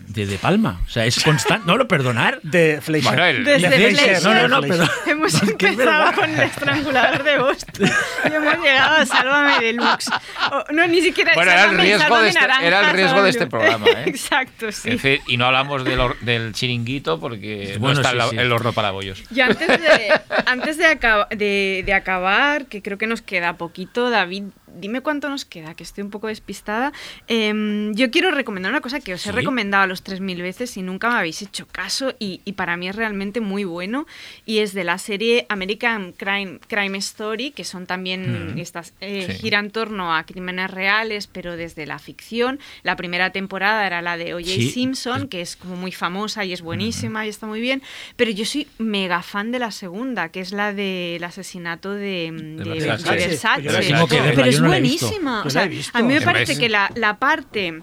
de 0.08 0.26
De 0.26 0.38
Palma. 0.38 0.80
O 0.86 0.88
sea, 0.90 1.04
es 1.06 1.22
constante. 1.22 1.66
No 1.66 1.76
lo 1.76 1.88
perdonar. 1.88 2.40
De 2.42 2.80
Fleischer. 2.82 3.10
Bueno, 3.12 3.24
el- 3.26 3.44
Desde 3.44 3.68
De 3.68 3.76
Fleischer, 3.76 4.04
Fleischer. 4.20 4.48
No, 4.50 4.60
no, 4.60 4.60
no, 4.76 4.88
Hemos 5.06 5.42
empezado 5.42 6.12
con 6.14 6.30
el 6.30 6.40
estrangulador 6.40 7.22
de 7.22 7.38
Boston 7.38 7.90
y 8.30 8.34
hemos 8.34 8.58
llegado 8.58 8.96
a 8.96 9.06
Sálvame 9.06 9.60
Deluxe. 9.60 10.10
O- 10.50 10.72
no, 10.72 10.86
ni 10.86 11.00
siquiera 11.00 11.32
Bueno, 11.34 11.50
era 11.52 11.64
el 11.64 11.70
Sálvame- 11.70 11.82
riesgo 11.82 12.18
de 12.20 12.28
este- 12.28 12.40
naranja, 12.40 12.66
era 12.66 12.80
el 12.90 12.96
riesgo 12.96 13.22
de 13.22 13.30
este 13.30 13.46
programa, 13.46 13.86
¿eh? 13.86 14.02
Exacto, 14.06 14.72
sí. 14.72 14.90
En 14.90 14.98
fin, 14.98 15.20
y 15.26 15.36
no 15.36 15.46
hablamos 15.46 15.84
del, 15.84 16.00
hor- 16.00 16.18
del 16.20 16.52
chiringuito 16.52 17.18
porque 17.20 17.76
Bueno, 17.78 17.94
no 17.94 18.00
está 18.00 18.10
sí, 18.10 18.16
la- 18.16 18.28
sí. 18.28 18.36
el 18.38 18.52
horno 18.52 18.72
para 18.72 18.90
bollos. 18.90 19.22
Y 19.34 19.40
antes 19.40 19.68
de, 19.68 20.20
antes 20.46 20.76
de, 20.78 20.86
acaba- 20.86 21.28
de- 21.30 21.82
de 21.84 21.94
acabar, 21.94 22.66
que 22.66 22.82
creo 22.82 22.98
que 22.98 23.06
nos 23.06 23.22
queda 23.22 23.54
poquito, 23.56 24.10
David, 24.10 24.44
dime 24.78 25.00
cuánto 25.00 25.28
nos 25.28 25.44
queda, 25.44 25.74
que 25.74 25.82
estoy 25.82 26.02
un 26.04 26.10
poco 26.10 26.28
despistada. 26.28 26.92
Em, 27.28 27.94
yo 27.94 28.10
quiero 28.10 28.30
recomendar 28.30 28.70
una 28.72 28.80
cosa 28.80 29.00
que 29.00 29.14
os 29.14 29.20
he 29.26 29.30
Sí. 29.30 29.34
recomendado 29.36 29.84
a 29.84 29.86
los 29.86 30.02
3.000 30.02 30.40
veces 30.42 30.76
y 30.76 30.82
nunca 30.82 31.08
me 31.10 31.16
habéis 31.18 31.42
hecho 31.42 31.66
caso 31.66 32.14
y, 32.18 32.40
y 32.44 32.52
para 32.52 32.76
mí 32.76 32.88
es 32.88 32.96
realmente 32.96 33.40
muy 33.40 33.64
bueno 33.64 34.06
y 34.46 34.58
es 34.58 34.72
de 34.74 34.84
la 34.84 34.98
serie 34.98 35.46
American 35.48 36.12
Crime, 36.12 36.58
Crime 36.68 36.98
Story, 36.98 37.50
que 37.52 37.64
son 37.64 37.86
también 37.86 38.54
Mm. 38.54 38.58
estas, 38.58 38.94
eh, 39.00 39.26
Sí. 39.30 39.38
gira 39.38 39.58
en 39.58 39.70
torno 39.70 40.14
a 40.14 40.24
crímenes 40.24 40.70
reales, 40.70 41.26
pero 41.26 41.56
desde 41.56 41.86
la 41.86 41.98
ficción. 41.98 42.58
La 42.82 42.96
primera 42.96 43.30
temporada 43.30 43.86
era 43.86 44.02
la 44.02 44.16
de 44.16 44.34
O.J. 44.34 44.46
Sí. 44.52 44.70
Simpson, 44.70 45.28
que 45.28 45.40
es 45.40 45.56
como 45.56 45.76
muy 45.76 45.92
famosa 45.92 46.44
y 46.44 46.52
es 46.52 46.62
buenísima 46.62 47.26
y 47.26 47.28
está 47.28 47.46
muy 47.46 47.60
bien, 47.60 47.82
pero 48.16 48.30
yo 48.30 48.44
soy 48.44 48.66
mega 48.78 49.22
fan 49.22 49.52
de 49.52 49.58
la 49.58 49.70
segunda, 49.70 50.28
que 50.30 50.40
es 50.40 50.52
la 50.52 50.72
del 50.72 51.22
asesinato 51.24 51.92
de, 51.92 52.30
de, 52.32 52.64
de 52.64 52.80
Versace. 52.80 53.62
He 53.62 54.34
Pero 54.34 54.44
es 54.44 54.60
no 54.62 54.68
buenísima. 54.68 55.42
O 55.44 55.50
sea, 55.50 55.62
a 55.92 56.02
mí 56.02 56.14
me 56.14 56.20
parece 56.20 56.56
que 56.58 56.68
la, 56.68 56.90
la 56.94 57.18
parte 57.18 57.82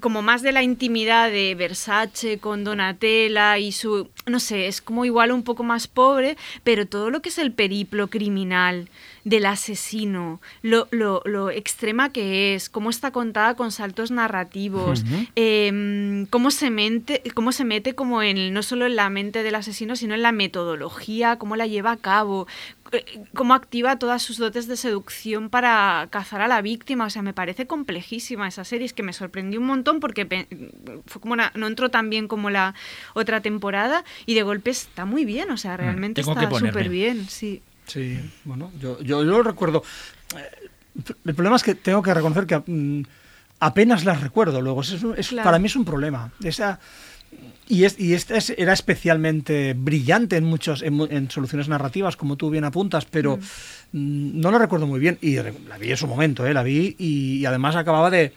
como 0.00 0.22
más 0.22 0.42
de 0.42 0.52
la 0.52 0.62
intimidad 0.62 1.30
de 1.30 1.54
Versace 1.54 2.38
con 2.38 2.62
Donatella 2.62 3.58
y 3.58 3.72
su, 3.72 4.08
no 4.26 4.38
sé, 4.38 4.68
es 4.68 4.80
como 4.80 5.04
igual 5.04 5.32
un 5.32 5.42
poco 5.42 5.64
más 5.64 5.88
pobre, 5.88 6.36
pero 6.62 6.86
todo 6.86 7.10
lo 7.10 7.20
que 7.22 7.30
es 7.30 7.38
el 7.38 7.52
periplo 7.52 8.08
criminal 8.08 8.88
del 9.24 9.46
asesino, 9.46 10.40
lo, 10.62 10.88
lo, 10.90 11.22
lo 11.24 11.50
extrema 11.50 12.10
que 12.10 12.54
es, 12.54 12.70
cómo 12.70 12.88
está 12.88 13.10
contada 13.10 13.54
con 13.54 13.70
saltos 13.70 14.10
narrativos, 14.10 15.04
em, 15.34 16.26
cómo, 16.26 16.50
se 16.50 16.70
mente, 16.70 17.22
cómo 17.34 17.52
se 17.52 17.64
mete 17.64 17.94
como 17.94 18.22
en, 18.22 18.52
no 18.54 18.62
solo 18.62 18.86
en 18.86 18.96
la 18.96 19.10
mente 19.10 19.42
del 19.42 19.56
asesino, 19.56 19.96
sino 19.96 20.14
en 20.14 20.22
la 20.22 20.32
metodología, 20.32 21.36
cómo 21.36 21.56
la 21.56 21.66
lleva 21.66 21.92
a 21.92 21.96
cabo, 21.96 22.46
cómo 23.34 23.54
activa 23.54 23.98
todas 23.98 24.22
sus 24.22 24.38
dotes 24.38 24.66
de 24.66 24.76
seducción 24.76 25.50
para 25.50 26.08
cazar 26.10 26.40
a 26.40 26.48
la 26.48 26.60
víctima. 26.62 27.06
O 27.06 27.10
sea, 27.10 27.22
me 27.22 27.32
parece 27.32 27.66
complejísima 27.66 28.48
esa 28.48 28.64
serie. 28.64 28.86
Es 28.86 28.92
que 28.92 29.02
me 29.02 29.12
sorprendió 29.12 29.60
un 29.60 29.66
montón 29.66 30.00
porque 30.00 30.46
fue 31.06 31.20
como 31.20 31.34
una- 31.34 31.52
no 31.54 31.66
entró 31.66 31.88
tan 31.90 32.10
bien 32.10 32.28
como 32.28 32.50
la 32.50 32.74
otra 33.14 33.40
temporada 33.40 34.04
y 34.26 34.34
de 34.34 34.42
golpe 34.42 34.70
está 34.70 35.04
muy 35.04 35.24
bien. 35.24 35.50
O 35.50 35.56
sea, 35.56 35.76
realmente 35.76 36.22
tengo 36.22 36.34
que 36.34 36.44
está 36.44 36.58
súper 36.58 36.88
bien. 36.88 37.26
Sí. 37.28 37.62
Sí, 37.86 38.20
bueno, 38.44 38.70
yo, 38.80 38.98
yo, 39.00 39.24
yo 39.24 39.30
lo 39.30 39.42
recuerdo. 39.42 39.82
Eh, 40.36 40.68
El 41.24 41.34
problema 41.34 41.56
es 41.56 41.62
que 41.62 41.74
tengo 41.74 42.02
que 42.02 42.12
reconocer 42.14 42.46
que 42.46 42.58
mm, 42.64 43.02
apenas 43.60 44.04
las 44.04 44.20
recuerdo 44.20 44.60
luego. 44.60 44.80
Es, 44.82 44.92
es- 45.16 45.28
Claro. 45.28 45.44
Para 45.46 45.58
mí 45.58 45.66
es 45.66 45.76
un 45.76 45.84
problema. 45.84 46.30
Esa, 46.42 46.78
y, 47.68 47.84
es, 47.84 47.98
y 48.00 48.14
esta 48.14 48.36
es- 48.36 48.50
era 48.56 48.72
especialmente 48.72 49.74
brillante 49.76 50.36
en 50.36 50.44
muchos 50.44 50.82
en, 50.82 51.00
en 51.10 51.30
soluciones 51.30 51.68
narrativas, 51.68 52.16
como 52.16 52.36
tú 52.36 52.50
bien 52.50 52.64
apuntas, 52.64 53.04
pero 53.04 53.36
mm, 53.92 54.40
no 54.40 54.50
la 54.50 54.58
recuerdo 54.58 54.86
muy 54.86 54.98
bien. 55.00 55.18
Y 55.20 55.36
la 55.36 55.78
vi 55.78 55.90
en 55.90 55.96
su 55.96 56.06
momento, 56.06 56.46
¿eh? 56.46 56.54
la 56.54 56.62
vi 56.62 56.96
y, 56.98 57.36
y 57.38 57.46
además 57.46 57.76
acababa 57.76 58.10
de, 58.10 58.32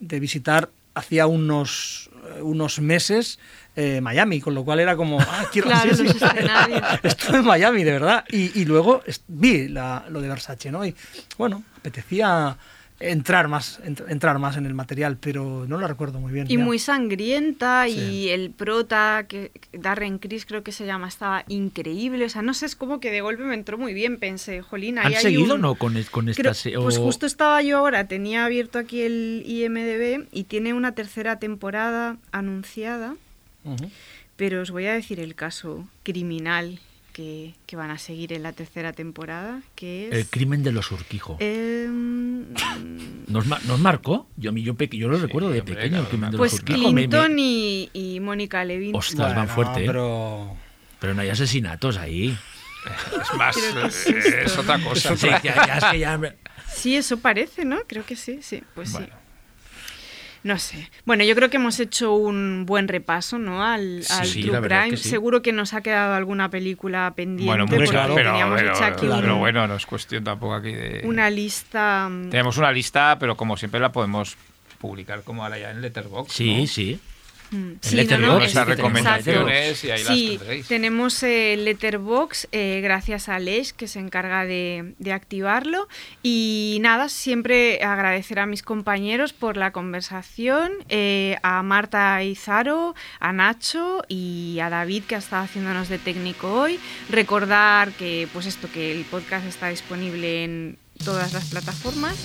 de 0.00 0.20
visitar 0.20 0.70
hacía 0.96 1.26
unos, 1.26 2.08
eh, 2.36 2.42
unos 2.42 2.78
meses 2.80 3.38
eh, 3.76 4.00
Miami, 4.00 4.40
con 4.40 4.54
lo 4.54 4.64
cual 4.64 4.78
era 4.78 4.94
como, 4.96 5.20
ah, 5.20 5.44
quiero 5.52 5.66
Claro, 5.70 5.94
sí, 5.96 6.06
sí. 6.08 6.18
Estuve 7.02 7.38
en 7.38 7.44
Miami, 7.44 7.82
de 7.82 7.90
verdad. 7.92 8.24
Y, 8.30 8.60
y 8.60 8.64
luego 8.64 9.02
vi 9.28 9.66
la- 9.68 10.04
lo 10.08 10.20
de 10.20 10.28
Versace, 10.28 10.70
¿no? 10.70 10.84
Y 10.86 10.94
bueno, 11.36 11.64
apetecía 11.76 12.56
entrar 13.10 13.48
más, 13.48 13.80
ent- 13.84 14.04
entrar 14.08 14.38
más 14.38 14.56
en 14.56 14.66
el 14.66 14.74
material, 14.74 15.16
pero 15.18 15.64
no 15.68 15.78
lo 15.78 15.86
recuerdo 15.88 16.20
muy 16.20 16.32
bien. 16.32 16.46
Y 16.48 16.56
ya. 16.56 16.64
muy 16.64 16.78
sangrienta 16.78 17.84
Sí. 17.88 17.98
y 17.98 18.28
el 18.30 18.50
prota, 18.50 19.26
que 19.28 19.50
Darren 19.72 20.18
Criss 20.18 20.46
creo 20.46 20.62
que 20.62 20.72
se 20.72 20.86
llama, 20.86 21.08
estaba 21.08 21.44
increíble. 21.48 22.24
O 22.24 22.28
sea, 22.28 22.42
no 22.42 22.54
sé, 22.54 22.66
es 22.66 22.76
como 22.76 23.00
que 23.00 23.10
de 23.10 23.20
golpe 23.20 23.42
me 23.44 23.54
entró 23.54 23.78
muy 23.78 23.94
bien. 23.94 24.18
Pensé, 24.18 24.62
jolín, 24.62 24.98
ahí 24.98 25.06
¿Han 25.06 25.14
hay 25.14 25.22
seguido 25.22 25.52
o 25.52 25.54
un- 25.56 25.60
no 25.60 25.74
con, 25.76 25.96
es- 25.96 26.10
con 26.10 26.28
esta 26.28 26.42
Creo- 26.42 26.54
se- 26.54 26.72
Pues 26.72 26.98
justo 26.98 27.26
estaba 27.26 27.62
yo 27.62 27.78
ahora, 27.78 28.08
tenía 28.08 28.44
abierto 28.44 28.78
aquí 28.78 29.02
el 29.02 29.42
IMDB 29.46 30.26
y 30.32 30.44
tiene 30.44 30.72
una 30.74 30.92
tercera 30.92 31.38
temporada 31.38 32.16
anunciada, 32.32 33.16
pero 34.36 34.60
os 34.62 34.70
voy 34.70 34.86
a 34.86 34.92
decir 34.94 35.20
el 35.20 35.34
caso 35.34 35.86
criminal 36.02 36.80
que, 37.14 37.54
que 37.66 37.76
van 37.76 37.90
a 37.90 37.96
seguir 37.98 38.32
en 38.34 38.42
la 38.42 38.52
tercera 38.52 38.92
temporada, 38.92 39.62
que 39.76 40.08
es... 40.08 40.12
El 40.14 40.26
crimen 40.26 40.62
de 40.64 40.72
los 40.72 40.90
Urquijo. 40.92 41.36
em, 41.40 42.44
¿Nos, 43.28 43.46
nos 43.46 43.78
marcó? 43.80 44.26
Yo, 44.36 44.52
yo, 44.52 44.74
yo 44.76 45.08
lo 45.08 45.16
recuerdo 45.18 45.48
de 45.50 45.62
pequeño, 45.62 46.00
el 46.00 46.06
crimen 46.08 46.32
de 46.32 46.36
pues 46.36 46.52
los 46.52 46.60
Urquijo. 46.60 46.78
me- 46.80 46.92
me- 46.92 47.08
Clinton 47.08 47.36
y, 47.38 47.88
y 47.94 48.18
Mónica 48.20 48.64
Levin. 48.64 48.94
Ostras, 48.94 49.28
van 49.34 49.46
Bueno, 49.46 49.54
fuerte. 49.54 49.84
¿eh? 49.84 49.86
pero- 49.86 50.56
Pero 50.98 51.14
no 51.14 51.22
hay 51.22 51.28
asesinatos 51.30 51.96
ahí. 51.98 52.36
Es 53.22 53.38
más, 53.38 53.56
es 53.56 54.06
eh, 54.08 54.10
esto. 54.18 54.36
es 54.44 54.58
otra 54.58 54.78
cosa. 54.82 55.16
Sí, 55.16 55.28
ya- 55.28 55.40
ya 55.66 55.78
es 55.78 55.84
que 55.84 55.98
ya 56.00 56.18
me- 56.18 56.34
Sí, 56.74 56.96
eso 56.96 57.18
parece, 57.18 57.64
¿no? 57.64 57.78
Creo 57.86 58.04
que 58.04 58.16
sí, 58.16 58.40
sí, 58.42 58.62
pues 58.74 58.90
sí. 58.90 59.06
No 60.44 60.58
sé. 60.58 60.88
Bueno, 61.06 61.24
yo 61.24 61.34
creo 61.34 61.50
que 61.50 61.56
hemos 61.56 61.80
hecho 61.80 62.14
un 62.14 62.64
buen 62.66 62.86
repaso, 62.86 63.38
¿no? 63.38 63.64
Al, 63.64 64.04
Sí, 64.04 64.12
al 64.12 64.26
sí, 64.26 64.40
True 64.42 64.52
la 64.52 64.60
verdad 64.60 64.80
Crime. 64.82 64.90
que 64.96 65.02
sí. 65.02 65.08
Seguro 65.08 65.40
que 65.42 65.52
nos 65.52 65.72
ha 65.74 65.80
quedado 65.80 66.14
alguna 66.14 66.50
película 66.50 67.12
pendiente 67.16 67.46
Bueno, 67.46 67.64
porque 67.66 67.80
muchas, 67.86 68.10
pero, 68.14 68.14
pero- 68.54 68.84
aquí 68.84 69.06
pero 69.08 69.34
un- 69.34 69.40
bueno, 69.40 69.66
no 69.66 69.74
es 69.74 69.86
cuestión 69.86 70.22
tampoco 70.22 70.54
aquí 70.54 70.72
de... 70.72 71.00
una 71.04 71.30
lista. 71.30 72.08
mm, 72.10 72.28
Tenemos 72.30 72.58
una 72.58 72.70
lista, 72.70 73.16
pero 73.18 73.36
como 73.36 73.56
siempre 73.56 73.80
la 73.80 73.90
podemos 73.90 74.36
publicar 74.78 75.22
como 75.22 75.42
ahora 75.44 75.58
ya 75.58 75.70
en 75.70 75.80
Letterboxd. 75.80 76.30
Sí, 76.30 76.60
¿no? 76.60 76.66
sí. 76.66 77.00
Mm, 77.50 77.72
sí, 77.80 77.96
Letterboxd, 77.96 78.54
no, 78.54 78.64
recomendaciones 78.64 79.84
y 79.84 79.90
ahí 79.90 80.04
sí, 80.04 80.40
las 80.46 80.68
tenemos 80.68 81.22
eh, 81.22 81.56
Letterbox 81.58 82.48
eh, 82.52 82.80
gracias 82.82 83.28
a 83.28 83.38
Lesh 83.38 83.72
que 83.72 83.86
se 83.86 84.00
encarga 84.00 84.44
de, 84.44 84.94
de 84.98 85.12
activarlo. 85.12 85.88
Y 86.22 86.78
nada, 86.80 87.08
siempre 87.08 87.82
agradecer 87.82 88.38
a 88.38 88.46
mis 88.46 88.62
compañeros 88.62 89.32
por 89.32 89.56
la 89.56 89.72
conversación, 89.72 90.72
eh, 90.88 91.36
a 91.42 91.62
Marta 91.62 92.22
Izaro, 92.22 92.94
a 93.20 93.32
Nacho 93.32 94.02
y 94.08 94.58
a 94.60 94.70
David 94.70 95.04
que 95.04 95.14
ha 95.14 95.18
estado 95.18 95.44
haciéndonos 95.44 95.88
de 95.88 95.98
técnico 95.98 96.52
hoy. 96.52 96.80
Recordar 97.10 97.92
que 97.92 98.28
pues 98.32 98.46
esto 98.46 98.68
que 98.72 98.92
el 98.92 99.04
podcast 99.04 99.46
está 99.46 99.68
disponible 99.68 100.44
en 100.44 100.78
todas 101.04 101.32
las 101.32 101.50
plataformas 101.50 102.16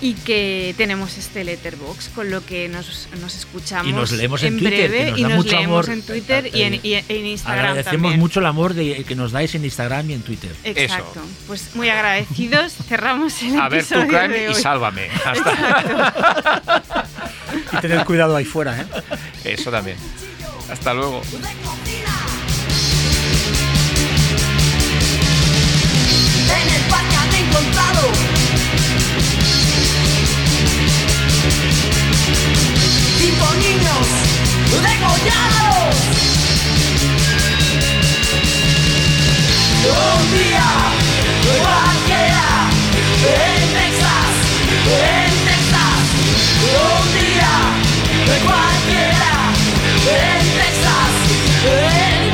y 0.00 0.12
que 0.12 0.74
tenemos 0.76 1.16
este 1.16 1.42
letterbox 1.42 2.08
con 2.14 2.30
lo 2.30 2.44
que 2.44 2.68
nos, 2.68 3.08
nos 3.20 3.34
escuchamos 3.34 3.88
Y 3.88 3.92
nos 3.94 4.12
leemos 4.12 4.42
en 4.42 4.58
Twitter, 4.58 4.90
breve 4.90 5.04
que 5.04 5.10
nos 5.12 5.18
y 5.18 5.22
da 5.22 5.28
nos 5.30 5.36
mucho 5.38 5.56
leemos 5.56 5.86
amor. 5.88 5.98
en 5.98 6.02
Twitter 6.02 6.50
y 6.54 6.62
en, 6.62 6.80
y 6.82 6.92
en 6.94 7.26
Instagram 7.26 7.58
Agradecemos 7.66 8.02
también. 8.02 8.20
mucho 8.20 8.40
el 8.40 8.46
amor 8.46 8.74
de, 8.74 9.04
que 9.04 9.14
nos 9.14 9.32
dais 9.32 9.54
en 9.54 9.64
Instagram 9.64 10.10
y 10.10 10.14
en 10.14 10.22
Twitter. 10.22 10.54
Exacto. 10.64 11.20
Pues 11.46 11.74
muy 11.74 11.88
agradecidos. 11.88 12.72
Cerramos 12.88 13.40
el 13.42 13.58
A 13.58 13.68
ver 13.70 13.84
tu 13.86 13.94
episodio 13.94 14.18
crime 14.18 14.38
de 14.38 14.50
y 14.50 14.54
sálvame. 14.54 15.08
Hasta- 15.24 17.04
Y 17.72 17.76
tened 17.78 18.04
cuidado 18.04 18.36
ahí 18.36 18.44
fuera, 18.44 18.80
¿eh? 18.80 18.86
Eso 19.44 19.70
también. 19.70 19.96
Hasta 20.70 20.92
luego. 20.92 21.22
En 26.48 26.74
el 26.74 26.82
parque 26.90 27.16
han 27.16 27.34
encontrado 27.34 28.08
cinco 33.26 33.54
niños 33.56 34.06
degollados. 34.70 35.96
Un 39.82 40.32
día 40.32 40.68
cualquiera 41.60 42.46
en 43.26 43.64
Texas, 43.78 44.30
en 44.86 45.32
Texas. 45.48 46.02
Un 46.70 47.06
día 47.18 47.54
cualquiera 48.44 49.34
en 50.06 50.44
Texas, 50.60 51.12
en 51.64 52.20
Texas. 52.20 52.25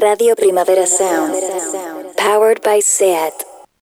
Radio 0.00 0.36
Primavera 0.36 0.86
Sound. 0.86 1.34
Powered 2.16 2.62
by 2.62 2.78
SEAT. 2.78 3.47